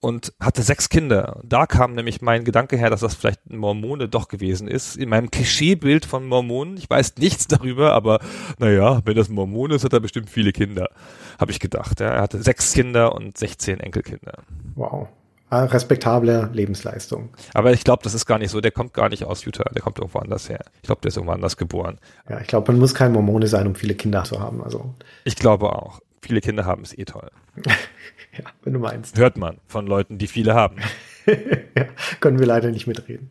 Und 0.00 0.34
hatte 0.38 0.60
sechs 0.60 0.90
Kinder. 0.90 1.40
Da 1.42 1.66
kam 1.66 1.94
nämlich 1.94 2.20
mein 2.20 2.44
Gedanke 2.44 2.76
her, 2.76 2.90
dass 2.90 3.00
das 3.00 3.14
vielleicht 3.14 3.46
ein 3.46 3.56
Mormone 3.56 4.10
doch 4.10 4.28
gewesen 4.28 4.68
ist. 4.68 4.96
In 4.96 5.08
meinem 5.08 5.30
Klischeebild 5.30 6.04
von 6.04 6.26
Mormonen. 6.26 6.76
Ich 6.76 6.90
weiß 6.90 7.16
nichts 7.16 7.46
darüber, 7.46 7.94
aber 7.94 8.20
naja, 8.58 9.00
wenn 9.06 9.16
das 9.16 9.30
Mormon 9.30 9.70
ist, 9.70 9.84
hat 9.84 9.94
er 9.94 10.00
bestimmt 10.00 10.28
viele 10.28 10.52
Kinder. 10.52 10.90
Habe 11.38 11.52
ich 11.52 11.60
gedacht. 11.60 12.00
Ja. 12.00 12.08
Er 12.08 12.20
hatte 12.20 12.42
sechs 12.42 12.74
Kinder 12.74 13.14
und 13.14 13.38
16 13.38 13.80
Enkelkinder. 13.80 14.42
Wow. 14.74 15.08
Ah, 15.56 15.64
respektable 15.64 16.50
Lebensleistung. 16.52 17.30
Aber 17.54 17.72
ich 17.72 17.82
glaube, 17.82 18.02
das 18.02 18.12
ist 18.12 18.26
gar 18.26 18.38
nicht 18.38 18.50
so. 18.50 18.60
Der 18.60 18.72
kommt 18.72 18.92
gar 18.92 19.08
nicht 19.08 19.24
aus 19.24 19.46
Utah. 19.46 19.64
Der 19.74 19.80
kommt 19.80 19.98
irgendwo 19.98 20.18
anders 20.18 20.50
her. 20.50 20.60
Ich 20.76 20.82
glaube, 20.82 21.00
der 21.00 21.08
ist 21.08 21.16
irgendwo 21.16 21.32
anders 21.32 21.56
geboren. 21.56 21.98
Ja, 22.28 22.40
ich 22.40 22.46
glaube, 22.46 22.72
man 22.72 22.78
muss 22.78 22.94
kein 22.94 23.12
Mormone 23.12 23.46
sein, 23.46 23.66
um 23.66 23.74
viele 23.74 23.94
Kinder 23.94 24.24
zu 24.24 24.38
haben. 24.38 24.62
Also. 24.62 24.92
Ich 25.24 25.34
glaube 25.36 25.74
auch. 25.74 26.00
Viele 26.20 26.42
Kinder 26.42 26.66
haben 26.66 26.82
es 26.82 26.96
eh 26.96 27.06
toll. 27.06 27.30
ja, 27.64 28.44
wenn 28.64 28.74
du 28.74 28.80
meinst. 28.80 29.16
Hört 29.16 29.38
man 29.38 29.56
von 29.66 29.86
Leuten, 29.86 30.18
die 30.18 30.26
viele 30.26 30.54
haben. 30.54 30.76
ja, 31.26 31.86
können 32.20 32.38
wir 32.38 32.46
leider 32.46 32.70
nicht 32.70 32.86
mitreden. 32.86 33.30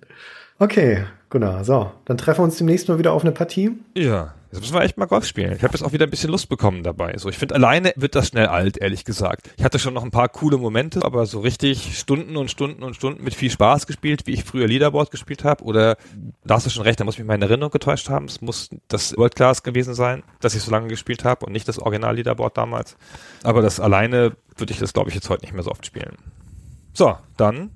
Okay, 0.58 1.04
genau. 1.40 1.64
So, 1.64 1.92
dann 2.06 2.18
treffen 2.18 2.40
wir 2.40 2.44
uns 2.46 2.58
demnächst 2.58 2.88
mal 2.88 2.98
wieder 2.98 3.12
auf 3.12 3.24
eine 3.24 3.34
Partie. 3.34 3.72
Ja. 3.96 4.34
Jetzt 4.52 4.62
müssen 4.62 4.74
wir 4.74 4.84
echt 4.84 4.98
mal 4.98 5.06
Golf 5.06 5.26
spielen. 5.26 5.52
Ich 5.52 5.64
habe 5.64 5.74
jetzt 5.74 5.84
auch 5.84 5.92
wieder 5.92 6.08
ein 6.08 6.10
bisschen 6.10 6.32
Lust 6.32 6.48
bekommen 6.48 6.82
dabei. 6.82 7.18
So, 7.18 7.28
ich 7.28 7.38
finde, 7.38 7.56
alleine 7.56 7.92
wird 7.98 8.16
das 8.16 8.30
schnell 8.30 8.48
alt, 8.48 8.78
ehrlich 8.78 9.04
gesagt. 9.04 9.50
Ich 9.58 9.66
hatte 9.66 9.80
schon 9.80 9.94
noch 9.94 10.04
ein 10.04 10.12
paar 10.12 10.30
coole 10.30 10.58
Momente, 10.58 11.04
aber 11.04 11.26
so 11.26 11.42
richtig 11.42 12.00
Stunden 12.00 12.38
und 12.38 12.50
Stunden 12.50 12.82
und 12.82 12.96
Stunden 12.96 13.22
mit 13.22 13.34
viel 13.34 13.52
Spaß 13.52 13.86
gespielt, 13.86 14.28
wie 14.28 14.32
ich 14.32 14.46
früher 14.46 14.66
Leaderboard 14.66 15.12
gespielt 15.12 15.44
habe. 15.44 15.66
Oder 15.66 15.98
da 16.46 16.56
hast 16.56 16.66
du 16.66 16.70
schon 16.70 16.84
recht, 16.84 17.02
da 17.02 17.04
muss 17.04 17.18
mich 17.18 17.28
meine 17.28 17.44
Erinnerung 17.44 17.72
getäuscht 17.72 18.08
haben. 18.08 18.28
Es 18.28 18.40
muss 18.40 18.70
das 18.88 19.18
World 19.18 19.36
Class 19.36 19.62
gewesen 19.62 19.94
sein, 19.94 20.24
dass 20.40 20.56
ich 20.56 20.62
so 20.62 20.72
lange 20.72 20.88
gespielt 20.88 21.26
habe 21.26 21.46
und 21.46 21.52
nicht 21.52 21.68
das 21.68 21.78
Original 21.78 22.16
Leaderboard 22.16 22.56
damals. 22.56 22.96
Aber 23.44 23.62
das 23.62 23.82
alleine 23.82 24.38
würde 24.56 24.72
ich 24.72 24.80
das, 24.80 24.94
glaube 24.94 25.10
ich, 25.10 25.16
jetzt 25.16 25.30
heute 25.30 25.44
nicht 25.44 25.54
mehr 25.54 25.64
so 25.64 25.72
oft 25.72 25.86
spielen. 25.86 26.16
So, 26.94 27.18
dann 27.36 27.72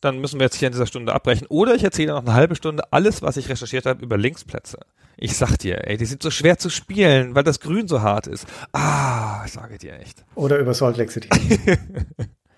dann 0.00 0.20
müssen 0.20 0.38
wir 0.38 0.44
jetzt 0.44 0.56
hier 0.56 0.68
in 0.68 0.72
dieser 0.72 0.86
Stunde 0.86 1.14
abbrechen. 1.14 1.46
Oder 1.48 1.74
ich 1.74 1.84
erzähle 1.84 2.12
noch 2.12 2.22
eine 2.22 2.34
halbe 2.34 2.54
Stunde 2.54 2.84
alles, 2.92 3.22
was 3.22 3.36
ich 3.36 3.48
recherchiert 3.48 3.86
habe 3.86 4.02
über 4.02 4.16
Linksplätze. 4.16 4.78
Ich 5.16 5.36
sag 5.36 5.56
dir, 5.58 5.88
ey, 5.88 5.96
die 5.96 6.04
sind 6.04 6.22
so 6.22 6.30
schwer 6.30 6.58
zu 6.58 6.70
spielen, 6.70 7.34
weil 7.34 7.42
das 7.42 7.58
Grün 7.58 7.88
so 7.88 8.02
hart 8.02 8.28
ist. 8.28 8.46
Ah, 8.72 9.42
ich 9.44 9.52
sage 9.52 9.76
dir 9.78 9.98
echt. 9.98 10.24
Oder 10.36 10.58
über 10.58 10.74
Salt 10.74 10.96
Lake 10.96 11.10
City. 11.10 11.28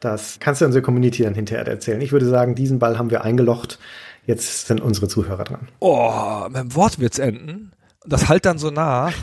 das 0.01 0.39
kannst 0.41 0.61
du 0.61 0.67
unserer 0.67 0.83
Community 0.83 1.23
dann 1.23 1.35
hinterher 1.35 1.67
erzählen. 1.67 2.01
Ich 2.03 2.13
würde 2.13 2.27
sagen, 2.27 2.55
diesen 2.55 2.79
Ball 2.79 2.99
haben 2.99 3.11
wir 3.11 3.25
eingelocht. 3.25 3.79
Jetzt 4.27 4.67
sind 4.67 4.83
unsere 4.83 5.09
Zuhörer 5.09 5.45
dran. 5.45 5.69
Oh, 5.79 6.45
mit 6.49 6.57
dem 6.57 6.75
Wortwitz 6.75 7.19
enden. 7.19 7.73
Das 8.07 8.29
halt 8.29 8.47
dann 8.47 8.59
so 8.59 8.71
nach. 8.71 9.15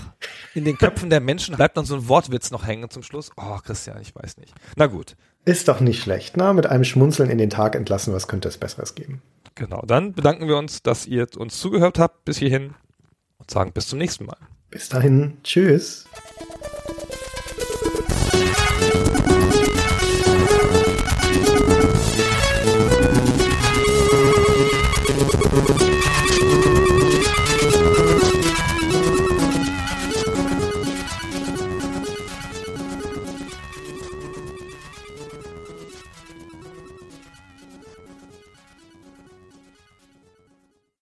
In 0.54 0.66
den 0.66 0.78
Köpfen 0.78 1.10
der 1.10 1.20
Menschen 1.20 1.56
bleibt 1.56 1.78
dann 1.78 1.86
so 1.86 1.96
ein 1.96 2.08
Wortwitz 2.08 2.52
noch 2.52 2.66
hängen 2.66 2.90
zum 2.90 3.04
Schluss. 3.04 3.32
Oh, 3.36 3.58
Christian, 3.64 4.00
ich 4.02 4.16
weiß 4.16 4.38
nicht. 4.38 4.54
Na 4.76 4.88
gut. 4.88 5.16
Ist 5.48 5.70
doch 5.70 5.80
nicht 5.80 6.04
schlecht. 6.04 6.36
Na, 6.36 6.52
mit 6.52 6.68
einem 6.68 6.84
Schmunzeln 6.84 7.30
in 7.30 7.38
den 7.38 7.50
Tag 7.50 7.74
entlassen, 7.74 8.14
was 8.14 8.28
könnte 8.28 8.50
es 8.50 8.58
Besseres 8.58 8.96
geben? 8.96 9.22
Genau, 9.56 9.82
dann 9.88 10.12
bedanken 10.12 10.50
wir 10.50 10.58
uns, 10.58 10.84
dass 10.84 11.06
ihr 11.06 11.26
uns 11.38 11.58
zugehört 11.58 12.00
habt 12.00 12.26
bis 12.26 12.38
hierhin 12.38 12.74
und 13.38 13.50
sagen 13.50 13.72
bis 13.72 13.88
zum 13.88 13.98
nächsten 13.98 14.26
Mal. 14.26 14.36
Bis 14.70 14.90
dahin, 14.90 15.38
tschüss. 15.44 16.06